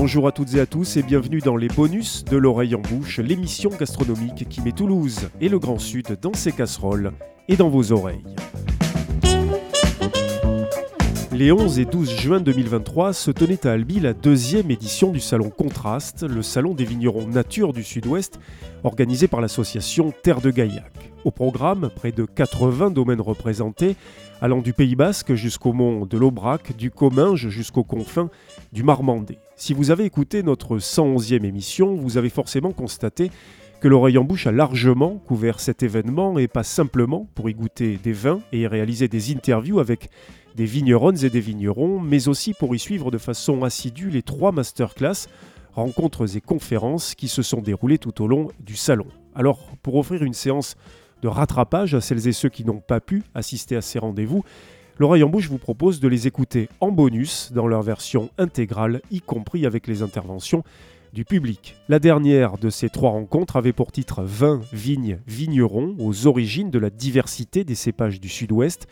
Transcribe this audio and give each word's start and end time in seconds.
Bonjour 0.00 0.28
à 0.28 0.32
toutes 0.32 0.54
et 0.54 0.60
à 0.60 0.66
tous 0.66 0.96
et 0.96 1.02
bienvenue 1.02 1.40
dans 1.40 1.56
les 1.56 1.66
bonus 1.66 2.24
de 2.24 2.36
l'oreille 2.36 2.76
en 2.76 2.80
bouche, 2.80 3.18
l'émission 3.18 3.68
gastronomique 3.68 4.48
qui 4.48 4.60
met 4.60 4.70
Toulouse 4.70 5.28
et 5.40 5.48
le 5.48 5.58
Grand 5.58 5.80
Sud 5.80 6.16
dans 6.22 6.34
ses 6.34 6.52
casseroles 6.52 7.10
et 7.48 7.56
dans 7.56 7.68
vos 7.68 7.90
oreilles. 7.90 8.22
Les 11.32 11.50
11 11.50 11.80
et 11.80 11.84
12 11.84 12.14
juin 12.14 12.40
2023 12.40 13.12
se 13.12 13.32
tenait 13.32 13.66
à 13.66 13.72
Albi 13.72 13.98
la 13.98 14.12
deuxième 14.14 14.70
édition 14.70 15.10
du 15.10 15.18
Salon 15.18 15.50
Contraste, 15.50 16.22
le 16.22 16.42
salon 16.42 16.74
des 16.74 16.84
vignerons 16.84 17.26
nature 17.26 17.72
du 17.72 17.82
Sud-Ouest, 17.82 18.38
organisé 18.84 19.26
par 19.26 19.40
l'association 19.40 20.12
Terre 20.22 20.40
de 20.40 20.52
Gaillac. 20.52 21.07
Au 21.28 21.30
programme, 21.30 21.90
près 21.94 22.10
de 22.10 22.24
80 22.24 22.90
domaines 22.90 23.20
représentés, 23.20 23.96
allant 24.40 24.62
du 24.62 24.72
Pays 24.72 24.96
Basque 24.96 25.34
jusqu'au 25.34 25.74
mont 25.74 26.06
de 26.06 26.16
l'Aubrac, 26.16 26.74
du 26.74 26.90
Comminges 26.90 27.50
jusqu'aux 27.50 27.84
confins 27.84 28.30
du 28.72 28.82
Marmandais. 28.82 29.36
Si 29.54 29.74
vous 29.74 29.90
avez 29.90 30.06
écouté 30.06 30.42
notre 30.42 30.78
111e 30.78 31.44
émission, 31.44 31.96
vous 31.96 32.16
avez 32.16 32.30
forcément 32.30 32.72
constaté 32.72 33.30
que 33.82 33.88
l'oreille 33.88 34.16
en 34.16 34.24
bouche 34.24 34.46
a 34.46 34.52
largement 34.52 35.16
couvert 35.18 35.60
cet 35.60 35.82
événement 35.82 36.38
et 36.38 36.48
pas 36.48 36.62
simplement 36.62 37.28
pour 37.34 37.50
y 37.50 37.52
goûter 37.52 37.98
des 38.02 38.12
vins 38.12 38.40
et 38.50 38.60
y 38.60 38.66
réaliser 38.66 39.08
des 39.08 39.30
interviews 39.30 39.80
avec 39.80 40.08
des 40.56 40.64
vigneronnes 40.64 41.22
et 41.26 41.28
des 41.28 41.40
vignerons, 41.40 42.00
mais 42.00 42.28
aussi 42.28 42.54
pour 42.54 42.74
y 42.74 42.78
suivre 42.78 43.10
de 43.10 43.18
façon 43.18 43.64
assidue 43.64 44.08
les 44.08 44.22
trois 44.22 44.50
masterclass, 44.50 45.28
rencontres 45.74 46.38
et 46.38 46.40
conférences 46.40 47.14
qui 47.14 47.28
se 47.28 47.42
sont 47.42 47.60
déroulées 47.60 47.98
tout 47.98 48.22
au 48.22 48.28
long 48.28 48.48
du 48.60 48.76
salon. 48.76 49.08
Alors, 49.34 49.76
pour 49.82 49.94
offrir 49.96 50.24
une 50.24 50.34
séance 50.34 50.74
de 51.22 51.28
rattrapage 51.28 51.94
à 51.94 52.00
celles 52.00 52.28
et 52.28 52.32
ceux 52.32 52.48
qui 52.48 52.64
n'ont 52.64 52.80
pas 52.80 53.00
pu 53.00 53.22
assister 53.34 53.76
à 53.76 53.82
ces 53.82 53.98
rendez-vous, 53.98 54.44
L'oreille 55.00 55.22
en 55.22 55.28
bouche 55.28 55.48
vous 55.48 55.58
propose 55.58 56.00
de 56.00 56.08
les 56.08 56.26
écouter 56.26 56.68
en 56.80 56.90
bonus 56.90 57.52
dans 57.52 57.68
leur 57.68 57.82
version 57.82 58.30
intégrale, 58.36 59.00
y 59.12 59.20
compris 59.20 59.64
avec 59.64 59.86
les 59.86 60.02
interventions 60.02 60.64
du 61.12 61.24
public. 61.24 61.76
La 61.88 62.00
dernière 62.00 62.58
de 62.58 62.68
ces 62.68 62.88
trois 62.88 63.10
rencontres 63.10 63.54
avait 63.54 63.72
pour 63.72 63.92
titre 63.92 64.24
Vin, 64.24 64.60
vignes, 64.72 65.20
vignerons 65.28 65.94
aux 66.00 66.26
origines 66.26 66.70
de 66.70 66.80
la 66.80 66.90
diversité 66.90 67.62
des 67.62 67.76
cépages 67.76 68.20
du 68.20 68.28
Sud-Ouest 68.28 68.88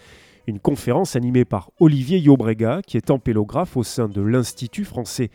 une 0.46 0.60
conférence 0.60 1.16
animée 1.16 1.44
par 1.44 1.72
Olivier 1.80 2.18
Yobrega, 2.18 2.80
qui 2.86 2.96
est 2.96 3.10
ampélographe 3.10 3.76
au 3.76 3.82
sein 3.82 4.08
de 4.08 4.22
l'Institut 4.22 4.84
français 4.84 5.30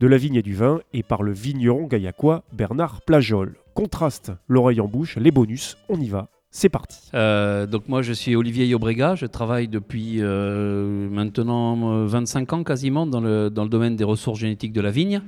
de 0.00 0.08
la 0.08 0.16
vigne 0.16 0.34
et 0.34 0.42
du 0.42 0.54
vin, 0.54 0.80
et 0.92 1.04
par 1.04 1.22
le 1.22 1.32
vigneron 1.32 1.86
gaillacois 1.86 2.42
Bernard 2.52 3.00
Plajol. 3.02 3.56
Contraste, 3.74 4.32
l'oreille 4.48 4.80
en 4.80 4.88
bouche, 4.88 5.16
les 5.18 5.30
bonus, 5.30 5.76
on 5.88 6.00
y 6.00 6.08
va. 6.08 6.28
C'est 6.50 6.68
parti. 6.68 6.98
Euh, 7.12 7.66
donc 7.66 7.88
moi 7.88 8.02
je 8.02 8.12
suis 8.12 8.34
Olivier 8.34 8.66
Yobrega, 8.66 9.14
je 9.14 9.26
travaille 9.26 9.68
depuis 9.68 10.16
euh, 10.20 11.08
maintenant 11.10 12.06
25 12.06 12.52
ans 12.54 12.64
quasiment 12.64 13.06
dans 13.06 13.20
le, 13.20 13.50
dans 13.50 13.64
le 13.64 13.68
domaine 13.68 13.96
des 13.96 14.04
ressources 14.04 14.38
génétiques 14.38 14.72
de 14.72 14.80
la 14.80 14.90
vigne. 14.90 15.20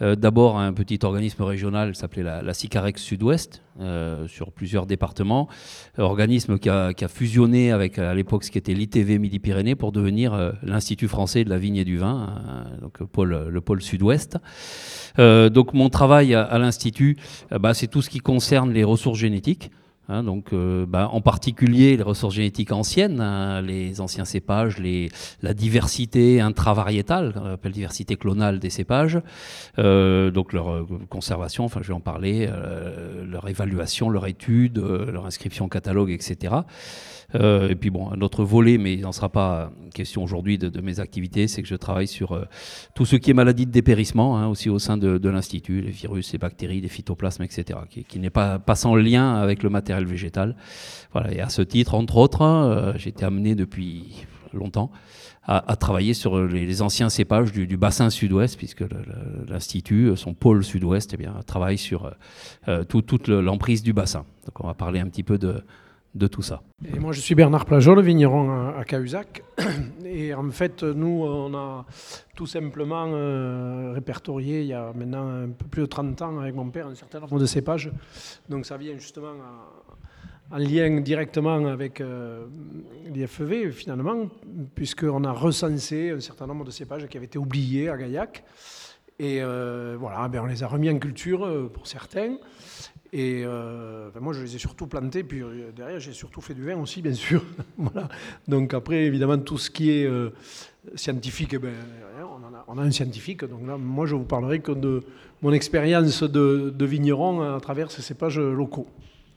Euh, 0.00 0.14
d'abord 0.14 0.58
un 0.58 0.72
petit 0.72 0.98
organisme 1.02 1.42
régional 1.42 1.94
s'appelait 1.94 2.22
la, 2.22 2.42
la 2.42 2.54
Sicarex 2.54 3.00
Sud-Ouest, 3.02 3.62
euh, 3.80 4.28
sur 4.28 4.52
plusieurs 4.52 4.86
départements. 4.86 5.48
Organisme 5.96 6.58
qui 6.58 6.68
a, 6.68 6.92
fusionné 7.08 7.72
avec 7.72 7.98
à 7.98 8.14
l'époque 8.14 8.44
ce 8.44 8.50
qui 8.50 8.58
était 8.58 8.74
l'ITV 8.74 9.18
Midi-Pyrénées 9.18 9.74
pour 9.74 9.92
devenir 9.92 10.34
euh, 10.34 10.52
l'Institut 10.62 11.08
français 11.08 11.44
de 11.44 11.50
la 11.50 11.58
vigne 11.58 11.76
et 11.76 11.84
du 11.84 11.98
vin, 11.98 12.34
donc 12.80 13.00
le 13.00 13.60
pôle 13.60 13.82
sud-ouest. 13.82 14.38
donc 15.16 15.74
mon 15.74 15.88
travail 15.88 16.34
à, 16.34 16.58
l'Institut, 16.58 17.16
bah, 17.50 17.74
c'est 17.74 17.88
tout 17.88 18.02
ce 18.02 18.10
qui 18.10 18.18
concerne 18.20 18.72
les 18.72 18.84
ressources 18.84 19.18
génétiques. 19.18 19.70
Hein, 20.10 20.22
donc, 20.22 20.54
euh, 20.54 20.86
bah, 20.86 21.10
en 21.12 21.20
particulier 21.20 21.96
les 21.98 22.02
ressources 22.02 22.34
génétiques 22.34 22.72
anciennes, 22.72 23.20
hein, 23.20 23.60
les 23.60 24.00
anciens 24.00 24.24
cépages, 24.24 24.78
les, 24.78 25.10
la 25.42 25.52
diversité 25.52 26.40
intravariétale, 26.40 27.34
qu'on 27.34 27.44
appelle 27.44 27.72
diversité 27.72 28.16
clonale 28.16 28.58
des 28.58 28.70
cépages, 28.70 29.20
euh, 29.78 30.30
donc 30.30 30.54
leur 30.54 30.70
euh, 30.70 30.86
conservation, 31.10 31.66
enfin 31.66 31.80
je 31.82 31.88
vais 31.88 31.94
en 31.94 32.00
parler, 32.00 32.48
leur 33.26 33.48
évaluation, 33.48 34.08
leur 34.08 34.26
étude, 34.26 34.78
leur 34.78 35.26
inscription 35.26 35.66
au 35.66 35.68
catalogue, 35.68 36.10
etc. 36.10 36.54
et 37.34 37.74
puis 37.74 37.90
bon, 37.90 38.10
un 38.10 38.20
autre 38.22 38.42
volet, 38.42 38.78
mais 38.78 38.94
il 38.94 39.02
n'en 39.02 39.12
sera 39.12 39.28
pas 39.28 39.70
question 39.92 40.22
aujourd'hui 40.22 40.56
de, 40.56 40.80
mes 40.80 40.98
activités, 40.98 41.46
c'est 41.46 41.60
que 41.60 41.68
je 41.68 41.74
travaille 41.74 42.06
sur 42.06 42.46
tout 42.94 43.04
ce 43.04 43.16
qui 43.16 43.30
est 43.30 43.34
maladie 43.34 43.66
de 43.66 43.70
dépérissement, 43.70 44.38
hein, 44.38 44.46
aussi 44.46 44.70
au 44.70 44.78
sein 44.78 44.96
de, 44.96 45.28
l'Institut, 45.28 45.82
les 45.82 45.90
virus, 45.90 46.32
les 46.32 46.38
bactéries, 46.38 46.80
les 46.80 46.88
phytoplasmes, 46.88 47.42
etc., 47.42 47.80
qui, 48.08 48.18
n'est 48.18 48.30
pas, 48.30 48.62
sans 48.74 48.94
lien 48.96 49.34
avec 49.34 49.62
le 49.62 49.68
matériel 49.68 50.06
végétal. 50.06 50.56
Voilà, 51.12 51.32
et 51.32 51.40
à 51.40 51.50
ce 51.50 51.60
titre, 51.60 51.94
entre 51.94 52.16
autres, 52.16 52.42
euh, 52.42 52.92
j'ai 52.96 53.10
été 53.10 53.24
amené 53.24 53.54
depuis 53.54 54.26
longtemps 54.54 54.90
à, 55.50 55.76
travailler 55.76 56.12
sur 56.12 56.46
les, 56.46 56.82
anciens 56.82 57.08
cépages 57.08 57.52
du, 57.52 57.76
bassin 57.78 58.10
sud-ouest, 58.10 58.58
puisque 58.58 58.84
l'Institut, 59.48 60.14
son 60.14 60.34
pôle 60.34 60.62
sud-ouest, 60.62 61.16
eh 61.18 61.26
travaille 61.46 61.78
sur 61.78 62.12
euh, 62.68 62.84
toute 62.84 63.28
l'emprise 63.28 63.82
du 63.82 63.94
bassin. 63.94 64.26
Donc 64.44 64.60
on 64.60 64.66
va 64.66 64.74
parler 64.74 65.00
un 65.00 65.08
petit 65.08 65.22
peu 65.22 65.38
de, 65.38 65.62
de 66.14 66.26
tout 66.26 66.42
ça. 66.42 66.62
Moi, 66.98 67.12
je 67.12 67.20
suis 67.20 67.34
Bernard 67.34 67.64
Plajol, 67.64 68.00
vigneron 68.02 68.70
à, 68.76 68.84
Cahuzac. 68.84 69.42
Et 70.04 70.34
en 70.34 70.50
fait, 70.50 70.82
nous, 70.82 71.24
on 71.24 71.54
a 71.54 71.84
tout 72.34 72.46
simplement 72.46 73.06
euh, 73.08 73.92
répertorié, 73.94 74.62
il 74.62 74.66
y 74.68 74.72
a 74.72 74.92
maintenant 74.94 75.28
un 75.28 75.48
peu 75.48 75.66
plus 75.66 75.82
de 75.82 75.86
30 75.86 76.22
ans, 76.22 76.38
avec 76.38 76.54
mon 76.54 76.70
père, 76.70 76.86
un 76.86 76.94
certain 76.94 77.20
nombre 77.20 77.38
de 77.38 77.46
cépages. 77.46 77.90
Donc 78.48 78.66
ça 78.66 78.76
vient 78.76 78.96
justement 78.96 79.34
en 80.50 80.58
lien 80.58 81.00
directement 81.00 81.66
avec 81.66 82.00
euh, 82.00 82.46
l'IFV, 83.06 83.70
finalement, 83.70 84.28
puisqu'on 84.74 85.24
a 85.24 85.32
recensé 85.32 86.10
un 86.10 86.20
certain 86.20 86.46
nombre 86.46 86.64
de 86.64 86.70
cépages 86.70 87.06
qui 87.06 87.16
avaient 87.16 87.26
été 87.26 87.38
oubliés 87.38 87.88
à 87.88 87.96
Gaillac. 87.96 88.44
Et 89.18 89.42
euh, 89.42 89.96
voilà, 89.98 90.28
ben 90.28 90.42
on 90.42 90.46
les 90.46 90.62
a 90.62 90.68
remis 90.68 90.88
en 90.90 90.98
culture 90.98 91.44
euh, 91.44 91.68
pour 91.68 91.88
certains. 91.88 92.36
Et 93.12 93.42
euh, 93.44 94.10
moi, 94.20 94.32
je 94.32 94.42
les 94.42 94.56
ai 94.56 94.58
surtout 94.58 94.86
plantés. 94.86 95.22
Puis 95.24 95.42
derrière, 95.74 95.98
j'ai 95.98 96.12
surtout 96.12 96.40
fait 96.40 96.54
du 96.54 96.64
vin 96.64 96.76
aussi, 96.76 97.02
bien 97.02 97.14
sûr. 97.14 97.42
voilà. 97.78 98.08
Donc 98.46 98.74
après, 98.74 99.04
évidemment, 99.04 99.38
tout 99.38 99.58
ce 99.58 99.70
qui 99.70 99.90
est 99.90 100.10
scientifique, 100.94 101.54
eh 101.54 101.58
ben, 101.58 101.72
on, 102.66 102.78
a, 102.78 102.82
un 102.82 102.90
scientifique. 102.90 103.44
Donc 103.44 103.66
là, 103.66 103.76
moi, 103.76 104.06
je 104.06 104.14
vous 104.14 104.24
parlerai 104.24 104.60
que 104.60 104.72
de 104.72 105.02
mon 105.42 105.52
expérience 105.52 106.22
de, 106.22 106.72
de 106.76 106.84
vigneron 106.84 107.56
à 107.56 107.60
travers 107.60 107.90
ces 107.90 108.02
cépages 108.02 108.38
locaux. 108.38 108.86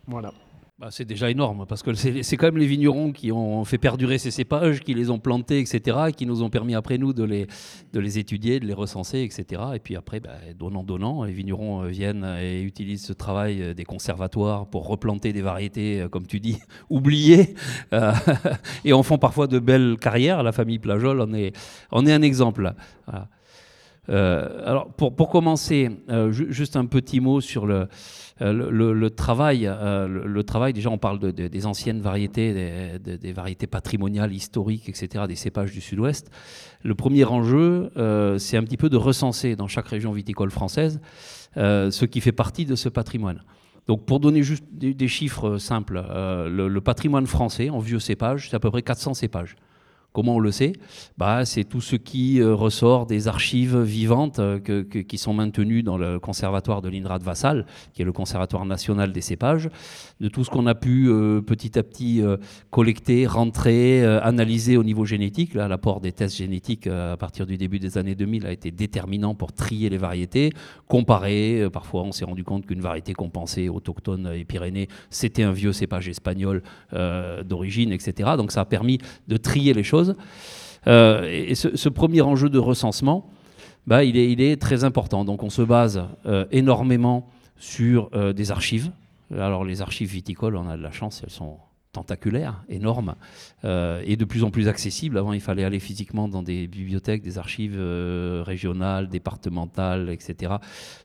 Voilà. 0.07 0.33
Bah, 0.81 0.87
c'est 0.89 1.05
déjà 1.05 1.29
énorme, 1.29 1.67
parce 1.69 1.83
que 1.83 1.93
c'est 1.93 2.37
quand 2.37 2.47
même 2.47 2.57
les 2.57 2.65
vignerons 2.65 3.11
qui 3.11 3.31
ont 3.31 3.63
fait 3.65 3.77
perdurer 3.77 4.17
ces 4.17 4.31
cépages, 4.31 4.79
qui 4.79 4.95
les 4.95 5.11
ont 5.11 5.19
plantés, 5.19 5.59
etc., 5.59 5.95
et 6.07 6.11
qui 6.11 6.25
nous 6.25 6.41
ont 6.41 6.49
permis 6.49 6.73
après 6.73 6.97
nous 6.97 7.13
de 7.13 7.23
les, 7.23 8.17
étudier, 8.17 8.59
de 8.59 8.65
les 8.65 8.73
recenser, 8.73 9.21
etc. 9.21 9.61
Et 9.75 9.79
puis 9.79 9.95
après, 9.95 10.19
bah, 10.19 10.31
donnant, 10.57 10.81
donnant, 10.81 11.23
les 11.23 11.33
vignerons 11.33 11.83
euh, 11.83 11.89
viennent 11.89 12.25
et 12.41 12.63
utilisent 12.63 13.05
ce 13.05 13.13
travail 13.13 13.61
euh, 13.61 13.73
des 13.75 13.83
conservatoires 13.83 14.65
pour 14.65 14.87
replanter 14.87 15.33
des 15.33 15.43
variétés, 15.43 16.01
euh, 16.01 16.09
comme 16.09 16.25
tu 16.25 16.39
dis, 16.39 16.57
oubliées, 16.89 17.53
et 18.83 18.91
en 18.91 19.03
font 19.03 19.19
parfois 19.19 19.45
de 19.45 19.59
belles 19.59 19.97
carrières. 20.01 20.41
La 20.41 20.51
famille 20.51 20.79
Plajol 20.79 21.21
en 21.21 21.31
est, 21.35 21.55
en 21.91 22.07
est 22.07 22.11
un 22.11 22.23
exemple. 22.23 22.73
Alors, 24.07 24.91
pour, 24.93 25.15
pour 25.15 25.29
commencer, 25.29 25.89
juste 26.31 26.75
un 26.75 26.85
petit 26.85 27.19
mot 27.19 27.41
sur 27.41 27.65
le 27.65 27.87
euh, 28.41 29.09
travail, 29.09 29.67
euh, 29.67 30.07
le, 30.07 30.43
travail, 30.43 30.73
déjà 30.73 30.89
on 30.89 30.97
parle 30.97 31.19
de, 31.19 31.31
des 31.31 31.65
anciennes 31.65 32.01
variétés, 32.01 32.99
des, 32.99 33.33
variétés 33.33 33.67
patrimoniales, 33.67 34.33
historiques, 34.33 34.89
etc., 34.89 35.25
des 35.27 35.35
cépages 35.35 35.71
du 35.71 35.81
sud-ouest. 35.81 36.31
Le 36.83 36.95
premier 36.95 37.23
enjeu, 37.25 37.91
euh, 37.97 38.37
c'est 38.39 38.57
un 38.57 38.63
petit 38.63 38.77
peu 38.77 38.89
de 38.89 38.97
recenser 38.97 39.55
dans 39.55 39.67
chaque 39.67 39.87
région 39.87 40.11
viticole 40.11 40.51
française 40.51 40.99
ce 41.55 42.05
qui 42.05 42.21
fait 42.21 42.31
partie 42.31 42.65
de 42.65 42.75
ce 42.75 42.87
patrimoine. 42.87 43.43
Donc 43.87 44.05
pour 44.05 44.19
donner 44.19 44.41
juste 44.41 44.63
des, 44.71 45.07
chiffres 45.07 45.57
simples, 45.57 46.01
le, 46.09 46.69
le, 46.69 46.81
patrimoine 46.81 47.27
français 47.27 47.69
en 47.69 47.79
vieux 47.79 47.99
cépages, 47.99 48.49
c'est 48.49 48.55
à 48.55 48.59
peu 48.59 48.71
près 48.71 48.81
400 48.81 49.15
cépages. 49.15 49.57
Comment 50.13 50.35
on 50.35 50.39
le 50.39 50.51
sait 50.51 50.73
bah, 51.17 51.45
C'est 51.45 51.63
tout 51.63 51.79
ce 51.79 51.95
qui 51.95 52.41
euh, 52.41 52.53
ressort 52.53 53.05
des 53.05 53.29
archives 53.29 53.77
vivantes 53.79 54.39
euh, 54.39 54.59
qui 54.59 55.17
sont 55.17 55.33
maintenues 55.33 55.83
dans 55.83 55.97
le 55.97 56.19
conservatoire 56.19 56.81
de 56.81 56.89
l'INRA 56.89 57.17
de 57.17 57.23
Vassal, 57.23 57.65
qui 57.93 58.01
est 58.01 58.05
le 58.05 58.11
conservatoire 58.11 58.65
national 58.65 59.13
des 59.13 59.21
cépages, 59.21 59.69
de 60.19 60.27
tout 60.27 60.43
ce 60.43 60.49
qu'on 60.49 60.67
a 60.67 60.75
pu 60.75 61.07
euh, 61.07 61.39
petit 61.39 61.79
à 61.79 61.83
petit 61.83 62.21
collecter, 62.71 63.25
rentrer, 63.25 64.03
analyser 64.05 64.75
au 64.75 64.83
niveau 64.83 65.05
génétique. 65.05 65.53
L'apport 65.53 66.01
des 66.01 66.11
tests 66.11 66.35
génétiques 66.35 66.87
à 66.87 67.15
partir 67.15 67.45
du 67.45 67.57
début 67.57 67.79
des 67.79 67.97
années 67.97 68.15
2000 68.15 68.45
a 68.45 68.51
été 68.51 68.71
déterminant 68.71 69.33
pour 69.33 69.53
trier 69.53 69.89
les 69.89 69.97
variétés, 69.97 70.51
comparer. 70.87 71.67
parfois, 71.71 72.03
on 72.03 72.11
s'est 72.11 72.25
rendu 72.25 72.43
compte 72.43 72.65
qu'une 72.65 72.81
variété 72.81 73.13
pensait 73.13 73.69
autochtone 73.69 74.31
et 74.35 74.43
Pyrénées, 74.45 74.87
c'était 75.09 75.43
un 75.43 75.51
vieux 75.51 75.73
cépage 75.73 76.09
espagnol 76.09 76.63
d'origine, 77.45 77.91
etc. 77.91 78.31
Donc 78.37 78.51
ça 78.51 78.61
a 78.61 78.65
permis 78.65 78.97
de 79.27 79.37
trier 79.37 79.73
les 79.73 79.83
choses 79.83 80.00
euh, 80.87 81.23
et 81.29 81.55
ce, 81.55 81.89
premier 81.89 82.21
enjeu 82.21 82.49
de 82.49 82.59
recensement, 82.59 83.29
bah, 83.87 84.03
il, 84.03 84.17
est, 84.17 84.61
très 84.61 84.83
important. 84.83 85.25
Donc 85.25 85.43
on 85.43 85.49
se 85.49 85.61
base 85.61 86.03
euh, 86.25 86.45
énormément 86.51 87.29
sur 87.57 88.09
euh, 88.13 88.33
des 88.33 88.51
archives. 88.51 88.91
Alors 89.37 89.63
les 89.63 89.81
archives 89.81 90.09
viticoles, 90.09 90.55
on 90.55 90.67
a 90.67 90.77
de 90.77 90.81
la 90.81 90.91
chance, 90.91 91.21
elles 91.23 91.31
sont 91.31 91.57
tentaculaire, 91.91 92.63
énorme, 92.69 93.15
euh, 93.65 94.01
et 94.05 94.15
de 94.15 94.25
plus 94.25 94.43
en 94.43 94.51
plus 94.51 94.67
accessible. 94.67 95.17
Avant, 95.17 95.33
il 95.33 95.41
fallait 95.41 95.63
aller 95.63 95.79
physiquement 95.79 96.27
dans 96.27 96.41
des 96.41 96.67
bibliothèques, 96.67 97.21
des 97.21 97.37
archives 97.37 97.75
euh, 97.77 98.43
régionales, 98.45 99.09
départementales, 99.09 100.09
etc. 100.09 100.55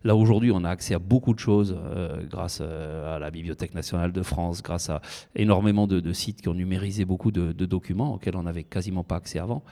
Là, 0.05 0.15
aujourd'hui, 0.15 0.53
on 0.53 0.65
a 0.65 0.71
accès 0.71 0.95
à 0.95 0.99
beaucoup 0.99 1.35
de 1.35 1.41
choses 1.41 1.77
euh, 1.77 2.23
grâce 2.29 2.61
à 2.61 3.19
la 3.19 3.31
Bibliothèque 3.31 3.75
nationale 3.75 4.13
de 4.13 4.23
France, 4.23 4.63
grâce 4.63 4.91
à 4.91 5.01
énormément 5.35 5.87
de, 5.87 6.13
sites 6.13 6.41
qui 6.41 6.49
ont 6.49 6.55
numérisé 6.55 7.05
beaucoup 7.05 7.33
de, 7.33 7.53
documents 7.53 8.15
auxquels 8.15 8.37
on 8.37 8.45
n'avait 8.45 8.65
quasiment 8.65 9.03
pas 9.03 9.17
accès 9.17 9.41
avant. 9.41 9.65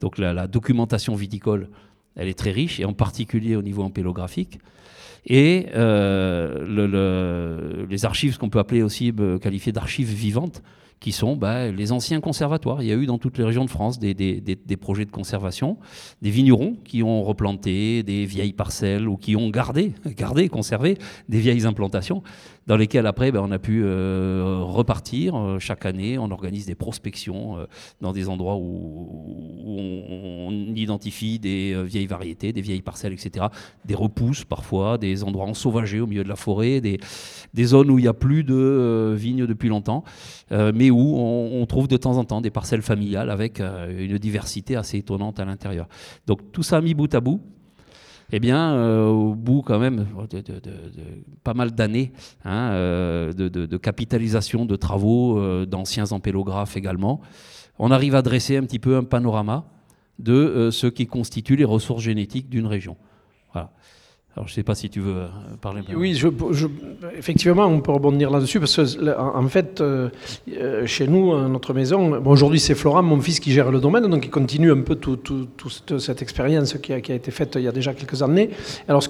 Donc 0.00 0.18
la, 0.18 0.32
la, 0.32 0.48
documentation 0.48 1.14
viticole, 1.14 1.70
elle 2.16 2.28
est 2.28 2.38
très 2.38 2.50
riche, 2.50 2.80
et 2.80 2.84
en 2.84 2.92
particulier 2.92 3.54
au 3.54 3.62
niveau 3.62 3.82
ampélographique 3.82 4.58
et 5.26 5.66
euh, 5.74 7.86
les 7.88 8.04
archives, 8.04 8.34
ce 8.34 8.38
qu'on 8.38 8.48
peut 8.48 8.60
appeler 8.60 8.82
aussi 8.82 9.12
euh, 9.18 9.38
qualifier 9.38 9.72
d'archives 9.72 10.12
vivantes, 10.12 10.62
qui 11.00 11.12
sont 11.12 11.36
bah, 11.36 11.70
les 11.70 11.92
anciens 11.92 12.20
conservatoires. 12.20 12.82
Il 12.82 12.88
y 12.88 12.92
a 12.92 12.94
eu 12.94 13.06
dans 13.06 13.18
toutes 13.18 13.36
les 13.36 13.44
régions 13.44 13.64
de 13.64 13.70
France 13.70 13.98
des, 13.98 14.14
des, 14.14 14.76
projets 14.76 15.04
de 15.04 15.10
conservation, 15.10 15.76
des 16.22 16.30
vignerons 16.30 16.76
qui 16.84 17.02
ont 17.02 17.22
replanté 17.22 18.02
des 18.02 18.24
vieilles 18.24 18.54
parcelles 18.54 19.06
ou 19.06 19.16
qui 19.16 19.36
ont 19.36 19.50
gardé, 19.50 19.92
gardé, 20.06 20.48
conservé 20.48 20.96
des 21.28 21.38
vieilles 21.38 21.66
implantations 21.66 22.22
dans 22.66 22.76
lesquels 22.76 23.06
après 23.06 23.30
ben, 23.32 23.40
on 23.40 23.50
a 23.50 23.58
pu 23.58 23.82
euh, 23.84 24.58
repartir. 24.60 25.36
Euh, 25.36 25.58
chaque 25.58 25.86
année, 25.86 26.18
on 26.18 26.30
organise 26.30 26.66
des 26.66 26.74
prospections 26.74 27.58
euh, 27.58 27.66
dans 28.00 28.12
des 28.12 28.28
endroits 28.28 28.56
où, 28.56 29.64
on, 29.66 30.74
identifie 30.76 31.38
des 31.38 31.82
vieilles 31.84 32.06
variétés, 32.06 32.52
des 32.52 32.60
vieilles 32.60 32.82
parcelles, 32.82 33.12
etc. 33.12 33.46
Des 33.84 33.94
repousses 33.94 34.44
parfois, 34.44 34.98
des 34.98 35.24
endroits 35.24 35.46
ensauvagés 35.46 36.00
au 36.00 36.06
milieu 36.06 36.22
de 36.22 36.28
la 36.28 36.36
forêt, 36.36 36.80
des, 36.80 36.98
zones 37.64 37.90
où 37.90 37.98
il 37.98 38.02
n'y 38.02 38.08
a 38.08 38.12
plus 38.12 38.44
de 38.44 39.14
vignes 39.16 39.46
depuis 39.46 39.68
longtemps, 39.68 40.04
mais 40.50 40.90
où 40.90 41.16
on, 41.16 41.62
on, 41.62 41.66
trouve 41.66 41.88
de 41.88 41.96
temps 41.96 42.18
en 42.18 42.24
temps 42.24 42.40
des 42.40 42.50
parcelles 42.50 42.82
familiales 42.82 43.30
avec 43.30 43.60
une 43.60 44.18
diversité 44.18 44.76
assez 44.76 44.98
étonnante 44.98 45.40
à 45.40 45.44
l'intérieur. 45.44 45.88
Donc 46.26 46.52
tout 46.52 46.62
ça 46.62 46.80
mis 46.80 46.94
bout 46.94 47.12
à 47.14 47.20
bout, 47.20 47.40
eh 48.32 48.40
bien, 48.40 48.74
euh, 48.74 49.06
au 49.06 49.34
bout 49.34 49.62
quand 49.62 49.78
même 49.78 50.06
de, 50.30 50.42
pas 51.44 51.54
mal 51.54 51.72
d'années 51.72 52.12
hein, 52.44 52.70
euh, 52.72 53.32
de, 53.32 53.76
capitalisation 53.76 54.64
de 54.64 54.76
travaux 54.76 55.38
euh, 55.38 55.64
d'anciens 55.64 56.10
ampélographes 56.12 56.76
également, 56.76 57.20
on 57.78 57.90
arrive 57.90 58.14
à 58.14 58.22
dresser 58.22 58.56
un 58.56 58.62
petit 58.62 58.78
peu 58.78 58.96
un 58.96 59.04
panorama 59.04 59.66
de 60.18 60.70
ce 60.72 60.86
qui 60.86 61.06
constitue 61.06 61.56
les 61.56 61.64
ressources 61.64 62.02
génétiques 62.02 62.48
d'une 62.48 62.66
région. 62.66 62.96
Alors, 64.36 64.48
je 64.48 64.52
ne 64.52 64.56
sais 64.56 64.62
pas 64.62 64.74
si 64.74 64.90
tu 64.90 65.00
veux 65.00 65.14
euh, 65.14 65.26
parler. 65.62 65.80
Oui, 65.96 66.14
effectivement, 67.16 67.64
on 67.64 67.80
peut 67.80 67.92
rebondir 67.92 68.30
là-dessus 68.30 68.60
parce 68.60 68.76
que, 68.76 69.18
en 69.18 69.48
fait, 69.48 69.80
euh, 69.80 70.10
euh, 70.52 70.86
chez 70.86 71.08
nous, 71.08 71.34
notre 71.48 71.72
maison, 71.72 72.22
aujourd'hui 72.22 72.60
c'est 72.60 72.74
Florent, 72.74 73.02
mon 73.02 73.18
fils, 73.18 73.40
qui 73.40 73.50
gère 73.52 73.70
le 73.70 73.80
domaine, 73.80 74.06
donc 74.08 74.26
il 74.26 74.30
continue 74.30 74.70
un 74.70 74.82
peu 74.82 74.96
toute, 74.96 75.98
cette 75.98 76.20
expérience 76.20 76.74
qui 76.74 76.92
a, 76.92 76.98
été 76.98 77.30
faite 77.30 77.54
il 77.56 77.62
y 77.62 77.68
a 77.68 77.72
déjà 77.72 77.94
quelques 77.94 78.22
années. 78.22 78.50
Alors, 78.88 79.02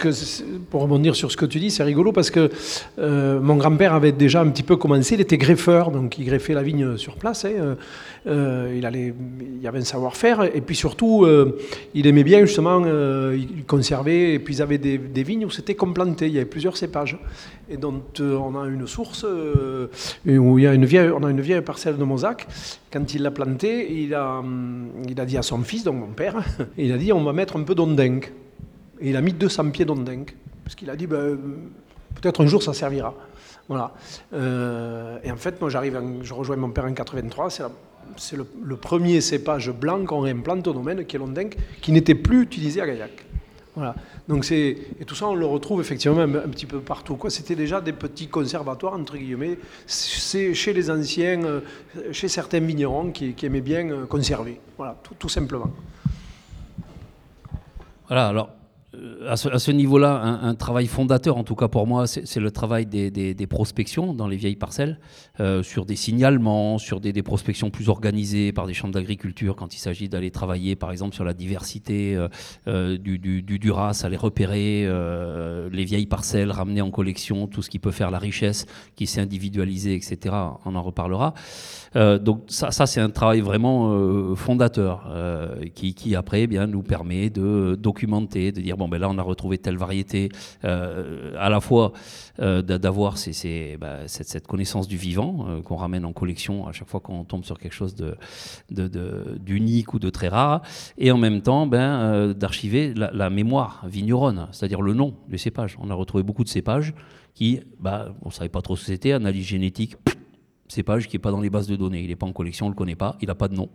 pour 0.71 0.83
rebondir 0.83 1.17
sur 1.17 1.33
ce 1.33 1.37
que 1.37 1.47
tu 1.47 1.59
dis, 1.59 1.73
c'est 1.73 1.83
rigolo 1.83 2.13
parce 2.13 2.31
que 2.31 2.49
mon 2.97 3.57
grand-père 3.57 3.95
avait 3.95 4.13
déjà 4.13 4.41
un 4.41 4.49
petit 4.49 4.63
peu 4.63 4.77
commencé, 4.77 5.17
il 5.17 5.21
était 5.21 5.39
greffeur, 5.39 5.91
donc 5.91 6.19
il 6.19 6.25
greffait 6.25 6.55
la 6.55 6.63
vigne 6.63 6.97
sur 6.97 7.17
place. 7.17 7.45
Hein, 7.45 7.77
il, 8.27 8.85
allait, 8.85 9.15
il 9.61 9.67
avait 9.67 9.79
un 9.79 9.85
savoir-faire, 9.85 10.43
et 10.43 10.61
puis 10.61 10.77
surtout, 10.77 11.27
il 11.95 12.07
aimait 12.07 12.25
bien 12.25 12.41
justement, 12.45 12.85
il 13.33 13.65
conservait, 13.67 14.35
et 14.35 14.39
puis 14.39 14.57
ils 14.57 14.63
avaient 14.63 14.79
des 14.79 14.97
des 14.99 15.23
vignes 15.23 15.47
où 15.47 15.51
c'était 15.51 15.75
complanté, 15.75 16.27
il 16.27 16.35
y 16.35 16.37
avait 16.37 16.47
plusieurs 16.47 16.77
cépages. 16.77 17.19
Et 17.69 17.77
donc 17.77 18.21
euh, 18.21 18.37
on 18.37 18.61
a 18.61 18.67
une 18.67 18.87
source 18.87 19.25
euh, 19.25 19.89
où 20.27 20.59
il 20.59 20.65
y 20.65 20.67
a 20.67 20.75
une 20.75 20.85
vieille, 20.85 21.61
parcelle 21.63 21.97
de 21.97 22.05
Mosaque. 22.05 22.47
Quand 22.93 23.15
il 23.15 23.23
l'a 23.23 23.31
planté, 23.31 24.03
il 24.03 24.15
a, 24.15 24.39
hum, 24.39 24.89
il 25.09 25.21
a 25.21 25.25
dit 25.25 25.37
à 25.37 25.43
son 25.43 25.63
fils, 25.63 25.85
donc 25.85 25.97
mon 25.97 26.13
père, 26.13 26.37
il 26.79 26.93
a 26.93 26.99
dit 26.99 27.13
on 27.13 27.25
va 27.25 27.33
mettre 27.33 27.57
un 27.57 27.63
peu 27.63 27.75
d'ondenque. 27.75 28.33
Et 29.01 29.11
il 29.11 29.17
a 29.17 29.21
mis 29.21 29.33
200 29.33 29.71
pieds 29.71 29.85
d'ondenque. 29.85 30.35
Parce 30.65 30.75
qu'il 30.75 30.91
a 30.91 30.97
dit 30.97 31.07
ben, 31.07 31.39
peut-être 32.21 32.43
un 32.43 32.47
jour 32.47 32.63
ça 32.63 32.73
servira. 32.73 33.15
Voilà. 33.69 33.93
Euh, 34.33 35.19
et 35.25 35.31
en 35.31 35.37
fait, 35.37 35.61
moi 35.61 35.71
j'arrive, 35.71 36.01
je 36.23 36.35
rejoins 36.35 36.57
mon 36.57 36.71
père 36.71 36.85
en 36.85 36.93
83, 36.93 37.51
c'est 37.51 37.65
le, 38.63 38.77
premier 38.77 39.21
cépage 39.21 39.71
blanc 39.71 40.05
qu'on 40.05 40.21
réimplante 40.21 40.67
au 40.67 40.73
domaine, 40.73 41.05
qui 41.05 41.17
est 41.17 41.57
qui 41.81 41.93
n'était 41.93 42.15
plus 42.15 42.43
utilisé 42.43 42.81
à 42.81 42.87
Gaillac. 42.87 43.27
Voilà. 43.75 43.95
Donc 44.27 44.47
c'est 44.47 44.79
et 44.99 45.05
tout 45.05 45.15
ça 45.15 45.29
on 45.29 45.35
le 45.35 45.45
retrouve 45.45 45.83
effectivement 45.83 46.21
un, 46.21 46.49
petit 46.49 46.65
peu 46.65 46.81
partout. 46.81 47.19
C'était 47.29 47.55
déjà 47.55 47.83
des 47.83 47.93
petits 47.93 48.27
conservatoires 48.27 48.95
entre 48.95 49.19
guillemets. 49.19 49.59
C'est 49.87 50.55
chez 50.55 50.73
les 50.73 50.91
anciens, 50.91 51.45
euh, 51.45 51.61
chez 52.11 52.29
certains 52.29 52.61
vignerons 52.61 53.11
qui, 53.11 53.35
aimaient 53.43 53.61
bien 53.61 53.91
euh, 53.91 54.07
conserver. 54.07 54.61
Voilà, 54.79 54.97
tout, 55.03 55.15
tout 55.19 55.29
simplement. 55.29 55.71
Voilà. 58.09 58.29
Alors 58.29 58.49
à 59.29 59.37
ce, 59.37 59.71
niveau-là, 59.71 60.21
un, 60.43 60.55
travail 60.55 60.87
fondateur, 60.87 61.37
en 61.37 61.45
tout 61.45 61.55
cas 61.55 61.69
pour 61.69 61.87
moi, 61.87 62.07
c'est 62.07 62.41
le 62.41 62.51
travail 62.51 62.87
des, 62.87 63.47
prospections 63.49 64.15
dans 64.15 64.29
les 64.29 64.37
vieilles 64.37 64.57
parcelles, 64.57 64.99
euh, 65.41 65.63
sur 65.63 65.85
des 65.85 65.97
signalements, 65.97 66.79
sur 66.79 67.01
des, 67.01 67.23
prospections 67.23 67.71
plus 67.71 67.89
organisées 67.89 68.53
par 68.53 68.67
des 68.67 68.75
chambres 68.75 68.95
d'agriculture, 68.95 69.57
quand 69.57 69.75
il 69.75 69.79
s'agit 69.79 70.09
d'aller 70.09 70.31
travailler, 70.31 70.77
par 70.77 70.91
exemple, 70.93 71.15
sur 71.15 71.25
la 71.25 71.35
diversité 71.35 72.17
euh, 72.67 72.99
du, 72.99 73.19
du, 73.19 73.43
du, 73.43 73.59
Duras, 73.59 74.03
aller 74.05 74.17
repérer 74.17 74.87
les 75.71 75.85
vieilles 75.85 76.07
parcelles, 76.07 76.51
ramener 76.51 76.81
en 76.81 76.91
collection 76.91 77.47
tout 77.47 77.63
ce 77.63 77.71
qui 77.71 77.79
peut 77.79 77.91
faire 77.91 78.11
la 78.11 78.19
richesse, 78.19 78.67
qui 78.95 79.07
s'est 79.07 79.21
individualisé, 79.21 79.95
etc. 79.95 80.35
On 80.65 80.75
en 80.75 80.83
reparlera. 80.83 81.35
donc 81.95 82.45
ça, 82.49 82.87
c'est 82.87 83.01
un 83.01 83.11
travail 83.11 83.41
vraiment 83.41 84.35
fondateur, 84.35 85.09
qui, 85.75 85.95
qui, 85.95 86.15
après 86.15 86.43
eh 86.43 86.47
bien, 86.47 86.67
nous 86.67 86.83
permet 86.83 87.31
de 87.31 87.77
documenter, 87.81 88.53
de 88.53 88.61
dire 88.61 88.77
bon 88.77 88.86
ben 88.89 88.99
là 89.01 89.09
on 89.09 89.19
a 89.19 89.23
retrouvé 89.23 89.59
telle 89.59 89.77
variété, 89.77 90.29
euh, 90.65 91.33
à 91.39 91.49
la 91.51 91.61
fois 91.61 91.93
euh, 92.41 92.63
d'avoir 92.63 93.15
bah, 93.81 93.99
cette, 94.07 94.47
connaissance 94.47 94.89
du 94.89 94.97
vivant 94.97 95.47
euh, 95.49 95.63
qu'on 95.63 95.77
ramène 95.77 96.05
en 96.05 96.13
collection 96.13 96.67
à 96.67 96.73
chaque 96.73 96.89
fois 96.89 97.01
qu'on 97.01 97.25
tombe 97.25 97.45
sur 97.45 97.59
quelque 97.59 97.75
chose 97.75 97.95
d'unique 98.71 99.95
ou 99.95 99.99
de 99.99 100.11
très 100.11 100.29
rare, 100.29 100.63
et 100.99 101.11
en 101.11 101.19
même 101.19 101.43
temps 101.43 101.67
ben, 101.67 102.33
d'archiver 102.33 102.95
la, 102.95 103.31
mémoire 103.31 103.85
vigneronne, 103.87 104.49
c'est-à-dire 104.53 104.83
le 104.83 104.95
nom 104.95 105.15
du 105.29 105.39
cépage. 105.39 105.77
On 105.81 105.91
a 105.91 105.95
retrouvé 105.95 106.23
beaucoup 106.23 106.45
de 106.45 106.49
cépages 106.49 106.95
qui, 107.35 107.61
bah, 107.81 108.15
on 108.23 108.29
ne 108.29 108.33
savait 108.33 108.49
pas 108.49 108.63
trop 108.63 108.77
ce 108.77 108.83
que 108.83 108.87
c'était, 108.87 109.13
analyse 109.13 109.47
génétique, 109.47 109.97
cépage 110.69 111.09
qui 111.09 111.17
n'est 111.17 111.21
pas 111.21 111.31
dans 111.31 111.41
les 111.41 111.51
bases 111.51 111.67
de 111.67 111.77
données. 111.77 112.03
Il 112.03 112.09
n'est 112.09 112.17
pas 112.17 112.27
en 112.27 112.33
collection, 112.33 112.67
on 112.67 112.69
ne 112.69 112.75
le 112.75 112.79
connaît 112.79 112.95
pas, 112.95 113.17
il 113.21 113.29
n'a 113.29 113.35
pas 113.35 113.49
de 113.49 113.55
nom. 113.55 113.69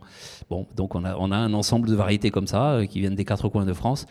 Bon, 0.50 0.68
donc 0.76 0.96
on 0.96 1.04
a, 1.04 1.16
on 1.18 1.32
a 1.32 1.38
un 1.38 1.54
ensemble 1.54 1.90
de 1.90 1.96
variétés 1.96 2.32
comme 2.32 2.48
ça, 2.48 2.72
euh, 2.72 2.86
qui 2.86 3.00
viennent 3.00 3.16
des 3.16 3.26
quatre 3.26 3.50
coins 3.50 3.66
de 3.66 3.74
France, 3.74 4.06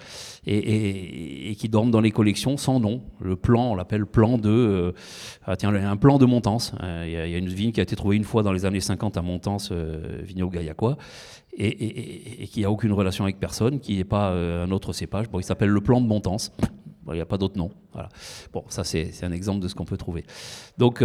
et, 0.46 1.54
qui 1.58 1.68
dorment 1.68 1.90
dans 1.90 2.00
les 2.00 2.10
collections 2.10 2.56
sans 2.56 2.80
nom. 2.80 3.02
Le 3.20 3.36
plan, 3.36 3.72
on 3.72 3.74
l'appelle 3.74 4.06
plan 4.06 4.38
de... 4.38 4.50
Euh, 4.50 4.92
ah, 5.46 5.56
tiens, 5.56 5.74
un 5.74 5.96
plan 5.96 6.18
de 6.18 6.26
Montance. 6.26 6.72
Euh, 6.82 7.04
il 7.06 7.12
y, 7.12 7.34
a 7.34 7.38
une 7.38 7.48
vigne 7.48 7.72
qui 7.72 7.80
a 7.80 7.82
été 7.82 7.96
trouvée 7.96 8.16
une 8.16 8.24
fois 8.24 8.42
dans 8.42 8.52
les 8.52 8.64
années 8.64 8.80
50 8.80 9.16
à 9.16 9.22
Montance, 9.22 9.72
vigno 9.72 10.48
gaillacois, 10.48 10.96
et, 11.56 12.46
qui 12.46 12.62
n'a 12.62 12.70
aucune 12.70 12.92
relation 12.92 13.24
avec 13.24 13.38
personne, 13.38 13.80
qui 13.80 13.96
n'est 13.96 14.04
pas 14.04 14.30
un 14.30 14.70
autre 14.70 14.92
cépage. 14.92 15.28
Bon, 15.28 15.38
il 15.40 15.44
s'appelle 15.44 15.70
le 15.70 15.80
plan 15.80 16.00
de 16.00 16.06
Montance. 16.06 16.52
il 17.08 17.14
n'y 17.14 17.20
a 17.20 17.26
pas 17.26 17.38
d'autre 17.38 17.58
nom. 17.58 17.70
Voilà. 17.92 18.08
Bon, 18.52 18.64
ça 18.68 18.84
c'est 18.84 19.24
un 19.24 19.32
exemple 19.32 19.60
de 19.60 19.68
ce 19.68 19.74
qu'on 19.74 19.84
peut 19.84 19.96
trouver. 19.96 20.24
Donc... 20.78 21.04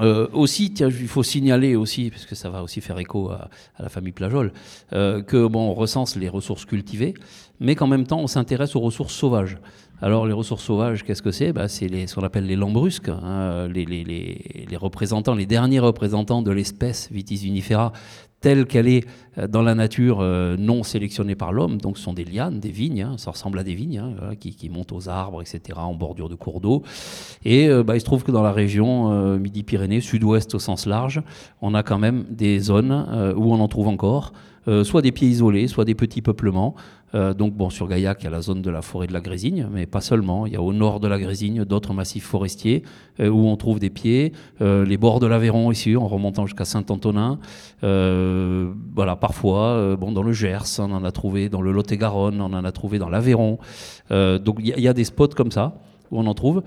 Euh, 0.00 0.26
aussi, 0.32 0.66
il 0.66 1.08
faut 1.08 1.22
signaler 1.22 1.76
aussi, 1.76 2.10
parce 2.10 2.26
que 2.26 2.34
ça 2.34 2.50
va 2.50 2.62
aussi 2.62 2.80
faire 2.80 2.98
écho 2.98 3.30
à, 3.30 3.48
la 3.78 3.88
famille 3.88 4.12
Plajol, 4.12 4.52
euh, 4.92 5.22
que 5.22 5.46
bon, 5.46 5.70
on 5.70 5.74
recense 5.74 6.16
les 6.16 6.28
ressources 6.28 6.64
cultivées, 6.64 7.14
mais 7.60 7.74
qu'en 7.74 7.86
même 7.86 8.06
temps, 8.06 8.20
on 8.20 8.26
s'intéresse 8.26 8.74
aux 8.76 8.80
ressources 8.80 9.14
sauvages. 9.14 9.58
Alors, 10.02 10.26
les 10.26 10.32
ressources 10.32 10.64
sauvages, 10.64 11.04
qu'est-ce 11.04 11.22
que 11.22 11.30
c'est? 11.30 11.52
Bah, 11.52 11.68
C'est 11.68 11.88
ce 12.06 12.14
qu'on 12.14 12.24
appelle 12.24 12.46
les 12.46 12.56
lambrusques, 12.56 13.08
hein, 13.08 13.68
les, 13.68 14.76
représentants, 14.76 15.34
les 15.34 15.46
derniers 15.46 15.78
représentants 15.78 16.42
de 16.42 16.50
l'espèce 16.50 17.08
Vitis 17.12 17.46
unifera, 17.46 17.92
telle 18.44 18.66
qu'elle 18.66 18.88
est 18.88 19.06
euh, 19.38 19.48
dans 19.48 19.62
la 19.62 19.74
nature, 19.74 20.18
euh, 20.20 20.56
non 20.58 20.82
sélectionnée 20.82 21.34
par 21.34 21.50
l'homme. 21.50 21.78
Donc, 21.78 21.96
ce 21.96 22.04
sont 22.04 22.12
des 22.12 22.26
lianes, 22.26 22.60
des 22.60 22.70
vignes, 22.70 23.00
hein, 23.00 23.14
ça 23.16 23.30
ressemble 23.30 23.58
à 23.58 23.64
des 23.64 23.74
vignes 23.74 23.98
hein, 23.98 24.34
qui, 24.38 24.68
montent 24.68 24.92
aux 24.92 25.08
arbres, 25.08 25.40
etc., 25.40 25.78
en 25.78 25.94
bordure 25.94 26.28
de 26.28 26.34
cours 26.34 26.60
d'eau. 26.60 26.82
Et 27.46 27.70
euh, 27.70 27.82
bah, 27.82 27.96
il 27.96 28.00
se 28.00 28.04
trouve 28.04 28.22
que 28.22 28.30
dans 28.30 28.42
la 28.42 28.52
région 28.52 28.84
Midi-Pyrénées, 29.38 30.02
sud-ouest 30.02 30.54
au 30.54 30.58
sens 30.58 30.84
large, 30.84 31.22
on 31.62 31.72
a 31.72 31.82
quand 31.82 31.98
même 31.98 32.26
des 32.28 32.58
zones 32.58 33.34
où 33.36 33.54
on 33.54 33.60
en 33.60 33.68
trouve 33.68 33.88
encore. 33.88 34.34
soit 34.82 35.02
des 35.02 35.12
pieds 35.12 35.28
isolés, 35.28 35.66
soit 35.68 35.86
des 35.86 35.94
petits 35.94 36.22
peuplements, 36.22 36.74
donc 37.14 37.54
bon, 37.54 37.70
sur 37.70 37.86
Gaillac, 37.88 38.18
il 38.22 38.24
y 38.24 38.26
a 38.26 38.30
la 38.30 38.40
zone 38.40 38.60
de 38.60 38.70
la 38.70 38.82
forêt 38.82 39.06
de 39.06 39.12
la 39.12 39.20
Grésigne, 39.20 39.68
mais 39.72 39.86
pas 39.86 40.00
seulement. 40.00 40.46
Il 40.46 40.52
y 40.52 40.56
a 40.56 40.62
au 40.62 40.72
nord 40.72 40.98
de 41.00 41.06
la 41.06 41.18
Grésigne 41.18 41.64
d'autres 41.64 41.94
massifs 41.94 42.24
forestiers 42.24 42.82
euh, 43.20 43.28
où 43.28 43.46
on 43.46 43.56
trouve 43.56 43.78
des 43.78 43.90
pieds, 43.90 44.32
euh, 44.60 44.84
les 44.84 44.96
bords 44.96 45.20
de 45.20 45.26
l'Aveyron 45.26 45.70
ici, 45.70 45.96
en 45.96 46.08
remontant 46.08 46.46
jusqu'à 46.46 46.64
Saint-Antonin. 46.64 47.38
voilà, 47.82 49.16
parfois, 49.16 49.96
bon, 49.96 50.12
dans 50.12 50.22
le 50.22 50.32
Gers, 50.32 50.78
on 50.78 50.92
en 50.92 51.04
a 51.04 51.12
trouvé, 51.12 51.48
dans 51.48 51.62
le 51.62 51.72
Lot-et-Garonne, 51.72 52.40
on 52.40 52.52
en 52.52 52.64
a 52.64 52.72
trouvé 52.72 52.98
dans 52.98 53.08
l'Aveyron. 53.08 53.58
donc 54.10 54.56
il 54.58 54.80
y, 54.80 54.88
a 54.88 54.92
des 54.92 55.04
spots 55.04 55.28
comme 55.28 55.50
ça 55.50 55.74
où 56.10 56.18
on 56.18 56.26
en 56.26 56.34
trouve. 56.34 56.62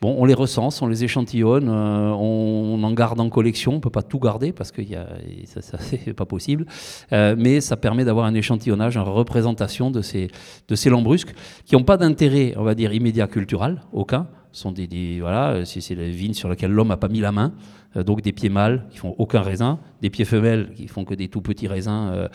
Bon, 0.00 0.16
on 0.18 0.24
les 0.24 0.34
recense, 0.34 0.80
on 0.80 0.86
les 0.86 1.04
échantillonne, 1.04 1.68
on, 1.68 2.82
en 2.82 2.92
garde 2.92 3.20
en 3.20 3.28
collection. 3.28 3.74
On 3.74 3.80
peut 3.80 3.90
pas 3.90 4.02
tout 4.02 4.18
garder 4.18 4.52
parce 4.52 4.72
que 4.72 4.80
y 4.80 4.96
a, 4.96 5.06
ça, 5.44 5.60
ça 5.60 5.78
c'est 5.80 6.14
pas 6.14 6.26
possible. 6.26 6.66
mais 7.12 7.60
ça 7.60 7.76
permet 7.76 8.04
d'avoir 8.04 8.26
un 8.26 8.34
échantillonnage, 8.34 8.96
une 8.96 9.02
représentation 9.02 9.90
de 9.90 10.00
ces, 10.00 10.28
de 10.68 10.74
ces 10.74 10.90
lambrusques 10.90 11.34
qui 11.66 11.74
n'ont 11.74 11.84
pas 11.84 11.96
d'intérêt, 11.96 12.54
on 12.56 12.64
va 12.64 12.74
dire, 12.74 12.92
immédiat 12.92 13.26
culturel, 13.26 13.82
aucun 13.92 14.26
sont 14.52 14.72
des, 14.72 15.18
voilà, 15.20 15.64
c'est 15.64 15.94
la 15.94 16.08
vigne 16.08 16.34
sur 16.34 16.48
laquelle 16.48 16.72
l'homme 16.72 16.88
n'a 16.88 16.96
pas 16.96 17.08
mis 17.08 17.20
la 17.20 17.32
main. 17.32 17.52
Euh, 17.96 18.04
donc 18.04 18.22
des 18.22 18.32
pieds 18.32 18.48
mâles 18.48 18.86
qui 18.90 18.98
font 18.98 19.14
aucun 19.18 19.40
raisin, 19.40 19.80
des 20.00 20.10
pieds 20.10 20.24
femelles 20.24 20.72
qui 20.74 20.86
font 20.86 21.04
que 21.04 21.14
des 21.14 21.28
tout 21.28 21.40
petits 21.40 21.66
raisins 21.66 22.10
euh, 22.12 22.28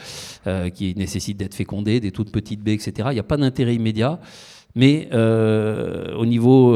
euh, 0.48 0.70
qui 0.70 0.94
nécessitent 0.98 1.38
d'être 1.38 1.56
fécondés, 1.56 2.00
des 2.00 2.12
toutes 2.12 2.32
petites 2.32 2.62
baies, 2.62 2.74
etc. 2.74 3.10
Il 3.12 3.14
n'y 3.14 3.20
a 3.20 3.24
pas 3.24 3.38
d'intérêt 3.38 3.76
immédiat. 3.76 4.20
Mais 4.76 5.10
au 5.14 6.26
niveau 6.26 6.76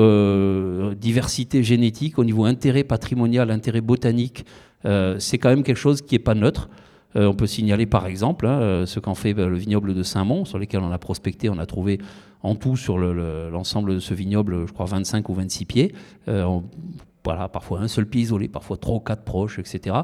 diversité 0.93 1.63
génétique, 1.63 2.17
au 2.17 2.23
niveau 2.23 2.45
intérêt 2.45 2.83
patrimonial, 2.83 3.51
intérêt 3.51 3.81
botanique, 3.81 4.45
c'est 4.83 5.37
quand 5.37 5.49
même 5.49 5.63
quelque 5.63 5.77
chose 5.77 6.01
qui 6.01 6.15
n'est 6.15 6.19
pas 6.19 6.33
neutre. 6.33 6.69
on 7.15 7.33
peut 7.33 7.47
signaler 7.47 7.85
par 7.85 8.05
exemple 8.07 8.47
hein, 8.47 8.85
ce 8.85 9.01
qu'en 9.01 9.15
fait 9.15 9.33
le 9.33 9.57
vignoble 9.57 9.93
de 9.93 10.03
Saint-Mont, 10.03 10.45
sur 10.45 10.59
lequel 10.59 10.79
on 10.79 10.91
a 10.91 10.97
prospecté, 10.97 11.49
on 11.49 11.57
a 11.57 11.65
trouvé 11.65 11.99
en 12.41 12.55
tout 12.55 12.77
sur 12.77 12.97
l'ensemble 12.97 13.95
de 13.95 13.99
ce 13.99 14.13
vignoble, 14.13 14.67
je 14.67 14.71
crois 14.71 14.85
25 14.85 15.27
ou 15.29 15.33
26 15.33 15.65
pieds. 15.65 15.93
Euh, 16.27 16.59
voilà, 17.23 17.49
parfois 17.49 17.81
un 17.81 17.87
seul 17.87 18.05
pied 18.05 18.21
isolé, 18.21 18.47
parfois 18.47 18.77
trois 18.77 18.95
ou 18.95 18.99
quatre 18.99 19.23
proches, 19.23 19.59
etc. 19.59 19.95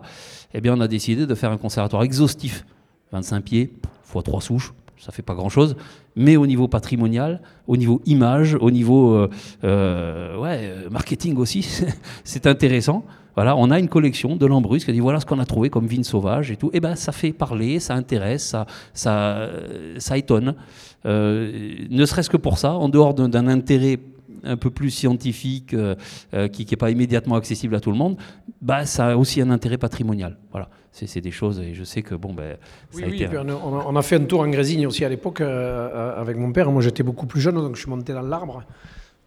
Eh 0.54 0.62
bien, 0.62 0.78
on 0.78 0.82
a 0.82 0.88
décidé 0.88 1.25
de 1.25 1.36
faire 1.36 1.52
un 1.52 1.58
conservatoire 1.58 2.04
exhaustif. 2.04 2.66
25 3.12 3.42
pieds, 3.42 3.74
fois 4.04 4.22
trois 4.22 4.42
souches, 4.42 4.74
ça 4.98 5.12
fait 5.12 5.22
pas 5.22 5.34
grand-chose. 5.34 5.78
Mais 6.15 6.38
au 6.38 6.48
niveau 6.48 6.67
patrimonial, 6.67 7.41
au 7.67 7.77
niveau 7.77 8.01
image, 8.05 8.55
au 8.60 8.72
niveau 8.72 9.13
euh, 9.13 9.29
euh, 9.63 10.38
ouais, 10.38 10.74
marketing 10.89 11.38
aussi, 11.38 11.62
c'est 12.24 12.48
intéressant. 12.48 13.03
Voilà, 13.36 13.57
on 13.57 13.69
a 13.69 13.79
une 13.79 13.89
collection 13.89 14.38
de 14.38 14.45
Lambrusque 14.45 14.86
qui 14.86 14.93
dit 14.93 15.01
voilà 15.01 15.19
ce 15.19 15.25
qu'on 15.25 15.39
a 15.39 15.45
trouvé 15.45 15.69
comme 15.69 15.88
vigne 15.88 16.03
sauvage 16.03 16.51
et 16.51 16.55
tout. 16.55 16.67
Et 16.67 16.77
eh 16.77 16.79
ben 16.79 16.95
ça 16.95 17.12
fait 17.12 17.34
parler, 17.34 17.79
ça 17.79 17.93
intéresse, 17.93 18.55
ça, 18.93 19.48
étonne. 20.15 20.55
Euh, 21.05 21.75
ne 21.89 22.05
serait-ce 22.05 22.29
que 22.29 22.38
pour 22.38 22.57
ça, 22.57 22.74
en 22.74 22.88
dehors 22.88 23.13
d'un 23.13 23.48
intérêt 23.48 24.00
un 24.44 24.58
peu 24.58 24.70
plus 24.70 24.89
scientifique, 24.89 25.74
euh, 25.74 25.96
euh, 26.34 26.48
qui 26.48 26.65
n'est 26.70 26.77
pas 26.77 26.92
immédiatement 26.92 27.36
accessible 27.36 27.75
à 27.75 27.80
tout 27.80 27.92
le 27.92 27.98
monde, 27.98 28.18
bah, 28.62 28.86
ça 28.86 29.08
a 29.08 29.15
aussi 29.15 29.42
un 29.42 29.50
intérêt 29.50 29.77
patrimonial. 29.77 30.38
Voilà, 30.51 30.70
c'est 30.92 31.22
des 31.22 31.32
choses, 31.32 31.60
et 31.60 31.74
je 31.74 31.84
sais 31.84 32.01
que 32.01 32.15
bon, 32.15 32.34
ben, 32.34 32.58
ça 32.92 33.06
a 33.06 33.08
été... 33.08 33.27
on, 33.27 33.96
a, 33.96 34.01
fait 34.01 34.15
un 34.15 34.25
tour 34.25 34.42
en 34.42 34.48
Grésigne 34.48 34.88
aussi 34.88 35.04
à 35.04 35.10
l'époque 35.10 35.42
avec 35.42 36.38
mon 36.38 36.51
père. 36.51 36.72
Moi, 36.72 36.82
j'étais 36.82 37.04
beaucoup 37.04 37.25
plus 37.25 37.42
jeune, 37.42 37.56
donc 37.56 37.75
je 37.75 37.82
suis 37.82 37.89
monté 37.89 38.13
dans 38.13 38.22
l'arbre 38.22 38.63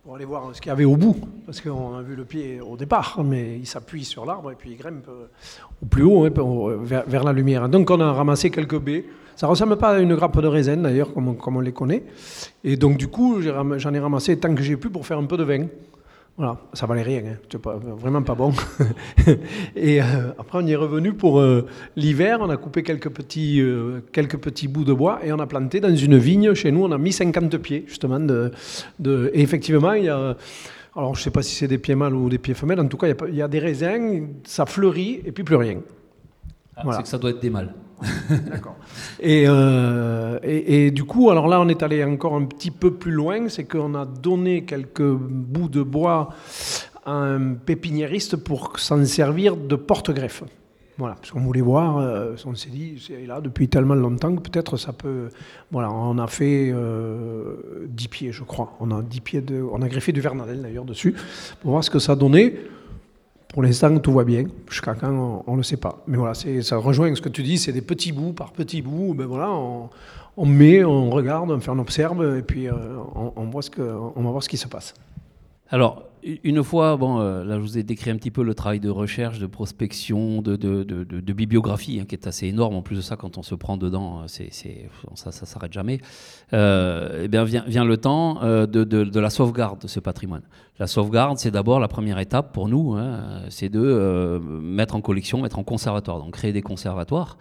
pour 0.03 0.17
aller 0.17 0.25
voir 0.25 0.55
ce 0.55 0.61
qu'il 0.61 0.71
y 0.71 0.73
avait 0.73 0.87
au 0.87 0.97
bout, 0.97 1.17
parce 1.45 1.61
qu'on 1.61 1.97
a 1.97 2.03
vu 2.03 2.17
le 2.17 2.25
pied 2.25 2.61
au 2.63 2.77
départ, 2.77 3.21
mais 3.23 3.59
il 3.59 3.67
s'appuie 3.67 4.05
sur 4.05 4.25
l'arbre 4.25 4.51
et 4.51 4.55
puis 4.55 4.71
il 4.71 4.77
grimpe 4.79 5.09
au 5.83 5.87
plus 5.87 6.03
haut, 6.03 6.25
hein, 6.25 6.79
vers, 6.83 7.05
vers, 7.07 7.25
la 7.25 7.33
lumière. 7.35 7.69
Donc 7.69 7.91
on 7.91 8.01
a 8.01 8.13
ramassé 8.13 8.51
quelques 8.51 8.79
baies 8.79 9.05
ça 9.39 9.47
ressemble 9.47 9.77
pas 9.77 9.91
à 9.91 9.99
une 10.01 10.17
grappe 10.17 10.41
de 10.41 10.49
raisin 10.49 10.79
d'ailleurs, 10.79 11.15
comme, 11.15 11.57
on 11.57 11.61
les 11.61 11.71
connaît. 11.71 12.03
Et 12.65 12.77
donc 12.77 12.97
du 12.97 13.07
coup, 13.07 13.41
j'en 13.41 13.95
ai 13.95 13.99
ramassé 14.01 14.37
tant 14.37 14.53
que 14.53 14.63
j'ai 14.63 14.77
pu 14.77 14.91
pour 14.91 15.07
faire 15.07 15.17
un 15.17 15.27
peu 15.27 15.37
de 15.37 15.45
vin. 15.45 15.67
Voilà, 16.37 16.57
ça 16.73 16.87
valait 16.87 17.03
rien, 17.03 17.23
hein. 17.25 17.59
pas, 17.63 17.77
vraiment 17.77 18.23
pas 18.23 18.35
bon. 18.35 18.53
et 19.77 20.03
euh, 20.03 20.33
après, 20.37 20.59
on 20.61 20.67
y 20.67 20.73
est 20.73 20.77
revenu 20.77 21.13
pour 21.13 21.39
euh, 21.39 21.67
l'hiver. 21.95 22.39
On 22.41 22.51
a 22.51 22.57
coupé 22.57 22.83
quelques 22.83 23.11
petits, 23.11 23.61
euh, 23.61 24.01
quelques 24.11 24.39
petits 24.39 24.67
bouts 24.67 24.85
de 24.85 24.93
bois 24.93 25.21
et 25.25 25.33
on 25.33 25.39
a 25.39 25.47
planté 25.47 25.79
dans 25.79 25.95
une 25.95 26.19
vigne. 26.19 26.53
Chez 26.55 26.73
nous, 26.73 26.83
on 26.83 26.91
a 26.91 26.99
mis 26.99 27.13
50 27.13 27.59
pieds, 27.59 27.85
justement. 27.87 28.19
De, 28.19 28.51
de... 28.99 29.31
Et 29.35 29.43
effectivement, 29.43 29.93
il 29.93 30.05
y 30.05 30.09
a. 30.09 30.37
Alors, 30.97 31.15
je 31.15 31.21
ne 31.21 31.23
sais 31.23 31.31
pas 31.31 31.43
si 31.43 31.55
c'est 31.55 31.69
des 31.69 31.79
pieds 31.79 31.95
mâles 31.95 32.15
ou 32.15 32.29
des 32.29 32.39
pieds 32.39 32.55
femelles. 32.55 32.81
En 32.81 32.89
tout 32.89 32.97
cas, 32.97 33.07
il 33.07 33.37
y, 33.37 33.43
a, 33.43 33.47
des 33.47 33.61
raisins, 33.61 34.31
ça 34.43 34.67
fleurit 34.67 35.23
et 35.25 35.31
puis 35.31 35.45
plus 35.45 35.55
rien. 35.55 35.79
Ah, 36.77 36.83
c'est 36.91 37.03
que 37.03 37.09
ça 37.09 37.19
doit 37.19 37.31
être 37.31 37.41
des 37.41 37.51
mâles. 37.51 37.73
D'accord. 38.51 38.77
Euh, 39.25 40.39
et, 40.43 40.87
et, 40.87 40.91
du 40.91 41.05
coup, 41.05 41.31
alors 41.31 41.49
là, 41.49 41.61
on 41.61 41.69
est 41.69 41.83
allé 41.83 42.05
encore 42.05 42.35
un 42.35 42.45
petit 42.45 42.71
peu 42.71 42.93
plus 42.95 43.13
loin, 43.13 43.49
c'est 43.49 43.65
qu'on 43.65 43.95
a 43.95 44.05
donné 44.05 44.65
quelques 44.65 45.11
bouts 45.13 45.69
de 45.69 45.83
bois 45.83 46.31
à 47.05 47.13
un 47.13 47.55
pépiniériste 47.55 48.37
pour 48.37 48.79
s'en 48.79 49.05
servir 49.05 49.57
de 49.57 49.77
porte-greffe. 49.77 50.45
Voilà, 50.99 51.15
parce 51.15 51.31
qu'on 51.31 51.41
voulait 51.41 51.61
voir, 51.61 51.99
euh, 51.99 52.35
on 52.45 52.57
s'est 52.57 52.71
dit, 52.71 53.01
c'est 53.01 53.25
là 53.25 53.41
depuis 53.41 53.69
tellement 53.69 53.95
longtemps 53.95 54.35
que 54.35 54.41
peut-être 54.41 54.77
ça 54.77 54.93
peut. 54.93 55.29
Voilà, 55.71 55.93
on 55.93 56.19
a 56.19 56.27
fait 56.27 56.73
euh, 56.73 57.87
10 57.87 58.09
pieds, 58.09 58.33
je 58.33 58.43
crois. 58.43 58.77
On 58.81 58.91
a 58.91 59.01
10 59.01 59.21
pieds 59.21 59.41
de, 59.41 59.63
on 59.63 59.81
a 59.81 59.89
greffé 59.89 60.11
du 60.11 60.21
Vernadel 60.21 60.61
d'ailleurs 60.61 60.85
dessus 60.85 61.15
pour 61.61 61.71
voir 61.71 61.85
ce 61.85 61.91
que 61.91 62.01
ça 62.01 62.17
donnait. 62.17 62.57
Pour 63.59 63.65
l'instant, 63.65 63.99
tout 63.99 64.13
va 64.13 64.23
bien. 64.23 64.45
Jusqu'à 64.71 64.95
quand, 64.95 65.43
on 65.45 65.53
ne 65.55 65.57
le 65.57 65.63
sait 65.65 65.79
pas. 65.79 66.05
Mais 66.07 66.17
voilà, 66.17 66.33
ça 66.35 66.77
rejoint 66.77 67.13
ce 67.17 67.21
que 67.21 67.29
tu 67.29 67.43
dis, 67.43 67.59
c'est 67.59 67.73
des 67.73 67.81
petits 67.81 68.13
bouts 68.13 68.33
par 68.33 68.53
petits 68.53 68.83
bouts. 68.83 69.15
Ben 69.15 69.27
voilà, 69.27 69.51
on, 69.51 70.47
met, 70.47 70.85
on 70.85 71.11
regarde, 71.11 71.51
on 71.51 71.59
fait, 71.59 71.73
on 71.73 71.79
observe, 71.81 72.39
et 72.39 72.43
puis 72.43 72.69
euh, 72.69 72.75
on, 73.35 73.47
voit 73.51 73.63
ce 73.63 73.71
que, 73.71 73.83
va 73.83 74.31
voir 74.31 74.45
ce 74.45 74.49
qui 74.49 74.59
se 74.59 74.69
passe. 74.69 74.95
Alors, 75.71 76.05
une 76.45 76.63
fois, 76.63 76.97
bon, 76.97 77.21
euh, 77.21 77.45
là 77.45 77.57
je 77.57 77.61
vous 77.61 77.79
ai 77.79 77.83
décrit 77.83 78.11
un 78.11 78.17
petit 78.17 78.31
peu 78.31 78.43
le 78.43 78.55
travail 78.55 78.81
de 78.81 78.91
recherche, 78.91 79.39
de 79.39 79.47
prospection, 79.47 80.43
de, 80.43 81.33
bibliographie, 81.33 82.01
hein, 82.01 82.05
qui 82.07 82.15
est 82.15 82.27
assez 82.27 82.47
énorme. 82.47 82.75
En 82.75 82.83
plus 82.83 82.97
de 82.97 83.01
ça, 83.01 83.17
quand 83.17 83.39
on 83.39 83.43
se 83.43 83.55
prend 83.55 83.77
dedans, 83.77 84.23
c'est, 84.27 84.51
ça 84.53 85.31
ne 85.31 85.47
s'arrête 85.47 85.73
jamais. 85.73 86.01
Euh, 86.53 87.23
eh 87.25 87.29
bien, 87.29 87.45
vient, 87.45 87.85
le 87.85 87.97
temps 87.97 88.43
euh, 88.43 88.67
de, 88.67 89.21
la 89.21 89.31
sauvegarde 89.31 89.81
de 89.81 89.89
ce 89.89 90.01
patrimoine. 90.01 90.43
La 90.79 90.87
sauvegarde, 90.87 91.39
c'est 91.39 91.51
d'abord 91.51 91.81
la 91.81 91.89
première 91.89 92.19
étape 92.19 92.53
pour 92.53 92.69
nous, 92.69 92.95
hein, 92.95 93.43
c'est 93.49 93.69
de 93.69 94.41
mettre 94.61 94.95
en 94.95 95.01
collection, 95.01 95.43
mettre 95.43 95.59
en 95.59 95.65
conservatoire, 95.65 96.19
donc 96.19 96.33
créer 96.33 96.53
des 96.53 96.63
conservatoires. 96.63 97.39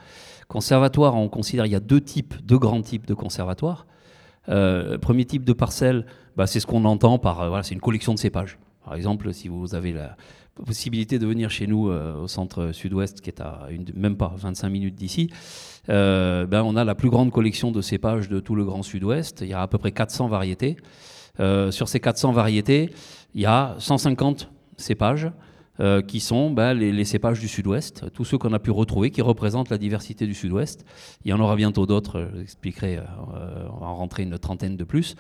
Conservatoire, 0.48 1.16
on 1.16 1.30
considère 1.30 1.66
il 1.66 1.72
y 1.72 1.76
a 1.76 1.80
deux 1.80 2.02
types, 2.02 2.36
deux 2.44 2.58
grands 2.58 2.82
types 2.82 3.06
de 3.06 3.14
conservatoires. 3.14 3.86
premier 4.46 5.26
type 5.26 5.44
de 5.44 5.54
parcelle, 5.54 6.06
bah, 6.38 6.46
c'est 6.46 6.60
ce 6.60 6.68
qu'on 6.68 6.86
entend 6.86 7.18
par. 7.18 7.42
Euh, 7.42 7.50
voilà, 7.50 7.64
c'est 7.64 7.74
une 7.74 7.82
collection 7.82 8.14
de 8.14 8.20
cépages. 8.20 8.60
Par 8.88 8.96
exemple, 8.96 9.34
si 9.34 9.50
vous 9.50 9.76
avez 9.76 9.92
la 9.92 10.16
possibilité 10.66 11.20
de 11.20 11.28
venir 11.28 11.50
chez 11.50 11.68
nous 11.68 11.90
euh, 11.90 12.16
au 12.16 12.30
centre 12.30 12.72
sud-ouest, 12.72 13.20
qui 13.20 13.30
est 13.30 13.42
à 13.42 13.68
même 13.94 14.16
pas 14.16 14.34
25 14.38 14.70
minutes 14.70 14.96
d'ici, 14.96 15.30
euh, 15.90 16.46
ben, 16.46 16.64
on 16.64 16.78
a 16.78 16.86
la 16.86 16.96
plus 16.96 17.10
grande 17.10 17.32
collection 17.32 17.74
de 17.74 17.82
cépages 17.82 18.30
de 18.30 18.40
tout 18.40 18.56
le 18.56 18.64
Grand 18.64 18.84
Sud-Ouest. 18.84 19.40
Il 19.42 19.50
y 19.50 19.54
a 19.54 19.62
à 19.62 19.68
peu 19.68 19.78
près 19.78 19.92
400 19.92 20.30
variétés. 20.30 20.78
sur 21.38 21.90
ces 21.90 22.00
400 22.00 22.32
variétés, 22.32 22.92
il 23.36 23.42
y 23.42 23.46
a 23.46 23.76
150 23.78 24.50
cépages. 24.78 25.30
qui 26.08 26.22
sont 26.22 26.50
ben, 26.50 26.74
les, 26.74 27.06
cépages 27.06 27.42
du 27.42 27.50
sud-ouest, 27.50 28.06
tous 28.14 28.24
ceux 28.24 28.38
qu'on 28.38 28.54
a 28.54 28.60
pu 28.60 28.72
retrouver, 28.72 29.12
qui 29.12 29.22
représentent 29.22 29.70
la 29.70 29.78
diversité 29.78 30.26
du 30.26 30.34
sud-ouest. 30.34 30.86
Il 31.26 31.30
y 31.30 31.34
en 31.34 31.40
aura 31.42 31.58
bientôt 31.58 31.86
d'autres, 31.86 32.22
je 32.22 32.36
vous 32.38 32.42
expliquerai, 32.42 33.00
on 33.70 33.80
va 33.80 33.88
en 33.88 33.96
rentrer 33.96 34.24
une 34.24 34.40
trentaine 34.40 34.78
de 34.78 34.86
plus. 34.86 35.16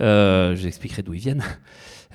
Euh, 0.00 0.54
je 0.54 0.62
vous 0.62 0.66
expliquerai 0.66 1.02
d'où 1.02 1.14
ils 1.14 1.20
viennent. 1.20 1.44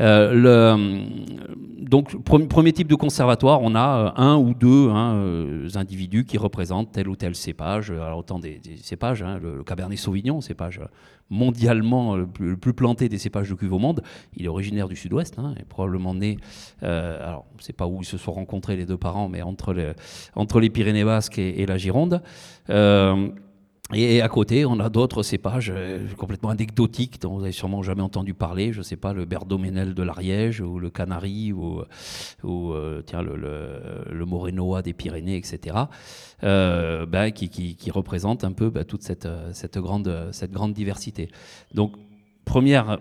Euh, 0.01 0.33
le, 0.33 1.85
donc, 1.85 2.21
premier 2.23 2.73
type 2.73 2.87
de 2.87 2.95
conservatoire, 2.95 3.61
on 3.61 3.75
a 3.75 3.97
euh, 3.97 4.21
un 4.21 4.37
ou 4.37 4.53
deux 4.53 4.89
hein, 4.89 5.67
individus 5.75 6.25
qui 6.25 6.37
représentent 6.37 6.91
tel 6.91 7.07
ou 7.07 7.15
tel 7.15 7.35
cépage. 7.35 7.91
Alors, 7.91 8.19
autant 8.19 8.39
des, 8.39 8.61
cépages, 8.81 9.23
hein, 9.23 9.39
le, 9.41 9.63
Cabernet 9.63 9.97
Sauvignon, 9.97 10.41
cépage 10.41 10.81
mondialement 11.29 12.15
le 12.15 12.27
plus, 12.27 12.73
planté 12.73 13.09
des 13.09 13.17
cépages 13.17 13.49
de 13.49 13.55
cuve 13.55 13.73
au 13.73 13.79
monde. 13.79 14.03
Il 14.35 14.45
est 14.45 14.49
originaire 14.49 14.87
du 14.87 14.95
sud-ouest, 14.95 15.39
hein, 15.39 15.55
est 15.59 15.65
probablement 15.65 16.13
né, 16.13 16.37
alors 16.81 17.45
je 17.55 17.61
ne 17.61 17.65
sais 17.65 17.73
pas 17.73 17.87
où 17.87 18.01
ils 18.01 18.05
se 18.05 18.17
sont 18.17 18.31
rencontrés 18.31 18.75
les 18.75 18.85
deux 18.85 18.97
parents, 18.97 19.27
mais 19.27 19.41
entre, 19.41 19.73
les 19.73 20.69
Pyrénées 20.69 21.03
basques 21.03 21.39
et 21.39 21.65
la 21.65 21.77
Gironde. 21.77 22.21
Et 23.94 24.20
à 24.22 24.30
côté, 24.30 24.65
on 24.65 24.80
a 24.80 24.89
d'autres 24.89 25.22
cépages 25.22 25.72
euh, 25.74 26.08
complètement 26.18 26.50
anecdotiques 26.50 27.22
dont 27.22 27.36
vous 27.36 27.42
n'avez 27.42 27.51
sûrement 27.51 27.84
jamais 27.84 28.01
entendu 28.01 28.34
parler. 28.34 28.74
Je 28.74 28.80
ne 28.80 28.84
sais 28.84 28.96
pas, 28.96 29.13
le 29.13 29.25
Berdoménel 29.25 29.94
de 29.94 30.01
l'Ariège 30.01 30.60
ou 30.60 30.80
le 30.80 30.89
Canari 30.89 31.54
ou, 31.54 31.84
ou 32.44 32.74
euh, 32.74 33.04
tiens, 33.06 33.22
le, 33.22 33.36
le, 33.36 34.25
Morenoa 34.25 34.82
des 34.82 34.94
Pyrénées, 34.94 35.38
etc. 35.38 35.77
Euh, 36.44 37.06
ben, 37.06 37.30
qui, 37.30 37.50
qui, 37.50 37.75
qui, 37.75 37.92
représentent 37.92 38.44
un 38.44 38.54
peu 38.54 38.72
ben, 38.72 38.86
toute 38.86 39.04
cette, 39.04 39.27
cette, 39.54 39.77
grande, 39.77 40.30
cette 40.32 40.51
grande 40.51 40.74
diversité. 40.74 41.30
Donc, 41.75 41.94
première 42.44 42.98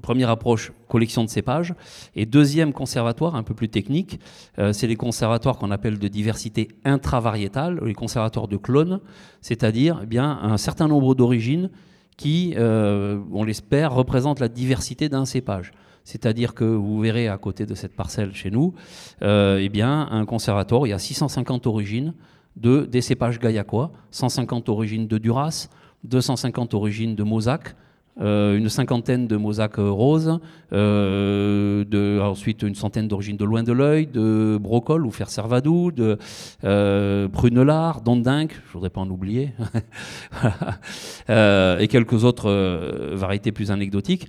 première 0.00 0.30
approche, 0.30 0.72
collection 0.88 1.24
de 1.24 1.28
cépages. 1.28 1.74
Et 2.14 2.26
deuxième 2.26 2.72
conservatoire, 2.72 3.34
un 3.34 3.42
peu 3.42 3.54
plus 3.54 3.68
technique, 3.68 4.20
euh, 4.58 4.72
c'est 4.72 4.86
les 4.86 4.96
conservatoires 4.96 5.58
qu'on 5.58 5.70
appelle 5.70 5.98
de 5.98 6.08
diversité 6.08 6.68
intravariétale, 6.84 7.80
les 7.84 7.94
conservatoires 7.94 8.48
de 8.48 8.56
clones, 8.56 9.00
c'est-à-dire 9.40 10.00
eh 10.02 10.06
bien 10.06 10.38
un 10.42 10.56
certain 10.56 10.88
nombre 10.88 11.14
d'origines 11.14 11.70
qui, 12.16 12.54
euh, 12.56 13.18
on 13.32 13.44
l'espère, 13.44 13.92
représentent 13.92 14.40
la 14.40 14.48
diversité 14.48 15.08
d'un 15.08 15.24
cépage. 15.24 15.72
C'est-à-dire 16.04 16.54
que 16.54 16.64
vous 16.64 17.00
verrez 17.00 17.28
à 17.28 17.38
côté 17.38 17.66
de 17.66 17.74
cette 17.74 17.96
parcelle 17.96 18.34
chez 18.34 18.50
nous, 18.50 18.74
euh, 19.22 19.58
eh 19.60 19.68
bien, 19.70 20.06
un 20.10 20.26
conservatoire 20.26 20.86
il 20.86 20.90
y 20.90 20.92
a 20.92 20.98
650 20.98 21.66
origines 21.66 22.14
de, 22.56 22.82
des 22.84 23.00
cépages 23.00 23.38
gaillacois, 23.38 23.90
150 24.10 24.68
origines 24.68 25.08
de 25.08 25.18
Duras, 25.18 25.68
250 26.04 26.74
origines 26.74 27.14
de 27.14 27.22
Mosaque, 27.22 27.74
euh, 28.20 28.56
une 28.56 28.68
cinquantaine 28.68 29.26
de 29.26 29.36
mosaques 29.36 29.78
roses, 29.78 30.38
euh, 30.72 32.20
ensuite 32.20 32.62
une 32.62 32.76
centaine 32.76 33.08
d'origines 33.08 33.36
de 33.36 33.44
loin 33.44 33.64
de 33.64 33.72
l'œil, 33.72 34.06
de 34.06 34.56
brocol 34.60 35.04
ou 35.04 35.10
fer 35.10 35.28
servadou, 35.28 35.90
de 35.90 36.18
euh, 36.62 37.28
prunelard, 37.28 38.02
je 38.06 38.72
voudrais 38.72 38.90
pas 38.90 39.00
en 39.00 39.10
oublier, 39.10 39.52
et 41.28 41.88
quelques 41.88 42.22
autres 42.22 43.14
variétés 43.14 43.50
plus 43.50 43.72
anecdotiques. 43.72 44.28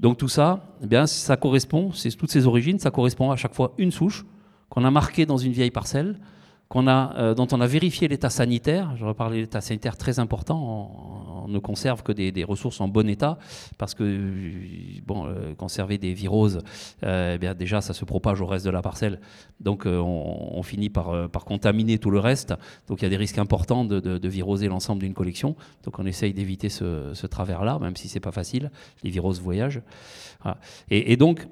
Donc 0.00 0.16
tout 0.16 0.28
ça, 0.28 0.64
eh 0.82 0.86
bien, 0.86 1.06
ça 1.06 1.36
correspond, 1.36 1.92
c'est 1.92 2.10
toutes 2.16 2.30
ces 2.30 2.46
origines, 2.46 2.78
ça 2.78 2.90
correspond 2.90 3.30
à 3.30 3.36
chaque 3.36 3.54
fois 3.54 3.74
une 3.76 3.90
souche 3.90 4.24
qu'on 4.70 4.84
a 4.84 4.90
marquée 4.90 5.26
dans 5.26 5.38
une 5.38 5.52
vieille 5.52 5.70
parcelle 5.70 6.18
a, 6.74 7.14
euh, 7.16 7.34
dont 7.34 7.46
on 7.52 7.60
a 7.60 7.66
vérifié 7.66 8.08
l'état 8.08 8.30
sanitaire. 8.30 8.94
Je 8.96 9.04
reparlé 9.04 9.36
de 9.36 9.42
l'état 9.42 9.60
sanitaire 9.60 9.96
très 9.96 10.18
important. 10.18 11.44
On, 11.44 11.48
ne 11.48 11.60
conserve 11.60 12.02
que 12.02 12.10
des, 12.10 12.42
ressources 12.42 12.80
en 12.80 12.88
bon 12.88 13.08
état 13.08 13.38
parce 13.78 13.94
que 13.94 14.20
bon, 15.06 15.28
euh, 15.28 15.54
conserver 15.54 15.96
des 15.96 16.12
viroses, 16.12 16.60
euh, 17.04 17.34
eh 17.36 17.38
bien 17.38 17.54
déjà 17.54 17.80
ça 17.80 17.94
se 17.94 18.04
propage 18.04 18.40
au 18.40 18.46
reste 18.46 18.64
de 18.64 18.70
la 18.70 18.82
parcelle. 18.82 19.20
Donc 19.60 19.86
on, 19.86 20.60
finit 20.64 20.90
par, 20.90 21.28
contaminer 21.44 21.98
tout 21.98 22.10
le 22.10 22.18
reste. 22.18 22.52
Donc 22.88 23.00
il 23.00 23.04
y 23.04 23.06
a 23.06 23.10
des 23.10 23.16
risques 23.16 23.38
importants 23.38 23.84
de, 23.84 24.28
viroser 24.28 24.66
l'ensemble 24.66 25.02
d'une 25.02 25.14
collection. 25.14 25.54
Donc 25.84 26.00
on 26.00 26.04
essaye 26.04 26.34
d'éviter 26.34 26.68
ce, 26.68 27.26
travers-là, 27.28 27.78
même 27.78 27.94
si 27.94 28.08
c'est 28.08 28.18
pas 28.18 28.32
facile. 28.32 28.72
Les 29.04 29.10
viroses 29.10 29.40
voyagent. 29.40 29.82
Et 30.90 31.16
donc 31.16 31.46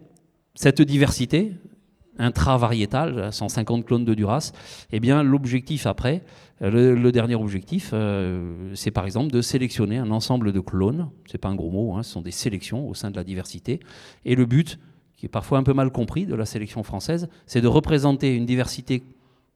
cette 0.56 0.83
diversité, 0.83 1.52
intravariétal, 2.18 3.33
150 3.33 3.85
clones 3.85 4.04
de 4.04 4.14
Duras, 4.14 4.52
eh 4.92 5.00
bien 5.00 5.23
l'objectif 5.23 5.87
après, 5.87 6.23
le, 6.61 7.11
dernier 7.11 7.35
objectif, 7.35 7.90
euh, 7.92 8.73
c'est 8.75 8.90
par 8.90 9.04
exemple 9.04 9.33
de 9.33 9.42
sélectionner 9.42 9.99
un 9.99 10.11
ensemble 10.11 10.52
de 10.52 10.61
clones, 10.61 11.11
c'est 11.26 11.38
pas 11.38 11.49
un 11.49 11.54
gros 11.54 11.71
mot, 11.71 11.94
hein, 11.94 12.02
ce 12.02 12.12
sont 12.12 12.23
des 12.23 12.30
sélections 12.30 12.88
au 12.88 12.94
sein 12.94 13.11
de 13.11 13.16
la 13.16 13.25
diversité, 13.25 13.80
et 14.25 14.35
le 14.35 14.47
but, 14.47 14.78
qui 15.16 15.26
est 15.26 15.28
parfois 15.28 15.59
un 15.59 15.62
peu 15.62 15.75
mal 15.75 15.90
compris 15.90 16.26
de 16.26 16.35
la 16.35 16.47
sélection 16.47 16.83
française, 16.83 17.28
c'est 17.47 17.61
de 17.61 17.68
représenter 17.68 18.35
une 18.35 18.47
diversité 18.47 19.02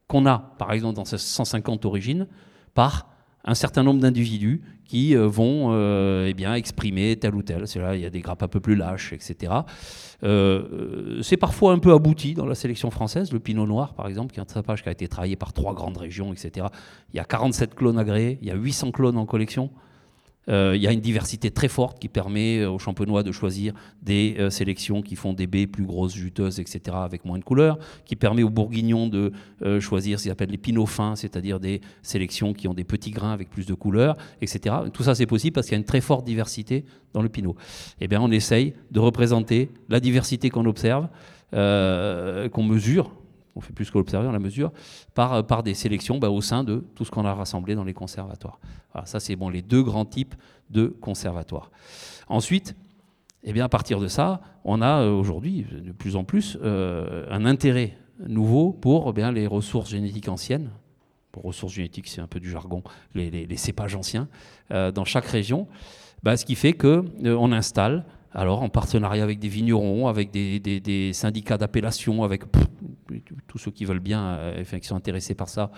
qu'on 0.07 0.25
a, 0.25 0.55
par 0.57 0.71
exemple 0.73 0.95
dans 0.95 1.05
ces 1.05 1.17
150 1.17 1.85
origines, 1.85 2.27
par 2.73 3.09
un 3.49 3.55
certain 3.55 3.81
nombre 3.81 3.99
d'individus 3.99 4.61
qui 4.85 5.15
euh, 5.15 5.27
vont 5.27 5.69
euh, 5.71 6.31
eh 6.37 6.57
exprimer 6.57 7.15
tel 7.17 7.33
ou 7.33 7.41
tel. 7.41 7.65
Il 7.93 7.99
y 7.99 8.05
a 8.05 8.09
des 8.09 8.21
grappes 8.21 8.43
un 8.43 8.47
peu 8.47 8.59
plus 8.59 8.75
lâches, 8.75 9.11
etc. 9.13 9.53
Euh, 10.23 11.19
c'est 11.23 11.37
parfois 11.37 11.73
un 11.73 11.79
peu 11.79 11.93
abouti 11.93 12.35
dans 12.35 12.45
la 12.45 12.55
sélection 12.55 12.91
française. 12.91 13.31
Le 13.31 13.39
Pinot 13.39 13.65
Noir, 13.65 13.93
par 13.93 14.07
exemple, 14.07 14.33
qui 14.33 14.39
est 14.39 14.43
un 14.43 14.45
trapage 14.45 14.83
qui 14.83 14.89
a 14.89 14.91
été 14.91 15.07
travaillé 15.07 15.35
par 15.35 15.53
trois 15.53 15.73
grandes 15.73 15.97
régions, 15.97 16.31
etc. 16.31 16.67
Il 17.13 17.17
y 17.17 17.19
a 17.19 17.25
47 17.25 17.73
clones 17.73 17.97
agréés, 17.97 18.37
il 18.41 18.47
y 18.47 18.51
a 18.51 18.55
800 18.55 18.91
clones 18.91 19.17
en 19.17 19.25
collection. 19.25 19.71
Euh, 20.47 20.73
il 20.75 20.81
y 20.81 20.87
a 20.87 20.91
une 20.91 21.01
diversité 21.01 21.51
très 21.51 21.67
forte 21.67 21.99
qui 21.99 22.07
permet 22.07 22.59
euh, 22.59 22.71
aux 22.71 22.79
champenois 22.79 23.23
de 23.23 23.31
choisir 23.31 23.73
des 24.01 24.35
euh, 24.39 24.49
sélections 24.49 25.01
qui 25.01 25.15
font 25.15 25.33
des 25.33 25.47
baies 25.47 25.67
plus 25.67 25.85
grosses, 25.85 26.15
juteuses, 26.15 26.59
etc., 26.59 26.97
avec 26.99 27.25
moins 27.25 27.37
de 27.37 27.43
couleurs, 27.43 27.77
qui 28.05 28.15
permet 28.15 28.43
aux 28.43 28.49
bourguignons 28.49 29.07
de 29.07 29.31
choisir 29.79 30.17
ce 30.17 30.23
qu'ils 30.23 30.31
appellent 30.31 30.49
les 30.49 30.57
pinots 30.57 30.85
fins, 30.85 31.15
c'est-à-dire 31.15 31.59
des 31.59 31.81
sélections 32.01 32.53
qui 32.53 32.67
ont 32.67 32.73
des 32.73 32.83
petits 32.83 33.11
grains 33.11 33.31
avec 33.31 33.49
plus 33.49 33.65
de 33.65 33.73
couleurs, 33.73 34.15
etc. 34.41 34.75
Tout 34.93 35.03
ça, 35.03 35.15
c'est 35.15 35.25
possible 35.25 35.53
parce 35.53 35.67
qu'il 35.67 35.73
y 35.73 35.75
a 35.75 35.79
une 35.79 35.85
très 35.85 36.01
forte 36.01 36.25
diversité 36.25 36.85
dans 37.13 37.21
le 37.21 37.29
pinot. 37.29 37.55
Eh 37.99 38.07
bien, 38.07 38.21
on 38.21 38.31
essaye 38.31 38.73
de 38.91 38.99
représenter 38.99 39.69
la 39.89 39.99
diversité 39.99 40.49
qu'on 40.49 40.65
observe, 40.65 41.07
qu'on 41.51 42.63
mesure, 42.63 43.11
on 43.59 43.61
fait 43.61 43.73
plus 43.73 43.91
que 43.91 43.97
l'observer, 43.97 44.27
on 44.27 44.31
la 44.31 44.39
mesure, 44.39 44.71
par, 45.13 45.45
par 45.45 45.63
des 45.63 45.73
sélections 45.73 46.17
bah, 46.17 46.29
au 46.29 46.41
sein 46.41 46.63
de 46.63 46.85
tout 46.95 47.05
ce 47.05 47.11
qu'on 47.11 47.25
a 47.25 47.33
rassemblé 47.33 47.75
dans 47.75 47.83
les 47.83 47.93
conservatoires. 47.93 48.59
ça, 49.05 49.19
c'est 49.19 49.35
bon, 49.35 49.49
les 49.49 49.61
deux 49.61 49.83
grands 49.83 50.05
types 50.05 50.35
de 50.69 50.87
conservatoires. 50.87 51.71
Ensuite, 52.27 52.75
eh 53.43 53.53
bien, 53.53 53.65
à 53.65 53.69
partir 53.69 53.99
de 53.99 54.07
ça, 54.07 54.41
on 54.63 54.81
a 54.81 55.01
euh, 55.01 55.11
aujourd'hui 55.11 55.65
de 55.71 55.91
plus 55.91 56.15
en 56.15 56.23
plus 56.23 56.57
euh, 56.61 57.25
un 57.29 57.45
intérêt 57.45 57.97
nouveau 58.27 58.71
pour 58.73 59.13
eh 59.15 59.31
les 59.31 59.47
ressources 59.47 59.89
génétiques 59.89 60.27
anciennes. 60.27 60.69
Ressources 61.33 61.73
génétiques, 61.73 62.07
c'est 62.07 62.19
un 62.19 62.27
peu 62.27 62.41
du 62.41 62.49
jargon, 62.49 62.83
les, 63.15 63.55
cépages 63.55 63.95
anciens, 63.95 64.27
euh, 64.71 64.91
dans 64.91 65.05
chaque 65.05 65.25
région. 65.25 65.67
Bah, 66.21 66.35
ce 66.35 66.43
qui 66.43 66.55
fait 66.55 66.73
qu'on 66.73 67.51
installe 67.53 68.03
alors 68.33 68.61
en 68.61 68.69
partenariat 68.69 69.23
avec 69.23 69.39
des 69.39 69.47
vignerons, 69.47 70.07
avec 70.07 70.31
des, 70.31 71.11
syndicats 71.13 71.57
d'appellation, 71.57 72.23
avec 72.23 72.43
tous 73.47 73.57
ceux 73.57 73.71
qui 73.71 73.85
veulent 73.85 73.99
bien, 73.99 74.23
euh, 74.25 74.63
qui 74.63 74.87
sont 74.87 74.95
intéressés 74.95 75.35
par 75.35 75.49
ça, 75.49 75.71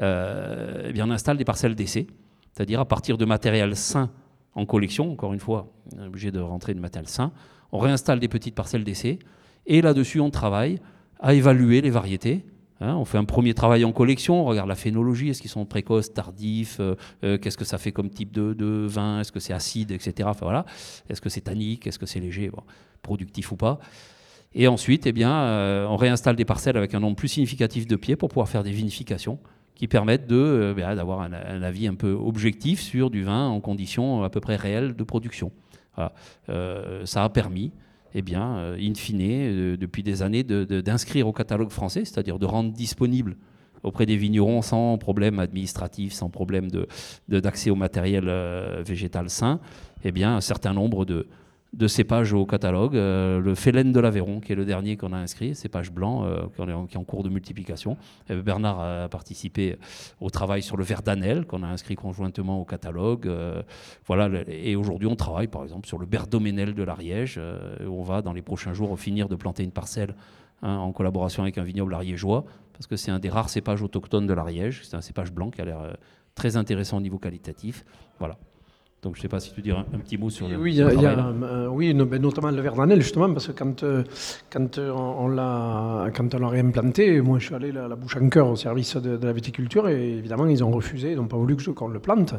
euh, 0.00 0.92
eh 0.94 1.02
on 1.02 1.10
installe 1.10 1.36
des 1.36 1.44
parcelles 1.44 1.74
d'essai, 1.74 2.06
c'est-à-dire 2.52 2.80
à 2.80 2.86
partir 2.86 3.18
de 3.18 3.24
matériel 3.24 3.76
sain 3.76 4.10
en 4.54 4.66
collection, 4.66 5.12
encore 5.12 5.32
une 5.32 5.40
fois, 5.40 5.72
on 5.96 6.02
est 6.02 6.06
obligé 6.06 6.30
de 6.30 6.40
rentrer 6.40 6.74
de 6.74 6.80
matériel 6.80 7.08
sain, 7.08 7.32
on 7.72 7.78
réinstalle 7.78 8.18
des 8.18 8.28
petites 8.28 8.54
parcelles 8.54 8.84
d'essai, 8.84 9.18
et 9.66 9.82
là-dessus 9.82 10.20
on 10.20 10.30
travaille 10.30 10.80
à 11.20 11.34
évaluer 11.34 11.82
les 11.82 11.90
variétés, 11.90 12.44
Hein, 12.80 12.96
on 12.96 13.04
fait 13.04 13.18
un 13.18 13.24
premier 13.24 13.52
travail 13.52 13.84
en 13.84 13.92
collection, 13.92 14.40
on 14.40 14.44
regarde 14.44 14.68
la 14.68 14.74
phénologie, 14.74 15.28
est-ce 15.28 15.42
qu'ils 15.42 15.50
sont 15.50 15.66
précoces, 15.66 16.14
tardifs, 16.14 16.78
euh, 16.80 16.94
euh, 17.24 17.36
qu'est-ce 17.36 17.58
que 17.58 17.64
ça 17.66 17.76
fait 17.76 17.92
comme 17.92 18.08
type 18.08 18.32
de, 18.32 18.86
vin, 18.86 19.20
est-ce 19.20 19.32
que 19.32 19.40
c'est 19.40 19.52
acide, 19.52 19.90
etc. 19.90 20.30
Voilà. 20.40 20.64
Est-ce 21.10 21.20
que 21.20 21.28
c'est 21.28 21.42
tannique, 21.42 21.86
est-ce 21.86 21.98
que 21.98 22.06
c'est 22.06 22.20
léger, 22.20 22.50
productif 23.02 23.52
ou 23.52 23.56
pas. 23.56 23.78
Et 24.54 24.66
ensuite, 24.66 25.06
eh 25.06 25.12
bien, 25.12 25.30
euh, 25.30 25.86
on 25.86 25.96
réinstalle 25.96 26.36
des 26.36 26.46
parcelles 26.46 26.78
avec 26.78 26.94
un 26.94 27.00
nombre 27.00 27.16
plus 27.16 27.28
significatif 27.28 27.86
de 27.86 27.96
pieds 27.96 28.16
pour 28.16 28.30
pouvoir 28.30 28.48
faire 28.48 28.62
des 28.62 28.72
vinifications 28.72 29.38
qui 29.74 29.86
permettent 29.86 30.26
ben, 30.26 30.94
d'avoir 30.94 31.20
un, 31.20 31.32
avis 31.32 31.86
un 31.86 31.94
peu 31.94 32.12
objectif 32.12 32.80
sur 32.80 33.10
du 33.10 33.24
vin 33.24 33.46
en 33.46 33.60
conditions 33.60 34.22
à 34.24 34.30
peu 34.30 34.40
près 34.40 34.56
réelles 34.56 34.94
de 34.94 35.04
production. 35.04 35.52
ça 35.96 37.24
a 37.24 37.28
permis 37.30 37.72
eh 38.14 38.22
bien, 38.22 38.56
euh, 38.56 38.76
in 38.80 38.94
fine, 38.94 39.20
euh, 39.22 39.76
depuis 39.76 40.02
des 40.02 40.22
années, 40.22 40.42
d'inscrire 40.42 41.28
au 41.28 41.32
catalogue 41.32 41.70
français, 41.70 42.04
c'est-à-dire 42.04 42.38
de 42.38 42.46
rendre 42.46 42.72
disponible 42.72 43.36
auprès 43.82 44.06
des 44.06 44.16
vignerons 44.16 44.62
sans 44.62 44.98
problème 44.98 45.38
administratif, 45.38 46.12
sans 46.12 46.28
problème 46.28 46.68
d'accès 47.28 47.70
au 47.70 47.76
matériel 47.76 48.24
euh, 48.28 48.82
végétal 48.84 49.30
sain, 49.30 49.60
eh 50.04 50.12
bien, 50.12 50.36
un 50.36 50.40
certain 50.40 50.74
nombre 50.74 51.04
de, 51.04 51.26
de 51.72 51.86
cépages 51.86 52.32
au 52.32 52.46
catalogue. 52.46 52.96
Euh, 52.96 53.40
le 53.40 53.54
Félène 53.54 53.92
de 53.92 54.00
l'Aveyron, 54.00 54.40
qui 54.40 54.52
est 54.52 54.56
le 54.56 54.64
dernier 54.64 54.96
qu'on 54.96 55.12
a 55.12 55.16
inscrit, 55.16 55.54
cépage 55.54 55.92
blanc, 55.92 56.24
euh, 56.24 56.46
qui, 56.54 56.96
est 56.96 56.96
en, 56.96 57.04
cours 57.04 57.22
de 57.22 57.28
multiplication. 57.28 57.96
Bernard 58.28 58.80
a 58.80 59.08
participé 59.08 59.76
au 60.20 60.30
travail 60.30 60.62
sur 60.62 60.76
le 60.76 60.84
Verdanel, 60.84 61.46
qu'on 61.46 61.62
a 61.62 61.68
inscrit 61.68 61.94
conjointement 61.94 62.60
au 62.60 62.64
catalogue. 62.64 63.26
Euh, 63.26 63.62
voilà, 64.06 64.28
et 64.48 64.74
aujourd'hui, 64.74 65.06
on 65.06 65.16
travaille 65.16 65.48
par 65.48 65.62
exemple 65.62 65.86
sur 65.86 65.98
le 65.98 66.06
Berdoménel 66.06 66.74
de 66.74 66.82
l'Ariège. 66.82 67.40
on 67.86 68.02
va, 68.02 68.22
dans 68.22 68.32
les 68.32 68.42
prochains 68.42 68.72
jours, 68.72 68.98
finir 68.98 69.28
de 69.28 69.36
planter 69.36 69.62
une 69.62 69.72
parcelle 69.72 70.14
hein, 70.62 70.76
en 70.76 70.92
collaboration 70.92 71.42
avec 71.42 71.58
un 71.58 71.64
vignoble 71.64 71.94
ariégeois, 71.94 72.44
parce 72.72 72.86
que 72.86 72.96
c'est 72.96 73.10
un 73.10 73.18
des 73.18 73.28
rares 73.28 73.48
cépages 73.48 73.82
autochtones 73.82 74.26
de 74.26 74.34
l'Ariège. 74.34 74.80
C'est 74.84 74.96
un 74.96 75.02
cépage 75.02 75.32
blanc 75.32 75.50
qui 75.50 75.60
a 75.60 75.64
l'air 75.64 75.96
très 76.34 76.56
intéressant 76.56 76.96
au 76.96 77.00
niveau 77.00 77.18
qualitatif. 77.18 77.84
Voilà. 78.18 78.38
Donc 79.02 79.14
je 79.14 79.20
ne 79.20 79.22
sais 79.22 79.28
pas 79.28 79.40
si 79.40 79.54
tu 79.54 79.62
dirais 79.62 79.82
un, 79.94 79.98
petit 79.98 80.18
mot 80.18 80.28
sur 80.28 80.46
le. 80.46 80.58
Oui, 80.58 80.74
y 80.74 80.82
a, 80.82 80.88
euh, 80.88 81.68
oui 81.68 81.94
ben, 81.94 82.20
notamment 82.20 82.50
le 82.50 82.60
Verdanel, 82.60 83.00
justement, 83.00 83.32
parce 83.32 83.46
que 83.46 83.52
quand, 83.52 83.82
euh, 83.82 84.04
quand 84.52 84.76
euh, 84.76 84.90
on, 84.90 85.28
l'a, 85.28 86.10
quand 86.14 86.34
on 86.34 86.38
l'a 86.38 86.48
réimplanté, 86.48 87.22
moi 87.22 87.38
je 87.38 87.46
suis 87.46 87.54
allé 87.54 87.72
la, 87.72 87.88
la 87.88 87.96
bouche 87.96 88.18
en 88.18 88.28
cœur 88.28 88.50
au 88.50 88.56
service 88.56 88.98
de, 88.98 89.18
la 89.24 89.32
viticulture 89.32 89.88
et 89.88 90.18
évidemment 90.18 90.46
ils 90.48 90.62
ont 90.62 90.70
refusé, 90.70 91.12
ils 91.12 91.16
n'ont 91.16 91.28
pas 91.28 91.38
voulu 91.38 91.56
que 91.56 91.70
qu'on 91.70 91.88
le 91.88 91.98
plante. 91.98 92.34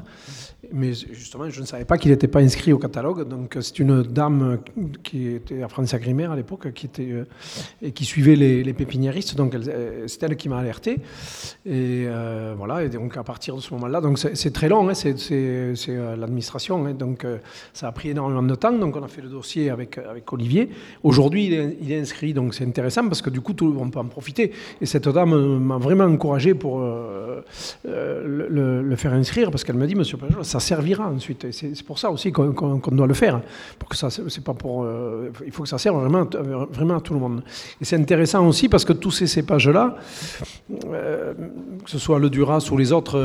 Mais 0.71 0.93
justement, 0.93 1.49
je 1.49 1.61
ne 1.61 1.65
savais 1.65 1.85
pas 1.85 1.97
qu'il 1.97 2.11
n'était 2.11 2.27
pas 2.27 2.41
inscrit 2.41 2.73
au 2.73 2.77
catalogue. 2.77 3.27
Donc 3.27 3.57
c'est 3.59 3.79
une 3.79 4.03
dame 4.03 4.59
qui 5.01 5.29
était 5.29 5.63
à 5.63 5.67
France 5.67 5.95
Agrimaire 5.95 6.31
à 6.31 6.35
l'époque 6.35 6.71
qui 6.73 6.85
était, 6.85 7.25
et 7.81 7.91
qui 7.91 8.05
suivait 8.05 8.35
les, 8.35 8.63
les 8.63 8.73
pépiniéristes, 8.73 9.35
donc 9.35 9.57
c'est 10.05 10.23
elle 10.23 10.35
qui 10.35 10.47
m'a 10.47 10.59
alerté. 10.59 10.99
Et 11.65 12.05
voilà, 12.55 12.83
et 12.83 12.89
donc 12.89 13.17
à 13.17 13.23
partir 13.23 13.55
de 13.55 13.61
ce 13.61 13.73
moment-là, 13.73 13.99
donc 13.99 14.19
c'est, 14.19 14.53
très 14.53 14.69
long, 14.69 14.87
hein, 14.87 14.93
c'est, 14.93 15.17
c'est, 15.17 15.75
c'est 15.75 15.95
l'administration 15.95 16.50
Hein, 16.59 16.93
donc 16.93 17.25
euh, 17.25 17.37
ça 17.73 17.87
a 17.87 17.91
pris 17.91 18.09
énormément 18.09 18.43
de 18.43 18.55
temps. 18.55 18.71
Donc 18.71 18.95
on 18.95 19.03
a 19.03 19.07
fait 19.07 19.21
le 19.21 19.29
dossier 19.29 19.69
avec, 19.69 19.97
avec 19.97 20.31
Olivier. 20.33 20.69
Aujourd'hui, 21.03 21.45
il, 21.81 21.91
est 21.91 21.99
inscrit, 21.99 22.33
donc 22.33 22.53
c'est 22.53 22.65
intéressant 22.65 23.07
parce 23.07 23.21
que 23.21 23.29
du 23.29 23.41
coup, 23.41 23.53
tout, 23.53 23.75
on 23.79 23.89
peut 23.89 23.99
en 23.99 24.05
profiter. 24.05 24.51
Et 24.79 24.85
cette 24.85 25.07
dame 25.07 25.59
m'a 25.59 25.77
vraiment 25.77 26.05
encouragé 26.05 26.53
pour 26.53 26.81
euh, 26.81 27.41
euh, 27.87 28.81
le, 28.83 28.95
faire 28.95 29.13
inscrire 29.13 29.49
parce 29.49 29.63
qu'elle 29.63 29.77
m'a 29.77 29.87
dit, 29.87 29.95
Monsieur 29.95 30.17
Pajot, 30.17 30.43
ça 30.43 30.59
servira 30.59 31.07
ensuite. 31.07 31.47
C'est 31.51 31.83
pour 31.83 31.97
ça 31.97 32.11
aussi 32.11 32.31
qu'on 32.31 32.79
doit 32.91 33.07
le 33.07 33.13
faire. 33.13 33.41
Pour 33.79 33.89
que 33.89 33.95
ça, 33.95 34.09
pas 34.43 34.53
pour, 34.53 34.85
il 35.45 35.51
faut 35.51 35.63
que 35.63 35.69
ça 35.69 35.77
serve 35.77 35.99
vraiment, 36.01 36.27
vraiment 36.71 36.97
à 36.97 37.01
tout 37.01 37.13
le 37.13 37.19
monde. 37.19 37.43
Et 37.79 37.85
c'est 37.85 37.95
intéressant 37.95 38.45
aussi 38.47 38.69
parce 38.69 38.85
que 38.85 38.93
tous 38.93 39.11
ces 39.11 39.27
cépages-là, 39.27 39.95
que 40.69 41.89
ce 41.89 41.97
soit 41.97 42.19
le 42.19 42.29
Duras 42.29 42.67
ou 42.71 42.77
les 42.77 42.91
autres, 42.91 43.19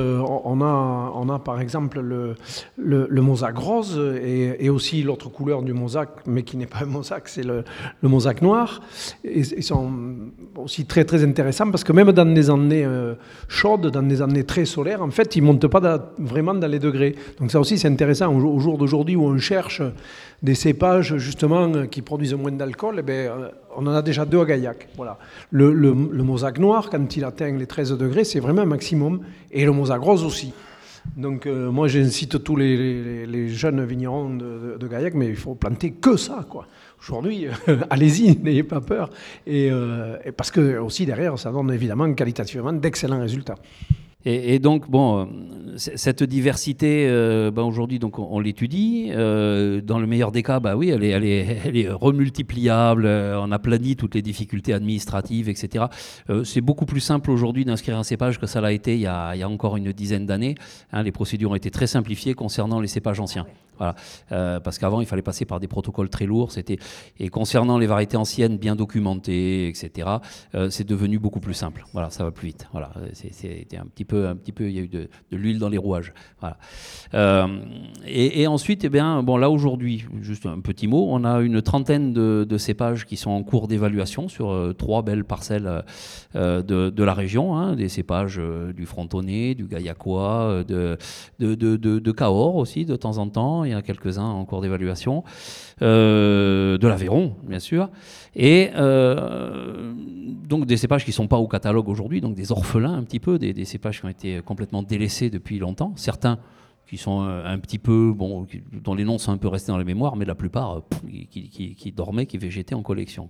on 0.45 0.61
a, 0.63 1.13
on 1.15 1.29
a 1.29 1.39
par 1.39 1.61
exemple 1.61 2.01
le, 2.01 2.37
le 2.77 3.16
le 3.17 3.23
mosaque 3.23 3.57
rose 3.57 3.99
et, 4.23 4.69
aussi 4.69 5.03
l'autre 5.03 5.31
couleur 5.31 5.63
du 5.63 5.73
mosaque, 5.73 6.11
mais 6.27 6.43
qui 6.43 6.59
n'est 6.59 6.67
pas 6.67 6.83
un 6.83 6.93
mosaque, 6.99 7.29
c'est 7.29 7.43
le, 7.43 7.65
le, 8.03 8.09
mosaque 8.11 8.43
noir. 8.43 8.83
Et, 9.25 9.43
sont 9.63 9.91
aussi 10.57 10.85
très 10.85 11.05
très 11.07 11.25
intéressants 11.25 11.71
parce 11.71 11.83
que 11.83 11.95
même 11.95 12.13
dans 12.13 12.31
des 12.41 12.51
années 12.51 12.85
euh, 12.85 13.15
chaudes, 13.49 13.87
dans 13.87 14.03
des 14.03 14.21
années 14.21 14.45
très 14.45 14.67
solaires, 14.67 15.03
en 15.03 15.11
fait, 15.11 15.35
ils 15.35 15.43
ne 15.43 15.47
montent 15.47 15.67
pas 15.67 16.13
vraiment 16.19 16.53
dans 16.53 16.67
les 16.67 16.79
degrés. 16.79 17.15
Donc 17.41 17.51
ça 17.51 17.59
aussi, 17.59 17.79
c'est 17.79 17.89
intéressant. 17.89 18.29
Au, 18.35 18.59
jour 18.61 18.77
d'aujourd'hui 18.77 19.17
où 19.17 19.25
on 19.25 19.39
cherche 19.39 19.81
des 20.43 20.55
cépages 20.55 21.17
justement 21.17 21.87
qui 21.87 22.03
produisent 22.03 22.35
moins 22.35 22.53
d'alcool, 22.53 22.97
eh 22.99 23.03
bien, 23.03 23.15
euh, 23.15 23.49
on 23.79 23.87
en 23.87 23.95
a 23.95 24.03
déjà 24.03 24.27
deux 24.27 24.41
à 24.41 24.45
Gaillac. 24.45 24.89
Voilà. 24.95 25.17
Le, 25.51 25.73
le, 25.73 25.95
le 26.11 26.23
mosaque 26.23 26.59
noir, 26.59 26.91
quand 26.91 27.17
il 27.17 27.25
atteint 27.25 27.53
les 27.57 27.67
13 27.67 27.97
degrés, 27.97 28.25
c'est 28.25 28.41
vraiment 28.41 28.63
un 28.63 28.67
maximum. 28.77 29.21
Et 29.51 29.65
le 29.65 29.73
mosaque 29.73 30.03
rose 30.03 30.23
aussi. 30.23 30.53
Donc 31.17 31.47
euh, 31.47 31.71
moi 31.71 31.89
j'incite 31.89 32.43
tous 32.43 32.57
les, 32.57 33.49
jeunes 33.49 33.85
vignerons 33.85 34.35
de, 34.35 34.89
Gaillac, 34.89 35.15
mais 35.15 35.29
il 35.29 35.37
faut 35.37 35.55
planter 35.55 35.93
que 35.93 36.17
ça. 36.17 36.45
quoi. 36.49 36.67
Aujourd'hui, 37.01 37.47
allez-y, 37.91 38.37
n'ayez 38.43 38.63
pas 38.63 38.81
peur. 38.81 39.11
Euh, 39.49 40.19
et, 40.25 40.33
parce 40.33 40.51
que 40.51 40.79
aussi 40.79 41.07
derrière, 41.07 41.39
ça 41.39 41.51
donne 41.51 41.73
évidemment 41.73 42.13
qualitativement 42.15 42.73
d'excellents 42.73 43.21
résultats. 43.21 43.57
Et, 44.29 44.59
donc, 44.59 44.91
bon, 44.91 45.21
euh, 45.21 45.25
cette 45.77 46.25
diversité, 46.25 47.07
ben, 47.55 47.63
aujourd'hui, 47.63 48.01
on, 48.03 48.41
l'étudie. 48.41 49.11
Euh, 49.11 49.81
dans 49.81 49.99
le 49.99 50.07
meilleur 50.07 50.33
des 50.33 50.43
cas, 50.43 50.61
bah 50.61 50.77
oui, 50.77 50.91
elle 50.91 51.05
est, 51.05 51.89
remultipliable. 51.91 53.07
on 53.07 53.53
a 53.53 53.59
plani 53.59 53.97
toutes 53.97 54.15
les 54.15 54.23
difficultés 54.23 54.73
administratives, 54.73 55.49
etc. 55.49 55.87
c'est 56.45 56.61
beaucoup 56.61 56.87
plus 56.87 57.01
simple 57.01 57.31
aujourd'hui 57.31 57.65
d'inscrire 57.65 57.97
un 57.99 58.03
cépage 58.03 58.39
que 58.39 58.47
ça 58.47 58.61
l'a 58.61 58.73
été 58.73 58.95
il 58.95 59.01
y, 59.01 59.07
a, 59.07 59.49
encore 59.49 59.77
une 59.77 59.93
dizaine 59.93 60.27
d'années. 60.27 60.55
Hein, 60.93 61.03
les 61.03 61.13
procédures 61.13 61.51
ont 61.51 61.55
été 61.55 61.71
très 61.71 61.87
simplifiées 61.87 62.35
concernant 62.35 62.81
les 62.81 62.89
cépages 62.89 63.21
anciens. 63.21 63.47
Voilà. 63.79 63.95
Parce 64.61 64.79
qu'avant, 64.79 65.01
il 65.01 65.07
fallait 65.07 65.23
passer 65.23 65.45
par 65.45 65.61
des 65.61 65.69
protocoles 65.69 66.09
très 66.09 66.25
lourds. 66.27 66.51
Et 67.19 67.29
concernant 67.29 67.79
les 67.79 67.87
variétés 67.87 68.17
anciennes 68.17 68.57
bien 68.57 68.75
documentées, 68.75 69.69
etc. 69.69 70.09
C'est 70.71 70.87
devenu 70.87 71.19
beaucoup 71.19 71.41
plus 71.41 71.55
simple. 71.55 71.85
Voilà, 71.93 72.11
ça 72.11 72.25
va 72.25 72.31
plus 72.31 72.49
vite. 72.49 72.69
Voilà, 72.73 72.91
c'était 73.13 73.77
un 73.77 73.85
petit 73.85 74.05
peu, 74.07 74.16
un 74.25 74.37
petit 74.37 74.53
peu, 74.53 74.69
il 74.69 74.77
y 74.77 74.79
a 74.79 74.83
eu 74.83 74.89
de, 74.89 75.09
l'huile 75.31 75.59
dans 75.59 75.69
les 75.69 75.79
rouages. 75.79 76.13
Voilà. 76.41 76.57
Euh, 77.15 77.47
et, 78.07 78.47
ensuite, 78.47 78.85
eh 78.85 78.89
bien, 78.89 79.23
bon, 79.23 79.37
là 79.37 79.51
aujourd'hui, 79.51 80.05
juste 80.21 80.47
un 80.47 80.61
petit 80.61 80.87
mot, 80.87 81.07
on 81.11 81.25
a 81.25 81.41
une 81.41 81.63
trentaine 81.63 82.13
de, 82.13 82.59
cépages 82.59 83.05
qui 83.05 83.17
sont 83.17 83.31
en 83.31 83.43
cours 83.43 83.69
d'évaluation 83.69 84.29
sur 84.29 84.75
trois 84.79 85.03
belles 85.03 85.25
parcelles 85.25 85.85
de, 86.35 87.03
la 87.03 87.15
région, 87.15 87.57
hein, 87.57 87.77
des 87.77 87.89
cépages 87.89 88.41
du 88.75 88.87
frontonné, 88.87 89.55
du 89.55 89.67
gaillacois, 89.67 90.65
de, 90.67 90.97
de, 91.39 92.13
Cahors 92.13 92.57
aussi 92.57 92.87
de 92.87 92.97
temps 92.97 93.19
en 93.19 93.29
temps 93.29 93.65
il 93.65 93.73
y 93.73 93.75
en 93.75 93.79
a 93.79 93.83
quelques-uns 93.83 94.25
en 94.25 94.45
cours 94.45 94.63
d'évaluation, 94.63 95.25
euh, 95.25 95.66
de 95.85 96.87
l'Aveyron, 96.87 97.35
bien 97.43 97.59
sûr, 97.59 97.91
et 98.37 98.71
euh, 98.77 99.93
donc 100.47 100.67
des 100.67 100.77
cépages 100.77 101.05
qui 101.05 101.11
ne 101.11 101.15
sont 101.15 101.27
pas 101.27 101.39
au 101.39 101.49
catalogue 101.49 101.89
aujourd'hui, 101.89 102.21
donc 102.21 102.35
des 102.35 102.53
orphelins 102.53 102.93
un 102.93 103.03
petit 103.03 103.19
peu, 103.19 103.39
des, 103.39 103.65
cépages 103.65 104.01
qui 104.01 104.07
ont 104.07 104.11
été 104.11 104.41
complètement 104.45 104.83
délaissés 104.83 105.31
depuis 105.31 105.59
longtemps, 105.59 105.93
certains 105.97 106.39
qui 106.87 106.99
sont 106.99 107.25
euh, 107.25 107.43
un 107.45 107.59
petit 107.59 107.79
peu, 107.79 108.13
bon, 108.15 108.47
dont 108.85 108.95
les 108.95 109.05
noms 109.05 109.19
sont 109.19 109.33
un 109.33 109.39
peu 109.39 109.49
restés 109.49 109.73
dans 109.73 109.79
les 109.79 109.85
mémoires, 109.85 110.17
mais 110.17 110.25
la 110.25 110.35
plupart 110.35 110.83
qui, 111.31 111.93
dormaient, 111.97 112.27
qui 112.27 112.39
végétaient 112.39 112.77
en 112.77 112.83
collection. 112.83 113.27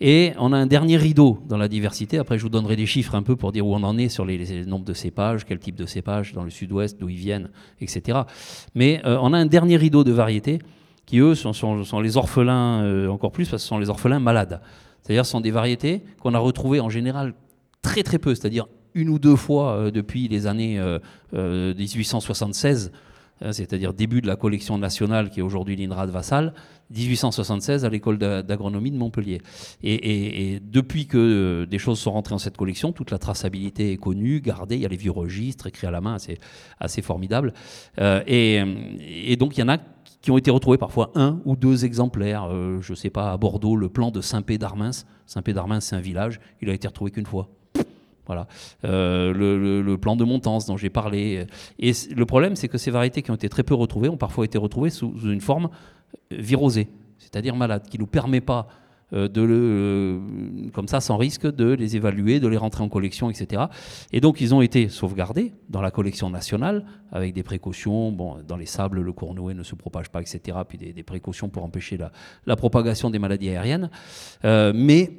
Et 0.00 0.32
on 0.38 0.52
a 0.52 0.56
un 0.56 0.66
dernier 0.66 0.96
rideau 0.96 1.40
dans 1.46 1.58
la 1.58 1.68
diversité. 1.68 2.16
Après, 2.16 2.38
je 2.38 2.42
vous 2.42 2.48
donnerai 2.48 2.76
des 2.76 2.86
chiffres 2.86 3.16
un 3.16 3.22
peu 3.22 3.36
pour 3.36 3.52
dire 3.52 3.66
où 3.66 3.74
on 3.74 3.82
en 3.82 3.98
est 3.98 4.08
sur 4.08 4.24
les, 4.24 4.64
nombres 4.64 4.86
de 4.86 4.94
cépages, 4.94 5.44
quel 5.44 5.58
type 5.58 5.76
de 5.76 5.84
cépages 5.84 6.32
dans 6.32 6.44
le 6.44 6.50
sud-ouest, 6.50 6.98
d'où 6.98 7.10
ils 7.10 7.16
viennent, 7.16 7.50
etc. 7.80 8.20
Mais 8.74 9.02
euh, 9.04 9.18
on 9.20 9.34
a 9.34 9.38
un 9.38 9.46
dernier 9.46 9.76
rideau 9.76 10.02
de 10.04 10.12
variétés 10.12 10.60
qui, 11.10 11.18
eux, 11.18 11.34
sont, 11.34 12.00
les 12.00 12.16
orphelins 12.16 12.84
euh, 12.84 13.08
encore 13.08 13.32
plus, 13.32 13.48
parce 13.48 13.62
que 13.62 13.64
ce 13.64 13.68
sont 13.68 13.78
les 13.80 13.90
orphelins 13.90 14.20
malades. 14.20 14.60
C'est-à-dire 15.02 15.26
ce 15.26 15.32
sont 15.32 15.40
des 15.40 15.50
variétés 15.50 16.04
qu'on 16.20 16.34
a 16.34 16.38
retrouvées 16.38 16.78
en 16.78 16.88
général 16.88 17.34
très 17.82 18.04
très 18.04 18.20
peu, 18.20 18.32
c'est-à-dire 18.32 18.66
une 18.94 19.08
ou 19.08 19.18
deux 19.18 19.34
fois 19.34 19.72
euh, 19.72 19.90
depuis 19.90 20.28
les 20.28 20.46
années 20.46 20.80
1876, 21.32 22.92
euh, 22.92 23.44
euh, 23.44 23.48
hein, 23.48 23.52
c'est-à-dire 23.52 23.92
début 23.92 24.20
de 24.20 24.28
la 24.28 24.36
collection 24.36 24.78
nationale 24.78 25.30
qui 25.30 25.40
est 25.40 25.42
aujourd'hui 25.42 25.74
l'INRAD 25.74 26.10
Vassal, 26.10 26.54
1876 26.90 27.84
à 27.84 27.88
l'école 27.88 28.18
d'agronomie 28.18 28.92
de 28.92 28.96
Montpellier. 28.96 29.40
Et, 29.82 30.60
depuis 30.62 31.06
que 31.06 31.64
des 31.64 31.78
choses 31.78 31.98
sont 31.98 32.12
rentrées 32.12 32.34
dans 32.34 32.38
cette 32.38 32.56
collection, 32.56 32.92
toute 32.92 33.10
la 33.10 33.18
traçabilité 33.18 33.92
est 33.92 33.96
connue, 33.96 34.40
gardée, 34.40 34.76
il 34.76 34.82
y 34.82 34.86
a 34.86 34.88
les 34.88 34.96
vieux 34.96 35.10
registres 35.10 35.66
écrits 35.66 35.88
à 35.88 35.90
la 35.90 36.00
main, 36.00 36.18
c'est 36.18 36.38
assez 36.78 37.02
formidable. 37.02 37.52
et, 37.98 39.36
donc 39.38 39.56
il 39.56 39.60
y 39.60 39.62
en 39.64 39.68
a 39.68 39.78
qui 40.22 40.30
ont 40.30 40.38
été 40.38 40.50
retrouvés 40.50 40.78
parfois 40.78 41.10
un 41.14 41.40
ou 41.44 41.56
deux 41.56 41.84
exemplaires. 41.84 42.48
je 42.80 42.90
ne 42.90 42.96
sais 42.96 43.10
pas, 43.10 43.32
à 43.32 43.36
Bordeaux, 43.36 43.76
le 43.76 43.88
plan 43.88 44.10
de 44.10 44.20
Saint-Pé-d'Armins. 44.20 45.04
Saint-Pé-d'Armins, 45.26 45.80
c'est 45.80 45.96
un 45.96 46.00
village, 46.00 46.40
il 46.60 46.68
a 46.68 46.74
été 46.74 46.86
retrouvé 46.86 47.10
qu'une 47.10 47.26
fois. 47.26 47.48
Voilà. 48.30 48.46
Euh, 48.84 49.32
le, 49.82 49.98
plan 49.98 50.14
de 50.14 50.22
montance 50.22 50.64
dont 50.64 50.76
j'ai 50.76 50.88
parlé. 50.88 51.46
Et 51.80 51.90
le 52.14 52.26
problème, 52.26 52.54
c'est 52.54 52.68
que 52.68 52.78
ces 52.78 52.92
variétés 52.92 53.22
qui 53.22 53.32
ont 53.32 53.34
été 53.34 53.48
très 53.48 53.64
peu 53.64 53.74
retrouvées 53.74 54.08
ont 54.08 54.16
parfois 54.16 54.44
été 54.44 54.56
retrouvées 54.56 54.90
sous, 54.90 55.12
une 55.24 55.40
forme 55.40 55.68
euh, 56.32 56.36
virosée, 56.38 56.88
c'est-à-dire 57.18 57.56
malade, 57.56 57.88
qui 57.90 57.96
ne 57.96 58.02
nous 58.02 58.06
permet 58.06 58.40
pas 58.40 58.68
euh, 58.68 58.72
de 59.12 59.42
le, 59.42 60.20
comme 60.72 60.88
ça, 60.88 61.00
sans 61.00 61.16
risque, 61.16 61.46
de 61.46 61.72
les 61.72 61.96
évaluer, 61.96 62.40
de 62.40 62.48
les 62.48 62.56
rentrer 62.56 62.84
en 62.84 62.88
collection, 62.88 63.30
etc. 63.30 63.64
Et 64.12 64.20
donc, 64.20 64.40
ils 64.40 64.54
ont 64.54 64.62
été 64.62 64.88
sauvegardés 64.88 65.52
dans 65.68 65.82
la 65.82 65.90
collection 65.90 66.30
nationale, 66.30 66.84
avec 67.12 67.34
des 67.34 67.42
précautions. 67.42 68.12
Bon, 68.12 68.38
dans 68.46 68.56
les 68.56 68.66
sables, 68.66 69.00
le 69.00 69.12
cournouet 69.12 69.54
ne 69.54 69.62
se 69.62 69.74
propage 69.74 70.10
pas, 70.10 70.20
etc. 70.20 70.58
Puis 70.68 70.78
des, 70.78 71.02
précautions 71.02 71.48
pour 71.48 71.64
empêcher 71.64 71.98
la, 72.46 72.56
propagation 72.56 73.10
des 73.10 73.18
maladies 73.18 73.50
aériennes. 73.50 73.90
mais 74.44 75.10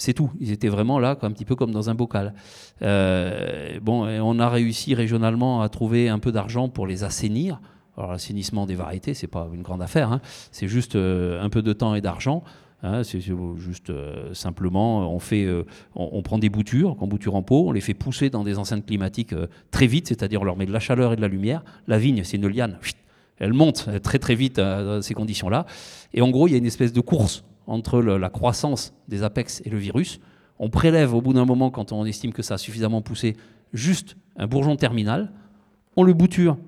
c'est 0.00 0.14
tout. 0.14 0.30
Ils 0.40 0.50
étaient 0.50 0.68
vraiment 0.68 0.98
là, 0.98 1.16
un 1.20 1.30
petit 1.30 1.44
peu 1.44 1.54
comme 1.54 1.72
dans 1.72 1.90
un 1.90 1.94
bocal. 1.94 2.32
Euh, 2.80 3.78
bon, 3.80 4.06
on 4.06 4.38
a 4.38 4.48
réussi 4.48 4.94
régionalement 4.94 5.60
à 5.60 5.68
trouver 5.68 6.08
un 6.08 6.18
peu 6.18 6.32
d'argent 6.32 6.68
pour 6.68 6.86
les 6.86 7.04
assainir. 7.04 7.60
L'assainissement 7.98 8.64
des 8.64 8.76
variétés, 8.76 9.12
c'est 9.12 9.26
pas 9.26 9.46
une 9.52 9.60
grande 9.60 9.82
affaire. 9.82 10.10
Hein. 10.10 10.22
C'est 10.52 10.68
juste 10.68 10.96
euh, 10.96 11.42
un 11.42 11.50
peu 11.50 11.60
de 11.60 11.74
temps 11.74 11.94
et 11.94 12.00
d'argent. 12.00 12.42
Hein. 12.82 13.02
c'est 13.04 13.20
juste 13.20 13.90
euh, 13.90 14.32
simplement, 14.34 15.14
on 15.14 15.18
fait, 15.18 15.46
on, 15.94 16.22
prend 16.22 16.38
des 16.38 16.48
boutures, 16.48 16.96
qu'on 16.96 17.06
bouture 17.06 17.34
en 17.34 17.42
pot, 17.42 17.68
on 17.68 17.72
les 17.72 17.80
fait 17.80 17.94
pousser 17.94 18.30
dans 18.30 18.44
des 18.44 18.58
enceintes 18.58 18.86
climatiques 18.86 19.34
très 19.70 19.86
vite, 19.86 20.08
c'est-à-dire 20.08 20.40
on 20.40 20.44
leur 20.44 20.56
met 20.56 20.66
de 20.66 20.72
la 20.72 20.80
chaleur 20.80 21.12
et 21.12 21.16
de 21.16 21.20
la 21.20 21.28
lumière. 21.28 21.62
La 21.86 21.98
vigne, 21.98 22.22
c'est 22.24 22.36
une 22.36 22.48
liane, 22.48 22.78
elle 23.38 23.54
monte 23.54 23.88
très 24.02 24.18
très 24.18 24.34
vite 24.34 24.56
dans 24.56 25.02
ces 25.02 25.14
conditions-là. 25.14 25.66
Et 26.12 26.20
en 26.20 26.28
gros, 26.28 26.46
il 26.46 26.52
y 26.52 26.54
a 26.54 26.58
une 26.58 26.66
espèce 26.66 26.92
de 26.92 27.00
course 27.00 27.42
entre 27.66 28.00
la 28.00 28.28
croissance 28.28 28.94
des 29.08 29.22
apex 29.22 29.62
et 29.64 29.70
le 29.70 29.78
virus. 29.78 30.20
On 30.58 30.68
prélève 30.68 31.14
au 31.14 31.22
bout 31.22 31.32
d'un 31.32 31.46
moment, 31.46 31.70
quand 31.70 31.90
on 31.90 32.04
estime 32.04 32.32
que 32.32 32.42
ça 32.42 32.54
a 32.54 32.58
suffisamment 32.58 33.00
poussé, 33.00 33.36
juste 33.72 34.16
un 34.36 34.46
bourgeon 34.46 34.76
terminal. 34.76 35.32
On 35.96 36.02
le 36.02 36.12
bouture 36.12 36.58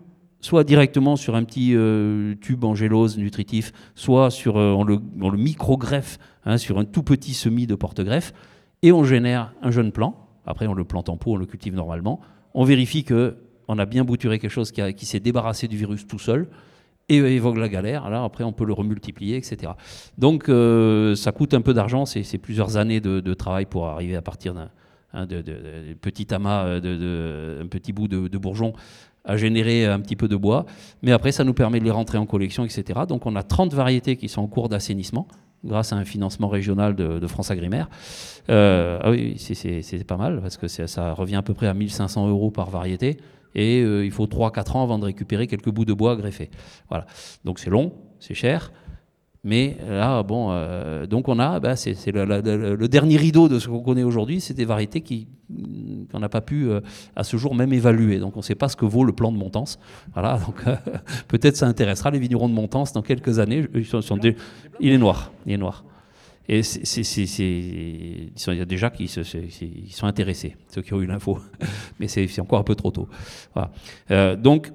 soit 0.43 0.65
directement 0.65 1.17
sur 1.17 1.35
un 1.35 1.45
petit 1.45 1.75
euh, 1.75 2.35
tube 2.43 2.63
angélose 2.65 3.17
nutritif, 3.17 3.73
soit 3.95 4.31
sur, 4.31 4.59
euh, 4.59 4.73
on, 4.73 4.85
le, 4.85 5.01
micro-greffe 5.39 6.19
hein, 6.45 6.59
sur 6.59 6.79
un 6.79 6.85
tout 6.85 7.03
petit 7.03 7.33
semis 7.33 7.67
de 7.67 7.75
porte-greffe, 7.75 8.35
et 8.83 8.93
on 8.93 9.05
génère 9.05 9.55
un 9.63 9.71
jeune 9.71 9.93
plant. 9.93 10.29
Après, 10.45 10.67
on 10.67 10.75
le 10.75 10.85
plante 10.85 11.09
en 11.09 11.17
pot, 11.17 11.33
on 11.33 11.37
le 11.37 11.47
cultive 11.47 11.75
normalement. 11.75 12.21
On 12.53 12.65
vérifie 12.65 13.05
qu'on 13.05 13.79
a 13.79 13.87
bien 13.87 14.05
bouturé 14.05 14.39
quelque 14.39 14.51
chose 14.51 14.73
qui 14.73 15.07
s'est 15.07 15.21
débarrassé 15.21 15.69
du 15.69 15.77
virus 15.79 16.07
tout 16.07 16.19
seul 16.19 16.49
et 17.09 17.17
évoque 17.17 17.59
la 17.59 17.69
galère. 17.69 18.05
Alors 18.05 18.25
après, 18.25 18.45
on 18.45 18.53
peut 18.53 18.65
le 18.65 18.73
remultiplier, 18.73 19.37
etc. 19.37 19.73
Donc, 20.19 20.49
euh, 20.49 21.15
ça 21.15 21.33
coûte 21.33 21.55
un 21.55 21.61
peu 21.61 21.75
d'argent. 21.75 22.07
C'est 22.07 22.39
plusieurs 22.39 22.77
années 22.77 23.01
de, 23.01 23.35
travail 23.35 23.67
pour 23.67 23.87
arriver 23.87 24.17
à 24.17 24.23
partir 24.23 24.55
d'un 24.55 24.71
hein, 25.13 25.27
petit 26.01 26.33
amas, 26.35 26.65
euh, 26.65 26.81
de, 26.81 27.63
un 27.63 27.67
petit 27.67 27.93
bout 27.93 28.09
de, 28.09 28.39
bourgeon 28.39 28.73
à 29.25 29.37
générer 29.37 29.87
un 29.87 30.01
petit 30.01 30.17
peu 30.17 30.29
de 30.29 30.37
bois. 30.37 30.67
Mais 31.03 31.13
après, 31.13 31.33
ça 31.33 31.45
nous 31.45 31.55
permet 31.55 31.79
de 31.79 31.85
les 31.85 31.91
rentrer 31.91 32.19
en 32.19 32.27
collection, 32.27 32.65
etc. 32.65 33.01
Donc, 33.09 33.27
on 33.27 33.37
a 33.37 33.43
30 33.43 33.75
variétés 33.75 34.17
qui 34.17 34.29
sont 34.29 34.43
en 34.43 34.49
cours 34.49 34.69
d'assainissement 34.69 35.29
grâce 35.65 35.93
à 35.93 35.97
un 35.97 36.05
financement 36.05 36.49
régional 36.49 36.95
de, 36.95 37.27
France 37.27 37.51
Agrimaire. 37.51 37.89
Euh, 38.51 38.99
ah 39.03 39.11
oui, 39.11 39.37
c'est 39.39 40.05
pas 40.05 40.17
mal 40.17 40.41
parce 40.41 40.57
que 40.57 40.69
ça 40.69 41.13
revient 41.13 41.37
à 41.37 41.43
peu 41.43 41.55
près 41.55 41.69
à 41.69 41.75
1500 41.75 42.29
euros 42.29 42.51
par 42.51 42.71
variété 42.71 43.19
et 43.55 43.81
euh, 43.83 44.05
il 44.05 44.11
faut 44.11 44.27
3-4 44.27 44.77
ans 44.77 44.83
avant 44.83 44.99
de 44.99 45.05
récupérer 45.05 45.47
quelques 45.47 45.71
bouts 45.71 45.85
de 45.85 45.93
bois 45.93 46.17
greffés. 46.17 46.51
Voilà. 46.89 47.07
Donc 47.45 47.59
c'est 47.59 47.71
long, 47.71 47.93
c'est 48.19 48.35
cher. 48.35 48.73
Mais 49.45 49.77
là, 49.89 50.23
bon, 50.23 50.51
euh, 50.51 51.07
donc 51.07 51.29
on 51.29 51.41
a, 51.41 51.59
bah, 51.59 51.75
c'est 51.75 51.97
le, 52.07 52.87
dernier 52.87 53.17
rideau 53.17 53.49
de 53.49 53.59
ce 53.59 53.67
qu'on 53.69 53.81
connaît 53.81 54.05
aujourd'hui, 54.05 54.41
c'est 54.41 54.55
des 54.55 54.65
variétés 54.65 55.01
qui 55.01 55.29
qu'on 56.11 56.21
n'a 56.21 56.29
pas 56.29 56.41
pu 56.41 56.71
euh, 56.71 56.81
à 57.15 57.25
ce 57.25 57.37
jour 57.37 57.55
même 57.55 57.73
évaluer. 57.73 58.19
Donc 58.19 58.37
on 58.37 58.39
ne 58.41 58.45
sait 58.45 58.55
pas 58.55 58.69
ce 58.69 58.77
que 58.77 58.87
vaut 58.87 59.05
le 59.05 59.13
plan 59.13 59.33
de 59.33 59.37
Montance. 59.37 59.79
Voilà, 60.15 60.39
donc 60.47 60.63
peut-être 61.29 61.57
ça 61.57 61.67
intéressera 61.67 62.11
les 62.11 62.21
vignerons 62.21 62.49
de 62.49 62.55
Montance 62.55 62.93
dans 62.93 63.03
quelques 63.03 63.41
années. 63.41 63.67
Ils 63.75 63.85
sont, 63.85 64.01
il 64.81 64.93
est 64.93 64.99
noir, 64.99 65.33
il 65.45 65.55
est 65.55 65.59
noir. 65.59 65.85
Et 66.49 66.61
il 66.61 68.59
y 68.59 68.61
a 68.61 68.65
déjà 68.65 68.91
qui 68.91 69.09
sont 69.09 70.07
intéressés, 70.07 70.57
ceux 70.69 70.83
qui 70.83 70.93
ont 70.93 71.01
eu 71.01 71.07
l'info. 71.07 71.39
Mais 72.01 72.09
c'est 72.09 72.41
encore 72.41 72.59
un 72.59 72.65
peu 72.65 72.75
trop 72.75 72.91
tôt. 72.91 73.09
Euh, 74.11 74.37
donc, 74.37 74.73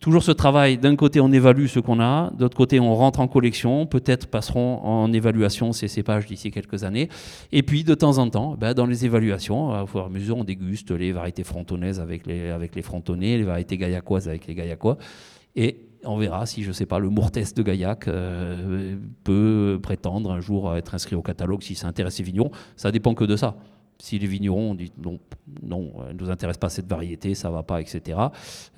toujours 0.00 0.22
ce 0.22 0.32
travail, 0.32 0.78
d'un 0.78 0.96
côté 0.96 1.20
on 1.20 1.30
évalue 1.30 1.66
ce 1.66 1.78
qu'on 1.78 2.00
a, 2.00 2.30
d'autre 2.30 2.56
côté 2.56 2.80
on 2.80 2.94
rentre 2.94 3.20
en 3.20 3.28
collection, 3.28 3.86
peut-être 3.86 4.26
passeront 4.26 4.80
en 4.82 5.12
évaluation 5.12 5.72
ces 5.72 5.88
cépages 5.88 6.26
d'ici 6.26 6.50
quelques 6.50 6.84
années, 6.84 7.08
et 7.52 7.62
puis 7.62 7.84
de 7.84 7.94
temps 7.94 8.18
en 8.18 8.28
temps, 8.28 8.56
ben, 8.58 8.74
dans 8.74 8.86
les 8.86 9.04
évaluations, 9.04 9.82
au 9.82 9.86
fur 9.86 10.00
et 10.00 10.04
à 10.04 10.08
mesure 10.08 10.38
on 10.38 10.44
déguste 10.44 10.90
les 10.90 11.12
variétés 11.12 11.44
frontonnaises 11.44 12.00
avec 12.00 12.26
les, 12.26 12.50
avec 12.50 12.74
les 12.74 12.82
les 12.82 13.42
variétés 13.44 13.76
gaillacoises 13.76 14.28
avec 14.28 14.46
les 14.46 14.54
gaillacois, 14.54 14.96
et 15.54 15.86
on 16.04 16.16
verra 16.16 16.46
si, 16.46 16.62
je 16.62 16.68
ne 16.68 16.72
sais 16.72 16.86
pas, 16.86 16.98
le 16.98 17.10
Mourtès 17.10 17.52
de 17.54 17.62
Gaillac 17.62 18.08
euh, 18.08 18.96
peut 19.24 19.78
prétendre 19.82 20.30
un 20.30 20.40
jour 20.40 20.74
être 20.74 20.94
inscrit 20.94 21.14
au 21.14 21.22
catalogue 21.22 21.62
si 21.62 21.74
ça 21.74 21.88
intéresse 21.88 22.18
les 22.18 22.24
vignerons. 22.24 22.50
Ça 22.76 22.90
dépend 22.90 23.14
que 23.14 23.24
de 23.24 23.36
ça 23.36 23.56
si 24.00 24.18
les 24.18 24.26
vignerons 24.26 24.74
disent 24.74 24.92
non, 25.02 25.18
non, 25.62 25.92
ne 26.08 26.18
nous 26.18 26.30
intéresse 26.30 26.56
pas 26.56 26.68
cette 26.68 26.86
variété, 26.86 27.34
ça 27.34 27.50
va 27.50 27.62
pas, 27.62 27.80
etc. 27.80 28.18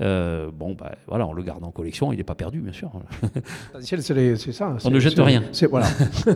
Euh, 0.01 0.51
bon, 0.53 0.75
ben 0.75 0.91
voilà, 1.07 1.27
on 1.27 1.33
le 1.33 1.43
garde 1.43 1.63
en 1.65 1.71
collection, 1.71 2.13
il 2.13 2.17
n'est 2.17 2.25
pas 2.25 2.35
perdu, 2.35 2.61
bien 2.61 2.73
sûr. 2.73 2.91
c'est 4.37 4.53
ça. 4.53 4.77
On 4.85 4.91
ne 4.91 4.99
jette 4.99 5.19
rien. 5.19 5.45
C'est 5.53 5.67
voilà. 5.67 5.87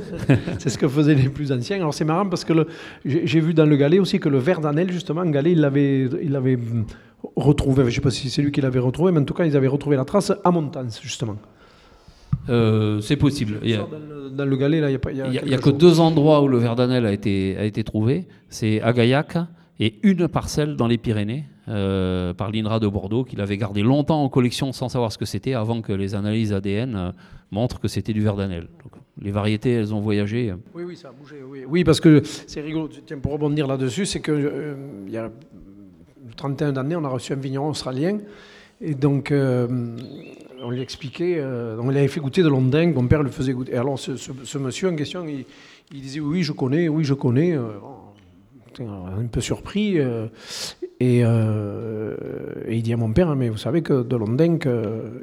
c'est 0.58 0.70
ce 0.70 0.78
que 0.78 0.88
faisaient 0.88 1.14
les 1.14 1.28
plus 1.28 1.52
anciens. 1.52 1.76
Alors 1.76 1.94
c'est 1.94 2.04
marrant 2.04 2.28
parce 2.28 2.44
que 2.44 2.52
j'ai 3.04 3.40
vu 3.40 3.54
dans 3.54 3.66
le 3.66 3.76
galet 3.76 3.98
aussi 3.98 4.20
que 4.20 4.28
le 4.28 4.38
verre 4.38 4.60
d'Anel, 4.60 4.92
justement, 4.92 5.24
galet, 5.26 5.52
il 5.52 5.60
l'avait, 5.60 6.08
il 6.22 6.32
l'avait 6.32 6.58
retrouvé. 7.34 7.82
Je 7.84 7.88
ne 7.88 7.94
sais 7.94 8.00
pas 8.00 8.10
si 8.10 8.30
c'est 8.30 8.42
lui 8.42 8.52
qui 8.52 8.60
l'avait 8.60 8.78
retrouvé, 8.78 9.12
mais 9.12 9.20
en 9.20 9.24
tout 9.24 9.34
cas, 9.34 9.44
ils 9.44 9.56
avaient 9.56 9.66
retrouvé 9.66 9.96
la 9.96 10.04
trace 10.04 10.32
à 10.44 10.50
Montance, 10.50 11.00
justement. 11.02 11.36
Euh, 12.48 13.00
c'est 13.00 13.16
possible. 13.16 13.58
Il 13.62 13.70
y 13.70 13.74
a, 13.74 13.86
dans, 14.30 14.44
le, 14.44 14.56
galet, 14.56 14.80
là, 14.80 14.90
il 14.90 14.98
n'y 15.14 15.54
a, 15.54 15.56
a, 15.56 15.60
que 15.60 15.70
deux 15.70 16.00
endroits 16.00 16.42
où 16.42 16.48
le 16.48 16.58
Verdanel 16.58 17.06
a 17.06 17.12
été, 17.12 17.56
a 17.58 17.64
été 17.64 17.84
trouvé. 17.84 18.26
C'est 18.48 18.80
à 18.82 18.92
Gaillac 18.92 19.36
et 19.80 19.98
une 20.02 20.28
parcelle 20.28 20.76
dans 20.76 20.86
les 20.86 20.98
Pyrénées, 20.98 21.44
euh, 21.68 22.32
par 22.32 22.50
l'INRA 22.50 22.78
de 22.80 22.88
Bordeaux, 22.88 23.24
qu'il 23.24 23.40
avait 23.40 23.56
gardé 23.56 23.82
longtemps 23.82 24.22
en 24.22 24.28
collection 24.28 24.72
sans 24.72 24.88
savoir 24.88 25.12
ce 25.12 25.18
que 25.18 25.24
c'était, 25.24 25.54
avant 25.54 25.82
que 25.82 25.92
les 25.92 26.14
analyses 26.14 26.52
ADN 26.52 26.94
euh, 26.94 27.12
montrent 27.50 27.80
que 27.80 27.88
c'était 27.88 28.12
du 28.12 28.22
Verdanel. 28.22 28.68
les 29.20 29.30
variétés, 29.30 29.72
elles 29.72 29.92
ont 29.92 30.00
voyagé. 30.00 30.54
Oui, 30.74 30.84
oui, 30.84 30.96
ça 30.96 31.08
a 31.08 31.12
bougé. 31.12 31.36
Oui, 31.46 31.64
oui 31.68 31.84
parce 31.84 32.00
que 32.00 32.22
c'est 32.24 32.60
rigolo. 32.60 32.88
Tiens, 33.04 33.18
pour 33.18 33.32
rebondir 33.32 33.66
là-dessus, 33.66 34.06
c'est 34.06 34.20
que 34.20 34.76
il 35.06 35.12
y 35.12 35.16
a 35.16 35.30
31 36.36 36.72
d'années, 36.72 36.96
on 36.96 37.04
a 37.04 37.08
reçu 37.08 37.32
un 37.32 37.36
vigneron 37.36 37.68
australien. 37.68 38.18
Et 38.80 38.94
donc, 38.94 39.32
on 40.62 40.70
lui 40.70 40.80
expliquait, 40.80 41.36
euh, 41.38 41.76
on 41.80 41.90
lui 41.90 41.98
avait 41.98 42.08
fait 42.08 42.20
goûter 42.20 42.42
de 42.42 42.48
l'onding, 42.48 42.94
mon 42.94 43.06
père 43.06 43.22
le 43.22 43.30
faisait 43.30 43.52
goûter. 43.52 43.74
Et 43.74 43.76
alors 43.76 43.98
ce, 43.98 44.58
monsieur 44.58 44.88
en 44.88 44.96
question, 44.96 45.24
il, 45.26 45.44
disait 46.00 46.20
oui, 46.20 46.42
je 46.42 46.52
connais, 46.52 46.88
oui, 46.88 47.04
je 47.04 47.14
connais. 47.14 47.56
Euh, 47.56 47.78
un 48.78 49.26
peu 49.26 49.40
surpris. 49.40 49.98
Euh, 49.98 50.26
et, 51.00 51.20
il 52.68 52.82
dit 52.82 52.92
à 52.92 52.96
mon 52.96 53.12
père, 53.12 53.34
mais 53.34 53.48
vous 53.48 53.56
savez 53.56 53.82
que 53.82 54.02
de 54.02 54.16
l'onding, 54.16 54.62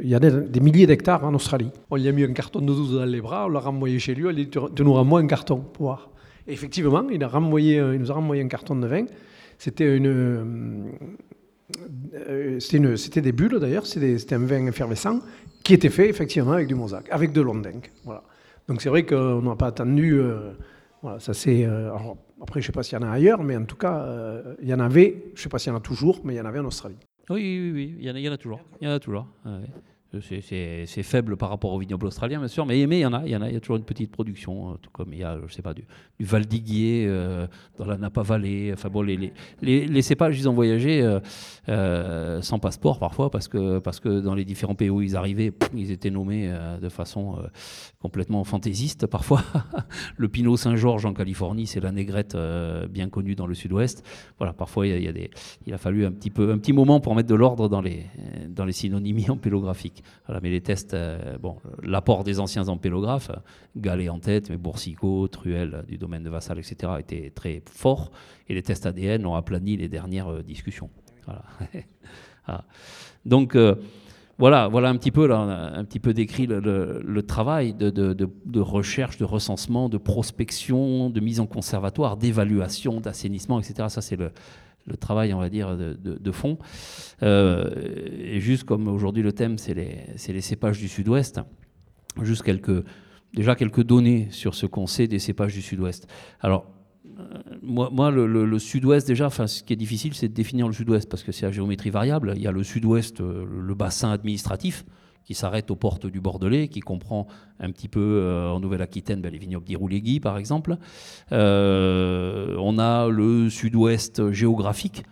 il 0.01 0.09
y 0.09 0.15
a 0.15 0.19
des, 0.19 0.59
milliers 0.59 0.87
d'hectares 0.87 1.23
en 1.23 1.33
Australie. 1.33 1.69
On 1.91 1.97
lui 1.97 2.07
a 2.07 2.11
mis 2.11 2.23
un 2.23 2.33
carton 2.33 2.61
de 2.61 2.65
12 2.65 2.95
dans 2.95 3.05
les 3.05 3.21
bras, 3.21 3.45
on 3.45 3.49
l'a 3.49 3.59
renvoyé 3.59 3.99
chez 3.99 4.15
lui, 4.15 4.27
il 4.29 4.35
dit, 4.35 4.49
tu 4.49 4.83
nous 4.83 4.93
renvoies 4.93 5.19
un 5.19 5.27
carton 5.27 5.59
pour 5.59 5.85
voir. 5.85 6.09
Et 6.47 6.53
effectivement, 6.53 7.07
il, 7.11 7.23
a 7.23 7.27
renvoyé, 7.27 7.75
il 7.77 7.99
nous 7.99 8.11
a 8.11 8.15
renvoyé 8.15 8.41
un 8.41 8.47
carton 8.47 8.75
de 8.75 8.87
vin. 8.87 9.05
C'était 9.57 9.95
une, 9.95 10.07
euh, 10.07 10.43
c'était 12.59 13.21
des 13.21 13.31
bulles 13.31 13.59
d'ailleurs, 13.59 13.85
c'était 13.85 14.35
un 14.35 14.45
vin 14.45 14.65
effervescent 14.67 15.19
qui 15.63 15.73
était 15.73 15.89
fait 15.89 16.09
effectivement 16.09 16.53
avec 16.53 16.67
du 16.67 16.75
mosaque, 16.75 17.07
avec 17.09 17.31
de 17.31 17.41
l'onding. 17.41 17.81
Voilà. 18.03 18.23
Donc 18.67 18.81
c'est 18.81 18.89
vrai 18.89 19.05
qu'on 19.05 19.41
n'a 19.41 19.55
pas 19.55 19.67
attendu. 19.67 20.13
Euh, 20.19 20.51
voilà, 21.01 21.19
ça 21.19 21.33
c'est. 21.33 21.65
Euh, 21.65 21.91
après, 22.41 22.61
je 22.61 22.65
ne 22.65 22.67
sais 22.67 22.71
pas 22.73 22.83
s'il 22.83 22.97
y 22.99 23.03
en 23.03 23.07
a 23.07 23.11
ailleurs, 23.11 23.43
mais 23.43 23.55
en 23.55 23.65
tout 23.65 23.77
cas, 23.77 24.05
il 24.61 24.67
y 24.67 24.73
en 24.73 24.79
avait. 24.79 25.23
Je 25.33 25.39
ne 25.39 25.43
sais 25.43 25.49
pas 25.49 25.59
s'il 25.59 25.71
y 25.71 25.75
en 25.75 25.77
a 25.77 25.81
toujours, 25.81 26.19
mais 26.23 26.33
il 26.33 26.37
y 26.37 26.41
en 26.41 26.45
avait 26.45 26.59
en 26.59 26.65
Australie. 26.65 26.97
Oui, 27.29 27.41
oui, 27.41 27.71
oui, 27.71 27.95
il 27.99 28.19
y 28.19 28.29
en 28.29 28.33
a 28.33 28.37
toujours. 28.37 28.59
Il 28.81 28.87
y 28.87 28.91
en 28.91 28.93
a 28.93 28.99
toujours. 28.99 29.27
C'est 30.21 31.03
faible 31.03 31.37
par 31.37 31.49
rapport 31.49 31.71
au 31.71 31.79
vignoble 31.79 32.05
australien, 32.05 32.37
bien 32.37 32.47
sûr, 32.47 32.67
mais, 32.67 32.79
il 32.79 32.99
y 32.99 33.05
en 33.05 33.13
a, 33.13 33.25
il 33.25 33.31
y 33.31 33.35
en 33.35 33.41
a, 33.41 33.49
il 33.49 33.53
y 33.53 33.57
a 33.57 33.59
toujours 33.59 33.77
une 33.77 33.83
petite 33.83 34.11
production, 34.11 34.71
euh, 34.71 34.75
tout 34.79 34.91
comme 34.91 35.11
il 35.11 35.19
y 35.19 35.23
a, 35.23 35.39
je 35.47 35.53
sais 35.53 35.63
pas, 35.63 35.73
du, 35.73 35.85
du 36.19 36.25
Valdiguier 36.25 37.05
euh, 37.07 37.47
dans 37.79 37.85
la 37.85 37.97
Napa 37.97 38.21
Valley. 38.21 38.71
Enfin 38.73 38.89
bon, 38.89 39.01
les, 39.01 39.33
les, 39.61 39.87
les, 39.87 40.01
cépages, 40.03 40.37
ils 40.37 40.47
ont 40.47 40.53
voyagé 40.53 41.01
euh, 41.69 42.41
sans 42.41 42.59
passeport 42.59 42.99
parfois 42.99 43.31
parce 43.31 43.47
que, 43.47 43.79
parce 43.79 43.99
que 43.99 44.19
dans 44.19 44.35
les 44.35 44.45
différents 44.45 44.75
pays 44.75 44.91
où 44.91 45.01
ils 45.01 45.15
arrivaient, 45.15 45.51
ils 45.73 45.89
étaient 45.89 46.11
nommés 46.11 46.53
de 46.79 46.89
façon 46.89 47.39
complètement 47.99 48.43
fantaisiste 48.43 49.07
parfois. 49.07 49.41
le 50.17 50.27
Pinot 50.27 50.57
Saint-Georges 50.57 51.05
en 51.05 51.13
Californie, 51.13 51.65
c'est 51.65 51.79
la 51.79 51.91
négrette 51.91 52.37
bien 52.89 53.09
connue 53.09 53.33
dans 53.33 53.47
le 53.47 53.55
sud-ouest. 53.55 54.05
Voilà, 54.37 54.53
parfois 54.53 54.85
il, 54.85 55.07
a, 55.71 55.73
a 55.73 55.77
fallu 55.77 56.05
un 56.05 56.11
petit, 56.11 56.29
peu, 56.29 56.51
un 56.51 56.59
petit 56.59 56.73
moment 56.73 56.99
pour 56.99 57.15
mettre 57.15 57.29
de 57.29 57.35
l'ordre 57.35 57.67
dans 57.67 57.81
les, 57.81 58.05
dans 58.47 58.65
les 58.65 58.73
synonymies 58.73 59.29
empélographiques 60.27 60.43
mais 60.43 60.49
les 60.49 60.61
tests, 60.61 60.93
euh, 60.93 61.37
bon, 61.37 61.57
l'apport 61.81 62.23
des 62.23 62.39
anciens 62.39 62.67
empélographes, 62.67 63.31
Gallet 63.75 64.09
en 64.09 64.19
tête, 64.19 64.49
mais 64.49 64.57
Boursicot, 64.57 65.27
Truel 65.27 65.73
euh, 65.73 65.83
du 65.83 65.97
domaine 65.97 66.23
de 66.23 66.29
Vassal, 66.29 66.59
etc., 66.59 66.93
était 66.99 67.31
très 67.33 67.61
fort. 67.65 68.11
Et 68.47 68.53
les 68.53 68.63
tests 68.63 68.85
ADN 68.85 69.25
ont 69.25 69.35
aplani 69.35 69.77
les 69.77 69.89
dernières 69.89 70.31
euh, 70.31 70.43
discussions. 70.43 70.89
Donc, 73.25 73.57
voilà, 74.37 74.67
voilà 74.67 74.89
un 74.89 74.97
petit 74.97 75.11
peu, 75.11 75.27
là, 75.27 75.39
un 75.39 75.85
petit 75.85 76.01
peu 76.01 76.13
décrit 76.13 76.45
le, 76.45 77.21
travail 77.21 77.73
de, 77.73 77.89
de, 77.89 78.59
recherche, 78.59 79.17
de 79.17 79.23
recensement, 79.23 79.87
de 79.87 79.97
prospection, 79.97 81.09
de 81.09 81.19
mise 81.21 81.39
en 81.39 81.45
conservatoire, 81.45 82.17
d'évaluation, 82.17 82.99
d'assainissement, 82.99 83.61
etc. 83.61 83.87
Ça, 83.87 84.01
c'est 84.01 84.17
le, 84.17 84.33
le 84.85 84.97
travail, 84.97 85.33
on 85.33 85.39
va 85.39 85.49
dire, 85.49 85.77
de, 85.77 86.31
fond. 86.31 86.57
Euh, 87.21 87.69
et 88.19 88.39
juste 88.39 88.63
comme 88.65 88.87
aujourd'hui 88.87 89.23
le 89.23 89.31
thème, 89.31 89.57
c'est 89.57 89.73
les, 89.73 90.41
cépages 90.41 90.79
du 90.79 90.87
sud-ouest, 90.87 91.39
juste 92.21 92.43
quelques, 92.43 92.83
déjà 93.33 93.55
quelques 93.55 93.83
données 93.83 94.27
sur 94.31 94.55
ce 94.55 94.65
qu'on 94.65 94.87
sait 94.87 95.07
des 95.07 95.19
cépages 95.19 95.53
du 95.53 95.61
sud-ouest. 95.61 96.07
Alors, 96.41 96.71
euh, 97.19 97.57
moi, 97.61 98.11
le, 98.11 98.59
sud-ouest, 98.59 99.07
déjà, 99.07 99.29
ce 99.29 99.63
qui 99.63 99.73
est 99.73 99.77
difficile, 99.77 100.13
c'est 100.13 100.27
de 100.27 100.33
définir 100.33 100.67
le 100.67 100.73
sud-ouest, 100.73 101.09
parce 101.09 101.23
que 101.23 101.31
c'est 101.31 101.45
à 101.45 101.51
géométrie 101.51 101.89
variable. 101.89 102.33
Il 102.35 102.41
y 102.41 102.47
a 102.47 102.51
le 102.51 102.63
sud-ouest, 102.63 103.21
euh, 103.21 103.45
le 103.45 103.75
bassin 103.75 104.11
administratif, 104.11 104.85
qui 105.25 105.33
s'arrête 105.33 105.71
aux 105.71 105.75
portes 105.75 106.05
du 106.05 106.19
Bordelais, 106.19 106.67
qui 106.67 106.79
comprend 106.79 107.27
un 107.59 107.71
petit 107.71 107.87
peu 107.87 107.99
euh, 107.99 108.49
en 108.49 108.59
Nouvelle-Aquitaine 108.59 109.21
ben, 109.21 109.31
les 109.31 109.37
vignobles 109.37 109.65
d'Irouléguy, 109.65 110.19
par 110.19 110.37
exemple. 110.37 110.77
Euh, 111.31 112.55
on 112.59 112.77
a 112.79 113.07
le 113.07 113.49
sud-ouest 113.49 114.31
géographique, 114.31 115.03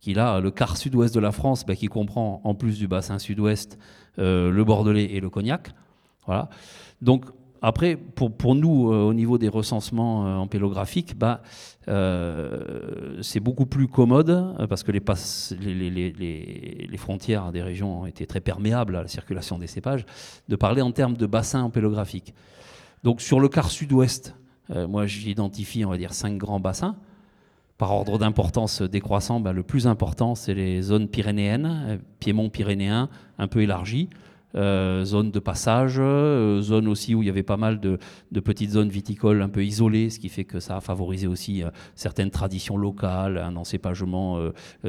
qui 0.00 0.14
là, 0.14 0.40
le 0.40 0.50
quart 0.50 0.76
sud-ouest 0.76 1.14
de 1.14 1.20
la 1.20 1.32
France, 1.32 1.66
ben, 1.66 1.76
qui 1.76 1.88
comprend 1.88 2.40
en 2.44 2.54
plus 2.54 2.78
du 2.78 2.88
bassin 2.88 3.18
sud-ouest 3.18 3.78
euh, 4.18 4.50
le 4.50 4.64
Bordelais 4.64 5.04
et 5.04 5.20
le 5.20 5.30
Cognac. 5.30 5.72
Voilà. 6.26 6.48
Donc 7.02 7.26
après, 7.62 7.96
pour, 7.96 8.54
nous, 8.54 8.90
euh, 8.90 9.02
au 9.02 9.12
niveau 9.12 9.36
des 9.36 9.48
recensements 9.48 10.26
euh, 10.26 10.36
empélographiques, 10.36 11.18
bah, 11.18 11.42
euh, 11.88 13.18
c'est 13.22 13.40
beaucoup 13.40 13.66
plus 13.66 13.86
commode 13.86 14.56
parce 14.68 14.82
que 14.82 14.92
les, 14.92 15.00
frontières 16.96 17.52
des 17.52 17.62
régions 17.62 18.02
ont 18.02 18.06
été 18.06 18.26
très 18.26 18.40
perméables 18.40 18.96
à 18.96 19.02
la 19.02 19.08
circulation 19.08 19.58
des 19.58 19.66
cépages, 19.66 20.06
de 20.48 20.56
parler 20.56 20.80
en 20.80 20.92
termes 20.92 21.16
de 21.16 21.26
bassin 21.26 21.62
empélographique. 21.62 22.34
Donc 23.04 23.20
sur 23.20 23.40
le 23.40 23.48
quart 23.48 23.70
sud-ouest, 23.70 24.34
moi 24.68 25.06
j'identifie, 25.06 25.84
on 25.84 25.90
va 25.90 25.96
dire, 25.96 26.12
cinq 26.12 26.36
grands 26.36 26.60
bassins. 26.60 26.96
Par 27.78 27.92
ordre 27.92 28.18
d'importance 28.18 28.82
décroissant, 28.82 29.40
bah, 29.40 29.54
le 29.54 29.62
plus 29.62 29.86
important, 29.86 30.34
c'est 30.34 30.52
les 30.52 30.82
zones 30.82 31.08
pyrénéennes, 31.08 32.00
Piémont 32.20 32.50
pyrénéen, 32.50 33.08
un 33.38 33.48
peu 33.48 33.62
élargi. 33.62 34.10
Euh, 34.56 35.04
zone 35.04 35.30
de 35.30 35.38
passage, 35.38 35.96
euh, 35.98 36.60
zone 36.60 36.88
aussi 36.88 37.14
où 37.14 37.22
il 37.22 37.26
y 37.26 37.28
avait 37.28 37.44
pas 37.44 37.56
mal 37.56 37.78
de, 37.78 37.98
petites 38.40 38.70
zones 38.70 38.88
viticoles 38.88 39.42
un 39.42 39.48
peu 39.48 39.64
isolées, 39.64 40.10
ce 40.10 40.18
qui 40.18 40.28
fait 40.28 40.44
que 40.44 40.58
ça 40.58 40.78
a 40.78 40.80
favorisé 40.80 41.28
aussi 41.28 41.62
euh, 41.62 41.70
certaines 41.94 42.30
traditions 42.30 42.76
locales, 42.76 43.38
un 43.38 43.54
encépagement 43.54 44.40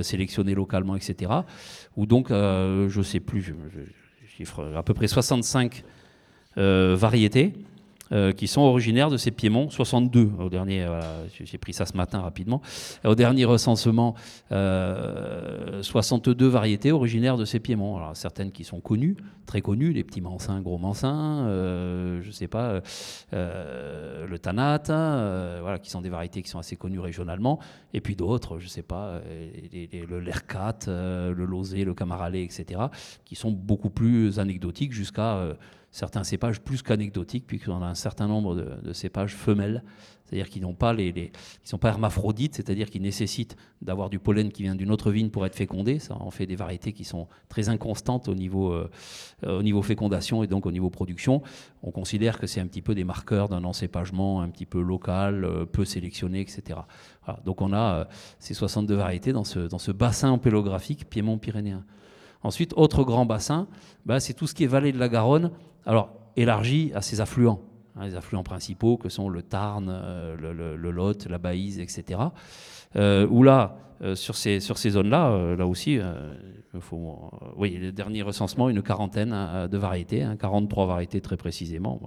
sélectionné 0.01 0.55
localement, 0.55 0.95
etc. 0.95 1.31
Ou 1.95 2.05
donc, 2.05 2.29
je 2.29 2.97
ne 2.97 3.03
sais 3.03 3.19
plus, 3.19 3.41
je, 3.41 3.53
chiffre 4.35 4.73
à 4.75 4.83
peu 4.83 4.93
près 4.93 5.07
65 5.07 5.83
variétés 6.55 7.53
euh, 8.11 8.33
qui 8.33 8.47
sont 8.47 8.61
originaires 8.61 9.09
de 9.09 9.15
ces 9.15 9.31
piémonts, 9.31 9.69
62 9.69 10.31
au 10.39 10.49
dernier, 10.49 10.85
j'ai 11.29 11.57
pris 11.57 11.71
ça 11.71 11.85
ce 11.85 11.95
matin 11.95 12.19
rapidement, 12.19 12.61
au 13.05 13.15
dernier 13.15 13.45
recensement, 13.45 14.15
62 14.49 16.45
euh, 16.45 16.49
variétés 16.49 16.91
originaires 16.91 17.37
de 17.37 17.45
ces 17.45 17.59
piémonts. 17.59 17.97
Alors, 17.97 18.17
certaines 18.17 18.51
qui 18.51 18.65
sont 18.65 18.81
connues, 18.81 19.15
très 19.45 19.61
connues, 19.61 19.93
les 19.93 20.03
petits 20.03 20.19
mansins, 20.19 20.59
gros 20.59 20.77
mansins, 20.77 21.45
euh, 21.47 22.21
je 22.21 22.27
ne 22.27 22.33
sais 22.33 22.47
pas, 22.47 22.81
le 23.31 24.37
tanat, 24.37 24.81
voilà, 25.61 25.79
qui 25.79 25.89
sont 25.89 26.01
des 26.01 26.09
variétés 26.09 26.41
qui 26.41 26.49
sont 26.49 26.59
assez 26.59 26.75
connues 26.75 26.99
régionalement, 26.99 27.59
et 27.93 28.01
puis 28.01 28.15
d'autres, 28.15 28.59
je 28.59 28.65
ne 28.65 28.69
sais 28.69 28.83
pas, 28.83 29.21
le 29.71 30.19
lercat, 30.19 30.79
le 30.87 31.45
lozé, 31.45 31.85
le 31.85 31.93
camaralais, 31.93 32.43
etc., 32.43 32.81
qui 33.23 33.35
sont 33.35 33.51
beaucoup 33.51 33.89
plus 33.89 34.37
anecdotiques 34.39 34.91
jusqu'à 34.91 35.55
certains 35.91 36.23
cépages 36.23 36.61
plus 36.61 36.81
qu'anecdotiques, 36.81 37.45
puisqu'on 37.45 37.81
a 37.81 37.85
un 37.85 37.95
certain 37.95 38.27
nombre 38.27 38.55
de, 38.55 38.93
cépages 38.93 39.35
femelles, 39.35 39.83
c'est-à-dire 40.25 40.49
qui 40.49 40.61
n'ont 40.61 40.73
pas 40.73 40.93
les, 40.93 41.11
les 41.11 41.31
sont 41.63 41.77
pas 41.77 41.89
hermaphrodites, 41.89 42.55
c'est-à-dire 42.55 42.89
qui 42.89 43.01
nécessitent 43.01 43.57
d'avoir 43.81 44.09
du 44.09 44.17
pollen 44.17 44.51
qui 44.51 44.63
vient 44.63 44.75
d'une 44.75 44.91
autre 44.91 45.11
vigne 45.11 45.29
pour 45.29 45.45
être 45.45 45.55
fécondé. 45.55 45.99
Ça 45.99 46.15
en 46.15 46.31
fait 46.31 46.45
des 46.45 46.55
variétés 46.55 46.93
qui 46.93 47.03
sont 47.03 47.27
très 47.49 47.67
inconstantes 47.67 48.29
au 48.29 48.35
niveau, 48.35 48.71
euh, 48.71 48.89
au 49.45 49.61
niveau 49.61 49.81
fécondation 49.81 50.43
et 50.43 50.47
donc 50.47 50.65
au 50.65 50.71
niveau 50.71 50.89
production. 50.89 51.41
On 51.83 51.91
considère 51.91 52.39
que 52.39 52.47
c'est 52.47 52.61
un 52.61 52.67
petit 52.67 52.81
peu 52.81 52.95
des 52.95 53.03
marqueurs 53.03 53.49
d'un 53.49 53.65
encépagement 53.65 54.41
un 54.41 54.49
petit 54.49 54.65
peu 54.65 54.81
local, 54.81 55.43
euh, 55.43 55.65
peu 55.65 55.83
sélectionné, 55.83 56.39
etc. 56.39 56.79
donc 57.43 57.61
on 57.61 57.73
a 57.73 57.99
euh, 57.99 58.05
ces 58.39 58.53
62 58.53 58.95
variétés 58.95 59.33
dans 59.33 59.43
ce, 59.43 59.59
dans 59.59 59.79
ce 59.79 59.91
bassin 59.91 60.29
ampélographique 60.29 61.09
piémont-pyrénéen. 61.09 61.83
Ensuite, 62.43 62.73
autre 62.75 63.03
grand 63.03 63.25
bassin, 63.25 63.67
bah, 64.05 64.19
c'est 64.19 64.33
tout 64.33 64.47
ce 64.47 64.53
qui 64.53 64.63
est 64.63 64.67
vallée 64.67 64.91
de 64.91 64.99
la 64.99 65.09
Garonne, 65.09 65.51
alors 65.85 66.09
élargi 66.35 66.91
à 66.95 67.01
ses 67.01 67.21
affluents, 67.21 67.61
hein, 67.95 68.05
les 68.05 68.15
affluents 68.15 68.43
principaux 68.43 68.97
que 68.97 69.09
sont 69.09 69.29
le 69.29 69.41
Tarn, 69.43 69.87
euh, 69.89 70.35
le, 70.37 70.91
Lot, 70.91 71.27
la 71.27 71.37
Baïse, 71.37 71.79
etc. 71.79 72.19
Euh, 72.95 73.27
où 73.29 73.43
là, 73.43 73.77
euh, 74.01 74.15
sur 74.15 74.35
ces, 74.35 74.59
sur 74.59 74.77
ces 74.77 74.91
zones-là, 74.91 75.55
là 75.55 75.67
aussi, 75.67 75.99
faut, 76.79 77.31
oui, 77.57 77.77
le 77.77 77.91
dernier 77.91 78.21
recensement, 78.21 78.69
une 78.69 78.81
quarantaine 78.81 79.35
de 79.69 79.77
variétés, 79.77 80.25
43 80.39 80.83
hein, 80.83 80.87
variétés 80.87 81.21
très 81.21 81.37
précisément. 81.37 81.99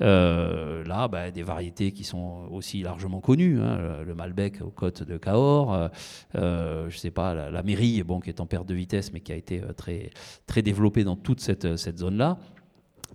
là, 0.00 1.08
bah, 1.08 1.30
des 1.30 1.42
variétés 1.42 1.92
qui 1.92 2.04
sont 2.04 2.48
aussi 2.50 2.82
largement 2.82 3.20
connues, 3.20 3.60
hein, 3.60 4.02
le 4.06 4.14
Malbec 4.14 4.60
aux 4.62 4.70
côtes 4.70 5.02
de 5.02 5.16
Cahors, 5.16 5.90
je 6.34 6.84
ne 6.84 6.90
sais 6.90 7.10
pas, 7.10 7.34
la, 7.34 7.50
la 7.50 7.62
Mairie, 7.62 8.02
bon, 8.02 8.20
qui 8.20 8.30
est 8.30 8.40
en 8.40 8.46
perte 8.46 8.68
de 8.68 8.74
vitesse, 8.74 9.12
mais 9.12 9.20
qui 9.20 9.32
a 9.32 9.36
été 9.36 9.62
très, 9.76 10.10
très 10.46 10.62
développée 10.62 11.04
dans 11.04 11.16
toute 11.16 11.40
cette, 11.40 11.76
cette 11.76 11.98
zone-là 11.98 12.38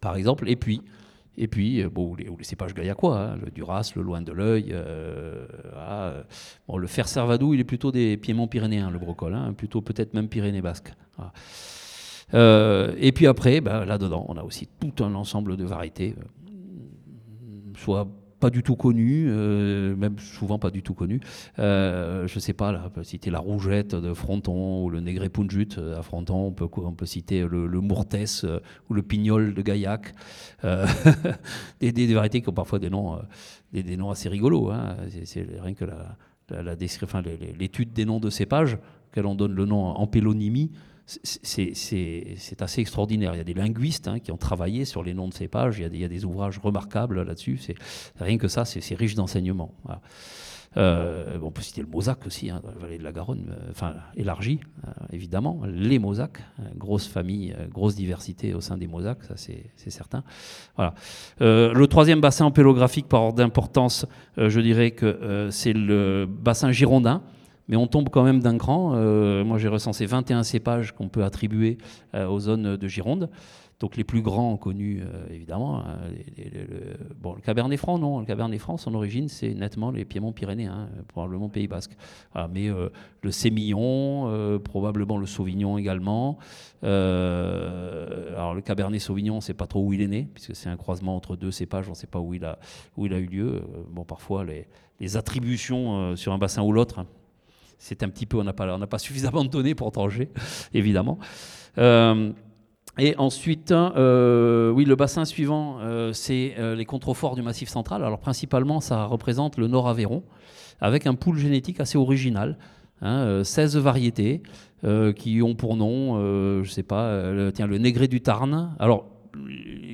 par 0.01 0.15
exemple. 0.15 0.49
Et 0.49 0.55
puis, 0.55 0.81
et 1.37 1.47
puis 1.47 1.81
euh, 1.81 1.89
bon, 1.89 2.15
les, 2.15 2.25
les 2.25 2.43
cépages 2.43 2.73
gaillacois, 2.73 3.19
hein, 3.19 3.37
le 3.43 3.51
Duras, 3.51 3.93
le 3.95 4.01
Loin 4.01 4.21
de 4.21 4.31
l'œil. 4.31 4.67
Euh, 4.71 6.23
bon, 6.67 6.77
le 6.77 6.87
fer 6.87 7.07
servadou, 7.07 7.53
il 7.53 7.59
est 7.59 7.65
plutôt 7.65 7.91
des 7.91 8.17
piémonts 8.17 8.47
pyrénéens, 8.47 8.89
le 8.89 8.99
brocol, 8.99 9.33
hein, 9.33 9.53
plutôt 9.53 9.81
peut-être 9.81 10.13
même 10.13 10.27
Pyrénées 10.27 10.61
basques. 10.61 10.93
Euh, 12.33 12.93
et 12.97 13.11
puis 13.11 13.27
après, 13.27 13.61
ben, 13.61 13.85
là-dedans, 13.85 14.25
on 14.27 14.37
a 14.37 14.43
aussi 14.43 14.67
tout 14.79 15.03
un 15.03 15.13
ensemble 15.15 15.57
de 15.57 15.65
variétés, 15.65 16.15
soit 17.77 18.07
pas 18.41 18.49
du 18.49 18.63
tout 18.63 18.75
connu, 18.75 19.27
euh, 19.29 19.95
même 19.95 20.17
souvent 20.19 20.59
pas 20.59 20.71
du 20.71 20.81
tout 20.81 20.95
connu. 20.95 21.21
Euh, 21.59 22.27
je 22.27 22.39
sais 22.39 22.53
pas, 22.53 22.71
là, 22.71 22.83
on 22.87 22.89
peut 22.89 23.03
citer 23.03 23.29
la 23.29 23.39
rougette 23.39 23.95
de 23.95 24.13
Fronton 24.13 24.83
ou 24.83 24.89
le 24.89 24.99
négré 24.99 25.29
punjut 25.29 25.69
à 25.97 26.01
Fronton. 26.01 26.47
On 26.47 26.51
peut, 26.51 26.67
on 26.77 26.93
peut 26.93 27.05
citer 27.05 27.41
le, 27.47 27.67
le 27.67 27.79
euh, 27.79 28.59
ou 28.89 28.93
le 28.93 29.03
pignol 29.03 29.53
de 29.53 29.61
Gaillac. 29.61 30.13
Des, 31.79 32.13
variétés 32.13 32.41
qui 32.41 32.49
ont 32.49 32.53
parfois 32.53 32.79
des 32.79 32.89
noms, 32.89 33.19
des, 33.71 33.95
noms 33.95 34.09
assez 34.09 34.27
rigolos. 34.27 34.71
Hein. 34.71 34.97
C'est 35.23 35.47
rien 35.59 35.73
que 35.73 35.85
la, 35.85 36.17
la, 36.49 36.75
l'étude 36.75 37.93
des 37.93 38.05
noms 38.05 38.19
de 38.19 38.29
cépages, 38.29 38.77
auquel 39.11 39.25
on 39.27 39.35
donne 39.35 39.53
le 39.53 39.65
nom 39.65 39.85
en 39.85 40.07
pélonymie 40.07 40.71
c'est 41.23 42.61
assez 42.61 42.81
extraordinaire. 42.81 43.33
Il 43.33 43.37
y 43.37 43.41
a 43.41 43.45
des 43.45 43.53
linguistes 43.53 44.07
hein, 44.07 44.19
qui 44.19 44.31
ont 44.31 44.37
travaillé 44.37 44.85
sur 44.85 45.03
les 45.03 45.13
noms 45.13 45.27
de 45.27 45.33
cépages, 45.33 45.79
il 45.79 45.91
il 45.91 45.99
y 45.99 46.05
a 46.05 46.07
des 46.07 46.25
ouvrages 46.25 46.57
remarquables 46.59 47.21
là-dessus. 47.23 47.59
Rien 48.19 48.37
que 48.37 48.47
ça, 48.47 48.65
c'est 48.65 48.95
riche 48.95 49.15
d'enseignements. 49.15 49.73
Euh, 50.77 51.37
on 51.41 51.51
peut 51.51 51.61
citer 51.61 51.81
le 51.81 51.87
Mosaque 51.87 52.25
aussi, 52.25 52.49
hein, 52.49 52.61
dans 52.63 52.71
la 52.71 52.77
vallée 52.77 52.97
de 52.97 53.03
la 53.03 53.11
Garonne, 53.11 53.45
euh, 53.49 53.71
enfin 53.71 53.93
élargi, 54.15 54.61
euh, 54.87 54.91
évidemment. 55.11 55.61
Les 55.65 55.99
Mosaques, 55.99 56.41
grosse 56.77 57.07
famille, 57.07 57.53
grosse 57.69 57.95
diversité 57.95 58.53
au 58.53 58.61
sein 58.61 58.77
des 58.77 58.87
Mosaques, 58.87 59.23
ça 59.23 59.35
c'est 59.35 59.89
certain. 59.89 60.23
Voilà. 60.75 60.93
le 61.39 61.85
troisième 61.87 62.21
bassin 62.21 62.45
empélographique 62.45 63.07
par 63.07 63.21
ordre 63.21 63.37
d'importance, 63.37 64.05
je 64.37 64.61
dirais 64.61 64.91
que 64.91 65.49
c'est 65.51 65.73
le 65.73 66.25
bassin 66.25 66.71
girondin 66.71 67.21
mais 67.71 67.77
on 67.77 67.87
tombe 67.87 68.09
quand 68.09 68.23
même 68.23 68.41
d'un 68.41 68.57
cran. 68.57 68.91
Euh, 68.95 69.45
moi, 69.45 69.57
j'ai 69.57 69.69
recensé 69.69 70.05
21 70.05 70.43
cépages 70.43 70.91
qu'on 70.91 71.07
peut 71.07 71.23
attribuer 71.23 71.77
euh, 72.13 72.27
aux 72.27 72.39
zones 72.39 72.75
de 72.75 72.87
Gironde. 72.87 73.29
Donc 73.79 73.95
les 73.95 74.03
plus 74.03 74.21
grands 74.21 74.57
connus, 74.57 75.01
euh, 75.01 75.33
évidemment. 75.33 75.79
Hein, 75.79 75.95
bon, 77.19 77.33
le 77.33 77.41
Cabernet 77.41 77.79
Franc, 77.79 77.97
non. 77.97 78.19
Le 78.19 78.25
Cabernet 78.25 78.59
Franc, 78.59 78.75
son 78.75 78.93
origine, 78.93 79.29
c'est 79.29 79.53
nettement 79.53 79.89
les 79.89 80.03
Piémonts 80.03 80.33
pyrénéens, 80.33 80.89
hein, 80.91 81.03
probablement 81.07 81.47
Pays 81.47 81.67
Basque. 81.67 81.93
mais 82.53 82.67
le 82.67 83.31
Sémillon, 83.31 84.59
probablement 84.63 85.17
le 85.17 85.25
Sauvignon 85.25 85.77
également. 85.79 86.37
alors 86.83 88.53
le 88.53 88.61
Cabernet 88.61 88.99
Sauvignon, 88.99 89.35
on 89.35 89.37
ne 89.37 89.41
sait 89.41 89.55
pas 89.55 89.65
trop 89.65 89.83
où 89.83 89.93
il 89.93 90.01
est 90.01 90.07
né, 90.07 90.27
puisque 90.31 90.55
c'est 90.55 90.69
un 90.69 90.77
croisement 90.77 91.15
entre 91.15 91.35
deux 91.35 91.51
cépages, 91.51 91.87
on 91.87 91.91
ne 91.91 91.95
sait 91.95 92.05
pas 92.05 92.19
où 92.19 92.35
il 92.35 92.45
a, 92.45 92.59
où 92.97 93.07
il 93.07 93.13
a 93.13 93.17
eu 93.17 93.25
lieu. 93.25 93.63
bon, 93.89 94.03
parfois, 94.03 94.43
les, 94.43 94.67
les 94.99 95.17
attributions 95.17 96.15
sur 96.15 96.33
un 96.33 96.37
bassin 96.37 96.61
ou 96.61 96.71
l'autre, 96.71 96.99
hein, 96.99 97.07
c'est 97.81 98.03
un 98.03 98.09
petit 98.09 98.27
peu, 98.27 98.37
on 98.37 98.43
n'a 98.43 98.53
pas, 98.53 98.77
pas 98.85 98.99
suffisamment 98.99 99.43
de 99.43 99.49
données 99.49 99.73
pour 99.73 99.91
trancher, 99.91 100.29
évidemment. 100.73 101.17
Euh, 101.79 102.31
et 102.99 103.15
ensuite, 103.17 103.71
euh, 103.71 104.69
oui, 104.69 104.85
le 104.85 104.95
bassin 104.95 105.25
suivant, 105.25 105.79
euh, 105.79 106.13
c'est 106.13 106.55
les 106.75 106.85
contreforts 106.85 107.35
du 107.35 107.41
Massif 107.41 107.69
central. 107.69 108.03
Alors 108.03 108.19
principalement, 108.19 108.81
ça 108.81 109.05
représente 109.05 109.57
le 109.57 109.67
Nord 109.67 109.89
Aveyron, 109.89 110.23
avec 110.79 111.07
un 111.07 111.15
pool 111.15 111.37
génétique 111.37 111.79
assez 111.79 111.97
original. 111.97 112.57
16 113.01 113.77
hein, 113.77 113.79
variétés 113.79 114.43
qui 115.15 115.41
ont 115.41 115.55
pour 115.55 115.75
nom, 115.75 116.61
je 116.61 116.69
sais 116.69 116.83
pas, 116.83 117.31
le, 117.31 117.51
tiens, 117.51 117.65
le 117.65 117.79
Négré 117.79 118.07
du 118.07 118.21
Tarn. 118.21 118.75
Alors, 118.77 119.07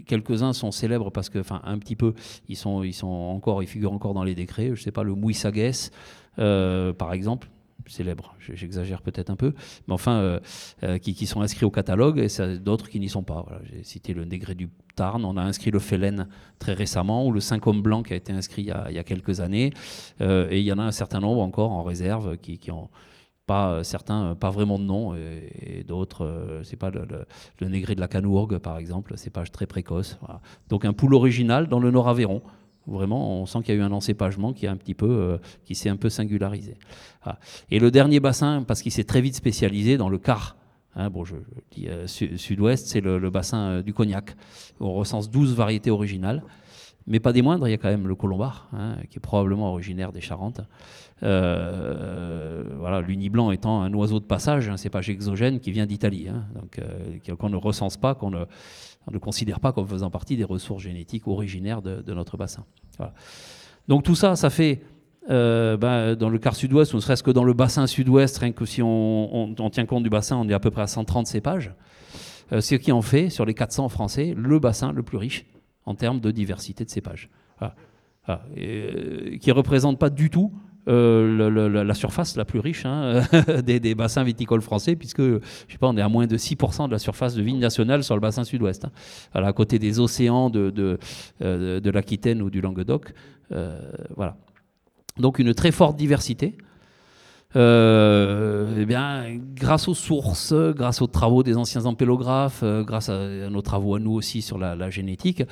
quelques-uns 0.08 0.52
sont 0.52 0.71
célèbres 0.71 1.10
parce 1.10 1.30
que, 1.30 1.39
enfin, 1.39 1.62
un 1.63 1.78
petit 1.78 1.95
peu, 1.95 2.15
ils 2.50 2.58
sont, 2.58 2.84
ils 2.84 2.93
sont 2.93 3.08
encore, 3.08 3.63
ils 3.63 3.67
figurent 3.67 3.93
encore 3.93 4.13
dans 4.13 4.26
les 4.26 4.36
décrets. 4.36 4.71
Je 4.73 4.82
sais 4.82 4.91
pas, 4.91 5.04
le 5.04 5.15
Mouissaguès, 5.15 5.91
par 6.36 7.13
exemple, 7.13 7.47
célèbres, 7.88 8.36
j'exagère 8.39 9.02
peut-être 9.02 9.30
un 9.30 9.36
peu, 9.36 9.54
mais 9.88 9.93
enfin, 9.93 10.17
euh, 10.17 10.39
euh, 10.84 10.97
qui, 10.97 11.26
sont 11.26 11.41
inscrits 11.41 11.65
au 11.65 11.71
catalogue 11.71 12.19
et 12.19 12.58
d'autres 12.60 12.89
qui 12.89 13.00
n'y 13.00 13.10
sont 13.10 13.23
pas. 13.23 13.45
J'ai 13.63 13.84
cité 13.84 14.13
le 14.13 14.26
Négré 14.26 14.56
du 14.56 14.69
Tarn, 14.95 15.23
on 15.26 15.38
a 15.38 15.41
inscrit 15.41 15.71
le 15.71 15.80
Félène 15.80 16.28
très 16.60 16.73
récemment, 16.73 17.26
ou 17.26 17.32
le 17.32 17.39
5 17.39 17.65
hommes 17.67 17.82
blanc 17.82 18.04
qui 18.04 18.13
a 18.13 18.15
été 18.15 18.34
inscrit 18.34 18.63
il 18.63 18.67
y 18.67 19.00
a, 19.00 19.04
quelques 19.04 19.39
années, 19.39 19.71
euh, 20.21 20.47
et 20.50 20.60
il 20.60 20.65
y 20.65 20.71
en 20.71 20.80
a 20.80 20.84
un 20.84 20.91
certain 20.91 21.19
nombre 21.19 21.41
encore 21.41 21.71
en 21.71 21.84
réserve 21.84 22.38
qui, 22.38 22.60
ont 22.71 22.89
pas 23.45 23.82
certains 23.86 24.36
pas 24.36 24.50
vraiment 24.50 24.78
de 24.78 24.84
nom 24.84 25.15
et, 25.15 25.86
d'autres 25.88 26.60
c'est 26.63 26.76
pas 26.76 26.89
le, 26.89 27.08
le, 27.62 27.69
négré 27.69 27.95
de 27.95 28.02
la 28.02 28.10
Canourgue 28.10 28.58
par 28.58 28.78
exemple 28.78 29.13
c'est 29.15 29.30
pas 29.30 29.45
très 29.45 29.65
précoce. 29.65 30.19
Donc 30.67 30.84
un 30.84 30.91
poule 30.91 31.13
original 31.13 31.69
dans 31.69 31.80
le 31.80 31.89
Nord 31.89 32.10
Aveyron 32.10 32.41
Vraiment, 32.88 33.41
on 33.41 33.45
sent 33.45 33.60
qu'il 33.63 33.76
y 33.76 33.78
a 33.78 33.82
eu 33.82 33.84
un 33.84 33.91
encépagement 33.91 34.54
qui, 34.54 34.65
euh, 34.65 35.38
qui 35.65 35.76
s'est 35.76 35.89
un 35.89 35.97
peu 35.97 36.10
singularisé. 36.10 36.76
Et 37.69 37.80
le 37.80 37.91
dernier 37.91 38.21
bassin, 38.21 38.63
parce 38.65 38.82
qu'il 38.82 38.93
s'est 38.93 39.04
très 39.04 39.19
vite 39.19 39.36
spécialisé 39.36 39.97
dans 39.97 40.08
le 40.08 40.17
quart, 40.17 40.56
hein, 40.95 41.10
bon, 41.10 41.26
je, 41.26 41.36
dis 41.71 41.89
euh, 41.89 42.08
sud-ouest, 42.08 42.88
c'est 42.88 43.02
le, 43.02 43.30
bassin 43.30 43.58
euh, 43.58 43.82
du 43.82 43.93
Cognac. 43.93 44.38
On 44.80 44.93
recense 44.93 45.30
12 45.30 45.54
variétés 45.54 45.91
originales, 45.91 46.43
mais 47.08 47.19
pas 47.19 47.34
des 47.34 47.41
moindres, 47.41 47.67
il 47.67 47.71
y 47.71 47.73
a 47.73 47.78
quand 47.78 47.89
même 47.89 48.08
le 48.08 48.15
Colombard, 48.15 48.69
hein, 48.71 48.95
qui 49.10 49.17
est 49.17 49.21
probablement 49.21 49.69
originaire 49.69 50.13
des 50.13 50.21
Charentes. 50.21 50.62
voilà, 51.21 53.02
l'uni 53.06 53.30
blanc 53.30 53.52
étant 53.52 53.82
un 53.82 53.93
oiseau 53.93 54.21
de 54.21 54.26
passage, 54.26 54.69
un 54.69 54.78
cépage 54.78 55.10
exogène 55.10 55.60
qui 55.60 55.71
vient 55.71 55.86
d'Italie, 55.86 56.30
hein, 56.30 56.45
donc 56.56 56.80
qu'on 57.38 57.50
ne 57.50 57.58
recense 57.58 57.97
pas, 57.97 58.15
qu'on 58.15 58.32
ne 58.32 58.45
on 59.08 59.12
ne 59.12 59.17
considère 59.17 59.60
pas 59.60 59.72
comme 59.72 59.88
faisant 59.88 60.10
partie 60.10 60.36
des 60.36 60.43
ressources 60.43 60.84
génétiques 60.84 61.28
originaires 61.28 61.82
de, 61.82 62.13
notre 62.13 62.38
bassin. 62.38 62.65
Donc 63.88 64.04
tout 64.04 64.15
ça, 64.15 64.36
ça 64.36 64.50
fait, 64.50 64.82
euh, 65.30 65.78
ben, 65.78 66.15
dans 66.15 66.30
le 66.30 66.38
quart 66.38 66.56
sud-ouest, 66.56 66.93
ou 66.93 66.98
ne 66.98 67.02
serait-ce 67.02 67.24
que 67.24 67.32
dans 67.32 67.46
le 67.46 67.54
bassin 67.54 67.88
sud-ouest, 67.88 68.38
rien 68.38 68.52
que 68.52 68.65
si 68.65 68.82
on, 68.84 69.56
tient 69.72 69.86
compte 69.86 70.04
du 70.04 70.10
bassin, 70.10 70.38
on 70.38 70.48
est 70.50 70.54
à 70.54 70.60
peu 70.60 70.72
près 70.72 70.82
à 70.82 70.88
130 70.88 71.26
cépages, 71.26 71.74
euh, 72.52 72.62
ce 72.62 72.76
qui 72.76 72.91
en 72.91 73.02
fait, 73.02 73.30
sur 73.30 73.46
les 73.46 73.54
400 73.54 73.89
français, 73.89 74.34
le 74.36 74.60
bassin 74.60 74.91
le 74.91 75.04
plus 75.04 75.17
riche 75.17 75.46
en 75.86 75.96
termes 75.96 76.20
de 76.20 76.32
diversité 76.32 76.84
de 76.84 76.89
cépages. 76.89 77.30
Euh, 78.30 79.38
qui 79.38 79.50
ne 79.50 79.54
représente 79.54 80.00
pas 80.00 80.10
du 80.10 80.30
tout 80.30 80.52
euh, 80.88 81.84
la 81.84 81.93
surface 81.93 82.38
la 82.38 82.45
plus 82.45 82.60
riche 82.60 82.86
hein, 82.86 83.21
des, 83.65 83.95
bassins 83.95 84.23
viticoles 84.23 84.62
français, 84.62 84.95
puisque 84.95 85.21
je 85.21 85.39
sais 85.69 85.78
pas, 85.78 85.88
on 85.88 85.97
est 85.97 86.02
à 86.02 86.08
moins 86.08 86.28
de 86.28 86.38
6% 86.38 86.88
de 86.88 86.91
la 86.91 87.00
surface 87.00 87.36
de 87.36 87.41
vigne 87.41 87.60
nationale 87.60 88.04
sur 88.04 88.15
le 88.15 88.21
bassin 88.21 88.43
sud-ouest. 88.43 88.86
Hein. 88.86 88.91
à 89.34 89.54
côté 89.54 89.80
des 89.80 90.00
océans 90.00 90.50
de, 90.50 90.69
de, 90.69 90.97
euh, 91.41 91.82
l'Aquitaine 91.84 92.41
ou 92.41 92.50
du 92.50 92.62
Languedoc. 92.62 93.13
Euh, 93.52 93.80
voilà. 94.15 94.38
Donc 95.17 95.39
une 95.39 95.54
très 95.54 95.71
forte 95.71 95.97
diversité. 95.97 96.56
eh 97.56 98.86
bien, 98.86 99.26
grâce 99.56 99.88
aux 99.88 99.95
sources, 99.95 100.54
grâce 100.54 101.02
aux 101.02 101.08
travaux 101.08 101.43
des 101.43 101.58
anciens 101.58 101.86
ampélographes, 101.86 102.63
grâce 102.63 103.10
à, 103.10 103.50
nos 103.50 103.62
travaux 103.62 103.95
à 103.95 104.00
nous 104.00 104.13
aussi 104.13 104.41
sur 104.41 104.58
la, 104.58 104.89
génétique, 104.89 105.43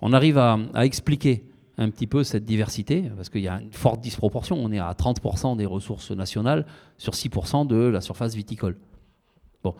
on 0.00 0.12
arrive 0.12 0.38
à 0.38 0.58
expliquer 0.82 1.49
un 1.80 1.90
petit 1.90 2.06
peu 2.06 2.22
cette 2.24 2.44
diversité, 2.44 3.10
parce 3.16 3.30
qu'il 3.30 3.40
y 3.40 3.48
a 3.48 3.60
une 3.60 3.72
forte 3.72 4.00
disproportion. 4.00 4.56
On 4.58 4.70
est 4.70 4.78
à 4.78 4.92
30% 4.92 5.56
des 5.56 5.66
ressources 5.66 6.10
nationales 6.10 6.66
sur 6.98 7.14
6% 7.14 7.66
de 7.66 7.76
la 7.76 8.02
surface 8.02 8.34
viticole. 8.34 8.76
Bon, 9.62 9.74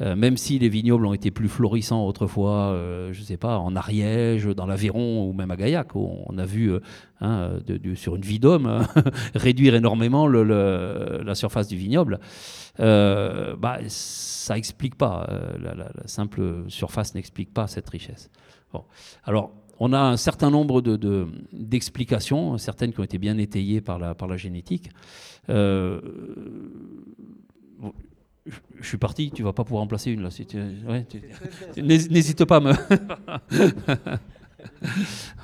euh, 0.00 0.16
même 0.16 0.38
si 0.38 0.58
les 0.58 0.70
vignobles 0.70 1.04
ont 1.04 1.12
été 1.12 1.30
plus 1.30 1.48
florissants 1.48 2.06
autrefois, 2.06 2.72
euh, 2.72 3.12
je 3.12 3.20
ne 3.20 3.24
sais 3.24 3.36
pas, 3.36 3.58
en 3.58 3.74
Ariège, 3.76 4.46
dans 4.46 4.66
l'Aveyron 4.66 5.28
ou 5.28 5.32
même 5.32 5.50
à 5.50 5.56
Gaillac, 5.56 5.94
où 5.94 6.24
on 6.26 6.38
a 6.38 6.46
vu 6.46 6.72
hein, 7.20 7.58
sur 7.94 8.16
une 8.16 8.22
vie 8.22 8.38
d'homme 8.38 8.86
réduire 9.34 9.74
énormément 9.74 10.26
la 10.26 11.34
surface 11.34 11.68
du 11.68 11.76
vignoble, 11.76 12.18
bah, 12.78 13.78
ça 13.88 14.54
n'explique 14.54 14.94
pas, 14.94 15.26
la, 15.58 15.74
la, 15.74 15.90
simple 16.06 16.64
surface 16.68 17.14
n'explique 17.14 17.52
pas 17.52 17.66
cette 17.66 17.88
richesse. 17.88 18.30
Bon. 18.72 18.84
Alors, 19.24 19.52
on 19.78 19.92
a 19.92 20.00
un 20.00 20.16
certain 20.16 20.50
nombre 20.50 20.80
d'explications, 21.52 22.54
de, 22.54 22.58
certaines 22.58 22.92
qui 22.92 23.00
ont 23.00 23.04
été 23.04 23.18
bien 23.18 23.36
étayées 23.38 23.80
par 23.80 23.98
la, 23.98 24.14
par 24.14 24.28
la 24.28 24.36
génétique. 24.36 24.90
Euh, 25.48 26.00
je 28.80 28.86
suis 28.88 28.98
parti, 28.98 29.30
tu 29.30 29.42
vas 29.42 29.52
pas 29.52 29.64
pouvoir 29.64 29.82
remplacer 29.82 30.10
une 30.10 30.22
là. 30.22 30.28
N'hésite 31.76 32.44
pas 32.44 32.56
à 32.56 32.60
me. 32.60 32.72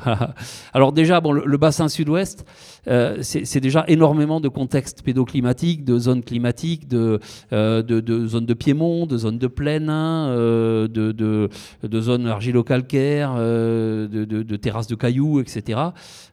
Alors 0.73 0.93
déjà, 0.93 1.21
bon, 1.21 1.33
le, 1.33 1.57
bassin 1.57 1.89
sud-ouest, 1.89 2.45
euh, 2.89 3.19
c'est 3.23 3.61
déjà 3.61 3.85
énormément 3.89 4.41
de 4.41 4.49
contextes 4.49 5.03
pédoclimatiques, 5.03 5.85
de 5.85 5.99
zones 5.99 6.23
climatiques, 6.23 6.89
de, 6.89 7.21
euh, 7.53 8.27
zones 8.27 8.47
de 8.47 8.55
piémont, 8.55 9.07
de 9.07 9.17
zones 9.17 9.39
de 9.39 9.47
plaine, 9.47 9.89
hein, 9.89 10.29
euh, 10.29 10.89
de, 10.89 11.13
de, 11.13 12.01
zones 12.01 12.27
argilo-calcaires, 12.27 13.35
de, 13.35 14.57
terrasses 14.57 14.89
de 14.89 14.95
cailloux, 14.95 15.41
etc. 15.41 15.79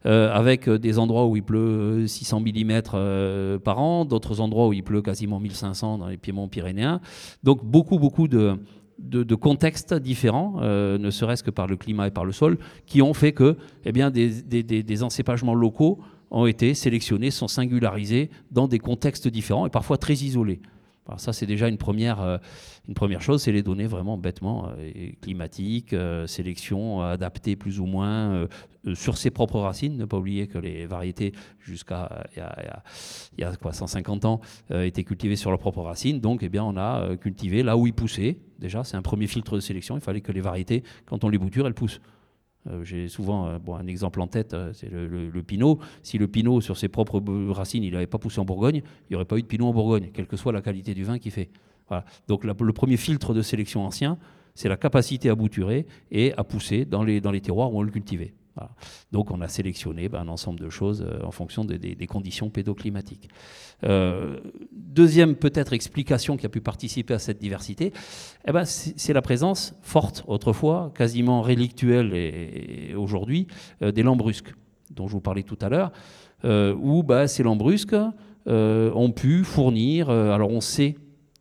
avec 0.03 0.69
des 0.69 0.99
endroits 0.99 1.27
où 1.27 1.35
il 1.35 1.43
pleut 1.43 2.07
600 2.07 2.41
mm 2.41 3.59
par 3.63 3.79
an, 3.79 4.05
d'autres 4.05 4.39
endroits 4.41 4.67
où 4.67 4.73
il 4.73 4.83
pleut 4.83 5.01
quasiment 5.01 5.39
1500 5.39 5.99
dans 5.99 6.07
les 6.07 6.17
piémonts 6.17 6.47
pyrénéens. 6.47 7.01
Donc 7.43 7.63
beaucoup, 7.63 7.99
beaucoup 7.99 8.27
de 8.27 8.57
de, 8.99 9.35
contextes 9.35 9.93
différents, 9.93 10.57
euh, 10.61 10.97
ne 10.97 11.09
serait-ce 11.09 11.43
que 11.43 11.51
par 11.51 11.67
le 11.67 11.77
climat 11.77 12.07
et 12.07 12.11
par 12.11 12.25
le 12.25 12.31
sol, 12.31 12.57
qui 12.85 13.01
ont 13.01 13.13
fait 13.13 13.31
que 13.31 13.57
eh 13.85 13.91
bien, 13.91 14.11
des, 14.11 14.41
des, 14.41 15.03
encépagements 15.03 15.53
locaux 15.53 15.99
ont 16.31 16.45
été 16.45 16.73
sélectionnés, 16.73 17.31
sont 17.31 17.47
singularisés 17.47 18.29
dans 18.51 18.67
des 18.67 18.79
contextes 18.79 19.27
différents 19.27 19.65
et 19.65 19.69
parfois 19.69 19.97
très 19.97 20.13
isolés. 20.13 20.61
Ça, 21.17 21.33
c'est 21.33 21.47
déjà 21.47 21.67
une 21.67 21.79
première, 21.79 22.21
euh, 22.21 22.37
une 22.87 22.93
première 22.93 23.23
chose, 23.23 23.41
c'est 23.41 23.51
les 23.51 23.63
données 23.63 23.87
vraiment 23.87 24.15
bêtement 24.15 24.69
euh, 24.77 25.09
climatiques, 25.21 25.95
sélection 26.27 27.01
adaptée 27.01 27.55
plus 27.55 27.79
ou 27.79 27.87
moins 27.87 28.47
sur 28.93 29.17
ses 29.17 29.31
propres 29.31 29.59
racines. 29.59 29.97
Ne 29.97 30.05
pas 30.05 30.17
oublier 30.17 30.45
que 30.45 30.59
les 30.59 30.85
variétés, 30.85 31.31
jusqu'à 31.57 32.27
il 32.35 33.41
y 33.41 33.43
a, 33.43 33.55
quoi, 33.55 33.73
150 33.73 34.25
ans, 34.25 34.39
étaient 34.69 35.03
cultivées 35.03 35.35
sur 35.35 35.49
leurs 35.49 35.59
propres 35.59 35.81
racines. 35.81 36.19
Donc, 36.19 36.43
eh 36.43 36.49
bien, 36.49 36.63
on 36.63 36.77
a 36.77 37.17
cultivé 37.17 37.63
là 37.63 37.75
où 37.75 37.87
ils 37.87 37.93
poussaient, 37.93 38.37
Déjà, 38.59 38.83
c'est 38.83 38.97
un 38.97 39.01
premier 39.01 39.27
filtre 39.27 39.55
de 39.55 39.61
sélection. 39.61 39.95
Il 39.95 40.01
fallait 40.01 40.21
que 40.21 40.31
les 40.31 40.41
variétés, 40.41 40.83
quand 41.05 41.23
on 41.23 41.29
les 41.29 41.37
bouture, 41.37 41.65
elles 41.65 41.73
poussent. 41.73 42.01
Euh, 42.67 42.83
j'ai 42.83 43.07
souvent 43.07 43.47
euh, 43.47 43.57
un 43.73 43.87
exemple 43.87 44.19
en 44.19 44.27
tête, 44.27 44.53
euh, 44.53 44.73
c'est 44.73 44.89
le, 44.91 45.43
pinot. 45.43 45.79
Si 46.03 46.17
le 46.17 46.27
pinot, 46.27 46.59
sur 46.61 46.77
ses 46.77 46.89
propres 46.89 47.21
racines, 47.51 47.83
il 47.83 47.93
n'avait 47.93 48.07
pas 48.07 48.17
poussé 48.17 48.39
en 48.39 48.45
Bourgogne, 48.45 48.81
il 49.09 49.11
n'y 49.11 49.15
aurait 49.15 49.25
pas 49.25 49.37
eu 49.37 49.41
de 49.41 49.47
pinot 49.47 49.67
en 49.67 49.73
Bourgogne, 49.73 50.09
quelle 50.13 50.27
que 50.27 50.35
soit 50.35 50.51
la 50.51 50.61
qualité 50.61 50.93
du 50.93 51.03
vin 51.03 51.19
qu'il 51.19 51.31
fait. 51.31 51.49
Donc 52.27 52.43
le 52.43 52.73
premier 52.73 52.97
filtre 52.97 53.33
de 53.33 53.41
sélection 53.41 53.83
ancien, 53.83 54.19
c'est 54.53 54.69
la 54.69 54.77
capacité 54.77 55.29
à 55.29 55.35
bouturer 55.35 55.87
et 56.11 56.33
à 56.33 56.43
pousser 56.43 56.85
dans 56.85 57.01
les 57.03 57.41
terroirs 57.41 57.73
où 57.73 57.79
on 57.79 57.81
le 57.81 57.89
cultivait. 57.89 58.33
Donc 59.11 59.31
on 59.31 59.41
a 59.41 59.47
sélectionné 59.47 60.09
ben, 60.09 60.21
un 60.21 60.27
ensemble 60.27 60.59
de 60.59 60.69
choses 60.69 61.05
euh, 61.07 61.25
en 61.25 61.31
fonction 61.31 61.65
des, 61.65 62.07
conditions 62.07 62.49
pédoclimatiques. 62.49 63.29
Euh, 63.83 64.39
deuxième 64.71 65.35
peut-être 65.35 65.73
explication 65.73 66.37
qui 66.37 66.45
a 66.45 66.49
pu 66.49 66.61
participer 66.61 67.13
à 67.13 67.19
cette 67.19 67.39
diversité, 67.39 67.93
eh 68.47 68.51
ben, 68.51 68.65
c'est 68.65 69.13
la 69.13 69.21
présence 69.21 69.73
forte 69.81 70.23
autrefois, 70.27 70.91
quasiment 70.95 71.41
rélictuelle 71.41 72.13
et, 72.13 72.93
aujourd'hui, 72.95 73.47
euh, 73.81 73.91
des 73.91 74.03
lambrusques 74.03 74.53
dont 74.91 75.07
je 75.07 75.13
vous 75.13 75.21
parlais 75.21 75.43
tout 75.43 75.57
à 75.61 75.69
l'heure, 75.69 75.91
où 76.43 77.03
ben, 77.03 77.27
ces 77.27 77.43
lambrusques 77.43 77.95
ont 78.47 79.11
pu 79.11 79.43
fournir, 79.43 80.09
alors 80.09 80.49
on 80.49 80.61
sait 80.61 80.95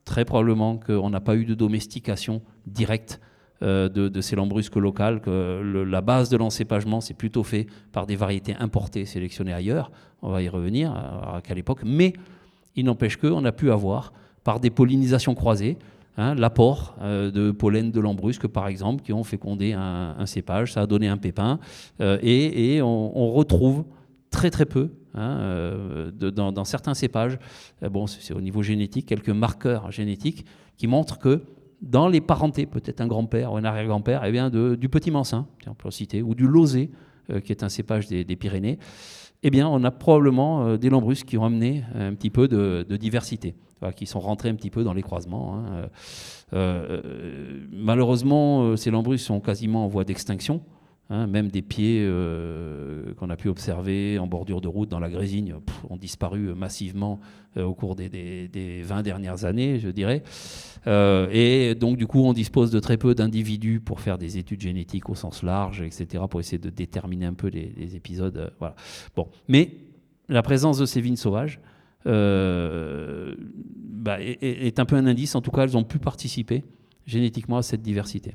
très 0.04 0.26
probablement 0.26 0.76
qu'on 0.76 1.08
n'a 1.08 1.20
pas 1.20 1.34
eu 1.34 1.46
de 1.46 1.54
domestication 1.54 2.42
directe 2.66 3.20
euh, 3.60 3.88
de, 3.88 4.20
ces 4.20 4.36
lambrusques 4.36 4.76
locales, 4.76 5.20
que 5.20 5.84
la 5.84 6.00
base 6.00 6.28
de 6.28 6.36
l'encépagement, 6.36 7.00
c'est 7.00 7.14
plutôt 7.14 7.42
fait 7.42 7.66
par 7.90 8.06
des 8.06 8.14
variétés 8.14 8.54
importées 8.60 9.04
sélectionnées 9.04 9.52
ailleurs. 9.52 9.90
On 10.22 10.30
va 10.30 10.42
y 10.42 10.48
revenir 10.48 10.92
à, 10.92 11.40
quelle 11.42 11.58
époque. 11.58 11.80
Mais 11.84 12.12
il 12.76 12.84
n'empêche 12.84 13.16
qu'on 13.16 13.44
a 13.44 13.50
pu 13.50 13.72
avoir, 13.72 14.12
par 14.44 14.60
des 14.60 14.70
pollinisations 14.70 15.34
croisées, 15.34 15.76
hein, 16.18 16.36
l'apport 16.36 16.94
euh, 17.02 17.32
de 17.32 17.50
pollen 17.50 17.90
de 17.90 17.98
lambrusque, 17.98 18.46
par 18.46 18.68
exemple, 18.68 19.02
qui 19.02 19.12
ont 19.12 19.24
fécondé 19.24 19.72
un, 19.72 20.24
cépage. 20.26 20.74
Ça 20.74 20.82
a 20.82 20.86
donné 20.86 21.08
un 21.08 21.16
pépin. 21.16 21.58
Euh, 22.00 22.18
et, 22.22 22.80
on, 22.80 23.32
retrouve 23.32 23.84
très 24.30 24.50
très 24.50 24.66
peu 24.66 24.92
hein, 25.14 26.12
dans, 26.12 26.64
certains 26.64 26.94
cépages, 26.94 27.40
c'est 28.06 28.34
au 28.34 28.40
niveau 28.40 28.62
génétique, 28.62 29.06
quelques 29.06 29.30
marqueurs 29.30 29.90
génétiques 29.90 30.44
qui 30.76 30.86
montrent 30.86 31.18
que 31.18 31.42
dans 31.80 32.08
les 32.08 32.20
parentés, 32.20 32.66
peut-être 32.66 33.00
un 33.00 33.06
grand-père 33.06 33.52
ou 33.52 33.56
un 33.56 33.64
arrière-grand-père, 33.64 34.24
eh 34.24 34.32
bien 34.32 34.50
du 34.50 34.88
petit 34.88 35.10
mansin, 35.10 35.46
on 35.66 35.74
peut 35.74 35.90
citer, 35.90 36.22
ou 36.22 36.34
du 36.34 36.46
lozé, 36.46 36.90
euh, 37.30 37.40
qui 37.40 37.52
est 37.52 37.62
un 37.62 37.68
cépage 37.68 38.08
des, 38.08 38.24
Pyrénées, 38.36 38.78
eh 39.42 39.50
bien, 39.50 39.68
on 39.68 39.84
a 39.84 39.90
probablement 39.90 40.66
euh, 40.66 40.76
des 40.76 40.90
lambrusques 40.90 41.26
qui 41.26 41.38
ont 41.38 41.44
amené 41.44 41.84
un 41.94 42.14
petit 42.14 42.30
peu 42.30 42.48
de, 42.48 42.84
diversité, 42.96 43.54
qui 43.94 44.06
sont 44.06 44.18
rentrés 44.18 44.48
un 44.48 44.54
petit 44.54 44.70
peu 44.70 44.82
dans 44.82 44.94
les 44.94 45.02
croisements. 45.02 45.54
Hein. 45.54 45.88
Euh, 46.54 47.66
malheureusement, 47.70 48.76
ces 48.76 48.90
lambrusques 48.90 49.26
sont 49.26 49.40
quasiment 49.40 49.84
en 49.84 49.88
voie 49.88 50.04
d'extinction. 50.04 50.62
Hein, 51.10 51.26
même 51.26 51.48
des 51.48 51.62
pieds 51.62 52.04
euh, 52.06 53.14
qu'on 53.14 53.30
a 53.30 53.36
pu 53.36 53.48
observer 53.48 54.18
en 54.18 54.26
bordure 54.26 54.60
de 54.60 54.68
route 54.68 54.90
dans 54.90 55.00
la 55.00 55.08
Grésigne 55.08 55.54
ont 55.88 55.96
disparu 55.96 56.54
massivement 56.54 57.18
euh, 57.56 57.64
au 57.64 57.72
cours 57.72 57.96
des, 57.96 58.82
20 58.84 59.02
dernières 59.02 59.46
années, 59.46 59.78
je 59.78 59.88
dirais. 59.88 60.22
Euh, 60.86 61.28
et 61.32 61.74
donc, 61.74 61.96
du 61.96 62.06
coup, 62.06 62.20
on 62.20 62.34
dispose 62.34 62.70
de 62.70 62.78
très 62.78 62.98
peu 62.98 63.14
d'individus 63.14 63.80
pour 63.80 64.00
faire 64.00 64.18
des 64.18 64.36
études 64.36 64.60
génétiques 64.60 65.08
au 65.08 65.14
sens 65.14 65.42
large, 65.42 65.80
etc., 65.80 66.24
pour 66.28 66.40
essayer 66.40 66.58
de 66.58 66.68
déterminer 66.68 67.24
un 67.24 67.32
peu 67.32 67.48
les, 67.48 67.96
épisodes. 67.96 68.52
Mais 69.48 69.76
la 70.28 70.42
présence 70.42 70.76
de 70.76 70.84
ces 70.84 71.00
vignes 71.00 71.16
sauvages 71.16 71.58
bah, 72.04 72.12
est 74.20 74.78
un 74.78 74.84
peu 74.84 74.96
un 74.96 75.06
indice. 75.06 75.34
En 75.34 75.40
tout 75.40 75.50
cas, 75.50 75.62
elles 75.62 75.76
ont 75.78 75.84
pu 75.84 75.98
participer 75.98 76.64
génétiquement 77.06 77.56
à 77.56 77.62
cette 77.62 77.80
diversité. 77.80 78.34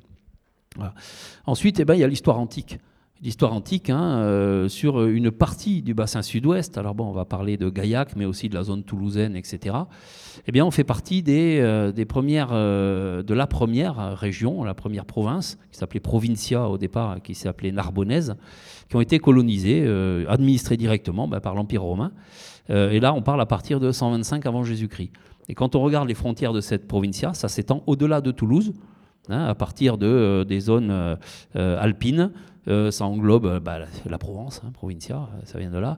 Ensuite, 1.46 1.80
eh 1.80 1.86
ben, 1.86 1.96
il 1.96 2.00
y 2.00 2.04
a 2.04 2.08
l'histoire 2.08 2.40
antique. 2.40 2.80
L'histoire 3.24 3.54
antique 3.54 3.90
hein, 3.90 4.18
euh, 4.18 4.68
sur 4.68 5.06
une 5.06 5.32
partie 5.32 5.82
du 5.82 5.94
bassin 5.94 6.22
sud-ouest. 6.22 6.78
Alors 6.78 6.94
bon, 6.94 7.06
on 7.06 7.14
va 7.14 7.24
parler 7.24 7.56
de 7.56 7.70
Gaillac, 7.70 8.18
mais 8.18 8.26
aussi 8.26 8.50
de 8.50 8.54
la 8.54 8.64
zone 8.64 8.84
toulousaine, 8.84 9.38
etc. 9.38 9.78
Eh 10.46 10.52
bien, 10.52 10.66
on 10.66 10.72
fait 10.72 10.84
partie 10.84 11.24
des, 11.24 11.60
euh, 11.62 11.94
premières, 12.06 12.50
euh, 12.52 13.24
de 13.24 13.34
la 13.34 13.48
première 13.48 14.18
région, 14.18 14.66
la 14.66 14.74
première 14.74 15.06
province, 15.06 15.58
qui 15.72 15.78
s'appelait 15.78 16.02
Provincia 16.02 16.68
au 16.68 16.78
départ, 16.78 17.22
qui 17.22 17.34
s'appelait 17.34 17.72
Narbonnaise, 17.72 18.36
qui 18.90 18.98
ont 18.98 19.02
été 19.02 19.20
colonisées, 19.20 19.88
administrées 20.28 20.76
directement 20.76 21.26
bah, 21.26 21.40
par 21.40 21.56
l'Empire 21.56 21.84
romain. 21.84 22.12
et 22.68 23.00
là, 23.00 23.14
on 23.14 23.22
parle 23.22 23.40
à 23.40 23.46
partir 23.46 23.80
de 23.80 23.90
125 23.94 24.46
avant 24.46 24.66
Jésus-Christ. 24.66 25.12
Et 25.48 25.56
quand 25.56 25.76
on 25.76 25.82
regarde 25.82 26.10
les 26.10 26.14
frontières 26.14 26.52
de 26.52 26.60
cette 26.60 26.90
provincia, 26.90 27.34
ça 27.34 27.48
s'étend 27.48 27.84
au-delà 27.88 28.20
de 28.20 28.32
Toulouse, 28.32 28.74
Hein, 29.30 29.46
à 29.46 29.56
partir 29.56 29.98
de, 29.98 30.06
euh, 30.06 30.44
des 30.44 30.60
zones 30.60 30.92
euh, 30.92 31.16
euh, 31.56 31.82
alpines. 31.82 32.32
ça 32.68 33.06
englobe 33.06 33.60
bah, 33.60 33.80
la, 34.06 34.18
Provence, 34.18 34.62
hein, 34.66 34.72
Provincia, 34.74 35.30
ça 35.46 35.60
vient 35.60 35.70
de 35.70 35.78
là. 35.78 35.98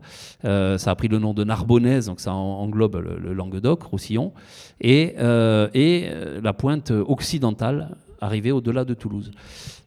ça 0.77 0.91
a 0.91 0.95
pris 0.95 1.07
le 1.07 1.19
nom 1.19 1.33
de 1.33 1.43
Narbonnaise, 1.43 2.07
donc 2.07 2.19
ça 2.19 2.33
englobe 2.33 2.95
le, 2.95 3.33
Languedoc, 3.33 3.83
Roussillon, 3.83 4.33
et, 4.81 5.15
la 5.17 6.53
pointe 6.53 6.89
occidentale 6.89 7.95
arrivée 8.19 8.51
au-delà 8.51 8.83
de 8.83 8.95
Toulouse. 8.95 9.29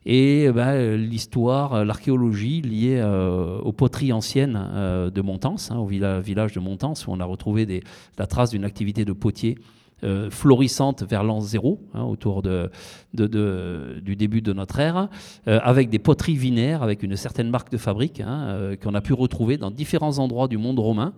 Et 0.06 0.48
bah, 0.52 0.78
l'histoire, 0.96 1.84
l'archéologie 1.84 2.62
liée 2.62 3.02
aux 3.02 3.72
poteries 3.72 4.12
anciennes 4.12 5.10
de 5.12 5.20
Montance, 5.20 5.72
hein, 5.72 5.78
au 5.78 5.86
village 5.86 6.52
de 6.52 6.60
Montance, 6.60 7.08
où 7.08 7.10
on 7.10 7.18
a 7.18 7.24
retrouvé 7.24 7.82
la 8.18 8.26
trace 8.28 8.50
d'une 8.50 8.64
activité 8.64 9.04
de 9.04 9.12
potier 9.12 9.58
euh, 10.04 10.30
florissante 10.30 11.02
vers 11.02 11.24
l'an 11.24 11.40
zéro, 11.40 11.80
hein, 11.92 12.04
autour 12.04 12.42
du 12.42 14.16
début 14.16 14.42
de 14.42 14.52
notre 14.52 14.78
ère, 14.78 15.08
euh, 15.48 15.58
avec 15.64 15.90
des 15.90 15.98
poteries 15.98 16.36
vinaires, 16.36 16.84
avec 16.84 17.02
une 17.02 17.16
certaine 17.16 17.50
marque 17.50 17.72
de 17.72 17.78
fabrique 17.78 18.20
hein, 18.20 18.46
euh, 18.46 18.76
qu'on 18.76 18.94
a 18.94 19.00
pu 19.00 19.12
retrouver 19.12 19.56
dans 19.56 19.72
différents 19.72 20.20
endroits 20.20 20.46
du 20.46 20.56
monde 20.56 20.78
romain. 20.78 21.14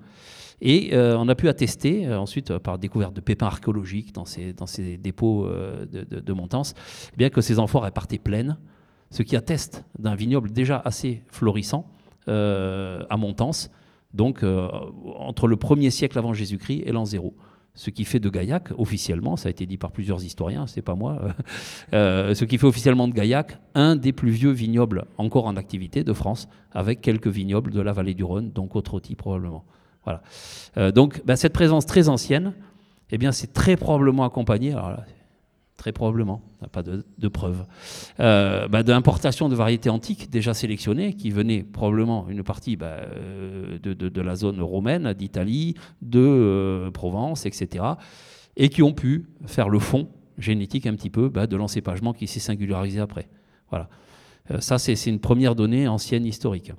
Et 0.63 0.91
on 0.95 1.27
a 1.31 1.35
pu 1.35 1.49
attester, 1.49 2.07
ensuite, 2.13 2.59
par 2.59 2.79
découverte 2.79 3.15
de 3.15 3.23
pépins 3.23 3.47
archéologiques 3.47 4.15
dans 4.15 4.27
ces, 4.27 4.99
dépôts 4.99 5.49
de, 5.49 6.21
de, 6.21 6.33
Montance, 6.35 6.75
eh 7.15 7.17
bien 7.17 7.31
que 7.31 7.41
ces 7.41 7.59
amphores 7.59 7.85
répartaient 7.85 8.19
pleines, 8.19 8.59
ce 9.11 9.23
qui 9.23 9.37
atteste 9.37 9.87
d'un 9.99 10.15
vignoble 10.15 10.51
déjà 10.51 10.77
assez 10.85 11.23
florissant 11.29 11.91
à 12.27 13.17
Montance, 13.17 13.71
donc 14.13 14.45
entre 15.17 15.47
le 15.47 15.57
1er 15.57 15.89
siècle 15.89 16.19
avant 16.19 16.35
Jésus-Christ 16.35 16.83
et 16.85 16.93
l'an 16.93 17.07
zéro. 17.07 17.35
Ce 17.81 17.89
qui 17.89 18.05
fait 18.05 18.21
de 18.21 18.29
Gaillac, 18.29 18.73
officiellement, 18.77 19.37
ça 19.37 19.47
a 19.47 19.51
été 19.51 19.65
dit 19.65 19.79
par 19.79 19.91
plusieurs 19.91 20.23
historiens, 20.23 20.67
c'est 20.67 20.83
pas 20.83 20.95
moi, 20.95 21.19
euh, 21.95 22.35
ce 22.35 22.45
qui 22.45 22.59
fait 22.59 22.67
officiellement 22.67 23.09
de 23.09 23.15
Gaillac 23.15 23.59
un 23.75 23.97
des 23.97 24.13
plus 24.13 24.29
vieux 24.29 24.51
vignobles 24.51 25.07
encore 25.17 25.47
en 25.47 25.57
activité 25.57 26.05
de 26.05 26.13
France, 26.13 26.47
avec 26.73 27.01
quelques 27.01 27.29
vignobles 27.29 27.71
de 27.73 27.81
la 27.81 27.95
vallée 27.95 28.13
du 28.13 28.23
Rhône, 28.23 28.51
donc 28.51 28.77
autre 28.77 29.01
type 29.01 29.17
probablement. 29.17 29.65
Voilà. 30.05 30.21
Euh, 30.77 30.93
donc 30.93 31.23
ben, 31.25 31.37
cette 31.37 31.55
présence 31.55 31.87
très 31.87 32.11
ancienne, 32.11 32.53
eh 33.13 33.17
bien 33.17 33.33
c'est 33.33 33.55
très 33.55 33.77
probablement 33.77 34.25
accompagné, 34.25 34.75
très 35.81 35.93
probablement, 35.93 36.43
on 36.61 36.65
n'a 36.65 36.69
pas 36.69 36.83
de, 36.83 37.29
preuves, 37.29 37.65
euh, 38.21 38.69
bah, 38.69 38.83
d'importation 38.83 39.49
de 39.49 39.55
variétés 39.55 39.89
antiques 39.89 40.29
déjà 40.29 40.53
sélectionnées, 40.53 41.15
qui 41.15 41.31
venaient 41.31 41.63
probablement 41.63 42.29
une 42.29 42.43
partie 42.43 42.77
bah, 42.77 42.99
euh, 43.17 43.79
de, 43.79 44.21
la 44.21 44.37
zone 44.37 44.61
romaine, 44.61 45.15
d'Italie, 45.15 45.77
de 46.03 46.21
euh, 46.21 46.91
Provence, 46.91 47.47
etc., 47.47 47.83
et 48.59 48.69
qui 48.69 48.83
ont 48.83 48.93
pu 48.93 49.31
faire 49.47 49.71
le 49.71 49.79
fond 49.79 50.11
génétique 50.37 50.85
un 50.85 50.95
petit 50.95 51.09
peu 51.09 51.31
bah, 51.31 51.47
de 51.47 51.57
l'encépagement 51.57 52.13
qui 52.13 52.27
s'est 52.27 52.41
singularisé 52.41 53.01
après. 53.01 53.31
Voilà. 53.71 53.89
ça, 54.59 54.77
c'est 54.79 55.07
une 55.07 55.21
première 55.21 55.55
donnée 55.55 55.89
ancienne 55.89 56.27
historique. 56.27 56.73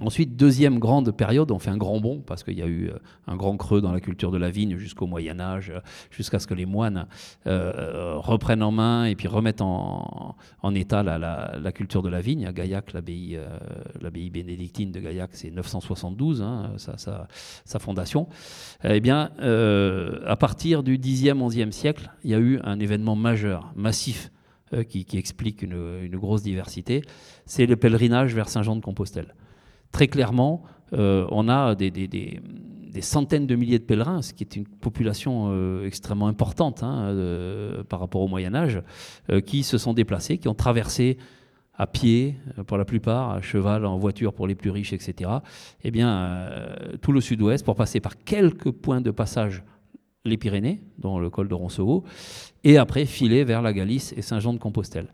Ensuite, 0.00 0.34
deuxième 0.34 0.78
grande 0.78 1.10
période, 1.10 1.50
on 1.50 1.58
fait 1.58 1.70
un 1.70 1.76
grand 1.76 2.00
bond 2.00 2.22
parce 2.26 2.42
qu'il 2.42 2.58
y 2.58 2.62
a 2.62 2.66
eu 2.66 2.88
euh, 2.88 2.98
un 3.26 3.36
grand 3.36 3.56
creux 3.58 3.82
dans 3.82 3.92
la 3.92 4.00
culture 4.00 4.30
de 4.30 4.38
la 4.38 4.48
vigne 4.48 4.78
jusqu'au 4.78 5.06
Moyen 5.06 5.38
Âge, 5.40 5.70
euh, 5.74 5.80
jusqu'à 6.10 6.38
ce 6.38 6.46
que 6.46 6.54
les 6.54 6.64
moines 6.64 7.06
euh, 7.46 8.14
reprennent 8.16 8.62
en 8.62 8.70
main 8.70 9.04
et 9.04 9.14
puis 9.14 9.28
remettent 9.28 9.60
en, 9.60 10.34
état 10.74 11.02
la, 11.02 11.72
culture 11.72 12.02
de 12.02 12.08
la 12.08 12.22
vigne. 12.22 12.46
À 12.46 12.52
Gaillac, 12.52 12.94
l'abbaye, 12.94 13.38
bénédictine 14.30 14.90
de 14.90 15.00
Gaillac, 15.00 15.30
c'est 15.32 15.50
972, 15.50 16.42
hein, 16.42 16.72
sa, 16.76 17.78
fondation. 17.78 18.28
Eh 18.84 19.00
bien, 19.00 19.30
à 20.26 20.36
partir 20.36 20.82
du 20.82 20.98
10e, 20.98 21.34
11e 21.34 21.72
siècle, 21.72 22.10
il 22.24 22.30
y 22.30 22.34
a 22.34 22.38
eu 22.38 22.60
un 22.64 22.78
événement 22.78 23.16
majeur, 23.16 23.72
massif, 23.76 24.30
qui, 24.88 25.06
explique 25.14 25.62
une, 25.62 26.08
grosse 26.16 26.42
diversité. 26.42 27.02
C'est 27.44 27.66
le 27.66 27.76
pèlerinage 27.76 28.34
vers 28.34 28.48
Saint-Jean-de-Compostelle 28.48 29.34
très 29.92 30.08
clairement, 30.08 30.62
euh, 30.92 31.26
on 31.30 31.48
a 31.48 31.74
des, 31.74 32.40
centaines 33.00 33.46
de 33.46 33.54
milliers 33.54 33.78
de 33.78 33.84
pèlerins, 33.84 34.22
ce 34.22 34.32
qui 34.32 34.44
est 34.44 34.56
une 34.56 34.66
population 34.66 35.48
euh, 35.50 35.86
extrêmement 35.86 36.26
importante 36.26 36.82
hein, 36.82 37.08
euh, 37.08 37.84
par 37.84 38.00
rapport 38.00 38.20
au 38.20 38.28
Moyen 38.28 38.54
Âge, 38.54 38.82
qui 39.46 39.62
se 39.62 39.78
sont 39.78 39.94
déplacés, 39.94 40.38
qui 40.38 40.48
ont 40.48 40.54
traversé 40.54 41.18
à 41.74 41.86
pied 41.86 42.36
pour 42.66 42.76
la 42.76 42.84
plupart, 42.84 43.30
à 43.30 43.40
cheval, 43.40 43.86
en 43.86 43.96
voiture 43.96 44.34
pour 44.34 44.46
les 44.46 44.54
plus 44.54 44.70
riches, 44.70 44.92
etc. 44.92 45.30
Eh 45.82 45.90
bien, 45.90 46.76
tout 47.00 47.12
le 47.12 47.22
sud-ouest 47.22 47.64
pour 47.64 47.74
passer 47.74 48.00
par 48.00 48.18
quelques 48.18 48.70
points 48.70 49.00
de 49.00 49.10
passage 49.10 49.64
les 50.26 50.36
Pyrénées, 50.36 50.82
dont 50.98 51.18
le 51.18 51.30
col 51.30 51.48
de 51.48 51.54
Roncevaux, 51.54 52.04
et 52.64 52.76
après 52.76 53.06
filer 53.06 53.44
vers 53.44 53.62
la 53.62 53.72
Galice 53.72 54.12
et 54.16 54.20
Saint-Jean-de-Compostelle. 54.20 55.08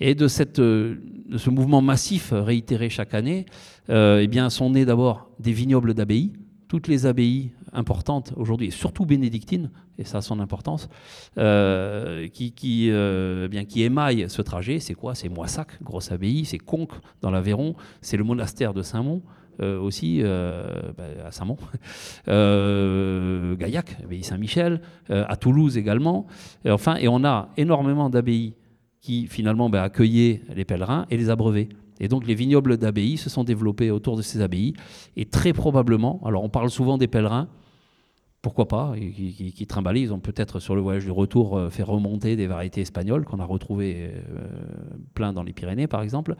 Et 0.00 0.14
de, 0.14 0.28
cette, 0.28 0.58
euh, 0.58 0.96
ce 1.36 1.50
mouvement 1.50 1.82
massif 1.82 2.32
réitéré 2.32 2.88
chaque 2.88 3.14
année, 3.14 3.46
euh, 3.90 4.20
eh 4.22 4.28
bien, 4.28 4.48
sont 4.48 4.70
nés 4.70 4.86
d'abord 4.86 5.30
des 5.38 5.52
vignobles 5.52 5.94
d'abbayes. 5.94 6.32
Toutes 6.68 6.88
les 6.88 7.04
abbayes 7.04 7.52
importantes 7.72 8.32
aujourd'hui, 8.36 8.68
et 8.68 8.70
surtout 8.70 9.04
bénédictines, 9.04 9.70
et 9.98 10.04
ça 10.04 10.18
a 10.18 10.20
son 10.22 10.40
importance, 10.40 10.88
euh, 11.36 12.28
qui, 12.28 12.54
eh 12.88 13.66
qui 13.66 13.82
émaillent 13.82 14.30
ce 14.30 14.40
trajet. 14.40 14.78
C'est 14.78 14.94
quoi? 14.94 15.14
C'est 15.14 15.28
Moissac, 15.28 15.82
grosse 15.82 16.10
abbaye, 16.10 16.44
c'est 16.44 16.58
Conques 16.58 16.94
dans 17.20 17.30
l'Aveyron, 17.30 17.74
c'est 18.00 18.16
le 18.16 18.24
monastère 18.24 18.72
de 18.72 18.82
Saint-Mont. 18.82 19.22
aussi 19.60 20.22
bah, 20.22 21.26
à 21.26 21.32
Saint-Mont, 21.32 21.58
Gaillac, 22.26 23.96
abbaye 24.02 24.22
Saint-Michel, 24.22 24.80
à 25.08 25.36
Toulouse 25.36 25.76
également. 25.76 26.26
Enfin, 26.66 26.96
et 26.96 27.08
on 27.08 27.24
a 27.24 27.50
énormément 27.56 28.08
d'abbayes 28.08 28.54
qui 29.00 29.26
finalement 29.26 29.70
bah, 29.70 29.82
accueillaient 29.82 30.42
les 30.54 30.64
pèlerins 30.64 31.06
et 31.10 31.16
les 31.16 31.30
abreuvaient. 31.30 31.68
Et 32.00 32.08
donc 32.08 32.26
les 32.26 32.34
vignobles 32.34 32.78
d'abbayes 32.78 33.18
se 33.18 33.30
sont 33.30 33.44
développés 33.44 33.90
autour 33.90 34.16
de 34.16 34.22
ces 34.22 34.40
abbayes. 34.40 34.74
Et 35.16 35.26
très 35.26 35.52
probablement, 35.52 36.20
alors 36.24 36.42
on 36.44 36.48
parle 36.48 36.70
souvent 36.70 36.98
des 36.98 37.08
pèlerins, 37.08 37.48
pourquoi 38.42 38.68
pas, 38.68 38.94
qui, 38.96 39.52
qui, 39.52 39.68
Ils 39.96 40.12
ont 40.14 40.18
peut-être 40.18 40.60
sur 40.60 40.74
le 40.74 40.80
voyage 40.80 41.04
du 41.04 41.10
retour 41.10 41.58
euh, 41.58 41.68
fait 41.68 41.82
remonter 41.82 42.36
des 42.36 42.46
variétés 42.46 42.80
espagnoles 42.80 43.26
qu'on 43.26 43.38
a 43.38 43.44
retrouvées 43.44 44.12
euh, 44.14 44.48
plein 45.12 45.34
dans 45.34 45.42
les 45.42 45.52
Pyrénées 45.52 45.86
par 45.86 46.00
exemple. 46.00 46.36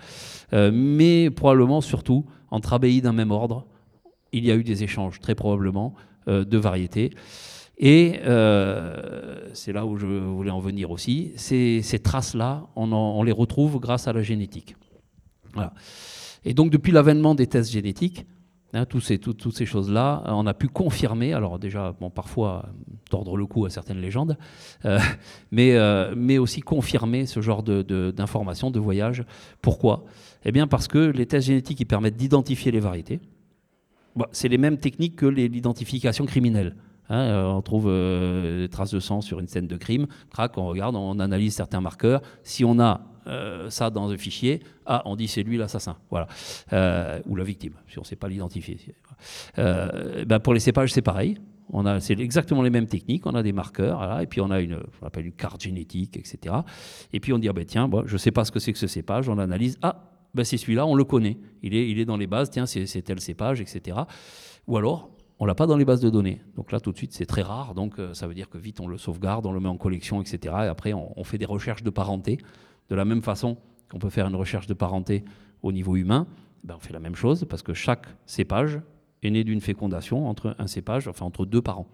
Euh, 0.55 0.71
mais 0.73 1.29
probablement 1.29 1.83
surtout 1.83 2.25
entre 2.51 2.73
abbayes 2.73 3.03
d'un 3.03 3.13
même 3.13 3.31
ordre, 3.31 3.67
il 4.33 4.47
y 4.47 4.51
a 4.51 4.57
eu 4.57 4.65
des 4.65 4.83
échanges 4.83 5.21
très 5.21 5.35
probablement 5.35 5.95
de 6.27 6.59
variétés. 6.59 7.11
Et 7.83 8.21
euh, 8.27 9.49
c'est 9.55 9.73
là 9.73 9.87
où 9.87 9.97
je 9.97 10.07
voulais 10.07 10.51
en 10.51 10.61
venir 10.61 10.91
aussi. 10.91 11.33
Ces, 11.37 11.83
traces-là, 12.05 12.67
on, 12.77 13.23
les 13.23 13.33
retrouve 13.33 13.81
grâce 13.81 14.07
à 14.07 14.13
la 14.13 14.23
génétique. 14.23 14.77
Et 16.45 16.53
donc, 16.53 16.71
depuis 16.71 16.93
l'avènement 16.93 17.35
des 17.35 17.47
tests 17.47 17.71
génétiques, 17.71 18.27
hein, 18.75 18.85
toutes 18.85 19.03
ces 19.57 19.65
choses-là, 19.65 20.23
on 20.27 20.47
a 20.47 20.53
pu 20.53 20.69
confirmer, 20.69 21.33
alors 21.33 21.59
déjà, 21.59 21.97
bon, 21.99 22.11
parfois 22.11 22.69
tordre 23.09 23.39
le 23.39 23.47
cou 23.47 23.65
à 23.65 23.71
certaines 23.71 24.01
légendes, 24.01 24.37
euh, 24.85 24.99
mais, 25.51 25.73
euh, 25.73 26.13
mais 26.15 26.37
aussi 26.37 26.61
confirmer 26.61 27.25
ce 27.25 27.41
genre 27.41 27.63
d'informations, 27.63 28.71
de, 28.71 28.75
de 28.75 28.81
voyage. 28.81 29.25
Pourquoi? 29.63 30.05
Eh 30.45 30.53
bien, 30.53 30.67
parce 30.67 30.87
que 30.87 30.99
les 30.99 31.25
tests 31.25 31.47
génétiques, 31.47 31.89
permettent 31.89 32.19
d'identifier 32.19 32.73
les 32.73 32.81
variétés. 32.81 33.21
c'est 34.33 34.49
les 34.49 34.59
mêmes 34.59 34.77
techniques 34.77 35.17
que 35.17 35.27
l'identification 35.27 36.27
criminelle. 36.27 36.77
Hein, 37.11 37.23
euh, 37.23 37.45
on 37.47 37.61
trouve 37.61 37.87
euh, 37.89 38.63
des 38.63 38.69
traces 38.69 38.93
de 38.93 39.01
sang 39.01 39.21
sur 39.21 39.41
une 39.41 39.49
scène 39.49 39.67
de 39.67 39.77
crime. 39.77 40.07
Crac, 40.31 40.57
on 40.57 40.67
regarde, 40.67 40.95
on 40.95 41.19
analyse 41.19 41.55
certains 41.55 41.81
marqueurs. 41.81 42.23
Si 42.45 42.65
on 42.65 42.79
a 42.79 43.01
euh, 43.27 43.69
ça 43.69 43.91
dans 43.91 44.11
un 44.11 44.17
fichier, 44.17 44.61
ah, 44.87 45.03
on 45.05 45.17
dit 45.17 45.27
c'est 45.27 45.43
lui 45.43 45.57
l'assassin, 45.57 45.97
voilà, 46.09 46.29
ou 47.27 47.37
la 47.37 47.45
victime, 47.45 47.75
si 47.89 47.99
on 47.99 48.03
ne 48.03 48.07
sait 48.07 48.17
pas 48.17 48.29
l'identifier. 48.29 48.79
Ben 49.57 50.39
pour 50.43 50.55
les 50.55 50.61
cépages, 50.61 50.93
c'est 50.93 51.03
pareil. 51.03 51.37
On 51.73 51.87
a, 51.87 52.01
c'est 52.01 52.19
exactement 52.19 52.63
les 52.63 52.71
mêmes 52.71 52.89
techniques. 52.89 53.27
On 53.27 53.35
a 53.35 53.43
des 53.43 53.53
marqueurs, 53.53 54.21
et 54.21 54.27
puis 54.27 54.41
on 54.41 54.51
a 54.51 54.61
une, 54.61 54.81
on 55.03 55.07
appelle 55.07 55.27
une 55.27 55.33
carte 55.33 55.63
génétique, 55.63 56.17
etc. 56.17 56.55
Et 57.13 57.21
puis 57.21 57.33
on 57.33 57.39
dit, 57.39 57.49
ah 57.49 57.53
ben 57.53 57.65
tiens, 57.65 57.89
je 58.07 58.13
ne 58.13 58.19
sais 58.19 58.33
pas 58.33 58.45
ce 58.45 58.51
que 58.51 58.59
c'est 58.59 58.73
que 58.73 58.79
ce 58.79 58.87
cépage. 58.87 59.29
On 59.29 59.35
l'analyse. 59.37 59.79
Ah, 59.83 60.11
ben 60.35 60.45
c'est 60.45 60.57
celui-là, 60.57 60.87
on 60.87 60.95
le 60.95 61.05
connaît. 61.05 61.39
Il 61.63 61.75
est, 61.75 61.89
il 61.89 61.99
est 61.99 62.05
dans 62.05 62.17
les 62.17 62.27
bases. 62.27 62.51
Tiens, 62.51 62.67
c'est 62.67 63.03
tel 63.03 63.21
cépage, 63.21 63.61
etc. 63.61 63.99
Ou 64.67 64.77
alors, 64.77 65.11
on 65.41 65.47
l'a 65.47 65.55
pas 65.55 65.67
dans 65.67 65.79
les 65.79 65.87
bases 65.87 66.01
de 66.01 66.11
données. 66.11 66.43
Donc 66.55 66.71
là, 66.71 66.81
tout 66.81 66.93
de 66.93 66.97
suite, 66.97 67.15
c'est 67.15 67.25
très 67.25 67.41
rare. 67.43 67.75
Donc 67.75 67.99
euh, 67.99 68.13
ça 68.13 68.29
veut 68.29 68.35
dire 68.35 68.51
que 68.51 68.59
vite, 68.59 68.79
on 68.79 68.87
le 68.87 68.99
sauvegarde, 68.99 69.47
on 69.47 69.53
le 69.53 69.61
met 69.61 69.71
en 69.71 69.79
collection, 69.79 70.21
etc. 70.21 70.55
Et 70.65 70.67
après, 70.67 70.93
on, 70.93 71.25
fait 71.25 71.39
des 71.39 71.47
recherches 71.47 71.83
de 71.83 71.91
parenté. 71.91 72.39
De 72.91 72.95
la 72.95 73.07
même 73.07 73.23
façon 73.23 73.57
qu'on 73.91 73.99
peut 73.99 74.11
faire 74.11 74.27
une 74.27 74.37
recherche 74.37 74.67
de 74.67 74.75
parenté 74.75 75.25
au 75.63 75.73
niveau 75.73 75.97
humain, 75.97 76.27
ben, 76.63 76.75
on 76.77 76.81
fait 76.81 76.93
la 76.93 77.01
même 77.01 77.15
chose 77.15 77.47
parce 77.49 77.63
que 77.63 77.73
chaque 77.73 78.07
cépage 78.27 78.81
est 79.23 79.31
né 79.31 79.43
d'une 79.43 79.61
fécondation 79.63 80.29
entre 80.29 80.55
un 80.59 80.67
cépage, 80.67 81.09
enfin 81.09 81.25
entre 81.25 81.47
deux 81.47 81.63
parents. 81.63 81.89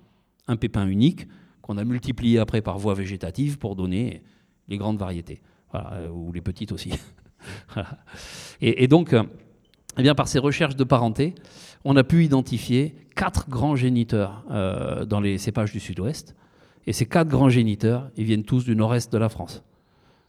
Un 0.49 0.57
pépin 0.57 0.87
unique 0.87 1.27
qu'on 1.63 1.79
a 1.79 1.85
multiplié 1.85 2.39
après 2.39 2.63
par 2.63 2.79
voie 2.79 2.95
végétative 2.95 3.59
pour 3.59 3.77
donner 3.77 4.23
les 4.69 4.77
grandes 4.77 4.99
variétés, 4.99 5.41
euh, 5.75 6.09
ou 6.09 6.33
les 6.33 6.41
petites 6.41 6.73
aussi. 6.73 6.93
et, 8.61 8.89
donc, 8.89 9.13
euh, 9.13 9.23
eh 9.99 10.03
bien, 10.03 10.15
par 10.15 10.27
ces 10.27 10.39
recherches 10.39 10.77
de 10.77 10.85
parenté, 10.85 11.35
on 11.89 11.95
a 11.95 12.03
pu 12.03 12.25
identifier 12.25 12.97
quatre 13.15 13.49
grands 13.49 13.77
géniteurs 13.77 14.45
euh, 14.51 15.05
dans 15.05 15.21
les 15.21 15.39
cépages 15.39 15.71
du 15.71 15.79
sud-ouest. 15.79 16.35
Et 16.89 16.93
ces 16.93 17.07
quatre 17.07 17.29
grands 17.29 17.49
géniteurs, 17.49 18.11
ils 18.17 18.25
viennent 18.25 18.43
tous 18.43 18.65
du 18.65 18.75
nord-est 18.75 19.13
de 19.13 19.19
la 19.19 19.29
France. 19.29 19.63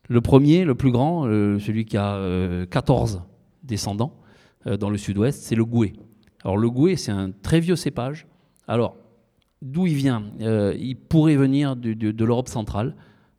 Le 0.07 0.21
premier, 0.21 0.65
le 0.65 0.75
plus 0.75 0.91
grand, 0.91 1.25
euh, 1.25 1.57
celui 1.57 1.85
qui 1.85 1.97
a 1.97 2.65
14 2.69 3.15
euh, 3.15 3.19
descendants 3.63 4.13
dans 4.79 4.89
le 4.89 4.97
sud-ouest, 4.97 5.41
c'est 5.41 5.55
le 5.55 5.65
Gouet. 5.65 5.93
Alors 6.43 6.57
le 6.57 6.69
Gouet, 6.69 6.95
c'est 6.95 7.11
un 7.11 7.31
très 7.31 7.59
vieux 7.59 7.75
cépage. 7.75 8.27
Alors, 8.67 8.95
d'où 9.61 9.87
il 9.87 9.95
vient? 9.95 10.23
Il 10.39 10.95
pourrait 10.97 11.37
venir 11.37 11.75
de, 11.75 12.23
l'Europe 12.23 12.49
centrale, 12.49 12.95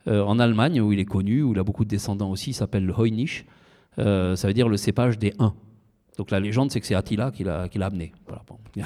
en 0.06 0.38
Allemagne, 0.38 0.80
où 0.80 0.90
il 0.90 0.98
est 0.98 1.04
connu, 1.04 1.42
où 1.42 1.52
il 1.52 1.58
a 1.58 1.64
beaucoup 1.64 1.84
de 1.84 1.90
descendants 1.90 2.30
aussi, 2.30 2.50
il 2.50 2.54
s'appelle 2.54 2.86
le 2.86 2.94
Heunisch. 2.98 3.44
ça 3.96 4.46
veut 4.46 4.54
dire 4.54 4.70
le 4.70 4.78
cépage 4.78 5.18
des 5.18 5.34
Huns. 5.38 5.54
Donc 6.18 6.32
la 6.32 6.40
légende, 6.40 6.72
c'est 6.72 6.80
que 6.80 6.86
c'est 6.86 6.96
Attila 6.96 7.30
qui 7.30 7.44
l'a, 7.44 7.68
amené. 7.80 8.10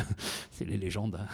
c'est 0.51 0.69
les 0.69 0.77
légendes. 0.77 1.19
Hein. 1.19 1.27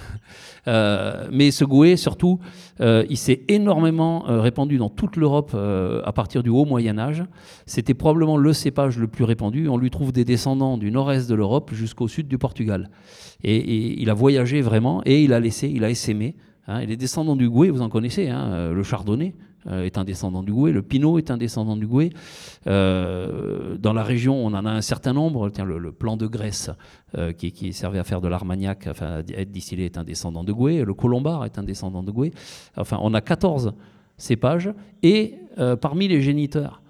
Euh, 0.69 1.27
mais 1.33 1.51
ce 1.51 1.65
gouet, 1.65 1.97
surtout, 1.97 2.39
euh, 2.81 3.05
il 3.11 3.17
s'est 3.17 3.43
énormément 3.49 4.29
euh, 4.29 4.41
répandu 4.41 4.79
dans 4.79 4.91
toute 4.91 5.17
l'Europe 5.17 5.55
à 5.55 6.13
partir 6.13 6.45
du 6.45 6.51
haut 6.51 6.65
Moyen 6.65 6.99
Âge. 6.99 7.25
C'était 7.67 7.95
probablement 7.95 8.37
le 8.37 8.53
cépage 8.53 8.97
le 8.97 9.09
plus 9.09 9.25
répandu. 9.25 9.69
On 9.69 9.77
lui 9.77 9.91
trouve 9.91 10.13
des 10.13 10.25
descendants 10.25 10.79
du 10.79 10.93
nord-est 10.93 11.29
de 11.29 11.35
l'Europe 11.35 11.73
jusqu'au 11.75 12.07
sud 12.07 12.29
du 12.29 12.39
Portugal. 12.39 12.91
Et, 13.43 14.01
il 14.01 14.09
a 14.09 14.15
voyagé 14.15 14.61
vraiment 14.61 15.03
et 15.05 15.25
il 15.25 15.33
a 15.33 15.41
laissé, 15.41 15.69
il 15.69 15.83
a 15.83 15.91
essaimé. 15.91 16.37
Hein. 16.69 16.79
Et 16.79 16.87
les 16.87 16.97
descendants 16.97 17.37
du 17.37 17.51
gouet, 17.51 17.71
vous 17.71 17.83
en 17.83 17.89
connaissez, 17.89 18.29
hein, 18.29 18.71
le 18.73 18.83
chardonnay, 18.85 19.35
est 19.71 19.99
un 19.99 20.05
descendant 20.05 20.43
du 20.43 20.53
Gouet, 20.53 20.73
le 20.73 20.83
Pinot 20.83 21.19
est 21.19 21.31
un 21.31 21.37
descendant 21.37 21.77
du 21.77 21.87
Gouet. 21.87 22.11
dans 22.67 23.93
la 23.93 24.03
région, 24.03 24.35
on 24.35 24.55
en 24.55 24.65
a 24.65 24.71
un 24.71 24.81
certain 24.81 25.13
nombre. 25.13 25.51
Tiens, 25.51 25.65
le, 25.65 25.93
plan 25.93 26.17
de 26.17 26.27
Grèce, 26.27 26.71
qui, 27.37 27.53
qui, 27.53 27.73
servait 27.73 27.99
à 27.99 28.05
faire 28.05 28.21
de 28.21 28.29
l'armagnac, 28.29 28.87
enfin, 28.89 29.23
être 29.29 29.51
distillé, 29.51 29.85
est 29.87 29.99
un 29.99 30.05
descendant 30.05 30.45
de 30.45 30.53
Gouet. 30.53 30.85
Le 30.85 30.95
Colombard 30.95 31.45
est 31.45 31.59
un 31.59 31.63
descendant 31.63 32.03
de 32.03 32.11
Gouet. 32.11 32.33
Enfin, 32.77 32.99
on 33.03 33.15
a 33.15 33.21
14 33.21 33.75
cépages. 34.17 34.73
Et 35.03 35.35
parmi 35.81 36.09
les 36.09 36.21
géniteurs 36.21 36.83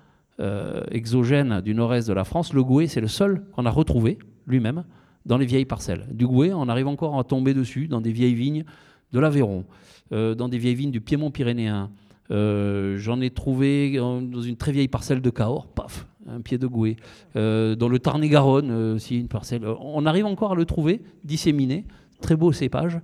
exogènes 0.91 1.61
du 1.61 1.75
nord-est 1.75 2.09
de 2.09 2.13
la 2.13 2.25
France, 2.25 2.53
le 2.53 2.63
Gouet, 2.63 2.87
c'est 2.87 3.01
le 3.01 3.09
seul 3.09 3.45
qu'on 3.53 3.67
a 3.67 3.71
retrouvé 3.71 4.19
lui-même 4.47 4.85
dans 5.29 5.37
les 5.37 5.47
vieilles 5.47 5.67
parcelles. 5.67 6.07
Du 6.11 6.27
Gouet, 6.27 6.53
on 6.53 6.69
arrive 6.69 6.89
encore 6.89 7.19
à 7.19 7.23
tomber 7.23 7.55
dessus 7.55 7.87
dans 7.87 8.01
des 8.01 8.13
vieilles 8.13 8.35
vignes 8.35 8.65
de 9.13 9.21
l'Aveyron, 9.21 9.65
euh, 10.13 10.35
dans 10.35 10.49
des 10.49 10.59
vieilles 10.59 10.75
vignes 10.75 10.91
du 10.91 11.01
Piémont 11.01 11.31
pyrénéen. 11.31 11.91
Euh, 12.31 12.97
j'en 12.99 13.21
ai 13.21 13.31
trouvé 13.31 13.97
dans 13.97 14.43
une 14.43 14.57
très 14.57 14.73
vieille 14.73 14.89
parcelle 14.89 15.21
de 15.21 15.31
Cahors, 15.31 15.67
paf, 15.67 16.07
un 16.27 16.41
pied 16.41 16.59
de 16.59 16.67
Gouet. 16.67 16.97
Euh, 17.37 17.75
dans 17.75 17.89
le 17.89 17.99
Tarn-et-Garonne 17.99 18.71
aussi, 18.95 19.19
une 19.19 19.29
parcelle. 19.29 19.67
On 19.81 20.07
arrive 20.07 20.27
encore 20.27 20.53
à 20.53 20.55
le 20.55 20.65
trouver, 20.65 21.03
disséminé, 21.25 21.87
très 22.21 22.37
beau 22.37 22.53
cépage. 22.53 23.01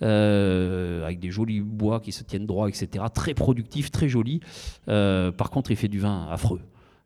avec 0.00 1.20
des 1.20 1.30
jolis 1.30 1.60
bois 1.60 2.00
qui 2.00 2.12
se 2.12 2.24
tiennent 2.24 2.46
droit, 2.46 2.68
etc. 2.68 3.04
Très 3.14 3.34
productif, 3.34 3.90
très 3.90 4.08
joli. 4.08 4.40
par 4.86 5.50
contre, 5.50 5.70
il 5.70 5.76
fait 5.76 5.88
du 5.88 6.00
vin 6.00 6.26
affreux. 6.30 6.60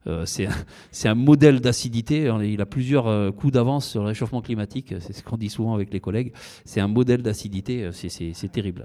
Euh, 0.06 0.24
c'est 0.24 1.08
un, 1.08 1.14
modèle 1.14 1.60
d'acidité. 1.60 2.32
Il 2.44 2.60
a 2.60 2.66
plusieurs 2.66 3.06
euh, 3.06 3.32
coups 3.32 3.52
d'avance 3.52 3.88
sur 3.88 4.02
le 4.02 4.08
réchauffement 4.08 4.40
climatique. 4.40 4.94
C'est 5.00 5.12
ce 5.12 5.22
qu'on 5.22 5.36
dit 5.36 5.50
souvent 5.50 5.74
avec 5.74 5.92
les 5.92 6.00
collègues. 6.00 6.32
C'est 6.64 6.80
un 6.80 6.88
modèle 6.88 7.22
d'acidité. 7.22 7.84
Euh, 7.84 7.92
c'est 7.92 8.52
terrible. 8.52 8.84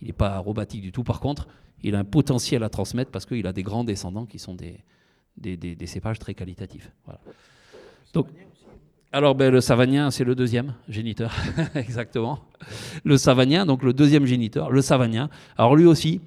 Il 0.00 0.06
n'est 0.06 0.12
pas 0.12 0.34
aromatique 0.34 0.82
du 0.82 0.92
tout. 0.92 1.04
Par 1.04 1.20
contre, 1.20 1.46
il 1.82 1.94
a 1.94 1.98
un 1.98 2.04
potentiel 2.04 2.62
à 2.62 2.68
transmettre 2.68 3.10
parce 3.10 3.26
qu'il 3.26 3.46
a 3.46 3.52
des 3.52 3.62
grands 3.62 3.84
descendants 3.84 4.26
qui 4.26 4.38
sont 4.38 4.54
des, 4.54 4.84
cépages 5.86 6.18
très 6.18 6.34
qualitatifs. 6.34 6.90
Donc, 8.12 8.28
alors, 9.14 9.34
ben, 9.34 9.52
le 9.52 9.60
Savagnin, 9.60 10.10
c'est 10.10 10.24
le 10.24 10.34
deuxième 10.34 10.74
géniteur, 10.88 11.34
exactement. 11.74 12.40
Le 13.04 13.18
Savagnin, 13.18 13.66
donc 13.66 13.82
le 13.82 13.92
deuxième 13.92 14.24
géniteur, 14.24 14.70
le 14.70 14.80
Savagnin. 14.80 15.28
Alors, 15.58 15.76
lui 15.76 15.84
aussi, 15.84 16.22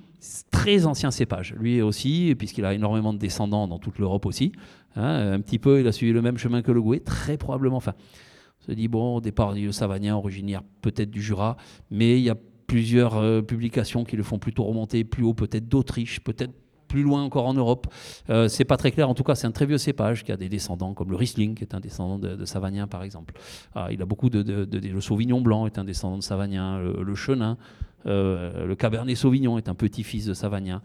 très 0.51 0.85
ancien 0.85 1.11
cépage, 1.11 1.53
lui 1.59 1.81
aussi, 1.81 2.35
puisqu'il 2.37 2.65
a 2.65 2.73
énormément 2.73 3.13
de 3.13 3.17
descendants 3.17 3.67
dans 3.67 3.79
toute 3.79 3.99
l'Europe 3.99 4.25
aussi. 4.25 4.51
Hein, 4.95 5.33
un 5.33 5.41
petit 5.41 5.59
peu, 5.59 5.79
il 5.79 5.87
a 5.87 5.91
suivi 5.91 6.13
le 6.13 6.21
même 6.21 6.37
chemin 6.37 6.61
que 6.61 6.71
le 6.71 6.81
Gouet, 6.81 6.99
très 6.99 7.37
probablement. 7.37 7.81
On 7.85 8.65
se 8.65 8.71
dit, 8.71 8.87
bon, 8.87 9.17
au 9.17 9.21
départ, 9.21 9.53
le 9.53 9.71
Savagnin, 9.71 10.15
originaire 10.15 10.63
peut-être 10.81 11.11
du 11.11 11.21
Jura, 11.21 11.57
mais 11.91 12.17
il 12.17 12.23
y 12.23 12.29
a 12.29 12.35
plusieurs 12.67 13.17
euh, 13.17 13.41
publications 13.41 14.03
qui 14.03 14.15
le 14.15 14.23
font 14.23 14.39
plutôt 14.39 14.63
remonter 14.63 15.03
plus 15.03 15.23
haut, 15.23 15.33
peut-être 15.33 15.67
d'Autriche, 15.67 16.19
peut-être 16.21 16.53
plus 16.87 17.03
loin 17.03 17.23
encore 17.23 17.45
en 17.45 17.53
Europe. 17.53 17.87
Euh, 18.29 18.47
c'est 18.47 18.65
pas 18.65 18.77
très 18.77 18.91
clair. 18.91 19.09
En 19.09 19.13
tout 19.13 19.23
cas, 19.23 19.35
c'est 19.35 19.47
un 19.47 19.51
très 19.51 19.65
vieux 19.65 19.77
cépage 19.77 20.23
qui 20.23 20.31
a 20.31 20.37
des 20.37 20.49
descendants, 20.49 20.93
comme 20.93 21.09
le 21.09 21.15
Riesling, 21.15 21.55
qui 21.55 21.63
est 21.63 21.75
un 21.75 21.79
descendant 21.79 22.19
de, 22.19 22.45
Savagnin, 22.45 22.87
par 22.87 23.03
exemple. 23.03 23.33
Ah, 23.73 23.87
il 23.91 24.01
a 24.01 24.05
beaucoup 24.05 24.29
de, 24.29 24.67
Le 24.71 25.01
Sauvignon 25.01 25.41
blanc 25.41 25.65
est 25.65 25.77
un 25.77 25.83
descendant 25.83 26.17
de 26.17 26.23
Savagnin. 26.23 26.79
Le, 26.79 27.15
Chenin, 27.15 27.57
le 28.05 28.73
Cabernet 28.75 29.15
Sauvignon 29.15 29.57
est 29.57 29.69
un 29.69 29.75
petit-fils 29.75 30.25
de 30.25 30.33
Savagnin. 30.33 30.81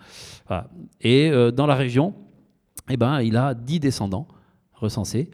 Et 1.00 1.30
euh, 1.30 1.50
dans 1.50 1.66
la 1.66 1.74
région, 1.74 2.14
eh 2.88 2.96
ben, 2.96 3.20
il 3.20 3.36
a 3.36 3.54
dix 3.54 3.80
descendants 3.80 4.26
recensés. 4.74 5.30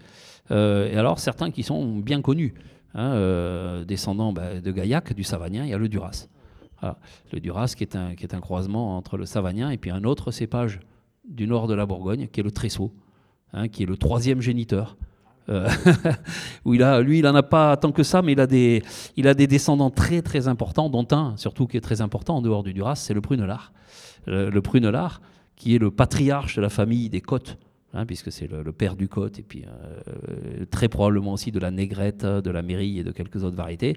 Euh, 0.51 0.91
et 0.91 0.97
alors, 0.97 1.19
certains 1.19 1.51
qui 1.51 1.63
sont 1.63 1.99
bien 1.99 2.23
connus. 2.23 2.55
Hein, 2.99 3.85
descendants 3.87 4.33
bah, 4.33 4.59
de 4.59 4.73
Gaillac, 4.73 5.13
du 5.13 5.23
Savagnin, 5.23 5.65
il 5.65 5.71
y 5.71 5.75
a 5.75 5.79
le 5.79 5.89
Duras. 5.89 6.29
Le 7.33 7.41
Duras, 7.41 7.75
qui 7.77 7.85
est, 7.85 7.95
un, 7.97 8.41
croisement 8.41 8.97
entre 8.97 9.19
le 9.19 9.27
Savagnin 9.27 9.71
et 9.71 9.77
puis 9.77 9.91
un 9.91 10.05
autre 10.05 10.31
cépage 10.31 10.81
du 11.29 11.47
nord 11.47 11.67
de 11.67 11.75
la 11.75 11.85
Bourgogne, 11.85 12.29
qui 12.29 12.41
est 12.41 12.43
le 12.43 12.51
Tressaut, 12.51 12.93
hein, 13.53 13.69
qui 13.69 13.83
est 13.83 13.87
le 13.87 13.97
troisième 13.97 14.41
géniteur. 14.41 14.97
Euh, 15.49 15.69
où 16.65 16.75
il 16.75 16.83
lui, 17.05 17.19
il 17.19 17.23
n'en 17.23 17.35
a 17.35 17.43
pas 17.43 17.77
tant 17.77 17.93
que 17.93 18.03
ça, 18.03 18.23
mais 18.23 18.33
il 18.33 18.41
a, 18.41 18.47
des, 18.47 19.47
descendants 19.47 19.91
très 19.91 20.23
très 20.23 20.49
importants, 20.49 20.91
dont 20.91 21.07
un 21.13 21.37
surtout 21.37 21.67
qui 21.67 21.77
est 21.77 21.81
très 21.81 22.01
important 22.01 22.37
en 22.37 22.43
dehors 22.43 22.63
du 22.63 22.73
Duras, 22.73 22.97
c'est 22.97 23.15
le 23.15 23.21
Prunelard. 23.21 23.73
Le, 24.27 24.59
Prunelard, 24.61 25.21
qui 25.55 25.77
est 25.77 25.79
le 25.79 25.91
patriarche 25.93 26.57
de 26.57 26.63
la 26.63 26.69
famille 26.69 27.09
des 27.09 27.21
Côtes, 27.21 27.59
hein, 27.95 28.07
puisque 28.07 28.33
c'est 28.33 28.49
le, 28.51 28.73
père 28.73 28.97
du 28.97 29.09
Côte, 29.09 29.39
et 29.39 29.43
puis 29.43 29.65
euh, 29.65 30.65
très 30.71 30.89
probablement 30.89 31.33
aussi 31.33 31.53
de 31.53 31.61
la 31.61 31.71
Négrette, 31.71 32.25
de 32.25 32.51
la 32.51 32.63
Mairie 32.63 32.99
et 32.99 33.05
de 33.05 33.13
quelques 33.13 33.45
autres 33.45 33.57
variétés, 33.57 33.97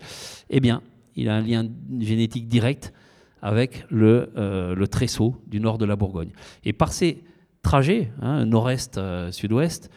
eh 0.52 0.60
bien, 0.60 0.84
il 1.16 1.30
a 1.30 1.36
un 1.36 1.42
lien 1.42 1.68
génétique 2.00 2.48
direct 2.48 2.94
avec 3.42 3.86
le, 3.90 4.30
euh, 4.38 4.86
du 5.48 5.60
nord 5.60 5.80
de 5.80 5.86
la 5.86 5.96
Bourgogne. 5.96 6.32
Et 6.64 6.74
par 6.74 6.94
ces 6.94 7.24
trajets, 7.64 8.12
hein, 8.22 8.46
nord-est, 8.46 9.00
sud-ouest, 9.32 9.90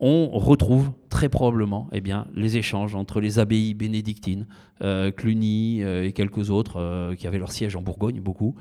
on 0.00 0.28
retrouve 0.38 0.92
très 1.08 1.28
probablement 1.28 1.88
eh 1.92 2.00
bien, 2.00 2.26
les 2.34 2.56
échanges 2.56 2.94
entre 2.94 3.20
les 3.20 3.38
abbayes 3.38 3.74
bénédictines, 3.74 4.46
euh, 4.82 5.10
Cluny 5.10 5.82
euh, 5.82 6.04
et 6.04 6.12
quelques 6.12 6.50
autres 6.50 6.78
euh, 6.78 7.14
qui 7.14 7.26
avaient 7.26 7.38
leur 7.38 7.52
siège 7.52 7.76
en 7.76 7.82
Bourgogne, 7.82 8.20
beaucoup. 8.20 8.54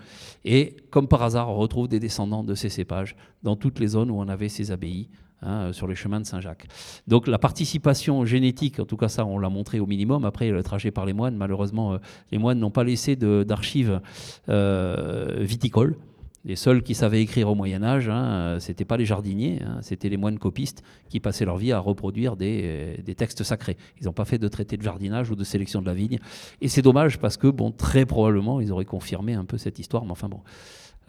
Et 0.45 0.77
comme 0.89 1.07
par 1.07 1.23
hasard, 1.23 1.49
on 1.49 1.55
retrouve 1.55 1.87
des 1.87 1.99
descendants 1.99 2.43
de 2.43 2.55
ces 2.55 2.69
cépages 2.69 3.15
dans 3.43 3.55
toutes 3.55 3.79
les 3.79 3.87
zones 3.87 4.09
où 4.09 4.19
on 4.19 4.27
avait 4.27 4.49
ces 4.49 4.71
abbayes. 4.71 5.09
Hein, 5.41 5.73
sur 5.73 5.85
les 5.85 5.95
chemins 5.95 6.21
de 6.21 6.25
Saint-Jacques. 6.25 6.65
Donc 7.07 7.27
la 7.27 7.37
participation 7.37 8.25
génétique, 8.25 8.79
en 8.79 8.85
tout 8.85 8.95
cas 8.95 9.09
ça 9.09 9.25
on 9.25 9.37
l'a 9.37 9.49
montré 9.49 9.79
au 9.81 9.85
minimum, 9.85 10.23
après 10.23 10.49
le 10.49 10.63
trajet 10.63 10.91
par 10.91 11.05
les 11.05 11.11
moines, 11.11 11.35
malheureusement 11.35 11.99
les 12.31 12.37
moines 12.37 12.57
n'ont 12.57 12.71
pas 12.71 12.85
laissé 12.85 13.17
d'archives 13.17 13.99
viticoles, 14.47 15.97
les 16.45 16.55
seuls 16.55 16.83
qui 16.83 16.93
savaient 16.93 17.21
écrire 17.21 17.49
au 17.49 17.55
Moyen 17.55 17.83
Âge, 17.83 18.07
hein, 18.07 18.23
euh, 18.23 18.59
ce 18.59 18.69
n'étaient 18.69 18.85
pas 18.85 18.97
les 18.97 19.05
jardiniers, 19.05 19.61
hein, 19.65 19.79
c'était 19.81 20.09
les 20.09 20.17
moines 20.17 20.37
copistes 20.37 20.83
qui 21.09 21.19
passaient 21.19 21.43
leur 21.43 21.57
vie 21.57 21.71
à 21.71 21.79
reproduire 21.79 22.35
des, 22.35 22.97
euh, 23.07 23.13
textes 23.15 23.43
sacrés. 23.43 23.77
Ils 23.99 24.05
n'ont 24.05 24.13
pas 24.13 24.25
fait 24.25 24.37
de 24.37 24.47
traité 24.47 24.77
de 24.77 24.83
jardinage 24.83 25.31
ou 25.31 25.35
de 25.35 25.43
sélection 25.43 25.81
de 25.81 25.87
la 25.87 25.95
vigne. 25.95 26.19
Et 26.61 26.67
c'est 26.67 26.83
dommage 26.83 27.17
parce 27.17 27.35
que, 27.35 27.47
bon, 27.47 27.71
très 27.71 28.05
probablement, 28.05 28.61
ils 28.61 28.71
auraient 28.71 28.85
confirmé 28.85 29.33
un 29.33 29.45
peu 29.45 29.57
cette 29.57 29.79
histoire. 29.79 30.05
Mais 30.05 30.11
enfin, 30.11 30.29
bon, 30.29 30.41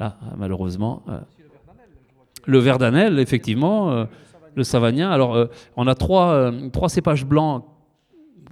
là, 0.01 0.19
malheureusement. 0.39 1.03
Euh, 1.09 1.21
le 2.47 2.59
Verdanel, 2.59 3.19
effectivement. 3.19 4.07
le 4.55 4.63
Savagnin. 4.63 5.11
Alors, 5.11 5.49
on 5.77 5.89
a 5.89 5.97
trois, 5.97 6.53
trois 6.73 6.89
cépages 6.89 7.27
blancs 7.27 7.65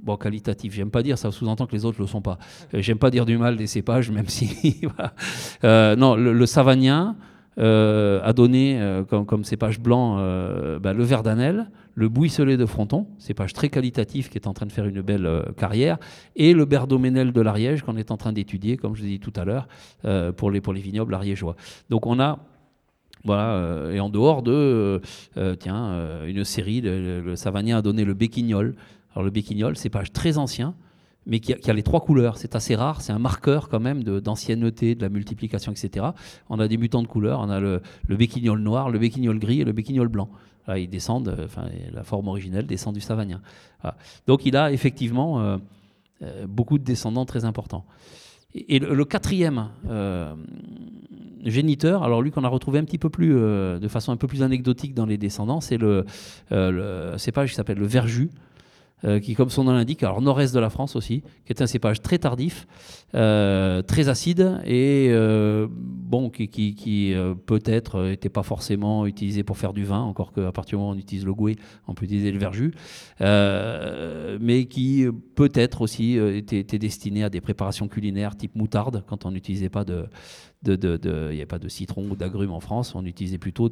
bon, 0.05 0.17
qualitatif, 0.17 0.75
j'aime 0.75 0.91
pas 0.91 1.03
dire, 1.03 1.19
ça 1.19 1.33
sous-entend 1.33 1.67
que 1.67 1.73
les 1.73 1.85
autres 1.85 1.99
ne 1.99 2.05
le 2.05 2.09
sont 2.09 2.21
pas. 2.21 2.39
Euh, 2.75 2.83
j'aime 2.83 2.99
pas 2.99 3.11
dire 3.11 3.25
du 3.25 3.39
mal 3.39 3.57
des 3.57 3.67
cépages, 3.67 4.11
même 4.11 4.29
si. 4.29 4.81
euh, 5.65 5.97
non, 5.97 6.15
le, 6.15 6.47
Savagnin 6.47 7.17
euh, 7.59 8.21
a 8.23 8.33
donné 8.33 8.81
comme, 9.09 9.27
comme, 9.27 9.45
cépage 9.45 9.81
blanc 9.81 10.17
bah, 10.81 10.93
le 10.93 11.05
Verdanel, 11.05 11.71
le 11.95 12.09
Bouisselet 12.09 12.57
de 12.57 12.67
Fronton, 12.67 13.07
cépage 13.19 13.53
très 13.53 13.69
qualitatif 13.69 14.29
qui 14.29 14.37
est 14.37 14.47
en 14.47 14.53
train 14.53 14.67
de 14.67 14.73
faire 14.73 14.87
une 14.87 15.01
belle 15.01 15.29
carrière, 15.57 15.99
et 16.37 16.53
le 16.53 16.65
Berdoménel 16.65 17.33
de 17.33 17.41
l'Ariège 17.41 17.83
qu'on 17.83 17.97
est 17.97 18.11
en 18.11 18.17
train 18.17 18.33
d'étudier, 18.33 18.77
comme 18.77 18.95
je 18.95 19.03
l'ai 19.03 19.09
dit 19.09 19.21
tout 19.21 19.33
à 19.37 19.45
l'heure, 19.45 19.69
pour, 20.37 20.51
les, 20.51 20.61
pour 20.61 20.73
les 20.73 20.81
vignobles 20.81 21.15
ariégeois. 21.15 21.57
Donc 21.91 22.07
on 22.07 22.21
a 22.21 22.39
voilà, 23.27 23.89
et 23.91 24.01
en 24.01 24.11
dehors 24.11 24.43
de, 24.43 25.01
tiens, 25.59 26.27
une 26.27 26.45
série, 26.45 26.83
le, 26.83 27.23
le 27.23 27.37
Savagnin 27.37 27.79
a 27.79 27.83
donné 27.83 28.05
le 28.05 28.13
Béquignol, 28.13 28.75
alors 29.15 29.25
le 29.25 29.31
béquignol, 29.31 29.77
c'est 29.77 29.91
pas 29.91 30.03
très 30.03 30.39
ancien, 30.39 30.75
mais 31.27 31.41
qui 31.41 31.53
a, 31.53 31.73
les 31.73 31.83
trois 31.83 32.01
couleurs. 32.01 32.37
C'est 32.37 32.55
assez 32.55 32.75
rare, 32.75 33.01
c'est 33.01 33.13
un 33.13 33.19
marqueur 33.19 33.69
quand 33.69 33.81
même 33.81 34.03
d'ancienneté, 34.03 34.95
de, 34.95 35.03
la 35.03 35.09
multiplication, 35.09 35.73
etc. 35.73 36.07
On 36.51 36.59
a 36.59 36.69
des 36.69 36.77
mutants 36.77 37.03
de 37.03 37.07
couleurs, 37.07 37.41
on 37.41 37.49
a 37.49 37.61
le, 37.61 37.81
béquignol 38.09 38.61
noir, 38.61 38.91
le 38.91 38.99
béquignol 38.99 39.39
gris 39.39 39.61
et 39.61 39.65
le 39.65 39.73
béquignol 39.73 40.09
blanc. 40.09 40.29
ils 40.77 40.89
descendent, 40.89 41.29
euh, 41.29 41.47
enfin, 41.47 41.67
la 41.93 42.03
forme 42.03 42.29
originelle 42.29 42.67
descend 42.67 42.95
du 42.95 43.01
savagnin. 43.01 43.41
Donc 44.27 44.47
il 44.47 44.57
a 44.57 44.73
effectivement 44.73 45.41
euh, 45.41 45.59
euh, 46.23 46.47
beaucoup 46.47 46.79
de 46.79 46.85
descendants 46.85 47.27
très 47.27 47.45
importants. 47.45 47.85
Et, 48.55 48.79
le, 48.79 49.05
quatrième 49.05 49.69
géniteur, 51.45 52.05
alors 52.05 52.23
lui 52.23 52.31
qu'on 52.31 52.45
a 52.45 52.49
retrouvé 52.49 52.79
un 52.79 52.85
petit 52.85 52.99
peu 52.99 53.11
plus, 53.11 53.35
de 53.35 53.89
façon 53.89 54.13
un 54.13 54.17
peu 54.17 54.29
plus 54.29 54.45
anecdotique 54.45 54.95
dans 54.95 55.07
les 55.07 55.19
descendants, 55.19 55.61
c'est 55.61 55.77
le, 55.77 56.05
le 56.53 57.15
cépage 57.19 57.51
qui 57.51 57.57
s'appelle 57.57 57.79
le 57.79 57.87
verjus. 57.87 58.31
Euh, 59.05 59.21
qui, 59.21 59.35
comme 59.35 59.51
son 59.51 59.65
nom 59.65 59.73
l'indique, 59.73 60.03
alors 60.03 60.23
nord-est 60.23 60.55
de 60.55 60.61
la 60.61 60.71
France 60.71 60.97
aussi, 60.97 61.23
qui 61.45 61.53
est 61.53 61.61
un 61.61 61.67
cépage 61.67 62.01
très 62.01 62.17
tardif, 62.19 62.67
euh, 63.15 63.83
très 63.83 64.09
acide 64.09 64.61
et 64.65 65.09
euh, 65.11 65.67
bon, 65.71 66.31
qui, 66.31 67.15
peut-être 67.45 68.03
n'était 68.05 68.31
pas 68.31 68.43
forcément 68.43 69.05
utilisé 69.05 69.43
pour 69.43 69.59
faire 69.59 69.75
du 69.75 69.85
vin, 69.85 70.01
encore 70.01 70.33
qu'à 70.33 70.53
partir 70.53 70.79
du 70.79 70.81
moment 70.81 70.93
où 70.93 70.95
on 70.95 70.99
utilise 70.99 71.27
le 71.27 71.35
gouet, 71.35 71.57
on 71.87 71.95
peut 71.95 72.07
utiliser 72.07 72.33
le 72.33 72.39
verjus, 72.39 72.73
mais 73.21 74.65
qui 74.71 75.07
peut-être 75.35 75.83
aussi 75.83 76.17
était, 76.17 76.79
destiné 76.79 77.25
à 77.25 77.31
des 77.31 77.43
préparations 77.43 77.89
culinaires 77.89 78.37
type 78.37 78.55
moutarde, 78.55 79.05
quand 79.07 79.27
on 79.27 79.33
n'utilisait 79.33 79.69
pas 79.69 79.85
de, 79.85 80.07
de, 80.65 80.97
de, 80.97 81.31
n'y 81.31 81.37
avait 81.37 81.47
pas 81.47 81.59
de 81.59 81.69
citron 81.69 82.07
ou 82.11 82.17
d'agrumes 82.17 82.53
en 82.53 82.61
France. 82.61 82.95
On 82.95 83.05
utilisait 83.05 83.39
plutôt 83.39 83.69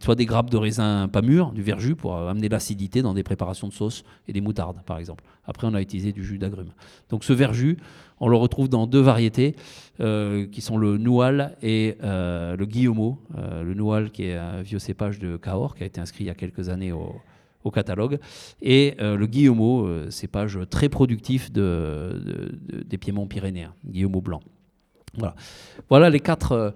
soit 0.00 0.14
des 0.14 0.26
grappes 0.26 0.50
de 0.50 0.56
raisin 0.56 1.08
pas 1.08 1.22
mûr, 1.22 1.52
du 1.52 1.62
verjus, 1.62 1.94
pour 1.94 2.16
amener 2.16 2.48
l'acidité 2.48 3.02
dans 3.02 3.14
des 3.14 3.22
préparations 3.22 3.68
de 3.68 3.72
sauce 3.72 4.04
et 4.28 4.32
des 4.32 4.40
moutardes, 4.40 4.82
par 4.84 4.98
exemple. 4.98 5.24
Après, 5.44 5.66
on 5.66 5.74
a 5.74 5.80
utilisé 5.80 6.12
du 6.12 6.24
jus 6.24 6.38
d'agrumes. 6.38 6.72
Donc 7.08 7.24
ce 7.24 7.32
verjus, 7.32 7.78
on 8.20 8.28
le 8.28 8.36
retrouve 8.36 8.68
dans 8.68 8.86
deux 8.86 9.00
variétés, 9.00 9.56
euh, 10.00 10.46
qui 10.46 10.60
sont 10.60 10.78
le 10.78 10.96
Noual 10.96 11.56
et 11.60 11.96
euh, 12.02 12.56
le 12.56 12.66
Guillemot. 12.66 13.18
Euh, 13.36 13.64
le 13.64 13.74
Noual, 13.74 14.10
qui 14.10 14.24
est 14.24 14.36
un 14.36 14.62
vieux 14.62 14.78
cépage 14.78 15.18
de 15.18 15.36
Cahors, 15.36 15.74
qui 15.74 15.82
a 15.82 15.86
été 15.86 16.00
inscrit 16.00 16.24
il 16.24 16.26
y 16.28 16.30
a 16.30 16.34
quelques 16.34 16.68
années 16.68 16.92
au, 16.92 17.20
catalogue. 17.72 18.18
Et 18.60 18.96
le 18.98 19.24
Guillemot, 19.26 20.10
cépage 20.10 20.58
très 20.68 20.88
productif 20.88 21.52
de, 21.52 22.50
des 22.84 22.98
piémonts 22.98 23.26
pyrénéens, 23.26 23.72
Guillemot 23.86 24.20
blanc. 24.20 24.40
Voilà, 25.88 26.10
les, 26.10 26.20
quatre, 26.20 26.74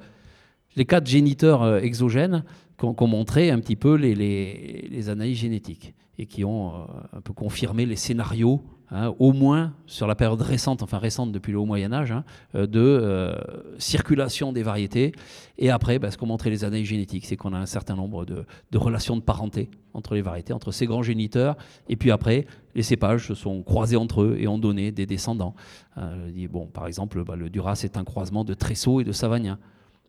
les 0.76 0.84
quatre 0.84 1.06
géniteurs 1.06 1.78
exogènes 1.78 2.44
qu'ont 2.76 3.06
montré 3.06 3.50
un 3.50 3.58
petit 3.60 3.76
peu 3.76 3.94
les, 3.94 4.14
les, 4.14 4.88
les, 4.90 5.08
analyses 5.08 5.38
génétiques 5.38 5.94
et 6.18 6.26
qui 6.26 6.44
ont 6.44 6.86
un 7.12 7.20
peu 7.22 7.32
confirmé 7.32 7.86
les 7.86 7.96
scénarios 7.96 8.62
Hein, 8.92 9.12
au 9.18 9.32
moins 9.32 9.74
sur 9.86 10.06
la 10.06 10.14
période 10.14 10.40
récente, 10.40 10.80
enfin 10.80 10.98
récente 10.98 11.32
depuis 11.32 11.50
le 11.50 11.58
Haut 11.58 11.64
Moyen 11.64 11.92
Âge, 11.92 12.12
hein, 12.12 12.22
euh, 12.54 12.68
de 12.68 12.78
euh, 12.80 13.34
circulation 13.78 14.52
des 14.52 14.62
variétés. 14.62 15.10
Et 15.58 15.70
après, 15.70 15.98
bah, 15.98 16.12
ce 16.12 16.16
qu'ont 16.16 16.26
montré 16.26 16.50
les 16.50 16.62
analyses 16.62 16.86
génétiques, 16.86 17.26
c'est 17.26 17.36
qu'on 17.36 17.52
a 17.52 17.58
un 17.58 17.66
certain 17.66 17.96
nombre 17.96 18.24
de, 18.24 18.44
relations 18.74 19.16
de 19.16 19.22
parenté 19.22 19.70
entre 19.92 20.14
les 20.14 20.22
variétés, 20.22 20.52
entre 20.52 20.70
ces 20.70 20.86
grands 20.86 21.02
géniteurs. 21.02 21.56
Et 21.88 21.96
puis 21.96 22.12
après, 22.12 22.46
les 22.76 22.84
cépages 22.84 23.26
se 23.26 23.34
sont 23.34 23.64
croisés 23.64 23.96
entre 23.96 24.22
eux 24.22 24.36
et 24.38 24.46
ont 24.46 24.58
donné 24.58 24.92
des 24.92 25.06
descendants. 25.06 25.56
Euh, 25.98 26.30
bon, 26.48 26.66
par 26.66 26.86
exemple, 26.86 27.24
bah, 27.24 27.34
le 27.34 27.50
Duras 27.50 27.80
est 27.82 27.96
un 27.96 28.04
croisement 28.04 28.44
de 28.44 28.54
Tressaut 28.54 29.00
et 29.00 29.04
de 29.04 29.12
Savagnin. 29.12 29.58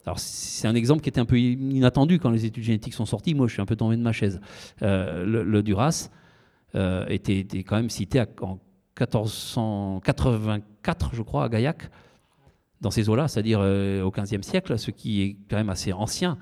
Alors 0.05 0.19
c'est 0.19 0.67
un 0.67 0.75
exemple 0.75 1.01
qui 1.01 1.09
était 1.09 1.19
un 1.19 1.25
peu 1.25 1.39
inattendu 1.39 2.19
quand 2.19 2.29
les 2.29 2.45
études 2.45 2.63
génétiques 2.63 2.93
sont 2.93 3.07
sorties. 3.07 3.33
Moi, 3.33 3.47
je 3.47 3.53
suis 3.53 3.61
un 3.61 3.65
peu 3.65 3.75
tombé 3.75 3.97
de 3.97 4.03
ma 4.03 4.13
chaise. 4.13 4.39
le, 4.81 5.61
Duras 5.63 6.09
était, 7.09 7.45
quand 7.63 7.75
même 7.75 7.89
cité 7.89 8.23
en 8.41 8.59
1484, 8.99 11.11
je 11.13 11.21
crois, 11.21 11.45
à 11.45 11.49
Gaillac, 11.49 11.89
dans 12.81 12.91
ces 12.91 13.09
eaux-là, 13.09 13.27
c'est-à-dire 13.27 13.59
euh, 13.61 14.03
au 14.03 14.11
XVe 14.11 14.41
siècle, 14.41 14.77
ce 14.77 14.91
qui 14.91 15.21
est 15.21 15.37
quand 15.49 15.57
même 15.57 15.69
assez 15.69 15.93
ancien. 15.93 16.37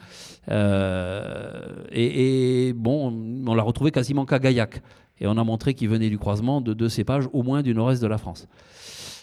Euh, 0.49 1.84
et, 1.91 2.74
bon, 2.74 3.43
on 3.47 3.53
l'a 3.53 3.64
retrouvé 3.64 3.91
quasiment 3.91 4.26
qu'à 4.26 4.39
Gaillac. 4.39 4.82
Et 5.20 5.28
on 5.28 5.38
a 5.38 5.43
montré 5.45 5.74
qu'il 5.74 5.88
venait 5.88 6.10
du 6.10 6.18
croisement 6.18 6.60
de 6.60 6.74
deux 6.74 6.89
cépages, 6.89 7.30
au 7.32 7.41
moins 7.41 7.62
du 7.62 7.74
nord-est 7.74 8.01
de 8.01 8.08
la 8.08 8.18
France. 8.18 8.49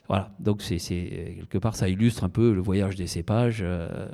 Voilà, 0.09 0.31
donc 0.41 0.63
quelque 0.63 1.59
part 1.59 1.77
ça 1.77 1.89
illustre 1.89 2.25
un 2.25 2.29
peu 2.29 2.53
le 2.53 2.61
voyage 2.61 2.97
des 2.97 3.07
cépages 3.07 3.61
euh, 3.63 4.09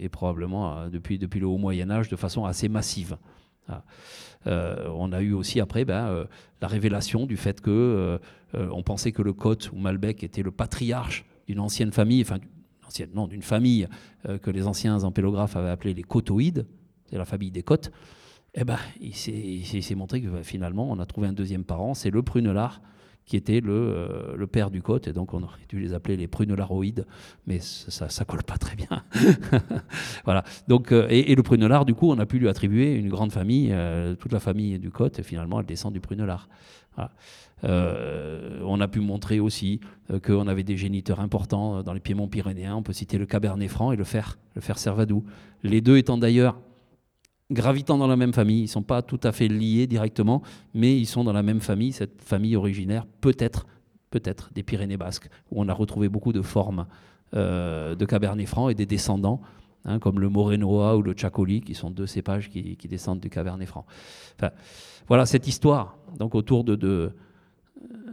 et 0.00 0.08
probablement 0.08 0.88
depuis, 0.88 1.18
depuis 1.18 1.40
le 1.40 1.46
haut 1.46 1.56
Moyen 1.56 1.90
Âge 1.90 2.08
de 2.08 2.16
façon 2.16 2.44
assez 2.44 2.68
massive. 2.68 3.16
On 4.46 5.12
a 5.12 5.20
eu 5.20 5.32
aussi 5.32 5.60
après 5.60 5.84
ben, 5.84 6.26
la 6.60 6.68
révélation 6.68 7.26
du 7.26 7.36
fait 7.36 7.60
que 7.60 8.18
euh, 8.54 8.68
on 8.72 8.82
pensait 8.82 9.12
que 9.12 9.22
le 9.22 9.32
Côte 9.32 9.70
ou 9.72 9.76
Malbec 9.76 10.24
était 10.24 10.42
le 10.42 10.50
patriarche 10.50 11.24
d'une 11.46 11.60
ancienne 11.60 11.92
famille, 11.92 12.22
enfin, 12.22 12.38
non, 13.14 13.26
d'une 13.26 13.42
famille 13.42 13.88
euh, 14.28 14.38
que 14.38 14.50
les 14.50 14.66
anciens 14.66 15.02
empélographes 15.04 15.56
avaient 15.56 15.70
appelée 15.70 15.94
les 15.94 16.02
cotoïdes, 16.02 16.66
c'est 17.06 17.16
la 17.16 17.24
famille 17.24 17.50
des 17.50 17.62
côtes. 17.62 17.90
Eh 18.54 18.64
ben, 18.64 18.78
il 19.00 19.14
s'est 19.14 19.94
montré 19.94 20.20
que 20.20 20.28
bah, 20.28 20.42
finalement, 20.42 20.90
on 20.90 20.98
a 20.98 21.06
trouvé 21.06 21.28
un 21.28 21.32
deuxième 21.32 21.64
parent, 21.64 21.94
c'est 21.94 22.10
le 22.10 22.22
prunelard, 22.22 22.80
qui 23.30 23.36
était 23.36 23.60
le, 23.60 23.72
euh, 23.72 24.36
le, 24.36 24.46
père 24.46 24.70
du 24.70 24.82
côte, 24.82 25.06
et 25.08 25.12
donc 25.12 25.32
on 25.34 25.42
aurait 25.42 25.60
dû 25.68 25.78
les 25.78 25.94
appeler 25.94 26.16
les 26.16 26.26
prunelaroïdes, 26.26 27.06
mais 27.46 27.60
ça, 27.60 28.08
ça 28.08 28.24
colle 28.24 28.42
pas 28.42 28.58
très 28.58 28.76
bien. 28.76 29.04
voilà. 30.24 30.44
Donc, 30.68 30.92
et, 30.92 31.34
le 31.34 31.42
prunelard, 31.42 31.84
du 31.84 31.94
coup, 31.94 32.10
on 32.10 32.18
a 32.18 32.26
pu 32.26 32.38
lui 32.38 32.48
attribuer 32.48 32.94
une 32.94 33.08
grande 33.08 33.32
famille, 33.32 33.74
toute 34.18 34.32
la 34.32 34.40
famille 34.40 34.78
du 34.78 34.90
côte, 34.90 35.18
et 35.18 35.22
finalement, 35.22 35.60
elle 35.60 35.66
descend 35.66 35.92
du 35.92 36.00
prunelard. 36.00 36.48
Euh, 37.64 38.60
on 38.64 38.80
a 38.80 38.88
pu 38.88 39.00
montrer 39.00 39.38
aussi 39.38 39.80
euh, 40.10 40.18
qu'on 40.18 40.48
avait 40.48 40.62
des 40.62 40.76
géniteurs 40.76 41.20
importants 41.20 41.76
euh, 41.76 41.82
dans 41.82 41.92
les 41.92 42.00
piémonts 42.00 42.28
pyrénéens. 42.28 42.76
On 42.76 42.82
peut 42.82 42.92
citer 42.92 43.18
le 43.18 43.26
cabernet 43.26 43.68
franc 43.68 43.92
et 43.92 43.96
le 43.96 44.04
fer, 44.04 44.38
le 44.54 44.60
fer 44.60 44.78
servadou. 44.78 45.24
Les 45.62 45.80
deux 45.80 45.98
étant 45.98 46.16
d'ailleurs 46.16 46.58
gravitant 47.50 47.98
dans 47.98 48.06
la 48.06 48.16
même 48.16 48.32
famille. 48.32 48.60
Ils 48.60 48.64
ne 48.64 48.68
sont 48.68 48.82
pas 48.82 49.02
tout 49.02 49.20
à 49.22 49.32
fait 49.32 49.48
liés 49.48 49.86
directement, 49.86 50.42
mais 50.74 50.96
ils 50.96 51.06
sont 51.06 51.24
dans 51.24 51.32
la 51.32 51.42
même 51.42 51.60
famille, 51.60 51.92
cette 51.92 52.22
famille 52.22 52.56
originaire, 52.56 53.06
peut-être 53.20 53.66
peut-être 54.10 54.50
des 54.52 54.64
Pyrénées 54.64 54.96
basques, 54.96 55.28
où 55.52 55.62
on 55.62 55.68
a 55.68 55.72
retrouvé 55.72 56.08
beaucoup 56.08 56.32
de 56.32 56.42
formes 56.42 56.86
de 57.32 58.04
cabernet 58.06 58.46
franc 58.46 58.68
et 58.68 58.74
des 58.74 58.86
descendants. 58.86 59.40
Hein, 59.84 59.98
comme 59.98 60.20
le 60.20 60.28
Morenoa 60.28 60.96
ou 60.96 61.02
le 61.02 61.14
Chacoli, 61.16 61.62
qui 61.62 61.74
sont 61.74 61.90
deux 61.90 62.06
cépages 62.06 62.50
qui, 62.50 62.76
descendent 62.86 63.20
du 63.20 63.30
Cabernet 63.30 63.66
Franc. 63.66 63.86
voilà 65.08 65.24
cette 65.24 65.48
histoire 65.48 65.96
donc 66.18 66.34
autour 66.34 66.64
de, 66.64 66.76
de, 66.76 67.12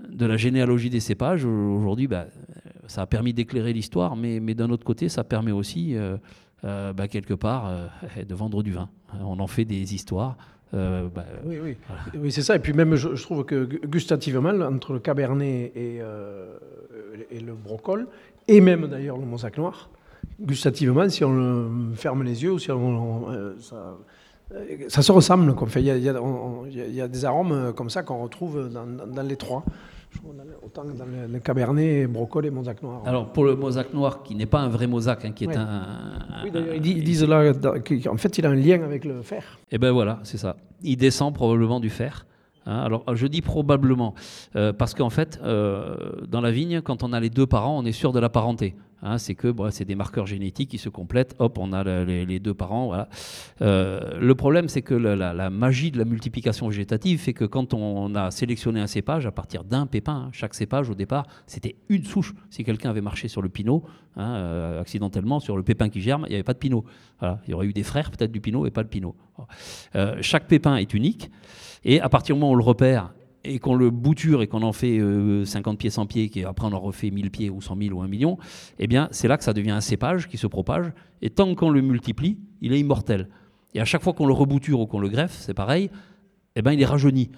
de 0.09 0.25
la 0.25 0.37
généalogie 0.37 0.89
des 0.89 0.99
cépages, 0.99 1.45
aujourd'hui, 1.45 2.07
bah, 2.07 2.27
ça 2.87 3.01
a 3.01 3.05
permis 3.05 3.33
d'éclairer 3.33 3.73
l'histoire, 3.73 4.15
mais, 4.15 4.39
mais 4.39 4.53
d'un 4.53 4.69
autre 4.69 4.85
côté, 4.85 5.09
ça 5.09 5.23
permet 5.23 5.51
aussi, 5.51 5.95
euh, 5.95 6.17
euh, 6.63 6.93
bah, 6.93 7.07
quelque 7.07 7.33
part, 7.33 7.67
euh, 7.67 8.23
de 8.23 8.35
vendre 8.35 8.63
du 8.63 8.71
vin. 8.71 8.89
On 9.21 9.39
en 9.39 9.47
fait 9.47 9.65
des 9.65 9.93
histoires. 9.93 10.35
Bah, 10.73 11.09
oui, 11.45 11.57
oui. 11.63 11.77
oui 12.13 12.31
c'est 12.31 12.41
ça. 12.41 12.55
Et 12.55 12.59
puis 12.59 12.73
même, 12.73 12.95
je, 12.95 13.09
trouve 13.21 13.45
que 13.45 13.63
gustativement, 13.85 14.49
entre 14.49 14.93
le 14.93 14.99
cabernet 14.99 15.71
et, 15.75 16.01
et 17.31 17.39
le 17.39 17.53
brocol, 17.53 18.07
et 18.49 18.59
même 18.59 18.87
d'ailleurs 18.87 19.17
le 19.17 19.25
Monsac 19.25 19.57
noir, 19.57 19.89
gustativement, 20.41 21.07
si 21.07 21.23
on 21.23 21.93
ferme 21.95 22.23
les 22.23 22.43
yeux 22.43 22.51
ou 22.51 22.59
si 22.59 22.69
on, 22.69 23.55
ça, 23.59 23.97
euh, 24.53 24.89
ça 24.89 25.01
se 25.01 25.11
ressemble. 25.11 25.53
Il 25.75 25.81
y, 25.81 25.85
y, 25.85 27.01
a 27.01 27.07
des 27.07 27.25
arômes 27.25 27.51
euh, 27.51 27.73
comme 27.73 27.89
ça 27.89 28.03
qu'on 28.03 28.21
retrouve 28.21 28.69
dans, 28.69 29.23
les 29.23 29.35
trois. 29.35 29.63
Autant 30.63 30.83
dans 30.83 31.05
le, 31.05 31.39
Cabernet, 31.39 32.07
Brocol 32.07 32.45
et 32.45 32.49
Mosaque 32.49 32.81
Noir. 32.81 33.01
Alors 33.05 33.31
pour 33.31 33.45
le 33.45 33.55
Mosaque 33.55 33.93
Noir, 33.93 34.23
qui 34.23 34.35
n'est 34.35 34.45
pas 34.45 34.59
un 34.59 34.67
vrai 34.67 34.87
Mosaque, 34.87 35.25
hein, 35.25 35.31
qui 35.31 35.45
est 35.45 35.55
un, 35.55 35.85
Oui, 36.43 36.51
d'ailleurs, 36.51 36.75
ils 36.75 37.03
disent 37.03 37.23
là 37.23 37.53
qu'en 37.53 38.17
fait, 38.17 38.37
il 38.37 38.45
a 38.45 38.49
un 38.49 38.55
lien 38.55 38.83
avec 38.83 39.05
le 39.05 39.21
fer. 39.21 39.59
Et 39.71 39.75
eh 39.75 39.77
ben 39.77 39.91
voilà, 39.91 40.19
c'est 40.23 40.37
ça. 40.37 40.57
Il 40.81 40.97
descend 40.97 41.33
probablement 41.33 41.79
du 41.79 41.89
fer. 41.89 42.25
Hein. 42.67 42.79
alors 42.81 43.03
je 43.15 43.25
dis 43.25 43.41
probablement, 43.41 44.13
euh, 44.55 44.73
parce 44.73 44.93
qu'en 44.93 45.09
fait, 45.09 45.39
dans 45.41 46.41
la 46.41 46.51
vigne, 46.51 46.81
quand 46.81 47.03
on 47.03 47.13
a 47.13 47.19
les 47.19 47.29
deux 47.29 47.47
parents, 47.47 47.77
on 47.79 47.85
est 47.85 47.91
sûr 47.91 48.11
de 48.11 48.19
la 48.19 48.29
parenté. 48.29 48.75
Hein, 49.03 49.19
c'est 49.19 49.35
que 49.35 49.53
c'est 49.69 49.85
des 49.85 49.95
marqueurs 49.95 50.25
génétiques 50.25 50.69
qui 50.69 50.77
se 50.77 50.89
complètent. 50.89 51.35
Hop, 51.39 51.57
on 51.59 51.71
a 51.71 51.83
les, 52.03 52.39
deux 52.39 52.53
parents. 52.53 52.87
Voilà. 52.87 53.09
Euh, 53.61 54.19
le 54.19 54.35
problème, 54.35 54.69
c'est 54.69 54.81
que 54.81 54.95
la, 54.95 55.49
magie 55.49 55.91
de 55.91 55.97
la 55.97 56.05
multiplication 56.05 56.67
végétative 56.67 57.19
fait 57.19 57.33
que 57.33 57.45
quand 57.45 57.73
on 57.73 58.15
a 58.15 58.31
sélectionné 58.31 58.79
un 58.79 58.87
cépage 58.87 59.25
à 59.25 59.31
partir 59.31 59.63
d'un 59.63 59.85
pépin, 59.85 60.25
hein, 60.27 60.29
chaque 60.31 60.55
cépage 60.55 60.89
au 60.89 60.95
départ, 60.95 61.27
c'était 61.45 61.75
une 61.89 62.03
souche. 62.03 62.33
Si 62.49 62.63
quelqu'un 62.63 62.89
avait 62.89 63.01
marché 63.01 63.27
sur 63.27 63.41
le 63.41 63.49
pinot, 63.49 63.83
euh, 64.17 64.81
accidentellement, 64.81 65.39
sur 65.39 65.57
le 65.57 65.63
pépin 65.63 65.89
qui 65.89 66.01
germe, 66.01 66.25
il 66.27 66.29
n'y 66.29 66.35
avait 66.35 66.43
pas 66.43 66.53
de 66.53 66.59
pinot. 66.59 66.83
Il 67.21 67.49
y 67.49 67.53
aurait 67.53 67.67
eu 67.67 67.73
des 67.73 67.83
frères, 67.83 68.09
peut-être 68.09 68.31
du 68.31 68.41
pinot 68.41 68.65
et 68.65 68.71
pas 68.71 68.81
le 68.81 68.89
pinot. 68.89 69.15
Euh, 69.95 70.17
chaque 70.21 70.47
pépin 70.47 70.75
est 70.77 70.93
unique. 70.93 71.29
Et 71.83 72.01
à 72.01 72.09
partir 72.09 72.35
du 72.35 72.41
moment 72.41 72.51
où 72.51 72.53
on 72.55 72.57
le 72.57 72.63
repère 72.63 73.13
et 73.43 73.59
qu'on 73.59 73.75
le 73.75 73.89
bouture 73.89 74.41
et 74.41 74.47
qu'on 74.47 74.61
en 74.61 74.73
fait 74.73 74.99
50 74.99 75.03
euh, 75.03 75.77
pieds, 75.77 75.89
100 75.89 76.05
pieds, 76.05 76.31
et 76.35 76.45
après 76.45 76.67
on 76.67 76.73
en 76.73 76.79
refait 76.79 77.11
1000 77.11 77.31
pieds 77.31 77.49
ou 77.49 77.61
100 77.61 77.77
000 77.81 77.95
ou 77.95 78.01
1 78.01 78.07
million, 78.07 78.37
eh 78.79 78.87
bien 78.87 79.07
c'est 79.11 79.27
là 79.27 79.37
que 79.37 79.43
ça 79.43 79.53
devient 79.53 79.71
un 79.71 79.81
cépage 79.81 80.27
qui 80.27 80.37
se 80.37 80.47
propage. 80.47 80.91
Et 81.21 81.29
tant 81.29 81.53
qu'on 81.55 81.69
le 81.69 81.81
multiplie, 81.81 82.37
il 82.61 82.73
est 82.73 82.79
immortel. 82.79 83.29
Et 83.73 83.79
à 83.79 83.85
chaque 83.85 84.01
fois 84.01 84.13
qu'on 84.13 84.27
le 84.27 84.33
rebouture 84.33 84.79
ou 84.79 84.85
qu'on 84.85 84.99
le 84.99 85.09
greffe, 85.09 85.37
c'est 85.39 85.53
pareil, 85.53 85.89
eh 86.55 86.61
ben 86.61 86.73
il 86.73 86.81
est 86.81 86.85
rajeuni. 86.85 87.29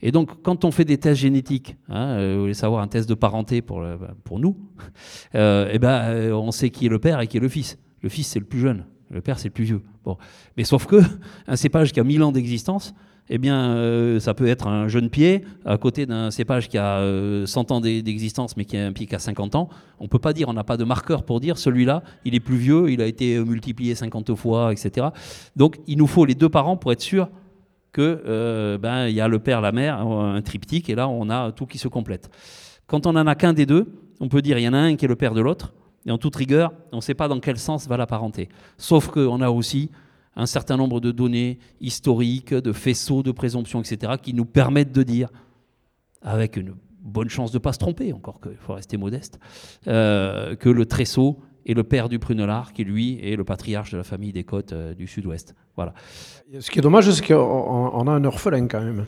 Et 0.00 0.12
donc, 0.12 0.42
quand 0.42 0.64
on 0.64 0.70
fait 0.70 0.84
des 0.84 0.98
tests 0.98 1.20
génétiques, 1.20 1.76
hein, 1.88 2.10
euh, 2.10 2.34
vous 2.36 2.42
voulez 2.42 2.54
savoir 2.54 2.82
un 2.82 2.86
test 2.86 3.08
de 3.08 3.14
parenté 3.14 3.62
pour, 3.62 3.84
pour 4.22 4.38
nous, 4.38 4.56
euh, 5.34 5.68
eh 5.72 5.78
ben, 5.80 6.32
on 6.32 6.52
sait 6.52 6.70
qui 6.70 6.86
est 6.86 6.88
le 6.88 7.00
père 7.00 7.20
et 7.20 7.26
qui 7.26 7.36
est 7.36 7.40
le 7.40 7.48
fils. 7.48 7.78
Le 8.00 8.08
fils, 8.08 8.28
c'est 8.28 8.38
le 8.38 8.44
plus 8.44 8.60
jeune. 8.60 8.84
Le 9.10 9.20
père, 9.20 9.38
c'est 9.38 9.48
le 9.48 9.54
plus 9.54 9.64
vieux. 9.64 9.82
Bon. 10.04 10.16
Mais 10.56 10.64
sauf 10.64 10.86
que 10.86 10.96
un 11.48 11.56
cépage 11.56 11.92
qui 11.92 11.98
a 11.98 12.04
1000 12.04 12.22
ans 12.22 12.32
d'existence, 12.32 12.94
eh 13.30 13.38
bien, 13.38 13.70
euh, 13.70 14.20
ça 14.20 14.34
peut 14.34 14.46
être 14.46 14.66
un 14.66 14.88
jeune 14.88 15.10
pied 15.10 15.44
à 15.64 15.76
côté 15.76 16.06
d'un 16.06 16.30
cépage 16.30 16.68
qui 16.68 16.78
a 16.78 17.00
100 17.00 17.02
euh, 17.02 17.74
ans 17.74 17.80
d'existence, 17.80 18.56
mais 18.56 18.64
qui 18.64 18.76
a 18.76 18.86
un 18.86 18.92
pied 18.92 19.06
qui 19.06 19.14
a 19.14 19.18
50 19.18 19.54
ans. 19.54 19.68
On 20.00 20.04
ne 20.04 20.08
peut 20.08 20.18
pas 20.18 20.32
dire, 20.32 20.48
on 20.48 20.52
n'a 20.52 20.64
pas 20.64 20.76
de 20.76 20.84
marqueur 20.84 21.24
pour 21.24 21.40
dire 21.40 21.58
celui-là, 21.58 22.02
il 22.24 22.34
est 22.34 22.40
plus 22.40 22.56
vieux, 22.56 22.90
il 22.90 23.02
a 23.02 23.06
été 23.06 23.36
euh, 23.36 23.44
multiplié 23.44 23.94
50 23.94 24.34
fois, 24.34 24.72
etc. 24.72 25.08
Donc, 25.56 25.78
il 25.86 25.98
nous 25.98 26.06
faut 26.06 26.24
les 26.24 26.34
deux 26.34 26.48
parents 26.48 26.76
pour 26.76 26.92
être 26.92 27.02
sûr 27.02 27.28
que 27.92 28.76
ben 28.80 29.08
il 29.08 29.14
y 29.14 29.20
a 29.20 29.26
le 29.26 29.38
père, 29.38 29.60
la 29.60 29.72
mère, 29.72 29.98
un 30.00 30.40
triptyque, 30.42 30.88
et 30.88 30.94
là, 30.94 31.08
on 31.08 31.30
a 31.30 31.50
tout 31.52 31.66
qui 31.66 31.78
se 31.78 31.88
complète. 31.88 32.30
Quand 32.86 33.06
on 33.06 33.14
n'en 33.14 33.26
a 33.26 33.34
qu'un 33.34 33.54
des 33.54 33.66
deux, 33.66 33.86
on 34.20 34.28
peut 34.28 34.40
dire 34.40 34.58
il 34.58 34.62
y 34.62 34.68
en 34.68 34.74
a 34.74 34.78
un 34.78 34.94
qui 34.94 35.06
est 35.06 35.08
le 35.08 35.16
père 35.16 35.34
de 35.34 35.40
l'autre, 35.40 35.72
et 36.06 36.10
en 36.10 36.18
toute 36.18 36.36
rigueur, 36.36 36.72
on 36.92 36.96
ne 36.96 37.00
sait 37.00 37.14
pas 37.14 37.28
dans 37.28 37.40
quel 37.40 37.58
sens 37.58 37.88
va 37.88 37.96
la 37.96 38.06
parenté. 38.06 38.48
Sauf 38.76 39.08
qu'on 39.08 39.40
a 39.40 39.50
aussi 39.50 39.90
un 40.38 40.46
certain 40.46 40.76
nombre 40.76 41.00
de 41.00 41.10
données 41.10 41.58
historiques, 41.80 42.54
de 42.54 42.72
faisceaux 42.72 43.22
de 43.22 43.32
présomption, 43.32 43.80
etc., 43.80 44.12
qui 44.22 44.32
nous 44.32 44.46
permettent 44.46 44.92
de 44.92 45.02
dire, 45.02 45.28
avec 46.22 46.56
une 46.56 46.74
bonne 47.00 47.28
chance 47.28 47.50
de 47.52 47.58
ne 47.58 47.62
pas 47.62 47.72
se 47.72 47.78
tromper, 47.78 48.12
encore 48.12 48.40
qu'il 48.40 48.56
faut 48.56 48.74
rester 48.74 48.96
modeste, 48.96 49.38
euh, 49.88 50.56
que 50.56 50.68
le 50.68 50.86
tressaut 50.86 51.40
et 51.66 51.74
le 51.74 51.84
père 51.84 52.08
du 52.08 52.18
Prunelard, 52.18 52.72
qui 52.72 52.84
lui 52.84 53.18
est 53.22 53.36
le 53.36 53.44
patriarche 53.44 53.90
de 53.90 53.98
la 53.98 54.04
famille 54.04 54.32
des 54.32 54.44
côtes 54.44 54.72
du 54.72 55.06
sud-ouest. 55.06 55.54
Voilà. 55.76 55.92
Ce 56.58 56.70
qui 56.70 56.78
est 56.78 56.82
dommage, 56.82 57.10
c'est 57.10 57.26
qu'on 57.26 58.06
a 58.06 58.10
un 58.10 58.24
orphelin 58.24 58.66
quand 58.68 58.80
même. 58.80 59.04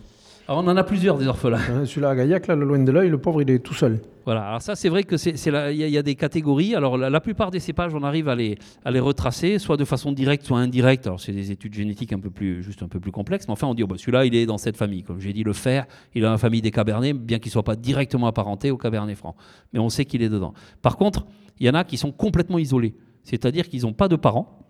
Ah, 0.52 0.56
on 0.56 0.66
en 0.66 0.76
a 0.76 0.82
plusieurs 0.82 1.16
des 1.16 1.28
orphelins. 1.28 1.60
Hein, 1.70 1.84
celui-là 1.84 2.10
à 2.10 2.16
Gaillac, 2.16 2.48
là, 2.48 2.56
loin 2.56 2.80
de 2.80 2.90
l'œil, 2.90 3.08
le 3.08 3.18
pauvre, 3.18 3.40
il 3.40 3.48
est 3.52 3.60
tout 3.60 3.72
seul. 3.72 4.00
Voilà, 4.24 4.48
alors 4.48 4.60
ça 4.60 4.74
c'est 4.74 4.88
vrai 4.88 5.04
que 5.04 5.16
c'est 5.16 5.30
il 5.30 5.76
y, 5.76 5.96
a 5.96 6.02
des 6.02 6.16
catégories. 6.16 6.74
Alors 6.74 6.98
la, 6.98 7.20
plupart 7.20 7.52
des 7.52 7.60
cépages, 7.60 7.94
on 7.94 8.02
arrive 8.02 8.28
à 8.28 8.34
les, 8.34 8.58
à 8.84 8.90
les 8.90 8.98
retracer, 8.98 9.60
soit 9.60 9.76
de 9.76 9.84
façon 9.84 10.10
directe, 10.10 10.44
soit 10.44 10.58
indirecte. 10.58 11.06
Alors 11.06 11.20
c'est 11.20 11.30
des 11.30 11.52
études 11.52 11.74
génétiques 11.74 12.12
un 12.12 12.18
peu 12.18 12.30
plus, 12.30 12.64
juste 12.64 12.82
un 12.82 12.88
peu 12.88 12.98
plus 12.98 13.12
complexes, 13.12 13.46
mais 13.46 13.52
enfin 13.52 13.68
on 13.68 13.74
dit 13.74 13.84
oh, 13.84 13.86
bah, 13.86 13.94
celui-là 13.96 14.24
il 14.24 14.34
est 14.34 14.44
dans 14.44 14.58
cette 14.58 14.76
famille. 14.76 15.04
Comme 15.04 15.20
j'ai 15.20 15.32
dit, 15.32 15.44
le 15.44 15.52
fer, 15.52 15.86
il 16.16 16.18
est 16.18 16.24
dans 16.24 16.32
la 16.32 16.38
famille 16.38 16.62
des 16.62 16.72
cabernets, 16.72 17.12
bien 17.12 17.38
qu'il 17.38 17.50
ne 17.50 17.52
soit 17.52 17.62
pas 17.62 17.76
directement 17.76 18.26
apparenté 18.26 18.72
au 18.72 18.76
cabernet 18.76 19.14
franc. 19.14 19.36
Mais 19.72 19.78
on 19.78 19.88
sait 19.88 20.04
qu'il 20.04 20.20
est 20.20 20.28
dedans. 20.28 20.52
Par 20.82 20.96
contre, 20.96 21.26
il 21.60 21.66
y 21.68 21.70
en 21.70 21.74
a 21.74 21.84
qui 21.84 21.96
sont 21.96 22.10
complètement 22.10 22.58
isolés, 22.58 22.96
c'est-à-dire 23.22 23.68
qu'ils 23.68 23.82
n'ont 23.82 23.92
pas 23.92 24.08
de 24.08 24.16
parents, 24.16 24.66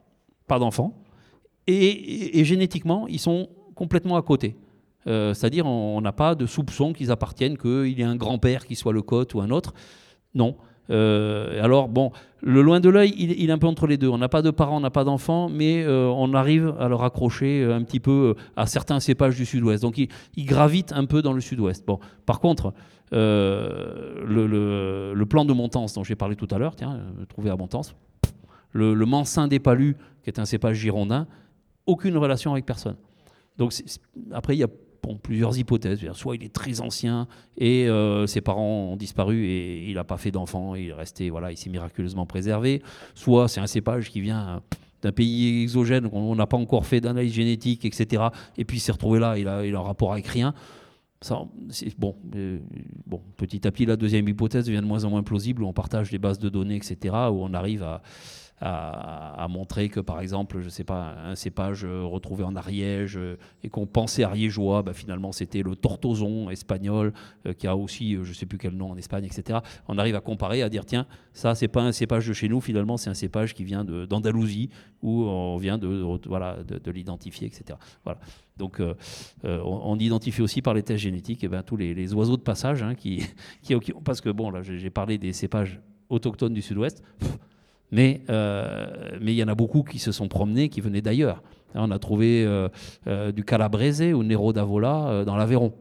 pas 0.47 0.59
d'enfants, 0.59 1.03
et 1.66 2.45
génétiquement 2.45 3.09
ils 3.09 3.18
sont 3.18 3.49
complètement 3.74 4.16
à 4.16 4.22
côté. 4.22 4.57
Euh, 5.07 5.35
c'est-à-dire, 5.35 5.67
on 5.67 6.01
n'a 6.01 6.13
pas 6.13 6.35
de 6.35 6.47
soupçon 6.47 6.93
qu'ils 6.93 7.11
appartiennent, 7.11 7.57
qu'il 7.57 7.99
y 7.99 8.03
ait 8.03 8.05
un 8.05 8.17
grand-père 8.17 8.67
qui 8.67 8.77
soit 8.77 8.93
le 8.93 9.03
cote 9.03 9.35
ou 9.35 9.41
un 9.41 9.51
autre. 9.51 9.73
Non. 10.35 10.57
Euh, 10.91 11.63
alors, 11.63 11.89
bon, 11.89 12.11
le 12.43 12.63
loin 12.63 12.81
de 12.81 12.89
l'œil, 12.89 13.15
il, 13.17 13.49
est 13.49 13.53
un 13.53 13.59
peu 13.59 13.67
entre 13.67 13.87
les 13.87 13.97
deux. 13.97 14.09
On 14.09 14.19
n'a 14.19 14.29
pas 14.29 14.43
de 14.43 14.51
parents, 14.51 14.79
on 14.79 14.81
n'a 14.81 14.91
pas 14.91 15.05
d'enfants, 15.05 15.49
mais 15.49 15.85
euh, 15.85 16.09
on 16.09 16.35
arrive 16.35 16.75
à 16.79 16.89
le 16.89 16.97
raccrocher 16.97 17.65
un 17.65 17.83
petit 17.83 18.01
peu 18.01 18.35
à 18.57 18.67
certains 18.67 19.01
cépages 19.01 19.37
du 19.37 19.47
sud-ouest. 19.47 19.83
Donc, 19.83 19.99
il, 19.99 20.09
gravite 20.45 20.93
un 20.93 21.07
peu 21.07 21.23
dans 21.23 21.33
le 21.33 21.41
sud-ouest. 21.41 21.87
Bon, 21.87 22.01
par 22.27 22.41
contre, 22.41 22.75
le, 23.13 25.25
plan 25.29 25.45
de 25.45 25.53
Montance 25.53 25.95
dont 25.95 26.05
j'ai 26.05 26.17
parlé 26.17 26.37
tout 26.37 26.49
à 26.51 26.59
l'heure, 26.59 26.75
tiens, 26.75 27.01
trouvé 27.29 27.51
à 27.51 27.57
Montance, 27.57 27.95
le, 28.73 28.95
le 28.95 29.07
Mansin 29.07 29.49
des 29.49 29.61
Palus, 29.61 29.97
qui 30.23 30.31
est 30.31 30.41
un 30.41 30.45
cépage 30.45 30.77
girondin, 30.77 31.27
aucune 31.87 32.17
relation 32.17 32.53
avec 32.53 32.67
personne. 32.67 32.97
Donc, 33.59 33.73
après, 34.33 34.57
il 34.57 34.59
y 34.59 34.65
a 34.65 34.69
plusieurs 35.23 35.57
hypothèses. 35.59 36.01
Soit 36.13 36.37
il 36.37 36.45
est 36.45 36.53
très 36.53 36.81
ancien 36.81 37.27
et 37.57 37.89
euh, 37.89 38.27
ses 38.27 38.41
parents 38.41 38.91
ont 38.93 38.97
disparu 38.97 39.47
et 39.47 39.89
il 39.89 39.95
n'a 39.95 40.05
pas 40.05 40.17
fait 40.17 40.31
d'enfant, 40.31 40.75
il 40.75 40.91
est 40.91 41.31
voilà, 41.31 41.53
il 41.53 41.57
s'est 41.57 41.71
miraculeusement 41.71 42.27
préservé. 42.27 42.83
Soit 43.15 43.49
c'est 43.49 43.61
un 43.61 43.67
cépage 43.67 44.11
qui 44.11 44.21
vient 44.21 44.63
d'un 45.03 45.13
pays 45.13 45.63
exogène, 45.63 46.09
on 46.13 46.35
n'a 46.35 46.47
pas 46.47 46.57
encore 46.57 46.87
fait 46.87 47.01
d'analyse 47.01 47.33
génétique, 47.33 47.85
etc. 47.85 48.25
Et 48.59 48.65
puis 48.65 48.79
il 48.79 48.81
s'est 48.81 48.93
retrouvé 48.93 49.19
là, 49.19 49.39
il 49.39 49.49
a, 49.49 49.65
il 49.65 49.75
a 49.75 49.79
un 49.79 49.83
rapport 49.83 50.13
avec 50.13 50.27
rien. 50.27 50.55
Ça, 51.23 51.43
bon, 51.99 52.17
euh, 52.35 52.59
bon, 53.07 53.21
petit 53.37 53.67
à 53.67 53.71
petit, 53.71 53.85
la 53.85 53.97
deuxième 53.97 54.27
hypothèse 54.27 54.65
devient 54.65 54.81
de 54.81 54.87
moins 54.87 55.05
en 55.05 55.11
moins 55.11 55.23
plausible, 55.23 55.63
où 55.63 55.67
on 55.67 55.73
partage 55.75 56.11
des 56.11 56.19
bases 56.19 56.39
de 56.39 56.49
données, 56.49 56.77
etc., 56.77 56.97
où 57.31 57.43
on 57.45 57.53
arrive 57.53 57.83
à, 57.83 58.01
à, 58.61 59.47
montrer 59.49 59.89
que, 59.89 60.01
par 60.01 60.21
exemple, 60.21 60.61
je 60.61 60.69
sais 60.69 60.85
pas, 60.85 61.15
un 61.25 61.35
cépage 61.35 61.85
euh, 61.85 62.05
retrouvé 62.05 62.45
en 62.45 62.55
Ariège 62.57 63.17
euh, 63.17 63.39
et 63.65 63.71
qu'on 63.71 63.87
pensait 63.87 64.23
ariégeois, 64.23 64.83
bah, 64.83 64.93
finalement 64.93 65.33
c'était 65.33 65.63
le 65.63 65.75
tortozon 65.75 66.51
espagnol 66.51 67.15
euh, 67.47 67.55
qui 67.55 67.67
a 67.67 67.75
aussi, 67.75 68.19
je 68.23 68.33
sais 68.33 68.45
plus 68.45 68.59
quel 68.59 68.75
nom 68.75 68.91
en 68.91 68.97
Espagne, 68.97 69.25
etc. 69.25 69.61
On 69.89 69.97
arrive 69.97 70.15
à 70.15 70.21
comparer, 70.21 70.63
à 70.63 70.69
dire 70.69 70.85
tiens, 70.85 71.07
ça 71.33 71.55
c'est 71.55 71.69
pas 71.69 71.81
un 71.81 71.93
cépage 71.93 72.29
de 72.29 72.35
chez 72.35 72.49
nous, 72.49 72.61
finalement 72.61 72.99
c'est 72.99 73.09
un 73.09 73.15
cépage 73.15 73.55
qui 73.55 73.65
vient 73.65 73.85
d'Andalousie 73.85 74.69
où 75.03 75.23
on 75.23 75.57
vient 75.57 75.79
de, 75.79 76.19
voilà, 76.27 76.59
de, 76.63 76.91
l'identifier, 76.91 77.47
etc. 77.47 77.79
Voilà. 78.05 78.21
Donc 78.59 78.83
on, 79.43 79.99
identifie 79.99 80.43
aussi 80.43 80.61
par 80.61 80.75
les 80.75 80.83
tests 80.83 81.01
génétiques 81.01 81.43
eh 81.43 81.49
ben, 81.49 81.63
tous 81.63 81.77
les, 81.77 82.15
oiseaux 82.15 82.37
de 82.37 82.43
passage 82.43 82.83
hein, 82.83 82.95
qui, 82.95 83.23
qui, 83.63 83.75
parce 84.05 84.21
que 84.21 84.29
bon 84.29 84.51
là 84.51 84.61
j'ai 84.63 84.91
parlé 84.91 85.17
des 85.17 85.33
cépages 85.33 85.81
autochtones 86.11 86.53
du 86.53 86.61
sud-ouest. 86.61 87.03
Mais 87.93 88.22
euh, 88.30 88.86
mais 89.20 89.32
il 89.32 89.36
y 89.36 89.43
en 89.43 89.49
a 89.49 89.55
beaucoup 89.55 89.82
qui 89.82 89.99
se 89.99 90.12
sont 90.12 90.28
promenés, 90.28 90.68
qui 90.68 90.80
venaient 90.80 91.03
d'ailleurs. 91.03 91.43
On 91.74 91.91
a 91.91 91.99
trouvé 91.99 92.45
euh, 92.45 92.68
euh, 93.07 93.32
du 93.32 93.45
Calabrese 93.45 94.03
ou 94.03 94.22
Nero 94.22 94.53
d'Avola 94.53 95.24
dans 95.24 95.36
l'Aveyron. 95.36 95.72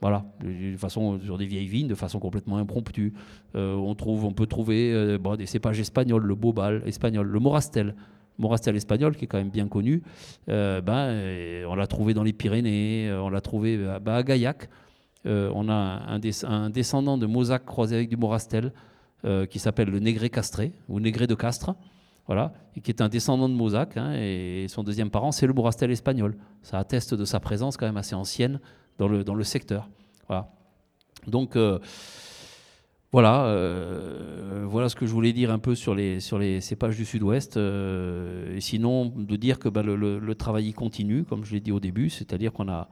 Voilà, 0.00 0.26
de 0.44 0.76
façon 0.76 1.18
sur 1.24 1.38
des 1.38 1.46
vieilles 1.46 1.66
vignes, 1.66 1.88
de 1.88 1.94
façon 1.94 2.18
complètement 2.18 2.58
impromptue. 2.58 3.14
on 3.54 3.94
trouve, 3.94 4.24
on 4.26 4.32
peut 4.32 4.46
trouver 4.46 5.18
des 5.38 5.46
cépages 5.46 5.80
espagnols, 5.80 6.22
le 6.22 6.34
Bobal 6.34 6.82
espagnol, 6.84 7.26
le 7.26 7.40
Morastel, 7.40 7.96
Morastel 8.38 8.76
espagnol 8.76 9.16
qui 9.16 9.24
est 9.24 9.26
quand 9.26 9.38
même 9.38 9.48
bien 9.48 9.68
connu. 9.68 10.02
ben, 10.46 11.64
on 11.66 11.74
l'a 11.74 11.86
trouvé 11.86 12.12
dans 12.12 12.22
les 12.22 12.34
Pyrénées, 12.34 13.10
on 13.10 13.30
l'a 13.30 13.40
trouvé 13.40 13.78
bah, 14.02 14.16
à 14.16 14.22
Gaillac. 14.22 14.68
on 15.24 15.68
a 15.70 15.74
un, 15.74 16.20
un, 16.44 16.70
descendant 16.70 17.16
de 17.16 17.26
Mosaque 17.26 17.64
croisé 17.64 17.96
avec 17.96 18.10
du 18.10 18.18
Morastel. 18.18 18.72
Euh, 19.24 19.46
qui 19.46 19.58
s'appelle 19.58 19.88
le 19.88 19.98
Négré 19.98 20.28
castré, 20.28 20.72
ou 20.88 21.00
Négré 21.00 21.26
de 21.26 21.34
Castres, 21.34 21.74
voilà, 22.26 22.52
et 22.76 22.80
qui 22.82 22.90
est 22.90 23.00
un 23.00 23.08
descendant 23.08 23.48
de 23.48 23.54
Mosaque, 23.54 23.96
hein, 23.96 24.12
et 24.14 24.66
son 24.68 24.84
deuxième 24.84 25.10
parent, 25.10 25.32
c'est 25.32 25.46
le 25.46 25.54
Morastel 25.54 25.90
espagnol. 25.90 26.36
Ça 26.62 26.78
atteste 26.78 27.14
de 27.14 27.24
sa 27.24 27.40
présence 27.40 27.78
quand 27.78 27.86
même 27.86 27.96
assez 27.96 28.14
ancienne 28.14 28.60
dans 28.98 29.08
le, 29.08 29.24
dans 29.24 29.34
le 29.34 29.42
secteur. 29.42 29.88
Voilà. 30.28 30.52
Donc, 31.26 31.56
euh, 31.56 31.78
voilà, 33.10 33.46
euh, 33.46 34.66
voilà 34.68 34.90
ce 34.90 34.94
que 34.94 35.06
je 35.06 35.12
voulais 35.12 35.32
dire 35.32 35.50
un 35.50 35.58
peu 35.58 35.74
sur 35.74 35.94
les, 35.94 36.20
sur 36.20 36.38
les 36.38 36.60
cépages 36.60 36.96
du 36.96 37.06
sud-ouest. 37.06 37.56
et 37.56 38.60
sinon, 38.60 39.06
de 39.06 39.36
dire 39.36 39.58
que 39.58 39.70
bah, 39.70 39.82
le, 39.82 39.96
le, 39.96 40.34
travail 40.34 40.68
y 40.68 40.72
continue, 40.74 41.24
comme 41.24 41.44
je 41.44 41.54
l'ai 41.54 41.60
dit 41.60 41.72
au 41.72 41.80
début, 41.80 42.10
c'est-à-dire 42.10 42.52
qu'on 42.52 42.68
a 42.68 42.90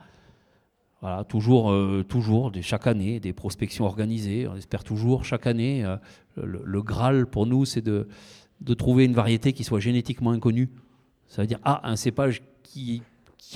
toujours, 1.29 1.71
euh, 1.71 2.05
toujours, 2.09 2.51
chaque 2.63 2.87
année, 2.87 3.21
des 3.21 3.33
prospections 3.33 3.85
organisées. 3.85 4.49
On 4.49 4.57
espère 4.57 4.85
toujours, 4.85 5.25
chaque 5.25 5.47
année, 5.47 5.85
euh, 5.85 5.97
le, 6.37 6.83
Graal 6.83 7.27
pour 7.27 7.47
nous, 7.47 7.65
c'est 7.65 7.83
de, 7.83 8.07
trouver 8.77 9.05
une 9.05 9.15
variété 9.15 9.53
qui 9.53 9.65
soit 9.65 9.81
génétiquement 9.81 10.31
inconnue. 10.31 10.71
Ça 11.29 11.43
veut 11.43 11.49
dire, 11.49 11.61
ah, 11.65 11.81
un 11.85 11.97
cépage 11.97 12.43
qui, 12.63 13.03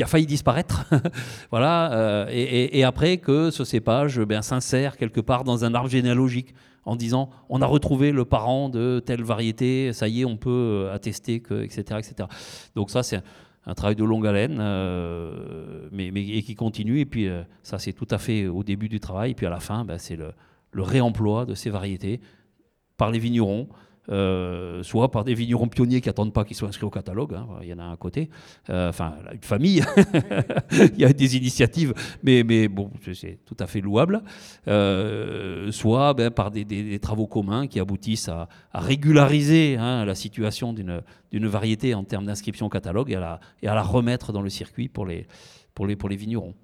a 0.01 0.07
failli 0.07 0.26
disparaître, 0.26 0.84
voilà, 1.51 1.92
euh, 1.92 2.26
et, 2.30 2.78
et, 2.78 2.84
après 2.84 3.16
que 3.16 3.51
ce 3.51 3.64
cépage 3.64 4.20
ben, 4.20 4.42
s'insère 4.42 4.96
quelque 4.96 5.20
part 5.20 5.42
dans 5.42 5.64
un 5.64 5.74
arbre 5.74 5.88
généalogique 5.88 6.55
en 6.84 6.94
disant 6.94 7.30
on 7.49 7.61
a 7.62 7.66
retrouvé 7.66 8.12
le 8.12 8.24
parent 8.24 8.68
de 8.68 9.03
telle 9.05 9.24
variété, 9.24 9.92
ça 9.92 10.07
y 10.07 10.20
est, 10.20 10.24
on 10.24 10.36
peut 10.36 10.88
attester 10.92 11.40
que, 11.40 11.64
etc., 11.64 11.80
etc. 11.99 12.28
Donc 12.76 12.90
ça, 12.90 13.03
c'est 13.03 13.20
un 13.69 13.75
travail 13.75 13.97
de 13.97 14.05
longue 14.05 14.27
haleine, 14.27 14.57
euh, 14.61 15.89
mais, 15.93 16.09
et 16.09 16.43
qui 16.43 16.55
continue. 16.55 17.01
Et 17.01 17.05
puis, 17.05 17.29
euh, 17.29 17.43
ça, 17.62 17.79
c'est 17.79 17.93
tout 17.93 18.09
à 18.11 18.16
fait 18.16 18.47
au 18.47 18.64
début 18.64 18.89
du 18.89 18.99
travail. 18.99 19.33
Et 19.33 19.35
puis, 19.35 19.45
à 19.45 19.51
la 19.51 19.61
fin, 19.61 19.85
ben, 19.85 19.99
c'est 19.99 20.16
le, 20.16 20.33
réemploi 20.75 21.45
de 21.45 21.55
ces 21.55 21.69
variétés 21.69 22.21
par 22.97 23.11
les 23.11 23.19
vignerons. 23.19 23.69
Euh, 24.11 24.82
soit 24.82 25.11
par 25.11 25.22
des 25.22 25.34
vignerons 25.34 25.68
pionniers 25.68 26.00
qui 26.00 26.09
n'attendent 26.09 26.32
pas 26.32 26.44
qu'ils 26.44 26.56
soient 26.56 26.68
inscrits 26.68 26.86
au 26.86 26.90
catalogue, 26.90 27.34
hein, 27.34 27.46
il 27.61 27.68
y 27.68 27.74
en 27.74 27.78
a 27.78 27.84
un 27.84 27.96
côté, 27.96 28.30
euh, 28.70 28.88
enfin 28.88 29.16
une 29.32 29.42
famille, 29.42 29.84
il 30.72 30.98
y 30.98 31.04
a 31.04 31.12
des 31.12 31.36
initiatives, 31.36 31.92
mais, 32.22 32.68
bon, 32.68 32.90
c'est 33.12 33.38
tout 33.44 33.56
à 33.61 33.66
fait 33.66 33.82
louable, 33.82 34.22
euh, 34.66 35.70
soit 35.72 36.14
ben, 36.14 36.30
par 36.30 36.50
des, 36.50 36.98
travaux 37.00 37.26
communs 37.26 37.66
qui 37.66 37.80
aboutissent 37.80 38.30
à, 38.30 38.48
régulariser 38.72 39.76
hein, 39.76 40.06
la 40.06 40.14
situation 40.14 40.72
d'une 40.72 41.46
variété 41.46 41.94
en 41.94 42.04
termes 42.04 42.24
d'inscription 42.24 42.66
au 42.66 42.70
catalogue 42.70 43.11
et 43.11 43.16
à, 43.16 43.20
la, 43.20 43.40
et 43.62 43.68
à 43.68 43.74
la 43.74 43.82
remettre 43.82 44.32
dans 44.32 44.42
le 44.42 44.48
circuit 44.48 44.88
pour 44.88 45.04
les, 45.04 45.26
pour 45.74 45.86
les 45.86 46.16
vignerons. 46.16 46.54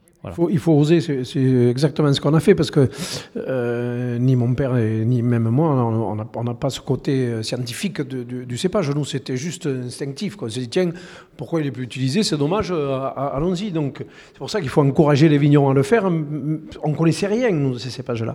Il, 0.50 0.58
faut, 0.58 0.72
oser, 0.72 1.00
c'est 1.00 1.68
exactement 1.68 2.10
ce 2.12 2.20
qu'on 2.20 2.32
a 2.32 2.40
fait 2.40 2.54
parce 2.54 2.70
que 2.70 2.88
euh, 3.36 4.18
ni 4.18 4.36
mon 4.36 4.54
père 4.54 4.74
ni 4.74 5.20
même 5.22 5.48
moi, 5.50 5.70
on 5.70 6.44
n'a 6.44 6.54
pas 6.54 6.70
ce 6.70 6.80
côté 6.80 7.26
euh, 7.26 7.42
scientifique 7.42 8.00
du 8.00 8.56
cépage. 8.56 8.90
Nous, 8.90 9.04
c'était 9.04 9.36
juste 9.36 9.66
instinctif. 9.66 10.36
On 10.40 10.48
s'est 10.48 10.60
dit, 10.60 10.68
tiens, 10.68 10.90
pourquoi 11.36 11.60
il 11.60 11.66
est 11.66 11.70
plus 11.70 11.84
utilisé? 11.84 12.22
C'est 12.22 12.38
dommage, 12.38 12.72
euh, 12.72 12.98
allons-y. 13.16 13.70
Donc, 13.70 14.04
c'est 14.32 14.38
pour 14.38 14.50
ça 14.50 14.60
qu'il 14.60 14.70
faut 14.70 14.80
encourager 14.82 15.28
les 15.28 15.38
vignerons 15.38 15.70
à 15.70 15.74
le 15.74 15.82
faire. 15.82 16.06
On 16.06 16.88
ne 16.88 16.96
connaissait 16.96 17.26
rien, 17.26 17.50
nous, 17.50 17.74
de 17.74 17.78
ces 17.78 17.90
cépages-là. 17.90 18.34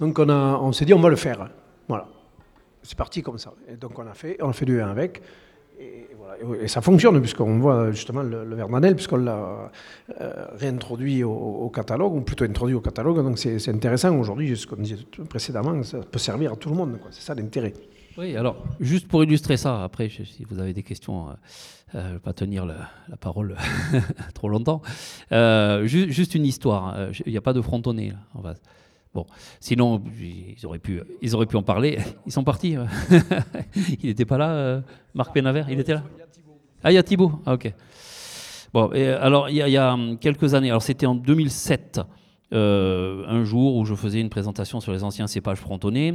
Donc, 0.00 0.18
on, 0.18 0.28
on 0.28 0.72
s'est 0.72 0.84
dit, 0.84 0.92
on 0.92 1.00
va 1.00 1.08
le 1.08 1.16
faire. 1.16 1.48
Voilà. 1.88 2.08
C'est 2.82 2.98
parti 2.98 3.22
comme 3.22 3.38
ça. 3.38 3.54
Et 3.72 3.76
donc, 3.76 3.98
on 3.98 4.06
a 4.06 4.14
fait, 4.14 4.36
on 4.42 4.50
a 4.50 4.52
fait 4.52 4.66
du 4.66 4.76
vin 4.76 4.88
avec. 4.88 5.22
Et, 5.80 6.08
ça 6.66 6.80
fonctionne, 6.80 7.20
puisqu'on 7.20 7.58
voit 7.58 7.90
justement 7.90 8.22
le, 8.22 8.44
le 8.44 8.94
puisqu'on 8.94 9.16
l'a 9.16 9.70
euh, 10.20 10.46
réintroduit 10.58 11.24
au, 11.24 11.70
catalogue, 11.74 12.14
ou 12.14 12.20
plutôt 12.20 12.44
introduit 12.44 12.74
au 12.74 12.80
catalogue. 12.80 13.16
Donc 13.22 13.38
c'est 13.38 13.68
intéressant 13.68 14.16
aujourd'hui, 14.16 14.56
ce 14.56 14.66
qu'on 14.66 14.76
disait 14.76 14.96
précédemment, 15.28 15.82
ça 15.82 15.98
peut 15.98 16.18
servir 16.18 16.52
à 16.52 16.56
tout 16.56 16.68
le 16.68 16.74
monde. 16.74 16.98
C'est 17.10 17.22
ça 17.22 17.34
l'intérêt. 17.34 17.72
Oui, 18.18 18.36
alors, 18.36 18.62
juste 18.78 19.08
pour 19.08 19.24
illustrer 19.24 19.56
ça, 19.56 19.82
après, 19.82 20.10
si 20.10 20.44
vous 20.48 20.58
avez 20.58 20.74
des 20.74 20.82
questions, 20.82 21.28
euh, 21.28 21.32
euh, 21.94 22.02
je 22.02 22.08
ne 22.08 22.12
vais 22.14 22.18
pas 22.18 22.34
tenir 22.34 22.66
la 22.66 23.16
parole 23.18 23.56
trop 24.34 24.48
longtemps. 24.48 24.82
juste 25.84 26.34
une 26.34 26.44
histoire. 26.44 27.08
Il 27.24 27.32
n'y 27.32 27.38
a 27.38 27.42
pas 27.42 27.54
de 27.54 27.62
frontonné, 27.62 28.12
en 28.34 28.42
face. 28.42 28.60
Bon, 29.14 29.26
sinon, 29.60 30.02
ils 30.20 30.64
auraient 30.64 30.78
pu, 30.78 31.02
en 31.54 31.62
parler. 31.62 31.98
Ils 32.26 32.32
sont 32.32 32.44
partis. 32.44 32.76
il 34.02 34.08
n'était 34.08 34.24
pas 34.24 34.38
là, 34.38 34.50
euh, 34.50 34.80
Marc 35.12 35.34
Pénavert 35.34 35.68
Il 35.68 35.78
était 35.80 35.92
là? 35.92 36.02
Ah, 36.82 36.90
il 36.90 36.94
y 36.94 36.98
a 36.98 37.02
Thibault 37.02 37.32
Ah, 37.44 37.52
ok. 37.52 37.72
Bon, 38.72 38.90
et 38.94 39.08
alors, 39.08 39.50
il 39.50 39.56
y, 39.56 39.76
a, 39.76 39.92
hum, 39.92 40.16
quelques 40.18 40.54
années, 40.54 40.70
alors 40.70 40.82
c'était 40.82 41.04
en 41.04 41.14
2007, 41.14 42.00
un 42.52 43.44
jour 43.44 43.76
où 43.76 43.84
je 43.84 43.94
faisais 43.94 44.20
une 44.20 44.28
présentation 44.28 44.80
sur 44.80 44.92
les 44.92 45.04
anciens 45.04 45.26
cépages 45.26 45.58
frontonnais, 45.58 46.14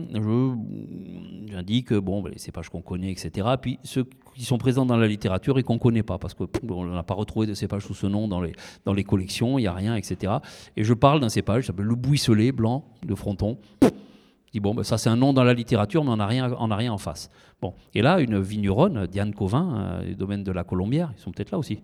j'indique 1.47 1.93
bon, 1.93 2.21
ben, 2.21 2.31
les 2.31 2.37
cépages 2.37 2.69
qu'on 2.69 2.81
connaît, 2.81 3.11
etc. 3.11 3.47
Puis 3.61 3.79
ceux 3.83 4.05
qui 4.35 4.45
sont 4.45 4.57
présents 4.57 4.85
dans 4.85 4.97
la 4.97 5.07
littérature 5.07 5.57
et 5.57 5.63
qu'on 5.63 5.75
ne 5.75 5.79
connaît 5.79 6.03
pas, 6.03 6.17
parce 6.17 6.35
qu'on 6.35 6.85
n'a 6.85 7.03
pas 7.03 7.15
retrouvé 7.15 7.47
de 7.47 7.53
cépages 7.53 7.83
sous 7.83 7.95
ce 7.95 8.07
nom 8.07 8.27
dans 8.27 8.41
les, 8.41 8.53
dans 8.85 8.93
les 8.93 9.03
collections, 9.03 9.57
il 9.57 9.63
n'y 9.63 9.67
a 9.67 9.73
rien, 9.73 9.95
etc. 9.95 10.33
Et 10.75 10.83
je 10.83 10.93
parle 10.93 11.19
d'un 11.19 11.29
cépage 11.29 11.61
qui 11.61 11.67
s'appelle 11.67 11.85
le 11.85 11.95
buisselet 11.95 12.51
blanc 12.51 12.85
de 13.03 13.15
Fronton. 13.15 13.57
Je 13.81 14.51
dis, 14.53 14.59
bon, 14.59 14.75
ben, 14.75 14.83
ça 14.83 14.97
c'est 14.97 15.09
un 15.09 15.15
nom 15.15 15.33
dans 15.33 15.43
la 15.43 15.53
littérature, 15.53 16.03
mais 16.03 16.11
on 16.11 16.17
n'a 16.17 16.27
rien, 16.27 16.55
on 16.59 16.67
rien 16.67 16.93
en 16.93 16.97
face. 16.97 17.29
Bon. 17.61 17.73
Et 17.95 18.01
là, 18.01 18.19
une 18.19 18.39
vigneronne, 18.39 19.07
Diane 19.07 19.33
Covin, 19.33 19.99
euh, 20.01 20.05
du 20.05 20.15
domaine 20.15 20.43
de 20.43 20.51
la 20.51 20.63
Colombière, 20.63 21.11
ils 21.17 21.19
sont 21.19 21.31
peut-être 21.31 21.51
là 21.51 21.57
aussi. 21.57 21.81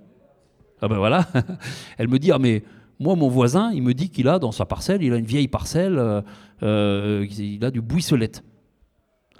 Ah 0.81 0.87
ben 0.87 0.97
voilà, 0.97 1.25
elle 1.97 2.07
me 2.09 2.19
dit, 2.19 2.31
ah 2.31 2.39
mais 2.39 2.63
moi, 2.99 3.15
mon 3.15 3.27
voisin, 3.27 3.71
il 3.73 3.81
me 3.83 3.93
dit 3.93 4.09
qu'il 4.09 4.27
a 4.27 4.39
dans 4.39 4.51
sa 4.51 4.65
parcelle, 4.65 5.03
il 5.03 5.13
a 5.13 5.17
une 5.17 5.25
vieille 5.25 5.47
parcelle, 5.47 5.97
euh, 5.97 6.21
euh, 6.61 7.27
il 7.37 7.63
a 7.65 7.71
du 7.71 7.81
buisselette. 7.81 8.43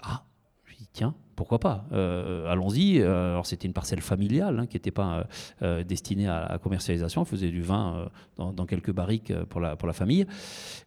Ah, 0.02 0.24
je 0.64 0.76
dis, 0.76 0.88
tiens, 0.92 1.14
pourquoi 1.36 1.58
pas 1.58 1.86
euh, 1.92 2.50
Allons-y. 2.50 3.02
Alors 3.02 3.46
c'était 3.46 3.66
une 3.66 3.72
parcelle 3.72 4.00
familiale 4.00 4.60
hein, 4.60 4.66
qui 4.66 4.76
n'était 4.76 4.90
pas 4.90 5.26
destinée 5.86 6.28
à 6.28 6.48
la 6.50 6.58
commercialisation. 6.58 7.22
On 7.22 7.24
faisait 7.24 7.50
du 7.50 7.62
vin 7.62 8.08
dans, 8.36 8.66
quelques 8.66 8.92
barriques 8.92 9.32
pour 9.48 9.60
la, 9.60 9.76
pour 9.76 9.86
la 9.86 9.94
famille. 9.94 10.26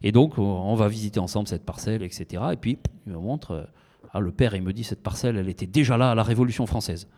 Et 0.02 0.12
donc 0.12 0.38
on 0.38 0.74
va 0.74 0.88
visiter 0.88 1.20
ensemble 1.20 1.48
cette 1.48 1.64
parcelle, 1.64 2.02
etc. 2.02 2.42
Et 2.52 2.56
puis 2.56 2.78
il 3.06 3.12
me 3.12 3.18
montre, 3.18 3.68
ah, 4.12 4.20
le 4.20 4.30
père 4.30 4.54
il 4.54 4.62
me 4.62 4.72
dit 4.72 4.84
cette 4.84 5.02
parcelle 5.02 5.36
elle 5.36 5.48
était 5.48 5.66
déjà 5.66 5.96
là 5.96 6.12
à 6.12 6.14
la 6.14 6.22
Révolution 6.22 6.66
française. 6.66 7.08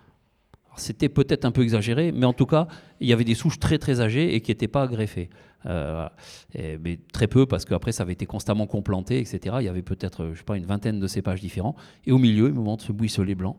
C'était 0.76 1.08
peut-être 1.08 1.44
un 1.44 1.50
peu 1.50 1.62
exagéré, 1.62 2.12
mais 2.12 2.26
en 2.26 2.32
tout 2.32 2.46
cas, 2.46 2.68
il 3.00 3.08
y 3.08 3.12
avait 3.12 3.24
des 3.24 3.34
souches 3.34 3.58
très 3.58 3.78
très 3.78 4.00
âgées 4.00 4.34
et 4.34 4.40
qui 4.40 4.50
n'étaient 4.50 4.68
pas 4.68 4.86
greffées. 4.86 5.30
Euh, 5.66 6.08
mais 6.54 6.98
très 7.12 7.26
peu, 7.26 7.46
parce 7.46 7.64
qu'après, 7.64 7.92
ça 7.92 8.04
avait 8.04 8.12
été 8.12 8.26
constamment 8.26 8.66
complanté, 8.66 9.18
etc. 9.18 9.56
Il 9.60 9.64
y 9.64 9.68
avait 9.68 9.82
peut-être, 9.82 10.30
je 10.32 10.38
sais 10.38 10.44
pas, 10.44 10.56
une 10.56 10.64
vingtaine 10.64 11.00
de 11.00 11.06
cépages 11.06 11.40
différents. 11.40 11.76
Et 12.06 12.12
au 12.12 12.18
milieu, 12.18 12.48
il 12.48 12.54
me 12.54 12.62
montre 12.62 12.84
ce 12.84 12.92
buisselet 12.92 13.34
blanc. 13.34 13.56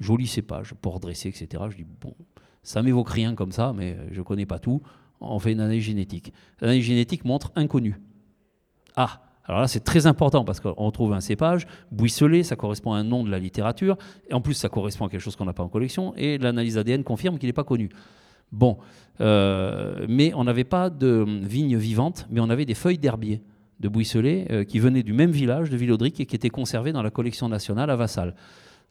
Joli 0.00 0.26
cépage, 0.26 0.74
port 0.74 0.98
dressé, 0.98 1.28
etc. 1.28 1.64
Je 1.70 1.76
dis, 1.76 1.86
bon, 2.00 2.14
ça 2.62 2.82
m'évoque 2.82 3.10
rien 3.10 3.34
comme 3.34 3.52
ça, 3.52 3.72
mais 3.76 3.96
je 4.10 4.18
ne 4.18 4.24
connais 4.24 4.46
pas 4.46 4.58
tout. 4.58 4.82
On 5.20 5.38
fait 5.38 5.52
une 5.52 5.60
analyse 5.60 5.84
génétique. 5.84 6.32
L'analyse 6.60 6.84
génétique 6.84 7.24
montre 7.24 7.52
inconnu. 7.54 8.00
Ah, 8.96 9.22
alors 9.44 9.60
là, 9.60 9.68
c'est 9.68 9.82
très 9.82 10.06
important 10.06 10.44
parce 10.44 10.60
qu'on 10.60 10.90
trouve 10.92 11.12
un 11.12 11.20
cépage, 11.20 11.66
buisselé, 11.90 12.42
ça 12.44 12.54
correspond 12.54 12.92
à 12.92 12.98
un 12.98 13.04
nom 13.04 13.24
de 13.24 13.30
la 13.30 13.38
littérature, 13.38 13.96
et 14.30 14.34
en 14.34 14.40
plus, 14.40 14.54
ça 14.54 14.68
correspond 14.68 15.06
à 15.06 15.08
quelque 15.08 15.20
chose 15.20 15.36
qu'on 15.36 15.44
n'a 15.44 15.52
pas 15.52 15.64
en 15.64 15.68
collection, 15.68 16.14
et 16.16 16.38
l'analyse 16.38 16.78
ADN 16.78 17.02
confirme 17.02 17.38
qu'il 17.38 17.48
n'est 17.48 17.52
pas 17.52 17.64
connu. 17.64 17.88
Bon, 18.52 18.78
euh, 19.20 20.06
mais 20.08 20.32
on 20.34 20.44
n'avait 20.44 20.64
pas 20.64 20.90
de 20.90 21.24
vignes 21.42 21.76
vivantes, 21.76 22.26
mais 22.30 22.40
on 22.40 22.50
avait 22.50 22.66
des 22.66 22.74
feuilles 22.74 22.98
d'herbier 22.98 23.42
de 23.80 23.88
buisselé 23.88 24.46
euh, 24.50 24.64
qui 24.64 24.78
venaient 24.78 25.02
du 25.02 25.12
même 25.12 25.32
village 25.32 25.70
de 25.70 25.76
Villaudric 25.76 26.20
et 26.20 26.26
qui 26.26 26.36
étaient 26.36 26.50
conservées 26.50 26.92
dans 26.92 27.02
la 27.02 27.10
collection 27.10 27.48
nationale 27.48 27.90
à 27.90 27.96
Vassal. 27.96 28.36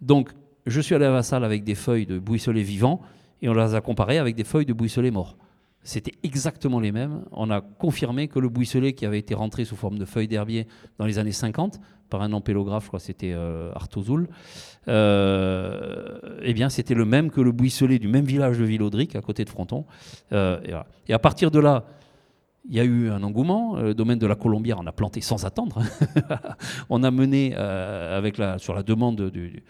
Donc, 0.02 0.32
je 0.66 0.82
suis 0.82 0.96
allé 0.96 1.06
à 1.06 1.12
Vassal 1.12 1.46
avec 1.46 1.64
des 1.64 1.76
feuilles 1.76 2.06
de 2.06 2.20
buisselé 2.20 2.62
vivants 2.62 3.02
et 3.42 3.48
on 3.48 3.54
les 3.54 3.74
a 3.74 3.82
comparées 3.82 4.18
avec 4.18 4.36
des 4.36 4.44
feuilles 4.44 4.66
de 4.66 4.74
buisselé 4.74 5.12
morts. 5.12 5.38
C'était 5.84 6.14
exactement 6.24 6.80
les 6.80 6.92
mêmes. 6.92 7.24
On 7.32 7.50
a 7.50 7.62
confirmé 7.62 8.28
que 8.28 8.38
le 8.38 8.50
buisselet 8.50 8.94
qui 8.94 9.06
avait 9.06 9.18
été 9.18 9.34
rentré 9.34 9.66
sous 9.66 9.76
forme 9.76 9.98
de 9.98 10.06
feuilles 10.06 10.28
d'herbier 10.28 10.68
dans 11.00 11.06
les 11.06 11.18
années 11.18 11.32
50 11.32 11.80
par 12.10 12.22
un 12.22 12.34
ampélographe, 12.34 12.84
je 12.84 12.88
crois 12.90 13.00
c'était 13.00 13.32
euh, 13.34 13.72
Artozoul, 13.74 14.28
euh, 14.88 16.20
eh 16.44 16.54
bien 16.54 16.70
c'était 16.70 16.94
le 16.94 17.06
même 17.06 17.32
que 17.32 17.42
le 17.42 17.52
buisselet 17.52 17.98
du 17.98 18.10
même 18.10 18.26
village 18.26 18.60
de 18.60 18.66
Villaudric, 18.66 19.16
à 19.16 19.22
côté 19.22 19.44
de 19.44 19.50
Fronton. 19.50 19.86
Euh, 20.34 20.84
et, 21.08 21.14
à 21.14 21.20
partir 21.20 21.50
de 21.50 21.60
là, 21.60 21.86
il 22.70 22.76
y 22.76 22.80
a 22.80 22.84
eu 22.84 23.10
un 23.10 23.24
engouement. 23.24 23.78
Le 23.78 23.96
domaine 23.96 24.20
de 24.20 24.28
la 24.28 24.36
Colombière, 24.36 24.78
on 24.80 24.86
a 24.86 24.92
planté 24.92 25.22
sans 25.22 25.46
attendre. 25.46 25.82
on 26.90 27.02
a 27.02 27.10
mené, 27.10 27.56
avec 27.56 28.40
sur 28.58 28.76
la 28.76 28.84
demande 28.84 29.32
du 29.32 29.64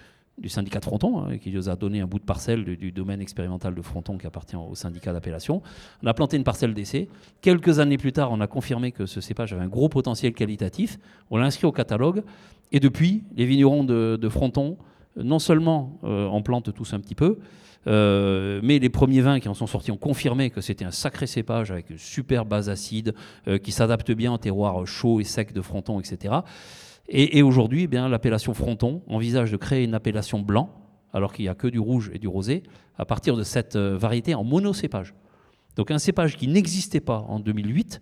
syndicat 0.47 0.79
de 0.79 0.85
Fronton, 0.85 1.25
hein, 1.25 1.37
qui 1.37 1.51
nous 1.51 1.69
a 1.69 1.75
donné 1.75 2.01
un 2.01 2.07
bout 2.07 2.19
de 2.19 2.23
parcelle 2.23 2.63
du, 2.63 2.91
domaine 2.91 3.21
expérimental 3.21 3.75
de 3.75 3.81
Fronton 3.81 4.17
qui 4.17 4.27
appartient 4.27 4.55
au 4.55 4.75
syndicat 4.75 5.13
d'appellation. 5.13 5.61
On 6.03 6.07
a 6.07 6.13
planté 6.13 6.37
une 6.37 6.43
parcelle 6.43 6.73
d'essai. 6.73 7.09
Quelques 7.41 7.79
années 7.79 7.97
plus 7.97 8.11
tard, 8.11 8.31
on 8.31 8.41
a 8.41 8.47
confirmé 8.47 8.91
que 8.91 9.05
ce 9.05 9.21
cépage 9.21 9.53
avait 9.53 9.63
un 9.63 9.67
gros 9.67 9.89
potentiel 9.89 10.33
qualitatif. 10.33 10.97
On 11.29 11.37
l'a 11.37 11.45
inscrit 11.45 11.67
au 11.67 11.71
catalogue. 11.71 12.23
Et 12.71 12.79
depuis, 12.79 13.23
les 13.35 13.45
vignerons 13.45 13.83
de, 13.83 14.29
Fronton, 14.29 14.77
non 15.15 15.39
seulement 15.39 15.99
euh, 16.03 16.27
en 16.27 16.41
plantent 16.41 16.73
tous 16.73 16.93
un 16.93 16.99
petit 16.99 17.15
peu, 17.15 17.37
euh, 17.87 18.59
mais 18.63 18.79
les 18.79 18.89
premiers 18.89 19.21
vins 19.21 19.39
qui 19.39 19.49
en 19.49 19.53
sont 19.53 19.67
sortis 19.67 19.91
ont 19.91 19.97
confirmé 19.97 20.51
que 20.51 20.61
c'était 20.61 20.85
un 20.85 20.91
sacré 20.91 21.25
cépage 21.25 21.71
avec 21.71 21.89
une 21.89 21.97
super 21.97 22.45
base 22.45 22.69
acide 22.69 23.15
euh, 23.47 23.57
qui 23.57 23.71
s'adapte 23.71 24.11
bien 24.11 24.31
au 24.33 24.37
terroir 24.37 24.85
chaud 24.85 25.19
et 25.19 25.23
sec 25.23 25.51
de 25.53 25.61
Fronton, 25.61 25.99
etc. 25.99 26.35
Et, 27.13 27.41
aujourd'hui, 27.41 27.89
eh 27.91 27.95
l'appellation 27.95 28.53
Fronton 28.53 29.01
envisage 29.07 29.51
de 29.51 29.57
créer 29.57 29.83
une 29.83 29.93
appellation 29.93 30.39
blanc, 30.39 30.73
alors 31.11 31.33
qu'il 31.33 31.43
n'y 31.43 31.49
a 31.49 31.55
que 31.55 31.67
du 31.67 31.77
rouge 31.77 32.09
et 32.13 32.19
du 32.19 32.29
rosé, 32.29 32.63
à 32.97 33.03
partir 33.03 33.35
de 33.35 33.43
cette 33.43 33.75
euh, 33.75 33.97
variété 33.97 34.33
en 34.33 34.45
monocépage. 34.45 35.13
Donc 35.75 35.91
un 35.91 35.99
cépage 35.99 36.37
qui 36.37 36.47
n'existait 36.47 37.01
pas 37.01 37.19
en 37.27 37.41
2008, 37.41 38.01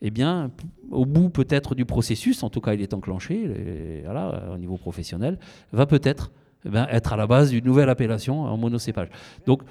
eh 0.00 0.10
bien, 0.10 0.50
au 0.90 1.04
bout 1.04 1.28
peut-être 1.28 1.74
du 1.74 1.84
processus, 1.84 2.42
en 2.42 2.48
tout 2.48 2.62
cas 2.62 2.72
il 2.72 2.80
est 2.80 2.94
enclenché, 2.94 4.02
voilà, 4.04 4.52
au 4.54 4.58
niveau 4.58 4.78
professionnel, 4.78 5.38
va 5.72 5.84
peut-être 5.84 6.30
eh 6.64 6.76
être 6.90 7.12
à 7.12 7.16
la 7.16 7.26
base 7.26 7.50
d'une 7.50 7.64
nouvelle 7.64 7.90
appellation 7.90 8.42
en 8.42 8.56
monocépage. 8.56 9.08
Donc 9.44 9.62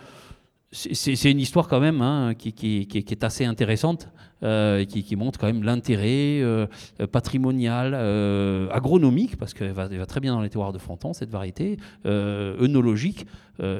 c'est 0.71 1.31
une 1.31 1.39
histoire 1.39 1.67
quand 1.67 1.79
même 1.79 2.01
hein, 2.01 2.33
qui, 2.37 2.87
est 2.93 3.23
assez 3.23 3.45
intéressante, 3.45 4.09
euh, 4.43 4.85
qui, 4.85 5.15
montre 5.15 5.39
quand 5.39 5.47
même 5.47 5.63
l'intérêt 5.63 6.41
euh, 6.41 6.67
patrimonial, 7.11 7.93
euh, 7.95 8.67
agronomique, 8.71 9.35
parce 9.37 9.55
qu'elle 9.55 9.71
va, 9.71 9.87
très 10.05 10.19
bien 10.19 10.33
dans 10.33 10.41
les 10.41 10.49
terroirs 10.49 10.73
de 10.73 10.77
Fronton, 10.77 11.13
cette 11.13 11.31
variété, 11.31 11.77
œnologique 12.05 13.25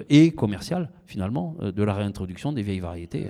et 0.10 0.32
commerciale, 0.32 0.90
finalement, 1.06 1.56
de 1.62 1.84
la 1.84 1.94
réintroduction 1.94 2.52
des 2.52 2.64
vieilles 2.64 2.80
variétés. 2.80 3.28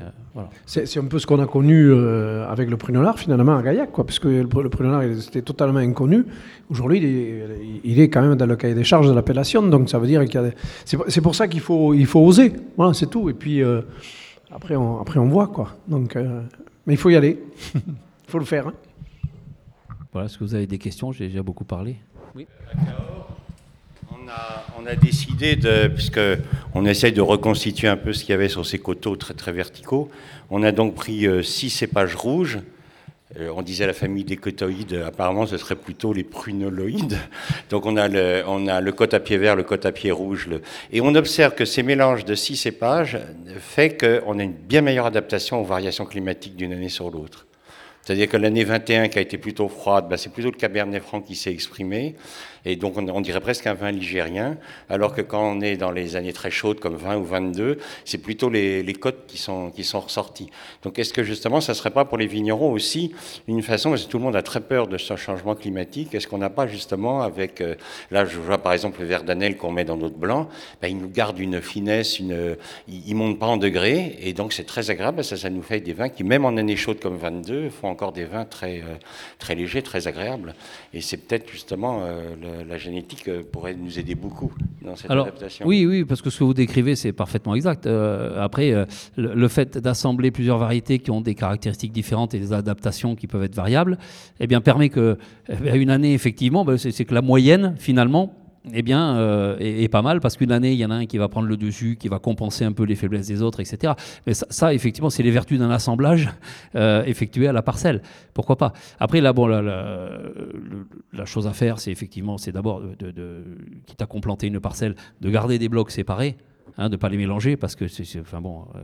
C'est 0.66 0.98
un 0.98 1.06
peu 1.06 1.20
ce 1.20 1.28
qu'on 1.28 1.42
a 1.42 1.46
connu 1.46 1.94
avec 1.94 2.70
le 2.70 2.78
Prunolard, 2.78 3.20
finalement, 3.20 3.58
à 3.58 3.64
Gaillac, 3.64 3.92
quoi, 3.92 4.06
parce 4.06 4.20
que 4.20 4.30
le, 4.30 4.44
le 4.44 4.70
Prunolard 4.70 5.04
était 5.04 5.42
totalement 5.42 5.80
inconnu. 5.80 6.24
Aujourd'hui, 6.70 7.00
il 7.84 8.00
est, 8.00 8.08
quand 8.08 8.22
même 8.22 8.36
dans 8.36 8.46
le 8.46 8.56
cahier 8.56 8.76
des 8.76 8.86
charges 8.86 9.10
de 9.10 9.14
l'appellation, 9.14 9.62
donc 9.68 9.90
ça 9.90 10.00
veut 10.00 10.08
dire 10.08 10.24
qu'il 10.24 10.40
y 10.40 10.46
a... 10.46 10.52
C'est 10.86 11.22
pour 11.22 11.36
ça 11.36 11.50
qu'il 11.50 11.60
faut, 11.60 11.94
oser, 12.16 12.54
voilà, 12.78 12.94
c'est 12.94 13.10
tout. 13.10 13.28
Après, 14.52 14.76
on, 14.76 15.00
après, 15.02 15.20
on 15.20 15.28
voit, 15.28 15.48
quoi. 15.48 15.76
Donc... 15.88 16.18
Mais 16.88 16.94
il 16.94 16.98
faut 16.98 17.10
y 17.10 17.18
aller. 17.18 17.38
il 17.76 17.82
faut 18.28 18.40
le 18.40 18.46
faire. 18.46 18.68
Hein. 18.68 18.74
Voilà, 20.14 20.28
est-ce 20.28 20.38
que 20.38 20.46
vous 20.46 20.56
avez 20.56 20.68
des 20.68 20.78
questions? 20.78 21.12
J'ai 21.12 21.28
déjà 21.28 21.44
beaucoup 21.44 21.66
parlé. 21.66 21.98
Oui. 22.34 22.48
On 24.80 24.86
a, 24.86 24.96
décidé 24.96 25.58
de, 25.58 25.88
puisque 25.88 26.20
on 26.74 26.86
essaye 26.86 27.12
de 27.12 27.22
reconstituer 27.22 27.90
un 27.90 27.98
peu 27.98 28.14
ce 28.14 28.24
qu'il 28.24 28.32
y 28.32 28.34
avait 28.34 28.48
sur 28.48 28.66
ces 28.66 28.80
coteaux 28.80 29.18
très 29.18 29.34
très 29.34 29.52
verticaux, 29.52 30.10
on 30.50 30.64
a 30.64 30.72
donc 30.72 30.96
pris 30.96 31.28
euh, 31.28 31.44
six 31.44 31.70
cépages 31.70 32.16
rouges 32.16 32.60
euh, 33.36 33.52
on 33.54 33.62
disait 33.62 33.86
la 33.86 33.94
famille 33.94 34.24
des 34.24 34.38
cotoïdes, 34.38 35.04
apparemment 35.06 35.46
ce 35.46 35.58
serait 35.58 35.76
plutôt 35.76 36.14
les 36.14 36.24
prunoloïdes. 36.24 37.18
Donc 37.70 37.86
on 37.86 37.98
a 37.98 38.08
le, 38.08 38.44
on 38.48 38.68
a 38.68 38.80
le 38.80 38.92
côte 38.94 39.14
à 39.14 39.20
pied 39.20 39.38
vert, 39.38 39.56
le 39.56 39.64
côte 39.64 39.86
à 39.86 39.92
pied 39.92 40.12
rouge. 40.12 40.48
Et 40.92 41.02
on 41.02 41.14
observe 41.14 41.54
que 41.54 41.66
ces 41.66 41.84
mélanges 41.84 42.24
de 42.24 42.36
six 42.36 42.56
cépages 42.56 43.18
fait 43.60 43.98
qu'on 43.98 44.40
a 44.40 44.44
une 44.44 44.54
bien 44.54 44.82
meilleure 44.82 45.08
adaptation 45.08 45.62
aux 45.62 45.66
variations 45.66 46.06
climatiques 46.06 46.56
d'une 46.56 46.72
année 46.72 46.90
sur 46.90 47.10
l'autre. 47.10 47.48
C'est-à-dire 48.08 48.30
que 48.30 48.38
l'année 48.38 48.64
21 48.64 49.10
qui 49.10 49.18
a 49.18 49.22
été 49.22 49.38
plutôt 49.38 49.68
froide, 49.68 50.08
bah, 50.10 50.16
c'est 50.16 50.32
plutôt 50.32 50.50
le 50.50 50.56
Cabernet 50.56 51.04
Franc 51.04 51.20
qui 51.20 51.36
s'est 51.36 51.52
exprimé. 51.52 52.16
Et 52.68 52.76
donc, 52.76 52.98
on, 52.98 53.22
dirait 53.22 53.40
presque 53.40 53.66
un 53.66 53.74
vin 53.74 53.92
ligérien, 53.92 54.58
alors 54.90 55.16
que 55.16 55.22
quand 55.22 55.42
on 55.42 55.62
est 55.62 55.78
dans 55.78 55.92
les 55.92 56.18
années 56.18 56.34
très 56.34 56.52
chaudes, 56.52 56.82
comme 56.82 56.98
20 56.98 57.16
ou 57.16 57.24
22, 57.24 57.78
c'est 58.04 58.18
plutôt 58.18 58.50
les, 58.50 58.84
côtes 59.00 59.26
qui 59.26 59.38
sont, 59.38 59.72
qui 59.72 59.86
sont 59.86 60.02
ressorties. 60.02 60.50
Donc, 60.84 61.00
est-ce 61.00 61.14
que 61.14 61.24
justement, 61.24 61.62
ça 61.62 61.72
ne 61.72 61.78
serait 61.78 61.92
pas 61.92 62.04
pour 62.04 62.18
les 62.18 62.28
vignerons 62.28 62.74
aussi 62.74 63.14
une 63.48 63.64
façon, 63.64 63.92
parce 63.92 64.04
que 64.04 64.12
tout 64.12 64.18
le 64.18 64.26
monde 64.26 64.36
a 64.36 64.42
très 64.42 64.60
peur 64.60 64.88
de 64.88 64.98
ce 64.98 65.16
changement 65.16 65.56
climatique, 65.56 66.14
est-ce 66.14 66.28
qu'on 66.28 66.40
n'a 66.40 66.50
pas 66.50 66.68
justement 66.68 67.22
avec, 67.22 67.62
euh, 67.62 67.76
là, 68.12 68.26
je 68.26 68.38
vois 68.38 68.58
par 68.58 68.74
exemple 68.74 69.00
le 69.00 69.08
verre 69.08 69.24
qu'on 69.58 69.72
met 69.72 69.86
dans 69.86 69.96
notre 69.96 70.18
blanc, 70.18 70.50
ben, 70.82 70.90
il 70.90 70.98
nous 70.98 71.10
garde 71.10 71.40
une 71.40 71.62
finesse, 71.62 72.20
il 72.20 72.28
ne 72.28 73.14
monte 73.14 73.40
pas 73.40 73.48
en 73.48 73.56
degrés, 73.56 74.18
et 74.20 74.34
donc 74.34 74.52
c'est 74.52 74.66
très 74.66 74.90
agréable, 74.90 75.24
ça, 75.24 75.38
ça 75.38 75.50
nous 75.50 75.62
fait 75.62 75.80
des 75.80 75.94
vins 75.94 76.10
qui, 76.10 76.26
même 76.26 76.44
en 76.44 76.58
année 76.58 76.76
chaude 76.76 77.00
comme 77.00 77.16
22, 77.16 77.70
font 77.70 77.88
encore 77.88 78.12
des 78.12 78.26
vins 78.26 78.44
très, 78.44 78.80
euh, 78.80 78.98
très 79.40 79.56
légers, 79.56 79.84
très 79.84 80.10
agréables. 80.10 80.54
Et 80.94 81.00
c'est 81.00 81.18
peut-être 81.18 81.50
justement 81.50 82.04
euh, 82.58 82.64
la 82.68 82.78
génétique 82.78 83.28
euh, 83.28 83.44
pourrait 83.50 83.76
nous 83.76 84.00
aider 84.00 84.16
beaucoup 84.16 84.52
dans 84.82 84.96
cette 84.96 85.12
adaptation. 85.12 85.66
Oui, 85.66 85.86
oui, 85.86 86.06
parce 86.06 86.22
que 86.22 86.30
ce 86.30 86.40
que 86.40 86.44
vous 86.44 86.54
décrivez, 86.54 86.96
c'est 86.96 87.14
parfaitement 87.14 87.56
exact. 87.56 87.86
Euh, 87.86 88.44
après, 88.44 88.72
euh, 88.72 88.86
le, 89.16 89.48
fait 89.48 89.78
d'assembler 89.78 90.32
plusieurs 90.32 90.58
variétés 90.58 91.00
qui 91.00 91.12
ont 91.12 91.22
des 91.22 91.36
caractéristiques 91.36 91.92
différentes 91.92 92.34
et 92.34 92.40
des 92.40 92.54
adaptations 92.54 93.16
qui 93.16 93.28
peuvent 93.28 93.44
être 93.44 93.56
variables, 93.56 93.98
eh 94.40 94.48
bien, 94.48 94.62
permet 94.62 94.90
que, 94.90 95.18
eh 95.50 95.78
une 95.78 95.90
année, 95.90 96.14
effectivement, 96.14 96.66
ben, 96.66 96.78
c'est 96.78 97.06
que 97.06 97.14
la 97.14 97.22
moyenne, 97.22 97.76
finalement, 97.78 98.34
eh 98.74 98.82
bien, 98.82 99.18
euh, 99.18 99.58
est, 99.60 99.88
pas 99.88 100.02
mal 100.02 100.20
parce 100.20 100.38
qu'une 100.38 100.52
année, 100.52 100.74
il 100.74 100.78
y 100.78 100.86
en 100.86 100.92
a 100.92 100.96
un 100.96 101.06
qui 101.06 101.18
va 101.18 101.28
prendre 101.28 101.48
le 101.48 101.58
dessus, 101.58 101.98
qui 102.00 102.08
va 102.08 102.20
compenser 102.20 102.66
un 102.66 102.72
peu 102.72 102.84
les 102.84 102.96
faiblesses 102.96 103.28
des 103.28 103.42
autres, 103.42 103.60
etc. 103.60 103.94
Mais 104.26 104.34
ça, 104.34 104.74
effectivement, 104.74 105.10
c'est 105.10 105.24
les 105.24 105.32
vertus 105.32 105.60
d'un 105.60 105.72
assemblage 105.72 106.30
euh, 106.76 107.04
effectué 107.06 107.48
à 107.48 107.52
la 107.52 107.62
parcelle. 107.62 108.02
Pourquoi 108.34 108.58
pas? 108.58 108.74
Après, 109.00 109.22
là, 109.22 109.34
bon, 109.34 109.48
la, 109.48 109.62
la, 109.62 111.26
chose 111.26 111.48
à 111.48 111.54
faire, 111.54 111.80
c'est 111.80 111.92
effectivement, 111.92 112.38
c'est 112.38 112.52
d'abord, 112.52 112.82
de, 112.82 113.44
quitte 113.86 114.02
à 114.02 114.06
complanter 114.06 114.48
une 114.48 114.60
parcelle, 114.60 114.96
de 115.22 115.30
garder 115.30 115.60
des 115.60 115.70
blocs 115.70 115.92
séparés. 115.92 116.38
Hein, 116.78 116.90
de 116.90 116.96
ne 116.96 116.98
pas 116.98 117.10
les 117.10 117.18
mélanger, 117.18 117.58
parce 117.58 117.76
que, 117.76 117.86
enfin 118.20 118.42
bon, 118.42 118.66
euh, 118.76 118.80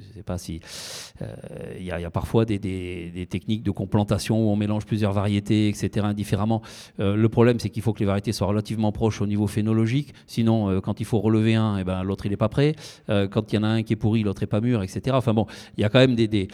je 0.00 0.08
ne 0.08 0.14
sais 0.14 0.22
pas 0.22 0.38
si. 0.38 0.60
Euh, 1.22 1.26
il 1.78 1.84
y, 1.84 1.90
a 1.90 2.10
parfois 2.10 2.44
des, 2.44 3.26
techniques 3.28 3.62
de 3.62 3.70
complantation 3.70 4.46
où 4.46 4.50
on 4.50 4.56
mélange 4.56 4.86
plusieurs 4.86 5.12
variétés, 5.12 5.68
etc., 5.68 6.06
indifféremment. 6.06 6.62
Euh, 7.00 7.16
le 7.16 7.28
problème, 7.28 7.58
c'est 7.58 7.70
qu'il 7.70 7.82
faut 7.82 7.92
que 7.92 8.00
les 8.00 8.06
variétés 8.06 8.32
soient 8.32 8.46
relativement 8.46 8.92
proches 8.92 9.20
au 9.20 9.26
niveau 9.26 9.46
phénologique. 9.46 10.14
Sinon, 10.26 10.80
quand 10.80 11.00
il 11.00 11.06
faut 11.06 11.20
relever 11.20 11.54
un, 11.54 11.78
et 11.78 11.80
eh 11.80 11.84
ben, 11.84 12.02
l'autre, 12.02 12.26
il 12.26 12.30
n'est 12.30 12.36
pas 12.36 12.48
prêt. 12.48 12.74
quand 13.08 13.52
il 13.52 13.56
y 13.56 13.58
en 13.58 13.62
a 13.62 13.68
un 13.68 13.82
qui 13.82 13.94
est 13.94 13.96
pourri, 13.96 14.22
l'autre 14.22 14.42
n'est 14.42 14.46
pas 14.46 14.60
mûr, 14.60 14.82
etc. 14.82 15.16
Enfin 15.16 15.34
bon, 15.34 15.46
il 15.76 15.80
y 15.80 15.84
a 15.84 15.88
quand 15.88 15.98
même 15.98 16.14
des, 16.14 16.48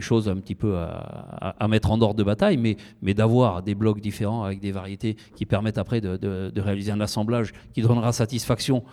choses 0.00 0.28
un 0.28 0.36
petit 0.36 0.54
peu 0.54 0.76
à, 0.76 1.66
mettre 1.68 1.90
en 1.90 2.00
ordre 2.00 2.16
de 2.16 2.24
bataille, 2.24 2.56
mais, 2.56 3.14
d'avoir 3.14 3.62
des 3.62 3.74
blocs 3.74 4.00
différents 4.00 4.44
avec 4.44 4.60
des 4.60 4.72
variétés 4.72 5.16
qui 5.34 5.46
permettent 5.46 5.78
après 5.78 6.00
de 6.00 6.60
réaliser 6.60 6.92
un 6.92 7.00
assemblage 7.00 7.52
qui 7.72 7.82
donnera 7.82 8.12
satisfaction 8.12 8.84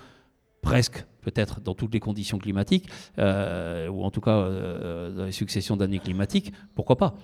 presque 0.62 1.05
peut-être 1.22 1.62
dans 1.62 1.74
toutes 1.74 1.93
les 1.93 1.99
conditions 1.99 2.38
climatiques, 2.38 2.89
euh, 3.18 3.88
ou 3.89 4.03
en 4.03 4.12
tout 4.12 4.22
cas 4.22 4.38
euh, 4.38 5.12
dans 5.12 5.26
les 5.26 5.32
successions 5.32 5.76
d'années 5.78 5.99
climatiques, 5.99 6.53
pourquoi 6.76 6.97
pas 6.97 7.16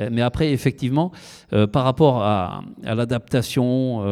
euh, 0.00 0.08
mais 0.10 0.22
après, 0.22 0.50
effectivement, 0.50 1.12
par 1.70 1.84
rapport 1.84 2.24
à, 2.24 2.62
l'adaptation 2.82 4.04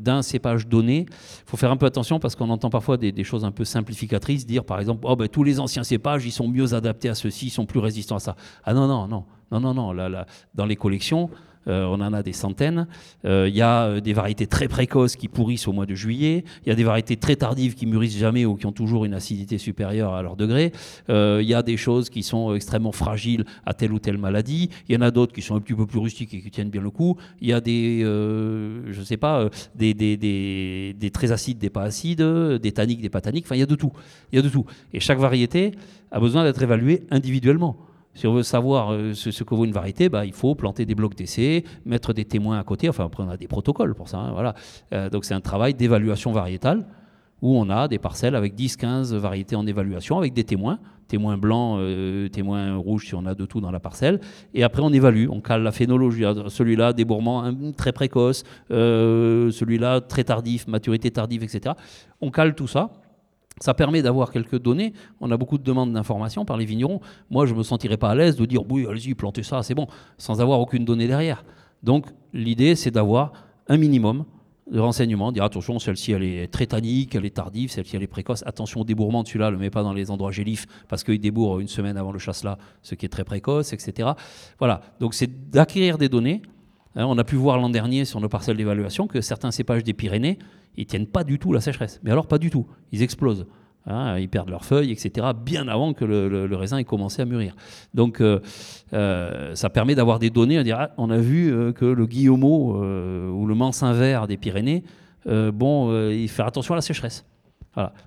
d'un 0.00 0.20
cépage 0.20 0.66
donné, 0.66 1.06
il 1.08 1.46
faut 1.46 1.56
faire 1.56 1.70
un 1.70 1.76
peu 1.76 1.86
attention 1.86 2.18
parce 2.18 2.34
qu'on 2.34 2.50
entend 2.50 2.70
parfois 2.70 2.96
des, 2.96 3.22
choses 3.22 3.44
un 3.44 3.52
peu 3.52 3.64
simplificatrices, 3.64 4.46
dire 4.46 4.64
par 4.64 4.80
exemple, 4.80 5.06
oh, 5.08 5.14
ben, 5.14 5.28
tous 5.28 5.44
les 5.44 5.60
anciens 5.60 5.84
cépages, 5.84 6.26
ils 6.26 6.32
sont 6.32 6.48
mieux 6.48 6.74
adaptés 6.74 7.08
à 7.08 7.14
ceci, 7.14 7.46
ils 7.46 7.50
sont 7.50 7.66
plus 7.66 7.78
résistants 7.78 8.16
à 8.16 8.18
ça. 8.18 8.34
Ah 8.64 8.74
non, 8.74 8.88
non, 8.88 9.06
non, 9.06 9.26
non, 9.52 9.60
non, 9.60 9.74
non. 9.74 9.92
Là, 9.92 10.08
là, 10.08 10.26
dans 10.56 10.66
les 10.66 10.74
collections, 10.74 11.30
on 11.68 12.00
en 12.00 12.12
a 12.12 12.22
des 12.22 12.32
centaines. 12.32 12.86
Il 13.24 13.30
euh, 13.30 13.48
y 13.48 13.60
a 13.60 13.84
euh, 13.84 14.00
des 14.00 14.12
variétés 14.12 14.46
très 14.46 14.68
précoces 14.68 15.16
qui 15.16 15.28
pourrissent 15.28 15.68
au 15.68 15.72
mois 15.72 15.86
de 15.86 15.94
juillet. 15.94 16.44
Il 16.64 16.68
y 16.68 16.72
a 16.72 16.74
des 16.74 16.84
variétés 16.84 17.16
très 17.16 17.36
tardives 17.36 17.74
qui 17.74 17.86
mûrissent 17.86 18.16
jamais 18.16 18.44
ou 18.44 18.54
qui 18.54 18.66
ont 18.66 18.72
toujours 18.72 19.04
une 19.04 19.14
acidité 19.14 19.58
supérieure 19.58 20.14
à 20.14 20.22
leur 20.22 20.36
degré. 20.36 20.72
Il 21.08 21.46
y 21.46 21.54
a 21.54 21.62
des 21.62 21.76
choses 21.76 22.10
qui 22.10 22.22
sont 22.22 22.54
extrêmement 22.54 22.92
fragiles 22.92 23.44
à 23.66 23.74
telle 23.74 23.92
ou 23.92 23.98
telle 23.98 24.18
maladie. 24.18 24.70
Il 24.88 24.94
y 24.94 24.98
en 24.98 25.02
a 25.02 25.10
d'autres 25.10 25.32
qui 25.32 25.42
sont 25.42 25.56
un 25.56 25.60
petit 25.60 25.74
peu 25.74 25.86
plus 25.86 25.98
rustiques 25.98 26.34
et 26.34 26.40
qui 26.40 26.50
tiennent 26.50 26.70
bien 26.70 26.82
le 26.82 26.90
coup. 26.90 27.16
Il 27.40 27.48
y 27.48 27.52
a 27.52 27.60
des, 27.60 28.00
je 28.02 29.02
sais 29.02 29.16
pas, 29.16 29.48
des, 29.74 29.94
des, 29.94 31.10
très 31.12 31.32
acides, 31.32 31.58
des 31.58 31.70
pas 31.70 31.82
acides, 31.82 32.22
des 32.22 32.72
tanniques, 32.72 33.00
des 33.00 33.10
pas 33.10 33.20
tanniques. 33.20 33.44
Enfin, 33.46 33.56
il 33.56 33.60
y 33.60 33.62
a 33.62 33.66
de 33.66 33.74
tout. 33.74 33.92
Il 34.32 34.36
y 34.36 34.38
a 34.38 34.42
de 34.42 34.48
tout. 34.48 34.64
Et 34.92 35.00
chaque 35.00 35.18
variété 35.18 35.72
a 36.10 36.20
besoin 36.20 36.44
d'être 36.44 36.62
évaluée 36.62 37.04
individuellement. 37.10 37.76
Si 38.14 38.26
on 38.26 38.34
veut 38.34 38.42
savoir 38.42 38.92
euh, 38.92 39.14
ce, 39.14 39.44
que 39.44 39.54
vaut 39.54 39.64
une 39.64 39.72
variété, 39.72 40.08
bah, 40.08 40.26
il 40.26 40.32
faut 40.32 40.54
planter 40.54 40.84
des 40.84 40.96
blocs 40.96 41.14
d'essai, 41.14 41.64
mettre 41.86 42.12
des 42.12 42.24
témoins 42.24 42.58
à 42.58 42.64
côté. 42.64 42.88
Enfin, 42.88 43.04
après, 43.04 43.22
on 43.22 43.28
a 43.28 43.36
des 43.36 43.46
protocoles 43.46 43.94
pour 43.94 44.08
ça. 44.08 44.18
Hein, 44.18 44.32
voilà. 44.32 44.54
Euh, 44.92 45.08
donc, 45.08 45.24
c'est 45.24 45.34
un 45.34 45.40
travail 45.40 45.74
d'évaluation 45.74 46.32
variétale 46.32 46.84
où 47.40 47.56
on 47.56 47.70
a 47.70 47.86
des 47.86 47.98
parcelles 48.00 48.34
avec 48.34 48.56
10-15 48.56 49.14
variétés 49.14 49.54
en 49.54 49.64
évaluation, 49.64 50.18
avec 50.18 50.32
des 50.32 50.42
témoins, 50.42 50.80
témoins 51.06 51.38
blancs, 51.38 51.78
euh, 51.78 52.28
témoins 52.28 52.74
rouges 52.74 53.06
si 53.06 53.14
on 53.14 53.24
a 53.24 53.36
de 53.36 53.46
tout 53.46 53.60
dans 53.60 53.70
la 53.70 53.78
parcelle. 53.78 54.18
Et 54.52 54.64
après, 54.64 54.82
on 54.82 54.92
évalue, 54.92 55.28
on 55.30 55.40
cale 55.40 55.62
la 55.62 55.70
phénologie. 55.70 56.24
Celui-là, 56.48 56.92
débourrement 56.92 57.52
très 57.76 57.92
précoce, 57.92 58.42
celui-là, 58.68 60.00
très 60.00 60.24
tardif, 60.24 60.66
maturité 60.66 61.12
tardive, 61.12 61.44
etc. 61.44 61.76
On 62.20 62.32
cale 62.32 62.56
tout 62.56 62.66
ça. 62.66 62.90
Ça 63.60 63.74
permet 63.74 64.02
d'avoir 64.02 64.30
quelques 64.30 64.60
données. 64.60 64.92
On 65.20 65.30
a 65.30 65.36
beaucoup 65.36 65.58
de 65.58 65.64
demandes 65.64 65.92
d'informations 65.92 66.44
par 66.44 66.56
les 66.56 66.64
vignerons. 66.64 67.00
Moi, 67.30 67.46
je 67.46 67.54
ne 67.54 67.58
me 67.58 67.62
sentirais 67.62 67.96
pas 67.96 68.10
à 68.10 68.14
l'aise 68.14 68.36
de 68.36 68.46
dire 68.46 68.62
oui, 68.70 68.86
allez-y, 68.88 69.14
plantez 69.14 69.42
ça, 69.42 69.62
c'est 69.62 69.74
bon, 69.74 69.86
sans 70.16 70.40
avoir 70.40 70.60
aucune 70.60 70.84
donnée 70.84 71.06
derrière. 71.06 71.44
Donc, 71.82 72.06
l'idée, 72.32 72.74
c'est 72.74 72.90
d'avoir 72.90 73.32
un 73.68 73.76
minimum 73.76 74.24
de 74.70 74.80
renseignements, 74.80 75.32
dire 75.32 75.44
attention, 75.44 75.78
celle-ci 75.78 76.12
elle 76.12 76.22
est 76.22 76.48
très 76.48 76.66
tannique, 76.66 77.14
elle 77.14 77.24
est 77.24 77.34
tardive, 77.34 77.70
celle-ci 77.70 77.96
elle 77.96 78.02
est 78.02 78.06
précoce, 78.06 78.42
attention 78.46 78.80
au 78.80 78.84
débourrement 78.84 79.22
de 79.22 79.28
celui-là, 79.28 79.46
ne 79.46 79.52
le 79.52 79.58
met 79.58 79.70
pas 79.70 79.82
dans 79.82 79.92
les 79.92 80.10
endroits 80.10 80.30
gélifs 80.30 80.66
parce 80.88 81.04
qu'il 81.04 81.20
débourre 81.20 81.60
une 81.60 81.68
semaine 81.68 81.96
avant 81.96 82.12
le 82.12 82.18
chasse-là, 82.18 82.58
ce 82.82 82.94
qui 82.94 83.06
est 83.06 83.08
très 83.08 83.24
précoce, 83.24 83.72
etc. 83.72 84.10
Voilà, 84.58 84.82
donc 85.00 85.14
c'est 85.14 85.50
d'acquérir 85.50 85.96
des 85.98 86.08
données. 86.08 86.42
Hein, 86.96 87.06
on 87.06 87.18
a 87.18 87.24
pu 87.24 87.36
voir 87.36 87.58
l'an 87.58 87.70
dernier 87.70 88.04
sur 88.04 88.20
nos 88.20 88.28
parcelles 88.28 88.56
d'évaluation 88.56 89.06
que 89.06 89.20
certains 89.20 89.50
cépages 89.50 89.84
des 89.84 89.92
Pyrénées 89.92 90.38
ils 90.78 90.86
tiennent 90.86 91.06
pas 91.06 91.24
du 91.24 91.38
tout 91.38 91.52
la 91.52 91.60
sécheresse. 91.60 92.00
Mais 92.04 92.12
alors 92.12 92.26
pas 92.26 92.38
du 92.38 92.50
tout. 92.50 92.66
Ils 92.92 93.02
explosent. 93.02 93.46
Hein, 93.86 94.18
ils 94.18 94.28
perdent 94.28 94.50
leurs 94.50 94.64
feuilles, 94.64 94.92
etc., 94.92 95.28
bien 95.34 95.66
avant 95.66 95.92
que 95.92 96.04
le, 96.04 96.54
raisin 96.54 96.78
ait 96.78 96.84
commencé 96.84 97.22
à 97.22 97.24
mûrir. 97.24 97.56
Donc, 97.94 98.20
euh, 98.20 98.38
euh, 98.92 99.54
ça 99.54 99.70
permet 99.70 99.94
d'avoir 99.94 100.18
des 100.18 100.30
données. 100.30 100.58
On, 100.58 100.62
dire, 100.62 100.78
ah, 100.78 100.90
on 100.98 101.10
a 101.10 101.16
vu 101.16 101.50
euh, 101.50 101.72
que 101.72 101.84
le 101.84 102.06
guillaumeau 102.06 102.76
ou 102.76 103.46
le 103.46 103.54
mansin 103.54 103.92
vert 103.92 104.26
des 104.26 104.36
Pyrénées, 104.36 104.84
bon, 105.26 106.10
il 106.10 106.28
fait 106.28 106.42
attention 106.42 106.74
à 106.74 106.76
la 106.76 106.82
sécheresse. 106.82 107.24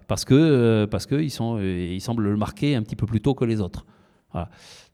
Parce 0.07 0.25
que 0.25 0.85
parce 0.85 1.07
ils 1.11 2.01
semblent 2.01 2.23
le 2.23 2.37
marquer 2.37 2.75
un 2.75 2.83
petit 2.83 2.95
peu 2.95 3.05
plus 3.05 3.21
tôt 3.21 3.33
que 3.33 3.45
les 3.45 3.61
autres. 3.61 3.85
Voilà. 4.31 4.49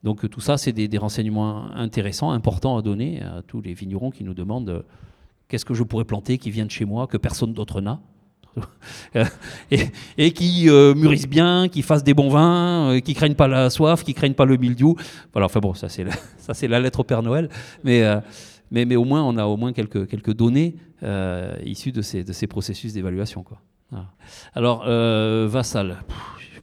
Donc 0.08 0.30
tout 0.30 0.40
ça, 0.40 0.58
c'est 0.58 0.72
des, 0.72 0.98
renseignements 0.98 1.70
intéressants, 1.76 2.32
importants 2.32 2.78
à 2.78 2.82
donner 2.82 3.22
à 3.22 3.42
tous 3.46 3.60
les 3.60 3.74
vignerons 3.74 4.10
qui 4.10 4.24
nous 4.24 4.34
demandent 4.34 4.86
Qu'est-ce 5.50 5.66
que 5.66 5.74
je 5.74 5.84
pourrais 5.84 6.06
planter 6.06 6.38
qui 6.38 6.50
vient 6.50 6.66
de 6.66 6.72
chez 6.72 6.86
moi, 6.86 7.08
que 7.08 7.18
personne 7.18 7.52
d'autre 7.52 7.82
n'a 7.82 8.00
et, 10.18 10.32
qui 10.32 10.70
euh, 10.70 10.96
mûrissent 10.96 11.28
bien, 11.28 11.68
qui 11.68 11.82
fassent 11.82 12.06
des 12.06 12.14
bons 12.14 12.30
vins, 12.30 12.94
euh, 12.94 13.00
qui 13.02 13.16
craignent 13.16 13.36
pas 13.36 13.50
la 13.50 13.70
soif, 13.70 14.06
qui 14.06 14.14
craignent 14.14 14.34
pas 14.34 14.46
le 14.46 14.56
mildiou. 14.56 14.96
Voilà, 15.34 15.48
enfin 15.48 15.60
bon, 15.60 15.74
ça 15.74 15.90
c'est 15.90 16.06
la, 16.06 16.14
ça 16.38 16.54
c'est 16.54 16.70
la 16.70 16.80
lettre 16.80 17.02
au 17.02 17.04
Père 17.04 17.22
Noël, 17.22 17.50
mais, 17.84 18.04
euh, 18.04 18.22
mais, 18.72 18.86
mais 18.86 18.96
au 18.96 19.04
moins 19.04 19.22
on 19.26 19.36
a 19.36 19.44
au 19.44 19.58
moins 19.58 19.74
quelques, 19.74 20.08
quelques 20.08 20.34
données 20.34 20.78
issues 21.66 21.92
de 21.92 22.02
ces, 22.02 22.24
de 22.24 22.32
ces 22.32 22.48
processus 22.48 22.94
d'évaluation. 22.94 23.44
Quoi. 23.44 23.58
Alors, 24.56 24.86
Vassal 25.48 25.98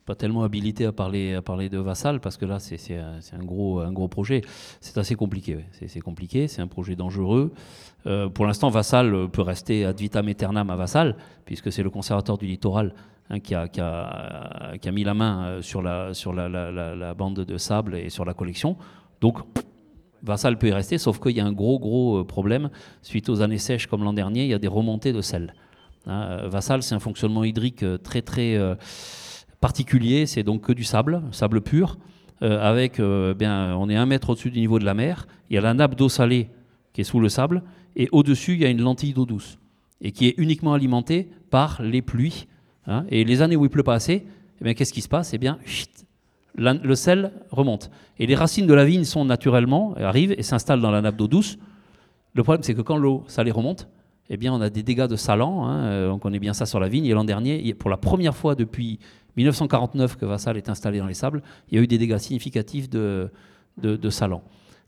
pas 0.07 0.14
tellement 0.14 0.42
habilité 0.42 0.84
à 0.84 0.92
parler, 0.92 1.34
à 1.34 1.42
parler 1.42 1.68
de 1.68 1.78
Vassal 1.78 2.20
parce 2.20 2.36
que 2.36 2.44
là, 2.44 2.59
c'est 2.59 2.98
un 2.98 3.44
gros, 3.44 3.80
un 3.80 3.92
gros 3.92 4.09
projet. 4.09 4.42
C'est 4.80 4.98
assez 4.98 5.14
compliqué. 5.14 5.64
C'est 5.72 6.00
compliqué, 6.00 6.46
c'est 6.48 6.61
un 6.61 6.66
projet 6.66 6.94
dangereux. 6.94 7.52
Euh, 8.07 8.28
pour 8.28 8.46
l'instant, 8.46 8.68
Vassal 8.68 9.28
peut 9.30 9.42
rester 9.42 9.84
ad 9.84 9.98
vitam 9.98 10.28
aeternam 10.28 10.68
à 10.70 10.76
Vassal, 10.76 11.16
puisque 11.46 11.72
c'est 11.72 11.82
le 11.82 11.90
conservateur 11.90 12.36
du 12.36 12.46
littoral 12.46 12.94
hein, 13.30 13.40
qui, 13.40 13.55
a, 13.55 13.68
qui, 13.68 13.80
a, 13.80 14.74
qui, 14.80 14.88
a, 14.88 14.92
mis 14.92 15.05
la 15.05 15.14
main 15.14 15.46
euh, 15.46 15.62
sur, 15.62 15.80
la, 15.80 16.12
sur 16.12 16.34
la, 16.34 16.48
la, 16.48 17.14
bande 17.14 17.40
de 17.40 17.57
sable 17.57 17.96
et 17.96 18.11
sur 18.11 18.26
la 18.26 18.34
collection. 18.34 18.76
Donc, 19.22 19.38
Vassal 20.22 20.59
peut 20.59 20.68
y 20.68 20.72
rester, 20.72 20.98
sauf 20.98 21.18
qu'il 21.18 21.32
y 21.32 21.40
a 21.40 21.46
un 21.46 21.52
gros, 21.52 21.78
gros 21.78 22.18
euh, 22.18 22.24
problème. 22.24 22.68
Suite 23.00 23.30
aux 23.30 23.40
années 23.40 23.59
sèches 23.59 23.86
comme 23.86 24.05
l'an 24.05 24.12
dernier, 24.12 24.44
il 24.44 24.50
y 24.50 24.55
a 24.55 24.59
des 24.59 24.68
remontées 24.68 25.14
de 25.14 25.22
sel. 25.22 25.55
Hein, 26.07 26.46
Vassal, 26.48 26.82
c'est 26.82 26.94
un 26.94 27.00
fonctionnement 27.00 27.44
hydrique 27.44 27.82
très, 28.02 28.20
très 28.20 28.59
particulier, 29.64 30.26
c'est 30.26 30.42
donc 30.42 30.60
que 30.60 30.74
du 30.74 30.84
sable, 30.84 31.22
sable 31.30 31.62
pur, 31.62 31.96
euh, 32.42 32.60
avec, 32.60 33.00
euh, 33.00 33.32
bien, 33.32 33.74
on 33.78 33.88
est 33.88 33.96
un 33.96 34.04
mètre 34.04 34.28
au-dessus 34.28 34.50
du 34.50 34.60
niveau 34.60 34.78
de 34.78 34.84
la 34.84 34.92
mer, 34.92 35.26
il 35.48 35.54
y 35.54 35.56
a 35.56 35.62
la 35.62 35.72
nappe 35.72 35.94
d'eau 35.94 36.10
salée 36.10 36.50
qui 36.92 37.00
est 37.00 37.04
sous 37.04 37.18
le 37.18 37.30
sable, 37.30 37.62
et 37.96 38.06
au-dessus, 38.12 38.52
il 38.52 38.60
y 38.60 38.66
a 38.66 38.68
une 38.68 38.82
lentille 38.82 39.14
d'eau 39.14 39.24
douce, 39.24 39.58
et 40.02 40.12
qui 40.12 40.26
est 40.26 40.34
uniquement 40.36 40.74
alimentée 40.74 41.30
par 41.48 41.80
les 41.80 42.02
pluies. 42.02 42.46
Hein. 42.86 43.06
et 43.08 43.24
les 43.24 43.40
années 43.40 43.56
où 43.56 43.64
il 43.64 43.70
pleut 43.70 43.82
pas 43.82 43.94
assez, 43.94 44.26
eh 44.62 44.74
qu'est-ce 44.74 44.92
qui 44.92 45.00
se 45.00 45.08
passe? 45.08 45.32
Eh 45.32 45.38
bien, 45.38 45.58
le 46.56 46.94
sel 46.94 47.32
remonte. 47.50 47.90
Et 48.18 48.26
les 48.26 48.34
racines 48.34 48.66
de 48.66 48.74
la 48.74 48.84
vigne 48.84 49.04
sont 49.04 49.24
naturellement, 49.24 49.94
arrivent 49.96 50.34
et 50.36 50.42
s'installent 50.42 50.82
dans 50.82 50.90
la 50.90 51.00
nappe 51.00 51.16
d'eau 51.16 51.26
douce. 51.26 51.56
Le 52.34 52.42
problème, 52.42 52.62
c'est 52.62 52.74
que 52.74 52.82
quand 52.82 52.98
l'eau 52.98 53.24
salée 53.28 53.50
remonte, 53.50 53.88
eh 54.30 54.36
bien, 54.36 54.52
on 54.52 54.60
a 54.60 54.70
des 54.70 54.82
dégâts 54.82 55.06
de 55.06 55.16
salant. 55.16 55.66
Hein, 55.66 55.84
euh, 55.84 56.10
on 56.10 56.18
connaît 56.18 56.38
bien 56.38 56.54
ça 56.54 56.66
sur 56.66 56.80
la 56.80 56.88
vigne. 56.88 57.06
Et 57.06 57.12
l'an 57.12 57.24
dernier, 57.24 57.74
pour 57.74 57.90
la 57.90 57.96
première 57.96 58.34
fois 58.34 58.54
depuis 58.54 58.98
1949 59.37 60.16
que 60.16 60.24
Vassal 60.24 60.57
est 60.57 60.68
installé 60.68 60.99
dans 60.99 61.07
les 61.07 61.14
sables, 61.14 61.43
il 61.68 61.76
y 61.76 61.80
a 61.80 61.82
eu 61.82 61.87
des 61.87 61.99
dégâts 61.99 62.18
significatifs 62.18 62.89
de, 62.89 63.30
de, 63.78 63.99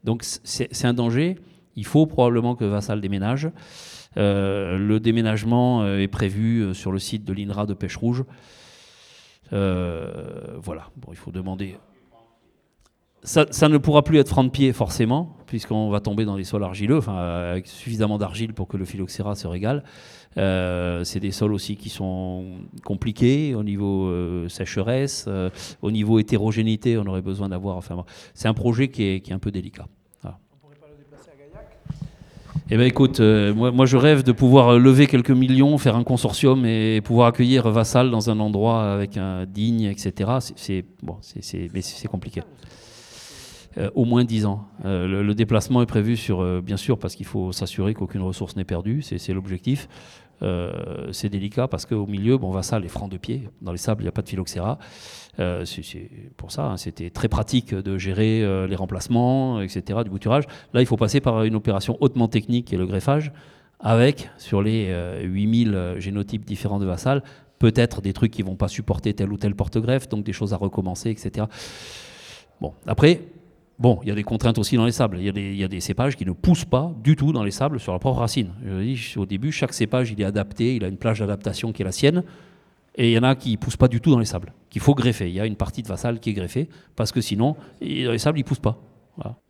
Donc 0.05 0.22
c'est 0.22 0.84
un 0.84 0.94
danger. 0.94 1.36
Il 1.74 1.84
faut 1.84 2.07
probablement 2.07 2.55
que 2.55 2.64
Vassal 2.64 3.01
déménage. 3.01 3.51
Euh, 4.16 4.78
le 4.78 4.99
déménagement 4.99 5.82
euh, 5.82 5.99
est 5.99 6.09
prévu 6.09 6.61
euh, 6.61 6.74
sur 6.74 6.90
le 6.90 6.99
site 6.99 7.24
de 7.24 7.34
l'INRA 7.34 7.66
de 7.66 7.74
Pêche 7.74 7.97
Rouge. 7.97 8.24
voilà, 9.51 10.90
il 11.11 11.16
faut 11.16 11.32
demander 11.32 11.76
ça, 13.26 13.68
ne 13.68 13.78
pourra 13.78 14.02
plus 14.02 14.18
être 14.18 14.28
franc 14.28 14.44
de 14.44 14.50
pied 14.50 14.72
forcément, 14.72 15.36
puisqu'on 15.46 15.90
va 15.90 16.00
tomber 16.00 16.24
dans 16.24 16.36
des 16.36 16.44
sols 16.44 16.62
argileux, 16.62 16.98
enfin, 16.98 17.16
avec 17.16 17.66
suffisamment 17.66 18.18
d'argile 18.18 18.54
pour 18.54 18.68
que 18.68 18.76
le 18.76 18.84
phylloxéra 18.84 19.34
se 19.34 19.48
régale. 19.48 19.82
Euh, 20.38 21.02
c'est 21.02 21.18
des 21.18 21.32
sols 21.32 21.52
aussi 21.52 21.76
qui 21.76 21.88
sont 21.88 22.44
compliqués 22.84 23.54
au 23.54 23.64
niveau 23.64 24.06
euh, 24.06 24.48
sécheresse, 24.48 25.24
euh, 25.28 25.50
au 25.82 25.90
niveau 25.90 26.18
hétérogénéité, 26.18 26.98
on 26.98 27.06
aurait 27.06 27.22
besoin 27.22 27.48
d'avoir. 27.48 27.76
Enfin, 27.76 28.04
c'est 28.34 28.46
un 28.46 28.54
projet 28.54 28.88
qui 28.88 29.02
est, 29.02 29.20
qui 29.20 29.30
est, 29.30 29.34
un 29.34 29.38
peu 29.38 29.50
délicat. 29.50 29.86
On 30.22 30.28
pourrait 30.61 30.76
pas 30.76 30.86
le 30.88 30.98
déplacer 30.98 31.30
à 31.30 31.36
Gaillac? 31.36 31.66
Eh 32.70 32.76
bien 32.76 32.86
écoute, 32.86 33.20
euh, 33.20 33.53
moi, 33.54 33.72
moi, 33.72 33.86
je 33.86 33.96
rêve 33.96 34.22
de 34.22 34.32
pouvoir 34.32 34.78
lever 34.78 35.07
quelques 35.07 35.30
millions, 35.30 35.78
faire 35.78 35.96
un 35.96 36.04
consortium 36.04 36.64
et 36.64 37.00
pouvoir 37.00 37.28
accueillir 37.28 37.68
Vassal 37.70 38.11
dans 38.11 38.30
un 38.30 38.38
endroit 38.38 38.92
avec 38.92 39.16
un 39.16 39.46
digne, 39.46 39.84
etc. 39.84 40.30
C'est 40.54 40.84
bon, 41.03 41.16
c'est 41.22 41.70
mais 41.72 41.80
c'est 41.80 42.08
compliqué. 42.08 42.42
Euh, 43.78 43.90
au 43.94 44.07
moins 44.07 44.24
10 44.24 44.46
ans. 44.46 44.66
Euh, 44.86 45.22
le, 45.22 45.34
déplacement 45.34 45.82
est 45.82 45.86
prévu 45.86 46.16
sur, 46.16 46.62
bien 46.62 46.78
sûr, 46.78 46.98
parce 46.98 47.14
qu'il 47.14 47.26
faut 47.26 47.53
s'assurer 47.53 47.92
qu'aucune 47.92 48.22
ressource 48.22 48.57
n'est 48.57 48.64
perdue, 48.64 49.03
c'est 49.03 49.32
l'objectif. 49.34 49.88
Euh, 50.42 51.08
c'est 51.12 51.28
délicat 51.28 51.68
parce 51.68 51.86
qu'au 51.86 52.07
milieu, 52.07 52.36
bon, 52.36 52.50
Vassal 52.50 52.84
est 52.84 52.88
franc 52.88 53.08
de 53.08 53.16
pied. 53.16 53.48
Dans 53.62 53.72
les 53.72 53.78
sables, 53.78 54.03
il 54.03 54.04
n'y 54.04 54.08
a 54.08 54.12
pas 54.12 54.22
de 54.22 54.28
phylloxéra. 54.28 54.78
Euh, 55.38 55.64
c'est 55.64 56.11
pour 56.36 56.53
ça, 56.53 56.66
hein, 56.66 56.76
c'était 56.76 57.11
très 57.11 57.28
pratique 57.28 57.74
de 57.74 57.98
gérer 57.98 58.42
euh, 58.42 58.66
les 58.66 58.76
remplacements, 58.76 59.61
etc., 59.61 60.00
du 60.04 60.11
bouturage. 60.11 60.44
Là, 60.72 60.80
il 60.80 60.86
faut 60.86 60.96
passer 60.96 61.20
par 61.20 61.42
une 61.44 61.54
opération 61.54 61.96
hautement 62.00 62.28
technique 62.28 62.66
qui 62.66 62.74
est 62.74 62.78
le 62.78 62.86
greffage, 62.86 63.32
avec, 63.78 64.30
sur 64.38 64.62
les 64.62 64.90
8000 65.22 65.96
génotypes 65.98 66.46
différents 66.46 66.78
de 66.78 66.86
Vassal, 66.86 67.22
peut-être 67.58 68.00
des 68.00 68.14
trucs 68.14 68.32
qui 68.32 68.42
ne 68.42 68.48
vont 68.48 68.57
pas 68.57 68.68
supporter 68.68 69.12
tel 69.12 69.30
ou 69.30 69.36
tel 69.36 69.54
porte-greffe, 69.54 70.08
donc 70.08 70.24
des 70.24 70.32
choses 70.32 70.54
à 70.54 70.57
recommencer, 70.57 71.11
etc. 71.11 71.46
Bon, 72.62 72.72
après, 72.86 73.20
Bon, 73.78 73.98
il 74.03 74.08
y 74.08 74.11
a 74.11 74.14
des 74.14 74.22
contraintes 74.22 74.58
aussi 74.58 74.76
dans 74.76 74.86
les 74.86 74.92
sables. 74.92 75.18
Il 75.18 75.24
y, 75.24 75.64
a 75.64 75.68
des, 75.68 75.80
cépages 75.80 76.16
qui 76.16 76.24
ne 76.24 76.32
poussent 76.32 76.64
pas 76.64 76.94
du 77.03 77.14
tout 77.14 77.32
dans 77.32 77.44
les 77.44 77.50
sables 77.50 77.78
sur 77.78 77.92
la 77.92 77.98
propre 77.98 78.20
racine. 78.20 78.53
Je 78.64 78.80
dis, 78.80 79.14
au 79.16 79.26
début, 79.26 79.53
chaque 79.53 79.74
cépage, 79.74 80.11
il 80.12 80.20
est 80.20 80.24
adapté, 80.24 80.76
il 80.76 80.84
a 80.84 80.88
une 80.88 80.96
plage 80.96 81.18
d'adaptation 81.18 81.72
qui 81.72 81.82
est 81.82 81.84
la 81.84 81.92
sienne. 81.92 82.24
Et 82.94 83.11
il 83.11 83.14
y 83.14 83.18
en 83.18 83.22
a 83.22 83.34
qui 83.34 83.53
ne 83.53 83.57
poussent 83.58 83.76
pas 83.76 83.88
du 83.88 84.00
tout 84.00 84.11
dans 84.11 84.18
les 84.18 84.24
sables, 84.24 84.54
qu'il 84.70 84.80
faut 84.80 84.94
greffer. 84.94 85.28
Il 85.28 85.34
y 85.34 85.40
a 85.40 85.44
une 85.44 85.57
partie 85.57 85.82
de 85.82 85.88
vassal 85.88 86.18
qui 86.18 86.30
est 86.30 86.32
greffée, 86.32 86.70
parce 86.96 87.12
que 87.12 87.20
sinon, 87.20 87.57
dans 87.82 88.12
les 88.12 88.18
sables, 88.18 88.38
ils 88.38 88.42
ne 88.42 88.46
poussent 88.46 88.58
pas. 88.58 88.80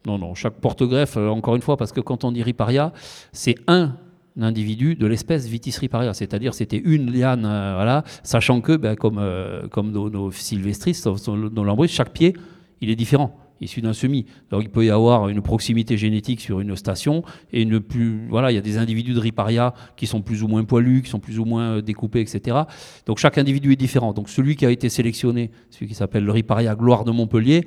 Non, 0.05 0.19
non, 0.19 0.35
chaque 0.35 0.55
porte-greffe, 0.55 1.17
euh, 1.17 1.29
encore 1.29 1.57
une 1.57 1.63
fois, 1.63 1.77
parce 1.77 1.93
que 1.93 2.01
quand 2.01 2.25
on 2.25 2.31
dit 2.31 2.43
riparia, 2.43 2.93
c'est 3.33 3.57
un 3.67 3.97
individu 4.41 4.95
de 4.95 5.07
l'espèce 5.07 5.47
Vitis 5.47 5.77
riparia, 5.79 6.15
c'est-à-dire 6.15 6.55
c'était 6.55 6.77
une 6.77 7.11
liane, 7.11 7.45
euh, 7.45 7.75
voilà, 7.75 8.05
sachant 8.23 8.61
que, 8.61 8.77
ben, 8.77 8.95
comme, 8.95 9.19
euh, 9.19 9.67
comme 9.69 9.91
nos, 9.91 10.09
nos 10.09 10.31
sylvestris, 10.31 11.03
nos 11.27 11.65
lambris, 11.65 11.89
chaque 11.89 12.11
pied, 12.11 12.37
il 12.81 12.91
est 12.91 12.97
différent 12.97 13.37
issu 13.61 13.81
d'un 13.81 13.93
semis. 13.93 14.27
Donc 14.51 14.63
il 14.63 14.71
peut 14.71 14.85
y 14.85 14.91
avoir 14.91 15.29
une 15.29 15.43
proximité 15.43 15.97
génétique 15.97 16.41
sur 16.41 16.61
une 16.61 16.77
station 16.77 17.23
et 17.53 17.63
une 17.63 17.81
plus 17.81 18.29
voilà, 18.29 18.51
il 18.51 18.55
y 18.55 18.59
a 18.59 18.63
des 18.63 18.79
individus 18.79 19.15
de 19.15 19.21
riparia 19.21 19.75
qui 19.97 20.07
sont 20.07 20.23
plus 20.23 20.43
ou 20.43 20.49
moins 20.49 20.65
poilus, 20.65 21.03
qui 21.03 21.11
sont 21.11 21.21
plus 21.21 21.39
ou 21.39 21.45
moins 21.45 21.77
euh, 21.77 21.83
découpés, 21.83 22.21
etc. 22.21 22.59
Donc 23.07 23.19
chaque 23.19 23.39
individu 23.39 23.73
est 23.73 23.77
différent. 23.77 24.13
Donc 24.13 24.29
celui 24.29 24.57
qui 24.57 24.67
a 24.67 24.71
été 24.71 24.89
sélectionné, 24.89 25.51
celui 25.71 25.89
qui 25.89 25.95
s'appelle 25.95 26.25
le 26.25 26.33
riparia 26.33 26.75
gloire 26.75 27.05
de 27.05 27.11
Montpellier, 27.11 27.67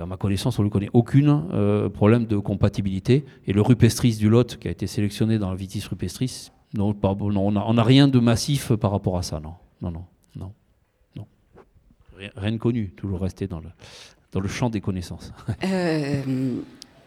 à 0.00 0.06
ma 0.06 0.16
connaissance, 0.16 0.58
on 0.58 0.64
ne 0.64 0.68
connaît 0.68 0.90
aucune 0.92 1.44
euh, 1.52 1.88
problème 1.88 2.26
de 2.26 2.36
compatibilité. 2.36 3.24
Et 3.46 3.52
le 3.52 3.62
rupestris 3.62 4.16
du 4.16 4.28
Lot, 4.28 4.56
qui 4.56 4.68
a 4.68 4.70
été 4.70 4.86
sélectionné 4.86 5.38
dans 5.38 5.50
la 5.50 5.56
Vitis 5.56 5.84
rupestris, 5.88 6.50
non, 6.74 6.94
on 7.02 7.52
n'a 7.52 7.82
rien 7.82 8.08
de 8.08 8.18
massif 8.18 8.72
par 8.74 8.90
rapport 8.90 9.16
à 9.16 9.22
ça, 9.22 9.40
non, 9.40 9.54
non, 9.80 9.92
non, 10.34 10.52
non. 11.14 11.26
Rien 12.36 12.52
de 12.52 12.56
connu, 12.56 12.90
toujours 12.90 13.20
resté 13.20 13.46
dans 13.46 13.60
le, 13.60 13.68
dans 14.32 14.40
le 14.40 14.48
champ 14.48 14.70
des 14.70 14.80
connaissances. 14.80 15.32
Euh, 15.64 16.22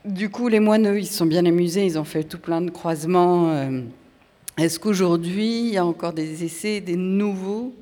du 0.06 0.30
coup, 0.30 0.48
les 0.48 0.60
moines, 0.60 0.96
ils 0.98 1.06
se 1.06 1.14
sont 1.14 1.26
bien 1.26 1.46
amusés, 1.46 1.86
ils 1.86 2.00
ont 2.00 2.06
fait 2.06 2.24
tout 2.24 2.38
plein 2.38 2.62
de 2.62 2.70
croisements. 2.70 3.50
Euh. 3.50 3.82
Est-ce 4.58 4.80
qu'aujourd'hui, 4.80 5.60
il 5.60 5.74
y 5.74 5.78
a 5.78 5.86
encore 5.86 6.14
des 6.14 6.44
essais, 6.44 6.80
des 6.82 6.96
nouveaux, 6.96 7.76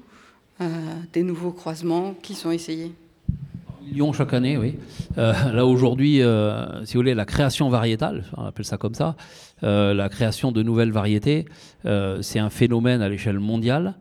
euh, 0.61 0.65
des 1.13 1.23
nouveaux 1.23 1.51
croisements 1.51 2.15
qui 2.21 2.33
sont 2.33 2.51
essayés? 2.51 2.93
Millions 3.85 4.11
chaque 4.13 4.33
année, 4.33 4.57
oui. 4.57 4.75
là 5.15 5.65
aujourd'hui, 5.65 6.21
si 6.83 6.93
vous 6.93 6.99
voulez, 6.99 7.13
la 7.13 7.25
création 7.25 7.69
variétale, 7.69 8.25
on 8.35 8.43
appelle 8.43 8.65
ça 8.65 8.77
comme 8.77 8.95
ça, 8.95 9.15
la 9.61 10.09
création 10.09 10.51
de 10.51 10.61
nouvelles 10.61 10.91
variétés, 10.91 11.45
c'est 12.21 12.39
un 12.39 12.49
phénomène 12.49 13.01
à 13.01 13.07
l'échelle 13.07 13.39
mondiale. 13.39 13.95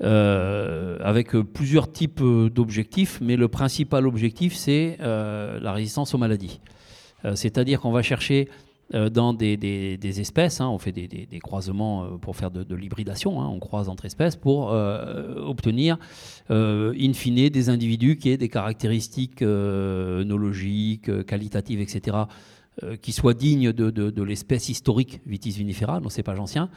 Euh, 0.00 0.96
avec 1.00 1.30
plusieurs 1.32 1.92
types 1.92 2.20
euh, 2.22 2.48
d'objectifs, 2.48 3.20
mais 3.20 3.36
le 3.36 3.46
principal 3.48 4.06
objectif, 4.06 4.54
c'est 4.54 4.96
euh, 5.00 5.60
la 5.60 5.72
résistance 5.72 6.14
aux 6.14 6.18
maladies. 6.18 6.60
C'est-à-dire 7.36 7.80
qu'on 7.80 7.92
va 7.92 8.02
chercher 8.02 8.48
dans 8.92 9.32
des, 9.32 10.20
espèces, 10.20 10.60
hein, 10.60 10.68
on 10.68 10.78
fait 10.78 10.90
des, 10.90 11.38
croisements 11.40 12.18
pour 12.18 12.34
faire 12.34 12.50
de, 12.50 12.74
l'hybridation, 12.74 13.40
hein, 13.40 13.46
on 13.46 13.60
croise 13.60 13.88
entre 13.88 14.06
espèces 14.06 14.34
pour 14.34 14.70
obtenir, 14.72 15.98
in 16.50 17.12
fine, 17.12 17.48
des 17.48 17.68
individus 17.68 18.16
qui 18.16 18.30
aient 18.30 18.36
des 18.36 18.48
caractéristiques 18.48 19.40
œnologiques, 19.40 21.24
qualitatives, 21.26 21.80
etc., 21.80 22.24
euh, 22.82 22.96
qui 22.96 23.12
soit 23.12 23.34
digne 23.34 23.70
de, 23.70 24.22
l'espèce 24.22 24.70
historique 24.70 25.20
Vitis 25.26 25.50
vinifera, 25.50 26.00
nos 26.00 26.08
cépages 26.08 26.40
anciens, 26.40 26.70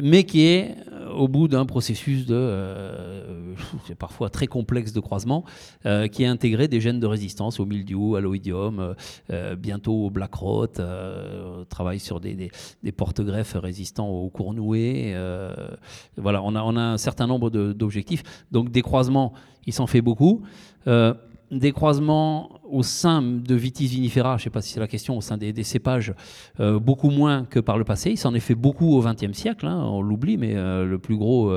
mais 0.00 0.22
qui 0.22 0.42
est 0.42 0.76
euh, 0.92 1.10
au 1.10 1.26
bout 1.26 1.48
d'un 1.48 1.66
processus 1.66 2.24
de, 2.24 2.36
euh, 2.36 3.54
parfois 3.98 4.30
très 4.30 4.46
complexe 4.46 4.92
de 4.92 5.00
croisement, 5.00 5.44
qui 6.12 6.24
a 6.24 6.30
intégré 6.30 6.68
des 6.68 6.80
gènes 6.80 7.00
de 7.00 7.06
résistance 7.06 7.58
au 7.58 7.66
mildiou, 7.66 8.14
à 8.14 8.20
l'oïdium, 8.20 8.94
bientôt 9.58 10.06
au 10.06 10.10
black 10.10 10.34
rot, 10.34 10.68
on 10.78 11.64
travaille 11.68 11.98
sur 11.98 12.20
des, 12.20 12.50
porte-greffes 12.96 13.56
résistants 13.56 14.08
aux 14.08 14.30
cournoués. 14.30 15.16
voilà, 16.16 16.42
on 16.44 16.54
a 16.54 16.80
un 16.80 16.98
certain 16.98 17.26
nombre 17.26 17.50
d'objectifs. 17.50 18.22
Donc 18.52 18.70
des 18.70 18.82
croisements, 18.82 19.32
il 19.66 19.72
s'en 19.72 19.88
fait 19.88 20.00
beaucoup 20.00 20.42
des 21.50 21.72
croisements 21.72 22.60
au 22.70 22.82
sein 22.82 23.22
de 23.22 23.54
Vitis 23.54 23.86
vinifera, 23.86 24.36
je 24.36 24.42
ne 24.42 24.44
sais 24.44 24.50
pas 24.50 24.62
si 24.62 24.72
c'est 24.72 24.80
la 24.80 24.86
question, 24.86 25.16
au 25.16 25.20
sein 25.20 25.36
des, 25.36 25.64
cépages, 25.64 26.14
euh, 26.60 26.78
beaucoup 26.78 27.10
moins 27.10 27.44
que 27.44 27.58
par 27.58 27.76
le 27.76 27.84
passé. 27.84 28.10
Il 28.10 28.16
s'en 28.16 28.34
est 28.34 28.40
fait 28.40 28.54
beaucoup 28.54 28.96
au 28.96 29.02
XXe 29.02 29.32
siècle, 29.32 29.66
hein, 29.66 29.82
on 29.82 30.00
l'oublie, 30.00 30.36
mais 30.36 30.54
euh, 30.54 30.84
le 30.84 30.98
plus 30.98 31.16
gros 31.16 31.52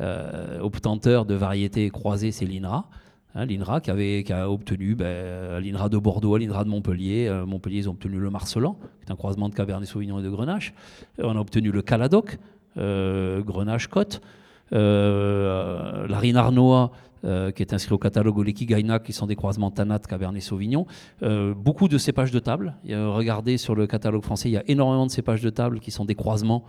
euh, 0.00 0.60
obtenteur 0.60 1.26
de 1.26 1.34
variétés 1.34 1.90
croisées, 1.90 2.32
c'est 2.32 2.46
l'INRA. 2.46 2.88
Hein, 3.34 3.44
L'INRA 3.44 3.82
qui, 3.82 3.90
avait, 3.90 4.24
qui 4.24 4.32
a 4.32 4.50
obtenu 4.50 4.94
ben, 4.94 5.60
l'INRA 5.60 5.90
de 5.90 5.98
Bordeaux, 5.98 6.38
l'INRA 6.38 6.64
de 6.64 6.70
Montpellier. 6.70 7.30
Montpellier, 7.46 7.80
ils 7.80 7.88
ont 7.88 7.92
obtenu 7.92 8.18
le 8.18 8.30
Marcelan, 8.30 8.78
qui 9.00 9.08
est 9.08 9.12
un 9.12 9.16
croisement 9.16 9.50
de 9.50 9.54
Cabernet 9.54 9.86
Sauvignon 9.86 10.18
et 10.18 10.22
de 10.22 10.30
Grenache. 10.30 10.72
On 11.18 11.36
a 11.36 11.40
obtenu 11.40 11.70
le 11.70 11.82
Caladoc, 11.82 12.38
Grenache-Côte. 12.76 14.22
la 14.70 16.18
Rinarnoa, 16.18 16.92
euh, 17.24 17.50
qui 17.50 17.62
est 17.62 17.72
inscrit 17.72 17.94
au 17.94 17.98
catalogue 17.98 18.38
Oleki 18.38 18.66
Gaina, 18.66 18.98
qui 18.98 19.14
sont 19.14 19.26
des 19.26 19.36
croisements 19.36 19.70
Tanat, 19.70 20.00
Cabernet 20.00 20.42
Sauvignon. 20.42 20.86
Euh, 21.22 21.54
beaucoup 21.54 21.88
de 21.88 21.96
cépages 21.96 22.30
de 22.30 22.38
table. 22.38 22.74
regardez 22.84 23.56
sur 23.56 23.74
le 23.74 23.86
catalogue 23.86 24.22
français, 24.22 24.50
il 24.50 24.52
y 24.52 24.58
a 24.58 24.64
énormément 24.68 25.06
de 25.06 25.10
cépages 25.10 25.40
de 25.40 25.48
table 25.48 25.80
qui 25.80 25.90
sont 25.90 26.04
des 26.04 26.14
croisements 26.14 26.64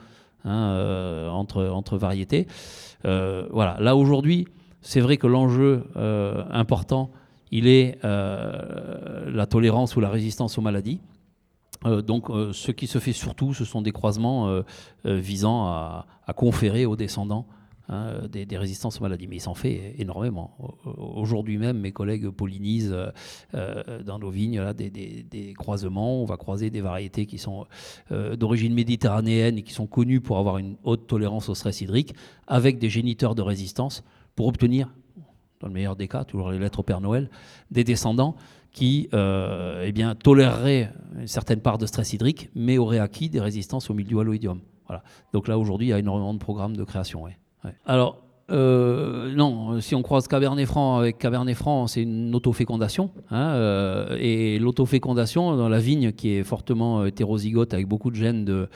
hein, 0.45 0.69
euh, 0.69 1.29
entre, 1.29 1.65
entre 1.65 1.97
variétés. 1.97 2.47
voilà. 3.03 3.77
Là 3.81 3.97
aujourd'hui, 3.97 4.47
c'est 4.81 5.01
vrai 5.01 5.17
que 5.17 5.27
l'enjeu 5.27 5.83
important, 6.49 7.11
il 7.51 7.67
est 7.67 7.99
la 8.03 9.45
tolérance 9.49 9.97
ou 9.97 9.99
la 9.99 10.09
résistance 10.09 10.57
aux 10.57 10.61
maladies. 10.61 11.01
donc, 11.83 12.29
ce 12.53 12.71
qui 12.71 12.87
se 12.87 12.99
fait 12.99 13.13
surtout, 13.13 13.53
ce 13.53 13.65
sont 13.65 13.81
des 13.81 13.91
croisements 13.91 14.63
visant 15.03 15.67
à, 15.67 16.05
conférer 16.35 16.85
aux 16.85 16.95
descendants 16.95 17.47
Hein, 17.89 18.27
des, 18.29 18.57
résistances 18.57 18.99
aux 18.99 19.03
maladies. 19.03 19.27
Mais 19.27 19.37
il 19.37 19.41
s'en 19.41 19.53
fait 19.53 19.95
énormément. 19.97 20.57
Aujourd'hui 20.83 21.57
même, 21.57 21.79
mes 21.79 21.93
collègues 21.93 22.29
pollinisent 22.29 22.93
euh, 23.53 24.03
dans 24.03 24.19
nos 24.19 24.29
vignes 24.29 24.59
là, 24.59 24.73
des, 24.73 25.53
croisements. 25.57 26.21
On 26.21 26.25
va 26.25 26.35
croiser 26.35 26.69
des 26.69 26.81
variétés 26.81 27.25
qui 27.25 27.37
sont 27.37 27.65
euh, 28.11 28.35
d'origine 28.35 28.73
méditerranéenne 28.73 29.57
et 29.57 29.63
qui 29.63 29.71
sont 29.71 29.87
connues 29.87 30.19
pour 30.19 30.37
avoir 30.37 30.57
une 30.57 30.75
haute 30.83 31.07
tolérance 31.07 31.47
au 31.47 31.55
stress 31.55 31.79
hydrique, 31.79 32.13
avec 32.45 32.77
des 32.77 32.89
géniteurs 32.89 33.35
de 33.35 33.41
résistance 33.41 34.03
pour 34.35 34.47
obtenir, 34.47 34.93
dans 35.61 35.67
le 35.67 35.73
meilleur 35.73 35.95
des 35.95 36.09
cas, 36.09 36.25
toujours 36.25 36.51
les 36.51 36.59
lettres 36.59 36.79
au 36.79 36.83
Père 36.83 36.99
Noël, 36.99 37.29
des 37.71 37.85
descendants 37.85 38.35
qui 38.73 39.07
euh, 39.13 39.85
eh 39.87 39.93
bien, 39.93 40.13
toléreraient 40.13 40.91
une 41.17 41.27
certaine 41.27 41.61
part 41.61 41.77
de 41.77 41.85
stress 41.85 42.11
hydrique, 42.11 42.49
mais 42.53 42.77
auraient 42.77 42.99
acquis 42.99 43.29
des 43.29 43.39
résistances 43.39 43.89
au 43.89 43.93
milieu 43.93 44.19
alloïdium. 44.19 44.59
Voilà. 44.87 45.03
Donc 45.31 45.47
là, 45.47 45.57
aujourd'hui, 45.57 45.87
il 45.87 45.89
y 45.91 45.93
a 45.93 45.99
énormément 45.99 46.33
de 46.33 46.39
programmes 46.39 46.75
de 46.75 46.83
création. 46.83 47.25
Alors, 47.85 48.21
euh, 48.49 49.33
non, 49.33 49.81
si 49.81 49.93
on 49.93 50.01
croise 50.01 50.27
Cabernet 50.27 50.65
Franc 50.65 50.99
avec 50.99 51.17
Cabernet 51.17 51.55
Franc, 51.55 51.87
c'est 51.87 52.03
une 52.03 52.33
autofécondation. 52.33 53.11
Hein, 53.29 53.49
euh, 53.49 54.17
et 54.19 54.57
l'autofécondation 54.59 55.57
dans 55.57 55.69
la 55.69 55.79
vigne, 55.79 56.13
qui 56.13 56.29
est 56.29 56.43
fortement 56.43 57.05
hétérozygote 57.05 57.73
avec 57.73 57.87
beaucoup 57.87 58.09
de 58.09 58.15
gènes 58.15 58.45
de, 58.45 58.69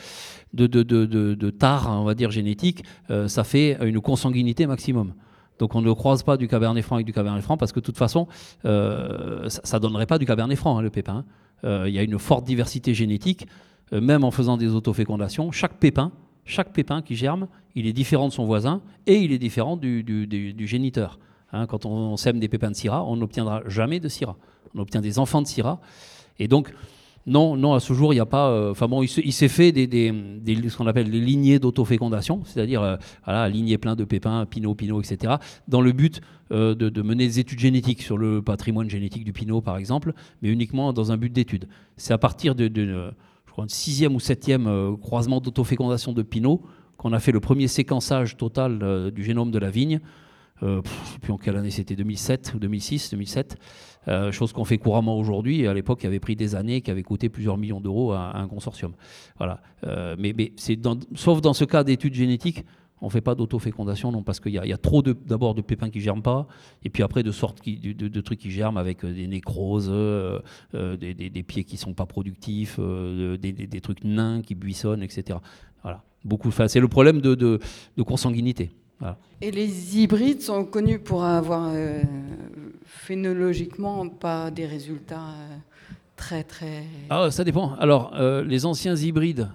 de, 0.54 0.68
de, 0.68 0.84
de, 1.06 1.50
tard, 1.50 1.90
on 1.90 2.04
va 2.04 2.16
dire 2.16 2.32
génétique, 2.32 2.84
euh, 3.10 3.28
ça 3.28 3.44
fait 3.44 3.78
une 3.82 4.02
consanguinité 4.02 4.68
maximum. 4.68 5.14
Donc 5.60 5.76
on 5.76 5.82
ne 5.82 5.94
croise 5.94 6.24
pas 6.24 6.38
du 6.38 6.48
Cabernet 6.48 6.84
Franc 6.84 6.96
avec 6.96 7.06
du 7.06 7.14
Cabernet 7.14 7.44
Franc 7.44 7.56
parce 7.56 7.72
que 7.72 7.80
de 7.80 7.86
toute 7.86 7.98
façon, 7.98 8.28
ça 8.64 8.70
ne 8.70 9.80
donnerait 9.80 10.08
pas 10.08 10.18
du 10.18 10.26
Cabernet 10.26 10.58
Franc, 10.58 10.80
hein, 10.80 10.82
le 10.82 10.90
pépin. 10.90 11.24
Il 11.64 11.90
y 11.90 12.00
a 12.00 12.02
une 12.02 12.18
forte 12.18 12.46
diversité 12.46 12.96
génétique, 12.96 13.46
même 13.92 14.24
en 14.24 14.32
faisant 14.32 14.58
des 14.58 14.74
autofécondations. 14.74 15.52
Chaque 15.52 15.76
pépin 15.76 16.12
chaque 16.52 16.74
pépin 16.74 17.02
qui 17.02 17.16
germe, 17.16 17.48
il 17.76 17.88
est 17.88 17.94
différent 17.94 18.28
de 18.28 18.34
son 18.34 18.46
voisin 18.46 18.82
et 19.08 19.16
il 19.16 19.32
est 19.32 19.40
différent 19.40 19.78
du, 19.78 20.68
géniteur. 20.68 21.20
Hein, 21.54 21.66
quand 21.66 21.86
on, 21.86 22.18
sème 22.18 22.40
des 22.40 22.48
pépins 22.48 22.72
de 22.72 22.76
syrah, 22.76 23.04
on 23.06 23.16
n'obtiendra 23.18 23.62
jamais 23.68 24.00
de 24.00 24.08
syrah. 24.08 24.38
On 24.76 24.80
obtient 24.80 25.02
des 25.02 25.20
enfants 25.20 25.42
de 25.42 25.48
syrah. 25.48 25.80
Et 26.40 26.48
donc, 26.48 26.74
Non, 27.28 27.56
non, 27.56 27.74
à 27.74 27.80
ce 27.80 27.94
jour, 27.94 28.14
il 28.14 28.16
n'y 28.16 28.22
a 28.22 28.26
pas. 28.26 28.50
Euh, 28.50 28.72
enfin 28.72 28.88
bon, 28.88 29.04
il 29.04 29.34
s'est 29.34 29.48
fait 29.48 29.72
des, 29.72 29.86
des, 29.86 30.12
ce 30.70 30.76
qu'on 30.76 30.88
appelle 30.88 31.10
les 31.10 31.20
lignées 31.20 31.60
d'autofécondation, 31.60 32.42
c'est-à-dire 32.46 32.82
euh, 32.82 32.96
voilà, 33.26 33.48
lignée 33.48 33.78
plein 33.78 33.96
de 33.96 34.04
pépins, 34.04 34.46
pinot, 34.48 34.74
pinot, 34.74 35.02
etc., 35.02 35.36
dans 35.68 35.82
le 35.82 35.92
but 35.92 36.22
euh, 36.52 36.74
de, 36.74 37.02
mener 37.04 37.28
des 37.28 37.40
études 37.40 37.60
génétiques 37.60 38.02
sur 38.02 38.18
le 38.18 38.42
patrimoine 38.42 38.90
génétique 38.90 39.24
du 39.24 39.34
pinot, 39.34 39.62
par 39.62 39.78
exemple, 39.78 40.14
mais 40.42 40.50
uniquement 40.50 40.94
dans 40.94 41.12
un 41.12 41.18
but 41.18 41.32
d'étude. 41.32 41.68
C'est 41.96 42.14
à 42.14 42.18
partir 42.18 42.56
de, 42.56 42.72
je 42.74 43.12
crois, 43.66 43.76
sixième 43.76 44.16
ou 44.16 44.20
septième 44.20 44.98
croisement 45.02 45.42
d'autofécondation 45.42 46.14
de 46.14 46.22
pinot 46.22 46.62
qu'on 46.98 47.14
a 47.14 47.20
fait 47.20 47.32
le 47.32 47.40
premier 47.40 47.68
séquençage 47.68 48.38
total 48.38 49.12
du 49.12 49.24
génome 49.24 49.52
de 49.52 49.58
la 49.58 49.72
vigne. 49.72 50.00
je 50.62 50.68
ne 50.68 50.82
sais 50.84 51.20
plus 51.20 51.34
en 51.34 51.38
quelle 51.38 51.58
année 51.58 51.72
c'était, 51.72 51.96
2007 51.96 52.54
ou 52.56 52.60
2006, 52.60 53.12
2007. 53.12 53.58
Euh, 54.08 54.32
chose 54.32 54.52
qu'on 54.52 54.66
fait 54.66 54.80
couramment 54.80 55.18
aujourd'hui, 55.18 55.68
à 55.68 55.74
l'époque 55.74 56.00
qui 56.00 56.08
avait 56.08 56.20
pris 56.20 56.36
des 56.36 56.56
années, 56.56 56.82
qui 56.82 56.90
avait 56.90 57.04
coûté 57.04 57.30
plusieurs 57.30 57.58
millions 57.58 57.80
d'euros 57.80 58.14
à, 58.14 58.36
un 58.36 58.48
consortium. 58.48 58.94
Voilà. 59.38 59.62
Euh, 59.86 60.16
mais, 60.18 60.34
mais 60.36 60.54
c'est 60.58 60.80
sauf 61.14 61.42
dans 61.42 61.54
ce 61.54 61.66
cas 61.66 61.84
d'études 61.84 62.16
génétiques, 62.16 62.66
on 63.02 63.08
ne 63.08 63.12
fait 63.12 63.22
pas 63.22 63.36
d'autofécondation, 63.36 64.12
non, 64.12 64.24
parce 64.24 64.40
qu'il 64.40 64.52
y, 64.52 64.68
y, 64.68 64.74
a 64.74 64.78
trop 64.78 65.02
d'abord 65.02 65.56
de, 65.56 65.62
pépins 65.62 65.90
qui 65.90 65.98
ne 65.98 66.04
germent 66.04 66.22
pas, 66.22 66.48
et 66.84 66.90
puis 66.90 67.04
après 67.04 67.24
de 67.24 67.32
sortes 67.32 67.60
qui, 67.62 67.78
de, 67.78 68.22
trucs 68.22 68.40
qui 68.40 68.52
germent 68.52 68.78
avec 68.78 69.04
euh, 69.04 69.14
des 69.14 69.28
nécroses, 69.28 69.90
des, 70.74 71.44
pieds 71.44 71.64
qui 71.64 71.76
ne 71.76 71.80
sont 71.80 71.94
pas 71.94 72.06
productifs, 72.06 72.80
des, 72.80 73.82
trucs 73.82 74.04
nains 74.04 74.42
qui 74.42 74.56
buissonnent, 74.56 75.04
etc. 75.04 75.40
Voilà. 75.82 76.04
Beaucoup. 76.24 76.52
c'est 76.52 76.80
le 76.80 76.88
problème 76.88 77.22
de, 77.22 77.60
consanguinité. 78.04 78.72
Et 79.42 79.50
les 79.50 79.98
hybrides 79.98 80.42
sont 80.42 80.64
connus 80.64 81.00
pour 81.00 81.24
avoir 81.24 81.72
phénologiquement 82.92 84.08
pas 84.10 84.52
des 84.52 84.66
résultats 84.66 85.30
euh, 85.30 85.56
très 86.16 86.44
très. 86.44 86.84
Ah, 87.10 87.32
ça 87.32 87.44
dépend. 87.44 87.74
Alors, 87.76 88.14
euh, 88.16 88.44
les 88.44 88.66
anciens 88.66 88.96
hybrides, 88.96 89.50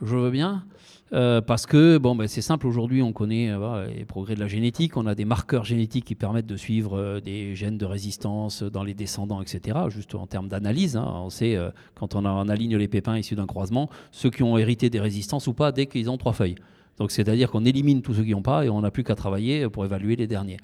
je 0.00 0.16
veux 0.16 0.30
bien. 0.30 0.64
Euh, 1.12 1.40
parce 1.40 1.66
que 1.66 1.98
bon, 1.98 2.14
ben, 2.14 2.26
c'est 2.26 2.42
simple, 2.42 2.66
aujourd'hui 2.66 3.02
on 3.02 3.12
connaît 3.12 3.50
les 3.94 4.04
progrès 4.04 4.34
de 4.34 4.40
la 4.40 4.48
génétique, 4.48 4.96
on 4.96 5.06
a 5.06 5.14
des 5.14 5.24
marqueurs 5.24 5.64
génétiques 5.64 6.06
qui 6.06 6.14
permettent 6.14 6.46
de 6.46 6.56
suivre 6.56 7.20
des 7.20 7.54
gènes 7.54 7.78
de 7.78 7.84
résistance 7.84 8.62
dans 8.62 8.82
les 8.82 8.94
descendants, 8.94 9.42
etc. 9.42 9.78
Juste 9.88 10.14
en 10.14 10.26
termes 10.26 10.48
d'analyse, 10.48 10.96
hein. 10.96 11.06
on 11.24 11.30
sait 11.30 11.58
quand 11.94 12.14
on, 12.14 12.24
aligne 12.48 12.76
les 12.76 12.88
pépins 12.88 13.18
issus 13.18 13.34
d'un 13.34 13.46
croisement, 13.46 13.90
ceux 14.10 14.30
qui 14.30 14.42
ont 14.42 14.56
hérité 14.56 14.90
des 14.90 15.00
résistances 15.00 15.46
ou 15.46 15.54
pas 15.54 15.70
dès 15.72 15.86
qu'ils 15.86 16.08
ont 16.08 16.16
trois 16.16 16.32
feuilles. 16.32 16.56
Donc 16.98 17.10
c'est-à-dire 17.10 17.50
qu'on 17.50 17.64
élimine 17.64 18.02
tous 18.02 18.14
ceux 18.14 18.24
qui 18.24 18.32
n'ont 18.32 18.42
pas 18.42 18.64
et 18.64 18.70
on 18.70 18.80
n'a 18.80 18.90
plus 18.90 19.04
qu'à 19.04 19.14
travailler 19.14 19.68
pour 19.68 19.84
évaluer 19.84 20.16
les 20.16 20.26
derniers. 20.26 20.58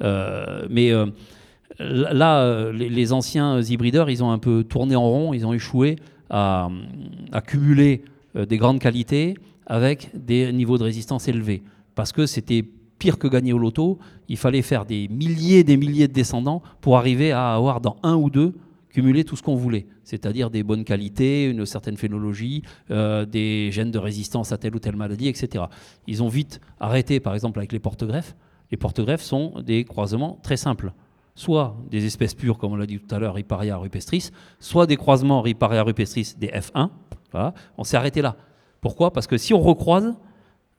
mais 0.00 0.92
là, 1.78 2.42
euh, 2.42 2.72
les, 2.72 3.12
anciens 3.12 3.60
hybrideurs, 3.60 4.10
ils 4.10 4.22
ont 4.22 4.30
un 4.30 4.38
peu 4.38 4.64
tourné 4.64 4.96
en 4.96 5.08
rond, 5.08 5.32
ils 5.32 5.46
ont 5.46 5.52
échoué 5.52 5.96
à, 6.30 6.68
cumuler 7.46 8.02
euh, 8.36 8.46
des 8.46 8.56
grandes 8.56 8.78
qualités 8.78 9.34
avec 9.72 10.10
des 10.12 10.52
niveaux 10.52 10.76
de 10.76 10.84
résistance 10.84 11.28
élevés. 11.28 11.62
Parce 11.94 12.12
que 12.12 12.26
c'était 12.26 12.62
pire 12.98 13.16
que 13.16 13.26
gagner 13.26 13.54
au 13.54 13.58
loto, 13.58 13.98
il 14.28 14.36
fallait 14.36 14.60
faire 14.60 14.84
des 14.84 15.08
milliers 15.08 15.60
et 15.60 15.64
des 15.64 15.78
milliers 15.78 16.08
de 16.08 16.12
descendants 16.12 16.62
pour 16.82 16.98
arriver 16.98 17.32
à 17.32 17.54
avoir 17.54 17.80
dans 17.80 17.96
un 18.02 18.14
ou 18.14 18.28
deux 18.28 18.52
cumuler 18.90 19.24
tout 19.24 19.34
ce 19.34 19.42
qu'on 19.42 19.56
voulait, 19.56 19.86
c'est-à-dire 20.04 20.50
des 20.50 20.62
bonnes 20.62 20.84
qualités, 20.84 21.46
une 21.46 21.64
certaine 21.64 21.96
phénologie, 21.96 22.60
euh, 22.90 23.24
des 23.24 23.72
gènes 23.72 23.90
de 23.90 23.98
résistance 23.98 24.52
à 24.52 24.58
telle 24.58 24.76
ou 24.76 24.78
telle 24.78 24.96
maladie, 24.96 25.28
etc. 25.28 25.64
Ils 26.06 26.22
ont 26.22 26.28
vite 26.28 26.60
arrêté, 26.78 27.18
par 27.18 27.32
exemple, 27.32 27.58
avec 27.58 27.72
les 27.72 27.78
porte-greffes. 27.78 28.36
Les 28.70 28.76
porte-greffes 28.76 29.22
sont 29.22 29.54
des 29.64 29.84
croisements 29.84 30.38
très 30.42 30.58
simples 30.58 30.92
soit 31.34 31.78
des 31.90 32.04
espèces 32.04 32.34
pures, 32.34 32.58
comme 32.58 32.72
on 32.72 32.76
l'a 32.76 32.84
dit 32.84 32.98
tout 32.98 33.14
à 33.14 33.18
l'heure, 33.18 33.32
Riparia 33.32 33.78
rupestris, 33.78 34.28
soit 34.60 34.86
des 34.86 34.96
croisements 34.96 35.40
Riparia 35.40 35.82
rupestris 35.82 36.34
des 36.36 36.48
F1. 36.48 36.90
Voilà. 37.32 37.54
On 37.78 37.84
s'est 37.84 37.96
arrêté 37.96 38.20
là. 38.20 38.36
Pourquoi? 38.82 39.12
Parce 39.12 39.26
que 39.26 39.38
si 39.38 39.54
on 39.54 39.60
recroise, 39.60 40.14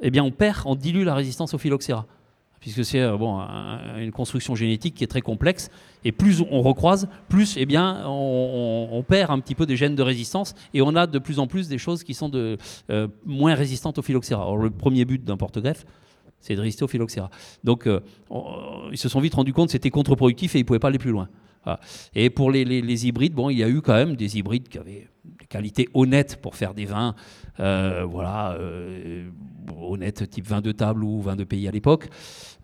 eh 0.01 0.11
bien 0.11 0.23
on 0.23 0.29
perd, 0.29 0.61
on 0.65 0.75
dilue 0.75 1.03
la 1.03 1.15
résistance 1.15 1.55
au 1.55 1.57
phylloxéra. 1.57 2.05
Puisque 2.59 2.85
c'est 2.85 2.99
euh, 2.99 3.17
une 3.97 4.11
construction 4.11 4.55
génétique 4.55 4.95
qui 4.95 5.03
est 5.03 5.07
très 5.07 5.21
complexe. 5.21 5.69
Et 6.05 6.11
plus 6.11 6.41
on 6.49 6.61
recroise, 6.61 7.09
plus 7.27 7.55
eh 7.57 7.65
bien, 7.65 8.03
on, 8.05 9.03
perd 9.05 9.31
un 9.31 9.39
petit 9.39 9.55
peu 9.55 9.65
des 9.65 9.75
gènes 9.75 9.95
de 9.95 10.03
résistance. 10.03 10.53
Et 10.73 10.81
on 10.81 10.95
a 10.95 11.07
de 11.07 11.19
plus 11.19 11.39
en 11.39 11.47
plus 11.47 11.67
des 11.67 11.77
choses 11.77 12.03
qui 12.03 12.13
sont 12.13 12.31
euh, 12.33 13.07
moins 13.25 13.55
résistantes 13.55 13.97
au 13.97 14.01
phylloxéra. 14.01 14.43
Alors, 14.43 14.57
le 14.57 14.69
premier 14.69 15.03
but 15.03 15.23
d'un 15.23 15.35
porte-greffe, 15.35 15.85
c'est 16.39 16.55
de 16.55 16.61
résister 16.61 16.85
au 16.85 16.87
phylloxéra. 16.87 17.29
Donc, 17.65 17.87
euh, 17.87 17.99
ils 18.91 18.97
se 18.97 19.09
sont 19.09 19.19
vite 19.19 19.33
rendus 19.33 19.53
compte 19.53 19.67
que 19.67 19.73
c'était 19.73 19.89
contre-productif 19.89 20.55
et 20.55 20.59
ils 20.59 20.63
ne 20.63 20.67
pouvaient 20.67 20.79
pas 20.79 20.89
aller 20.89 20.99
plus 20.99 21.11
loin. 21.11 21.27
Et 22.15 22.29
pour 22.29 22.51
les, 22.51 23.07
hybrides, 23.07 23.33
bon, 23.33 23.49
il 23.49 23.57
y 23.57 23.63
a 23.63 23.69
eu 23.69 23.81
quand 23.81 23.93
même 23.93 24.15
des 24.15 24.37
hybrides 24.37 24.67
qui 24.67 24.77
avaient 24.77 25.07
des 25.39 25.45
qualités 25.45 25.89
honnêtes 25.93 26.39
pour 26.41 26.55
faire 26.55 26.73
des 26.73 26.85
vins, 26.85 27.15
euh, 27.59 28.05
voilà, 28.07 28.53
euh, 28.53 29.29
honnêtes 29.79 30.29
type 30.29 30.45
vin 30.45 30.61
de 30.61 30.71
table 30.71 31.03
ou 31.03 31.21
vin 31.21 31.35
de 31.35 31.43
pays 31.43 31.67
à 31.67 31.71
l'époque, 31.71 32.09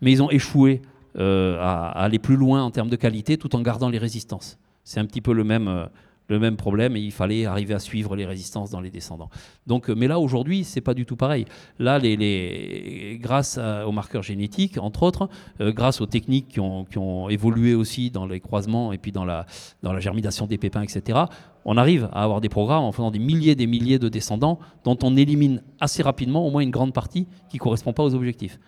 mais 0.00 0.12
ils 0.12 0.22
ont 0.22 0.30
échoué 0.30 0.82
à, 1.18 1.90
aller 2.02 2.18
plus 2.18 2.36
loin 2.36 2.62
en 2.62 2.70
termes 2.70 2.90
de 2.90 2.96
qualité 2.96 3.36
tout 3.36 3.56
en 3.56 3.62
gardant 3.62 3.88
les 3.88 3.98
résistances. 3.98 4.58
C'est 4.84 5.00
un 5.00 5.06
petit 5.06 5.20
peu 5.20 5.32
le 5.32 5.44
même 5.44 5.88
le 6.30 6.38
même 6.38 6.56
problème 6.56 6.96
il 6.96 7.12
fallait 7.12 7.44
arriver 7.44 7.74
à 7.74 7.78
suivre 7.78 8.16
les 8.16 8.24
résistances 8.24 8.70
dans 8.70 8.80
les 8.80 8.90
descendants. 8.90 9.28
Donc, 9.66 9.90
euh, 9.90 9.94
mais 9.94 10.06
là, 10.06 10.18
aujourd'hui, 10.18 10.64
c'est 10.64 10.80
pas 10.80 10.94
du 10.94 11.04
tout 11.04 11.16
pareil. 11.16 11.44
Là, 11.78 11.98
les, 11.98 13.18
grâce 13.20 13.58
aux 13.58 13.92
marqueurs 13.92 14.22
génétiques, 14.22 14.78
entre 14.78 15.02
autres, 15.02 15.28
euh, 15.60 15.72
grâce 15.72 16.00
aux 16.00 16.06
techniques 16.06 16.48
qui 16.48 16.60
ont, 16.60 17.28
évolué 17.28 17.74
aussi 17.74 18.10
dans 18.10 18.26
les 18.26 18.40
croisements 18.40 18.92
et 18.92 18.98
puis 18.98 19.12
dans 19.12 19.24
la, 19.24 19.44
dans 19.82 19.92
la 19.92 20.00
germination 20.00 20.46
des 20.46 20.58
pépins, 20.58 20.82
etc., 20.82 21.18
on 21.64 21.76
arrive 21.76 22.08
à 22.12 22.22
avoir 22.22 22.40
des 22.40 22.48
programmes 22.48 22.84
en 22.84 22.92
faisant 22.92 23.10
des 23.10 23.18
milliers 23.18 23.52
et 23.52 23.56
des 23.56 23.66
milliers 23.66 23.98
de 23.98 24.08
descendants 24.08 24.58
dont 24.84 24.96
on 25.02 25.16
élimine 25.16 25.62
assez 25.80 26.02
rapidement 26.02 26.46
au 26.46 26.50
moins 26.50 26.62
une 26.62 26.70
grande 26.70 26.94
partie 26.94 27.26
qui 27.50 27.56
ne 27.56 27.60
correspond 27.60 27.92
pas 27.92 28.04
aux 28.04 28.14
objectifs. 28.14 28.58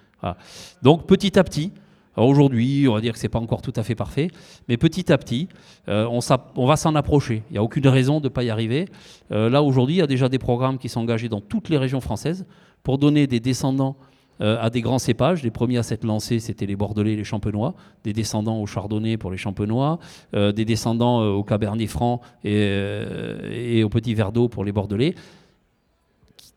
Donc 0.82 1.06
petit 1.06 1.39
à 1.39 1.44
petit, 1.44 1.72
aujourd'hui, 2.16 2.86
on 2.89 2.94
va 2.94 3.01
dire 3.01 3.12
que 3.12 3.18
ce 3.18 3.24
n'est 3.24 3.30
pas 3.30 3.39
encore 3.39 3.62
tout 3.62 3.72
à 3.76 3.82
fait 3.82 3.94
parfait, 3.94 4.28
mais 4.68 4.76
petit 4.76 5.12
à 5.12 5.18
petit, 5.18 5.48
euh, 5.89 6.06
on, 6.06 6.66
va 6.66 6.76
s'en 6.76 6.94
approcher. 6.94 7.43
Il 7.51 7.52
n'y 7.52 7.59
a 7.59 7.62
aucune 7.62 7.89
raison 7.89 8.20
de 8.20 8.24
ne 8.24 8.28
pas 8.28 8.44
y 8.44 8.51
arriver. 8.51 8.86
Euh, 9.30 9.48
là, 9.48 9.62
aujourd'hui, 9.62 9.97
il 9.97 9.98
y 9.98 10.02
a 10.02 10.06
déjà 10.06 10.28
des 10.28 10.39
programmes 10.39 10.78
qui 10.78 10.89
sont 10.89 11.01
engagés 11.01 11.28
dans 11.28 11.40
toutes 11.40 11.68
les 11.68 11.78
régions 11.78 12.01
françaises 12.01 12.44
pour 12.82 12.98
donner 12.98 13.26
des 13.26 13.40
descendants 13.40 13.97
euh, 14.40 14.59
à 14.60 14.68
des 14.68 14.82
grands 14.82 14.98
cépages. 14.98 15.43
Les 15.43 15.51
premiers 15.51 15.78
à 15.78 15.82
s'être 15.82 16.05
lancés, 16.05 16.39
c'était 16.39 16.66
les 16.66 16.76
Bordelais, 16.76 17.16
les 17.16 17.24
Champenois, 17.24 17.74
des 18.05 18.12
descendants 18.12 18.60
au 18.60 18.66
Chardonnay 18.66 19.16
pour 19.16 19.30
les 19.30 19.39
Champenois, 19.39 19.98
des 20.32 20.64
descendants 20.64 21.22
au 21.24 21.44
Cabernet 21.44 21.89
Franc 21.89 22.20
et, 22.44 22.98
et 23.51 23.84
au 23.84 23.89
Petit 23.89 24.14
Verdot 24.14 24.48
pour 24.48 24.64
les 24.64 24.72
Bordelais, 24.72 25.14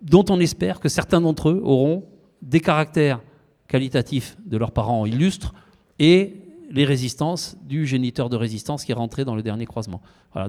dont 0.02 0.26
on 0.30 0.40
espère 0.40 0.80
que 0.80 0.90
certains 0.90 1.22
d'entre 1.22 1.50
eux 1.50 1.62
auront 1.64 2.04
des 2.42 2.60
caractères 2.60 3.20
qualitatif 3.68 4.38
de 4.46 4.58
leurs 4.58 4.72
parents 4.72 5.06
illustres 5.06 5.54
et 6.00 6.42
les 6.72 6.86
résistances 6.86 7.58
du 7.64 7.86
géniteur 7.86 8.30
de 8.30 8.36
résistance 8.36 8.86
qui 8.86 8.92
est 8.92 8.96
rentré 8.96 9.24
dans 9.26 9.36
le 9.36 9.44
dernier 9.44 9.66
croisement. 9.66 10.02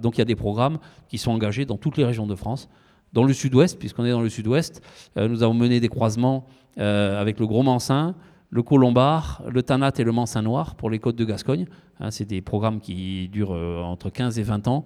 Donc 0.02 0.16
il 0.16 0.18
y 0.18 0.22
a 0.22 0.26
des 0.26 0.34
programmes 0.34 0.78
qui 1.09 1.18
sont 1.18 1.30
engagés 1.30 1.66
dans 1.66 1.76
toutes 1.76 1.97
les 1.98 2.05
régions 2.05 2.26
de 2.26 2.34
France. 2.34 2.68
Dans 3.12 3.24
le 3.24 3.32
sud-ouest, 3.32 3.78
puisqu'on 3.78 4.05
est 4.05 4.10
dans 4.10 4.20
le 4.20 4.28
sud-ouest, 4.28 4.82
euh, 5.16 5.28
nous 5.28 5.43
avons 5.43 5.55
mené 5.55 5.80
des 5.80 5.88
croisements 5.88 6.44
euh, 6.78 7.20
avec 7.20 7.40
le 7.40 7.47
Gros 7.47 7.62
Mansin, 7.62 8.14
le 8.51 8.62
Colombard, 8.62 9.43
le 9.48 9.62
Tanat 9.62 9.93
et 9.98 10.05
le 10.05 10.12
Mansin 10.12 10.43
Noir 10.43 10.74
pour 10.74 10.90
les 10.90 10.98
côtes 10.98 11.16
de 11.16 11.24
Gascogne. 11.24 11.66
Hein, 12.01 12.10
c'est 12.10 12.26
des 12.26 12.43
programmes 12.43 12.80
qui 12.80 13.28
durent 13.28 13.55
euh, 13.55 13.80
entre 13.80 14.10
15 14.10 14.38
et 14.38 14.43
20 14.43 14.68
ans, 14.68 14.84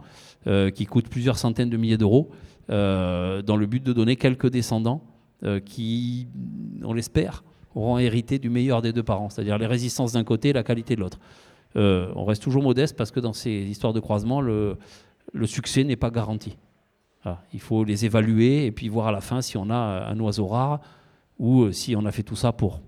qui 0.74 0.86
coûtent 0.86 1.08
plusieurs 1.08 1.36
centaines 1.36 1.68
de 1.68 1.76
milliers 1.76 1.98
d'euros, 1.98 2.30
dans 2.68 3.56
le 3.58 3.66
but 3.66 3.82
de 3.82 3.92
donner 3.92 4.16
quelques 4.16 4.48
descendants 4.48 5.02
qui, 5.66 6.28
on 6.82 6.94
l'espère, 6.94 7.44
auront 7.74 7.98
hérité 7.98 8.38
du 8.38 8.50
meilleur 8.50 8.82
des 8.82 8.92
deux 8.92 9.02
parents, 9.02 9.30
c'est-à-dire 9.30 9.58
les 9.58 9.66
résistances 9.66 10.12
d'un 10.12 10.24
côté 10.24 10.50
et 10.50 10.52
la 10.52 10.62
qualité 10.62 10.96
de 10.96 11.00
l'autre. 11.00 11.18
Euh, 11.76 12.12
on 12.16 12.24
reste 12.24 12.42
toujours 12.42 12.62
modeste 12.62 12.96
parce 12.96 13.10
que 13.10 13.20
dans 13.20 13.32
ces 13.32 13.50
histoires 13.50 13.92
de 13.92 14.00
croisement, 14.00 14.40
le, 14.40 14.76
succès 15.44 15.84
n'est 15.84 15.96
pas 15.96 16.10
garanti. 16.10 16.56
Il 17.52 17.60
faut 17.60 17.84
les 17.84 18.06
évaluer 18.06 18.64
et 18.64 18.72
puis 18.72 18.88
voir 18.88 19.08
à 19.08 19.12
la 19.12 19.20
fin 19.20 19.42
si 19.42 19.56
on 19.58 19.68
a 19.68 19.74
un 20.08 20.18
oiseau 20.20 20.46
rare 20.46 20.80
ou 21.38 21.64
euh, 21.64 21.72
si 21.72 21.94
on 21.94 22.06
a 22.06 22.12
fait 22.12 22.22
tout 22.22 22.36
ça 22.36 22.52
pour 22.52 22.80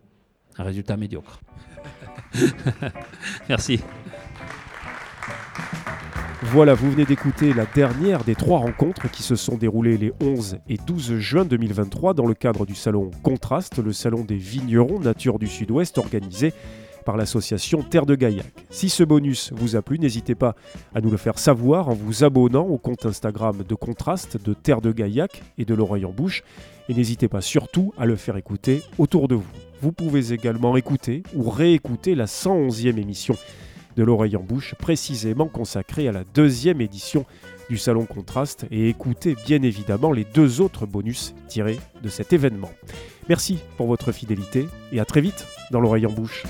un 0.59 0.65
résultat 0.65 0.97
médiocre. 0.97 1.41
Merci. 3.49 3.81
Voilà, 6.47 6.75
vous 6.75 6.91
venez 6.91 7.05
d'écouter 7.05 7.55
la 7.55 7.67
dernière 7.67 8.25
des 8.25 8.35
trois 8.35 8.59
rencontres 8.59 9.09
qui 9.09 9.23
se 9.23 9.37
sont 9.37 9.57
déroulées 9.57 9.97
les 9.97 10.13
11 10.21 10.59
et 10.69 10.77
12 10.77 11.19
juin 11.19 11.45
2023 11.45 12.15
dans 12.15 12.27
le 12.27 12.35
cadre 12.35 12.67
du 12.67 12.75
salon 12.75 13.13
Contraste, 13.23 13.79
le 13.79 13.93
salon 13.93 14.25
des 14.25 14.37
vignerons 14.37 14.99
nature 14.99 15.39
du 15.39 15.47
Sud-Ouest 15.47 15.99
organisé 15.99 16.53
par 17.07 17.17
l'association 17.17 17.83
Terre 17.83 18.07
de 18.07 18.17
Gaillac. 18.17 18.53
Si 18.71 18.89
ce 18.89 19.05
bonus 19.05 19.53
vous 19.55 19.77
a 19.77 19.83
plu, 19.83 20.01
n'hésitez 20.01 20.35
pas 20.35 20.57
à 20.97 21.01
nous 21.01 21.11
le 21.11 21.17
faire 21.17 21.39
savoir 21.39 21.89
en 21.89 21.95
vous 21.95 22.25
abonnant 22.25 22.67
au 22.67 22.77
compte 22.77 23.07
Instagram 23.07 23.63
de 23.67 23.75
Contraste 23.77 24.37
de 24.43 24.53
Terre 24.53 24.81
de 24.81 24.91
Gaillac 24.91 25.43
et 25.59 25.65
de 25.65 25.75
l'Oreille 25.75 26.05
en 26.05 26.13
Bouche. 26.13 26.43
Et 26.89 26.95
n'hésitez 26.95 27.29
pas 27.29 27.41
surtout 27.41 27.95
à 27.97 28.05
le 28.05 28.17
faire 28.17 28.37
écouter 28.37 28.83
autour 28.99 29.29
de 29.29 29.37
vous. 29.37 29.47
Vous 29.81 29.93
pouvez 29.93 30.33
également 30.33 30.77
écouter 30.77 31.23
ou 31.37 31.49
réécouter 31.49 32.17
la 32.17 32.27
111e 32.27 32.99
émission 32.99 33.37
de 33.97 34.03
l'oreille 34.03 34.37
en 34.37 34.43
bouche, 34.43 34.75
précisément 34.77 35.49
consacrée 35.49 36.09
à 36.09 36.13
la 36.13 36.25
deuxième 36.25 36.81
édition 36.81 37.25
du 37.69 37.79
Salon 37.79 38.07
Contraste 38.07 38.67
et 38.71 38.89
écoutez 38.89 39.37
bien 39.47 39.63
évidemment 39.63 40.13
les 40.13 40.25
deux 40.25 40.61
autres 40.61 40.87
bonus 40.87 41.35
tirés 41.49 41.79
de 42.03 42.09
cet 42.09 42.33
événement. 42.33 42.71
Merci 43.29 43.59
pour 43.77 43.87
votre 43.87 44.13
fidélité 44.13 44.69
et 44.93 45.01
à 45.01 45.05
très 45.05 45.21
vite 45.21 45.47
dans 45.71 45.81
l'oreille 45.81 46.07
en 46.07 46.13
bouche. 46.13 46.45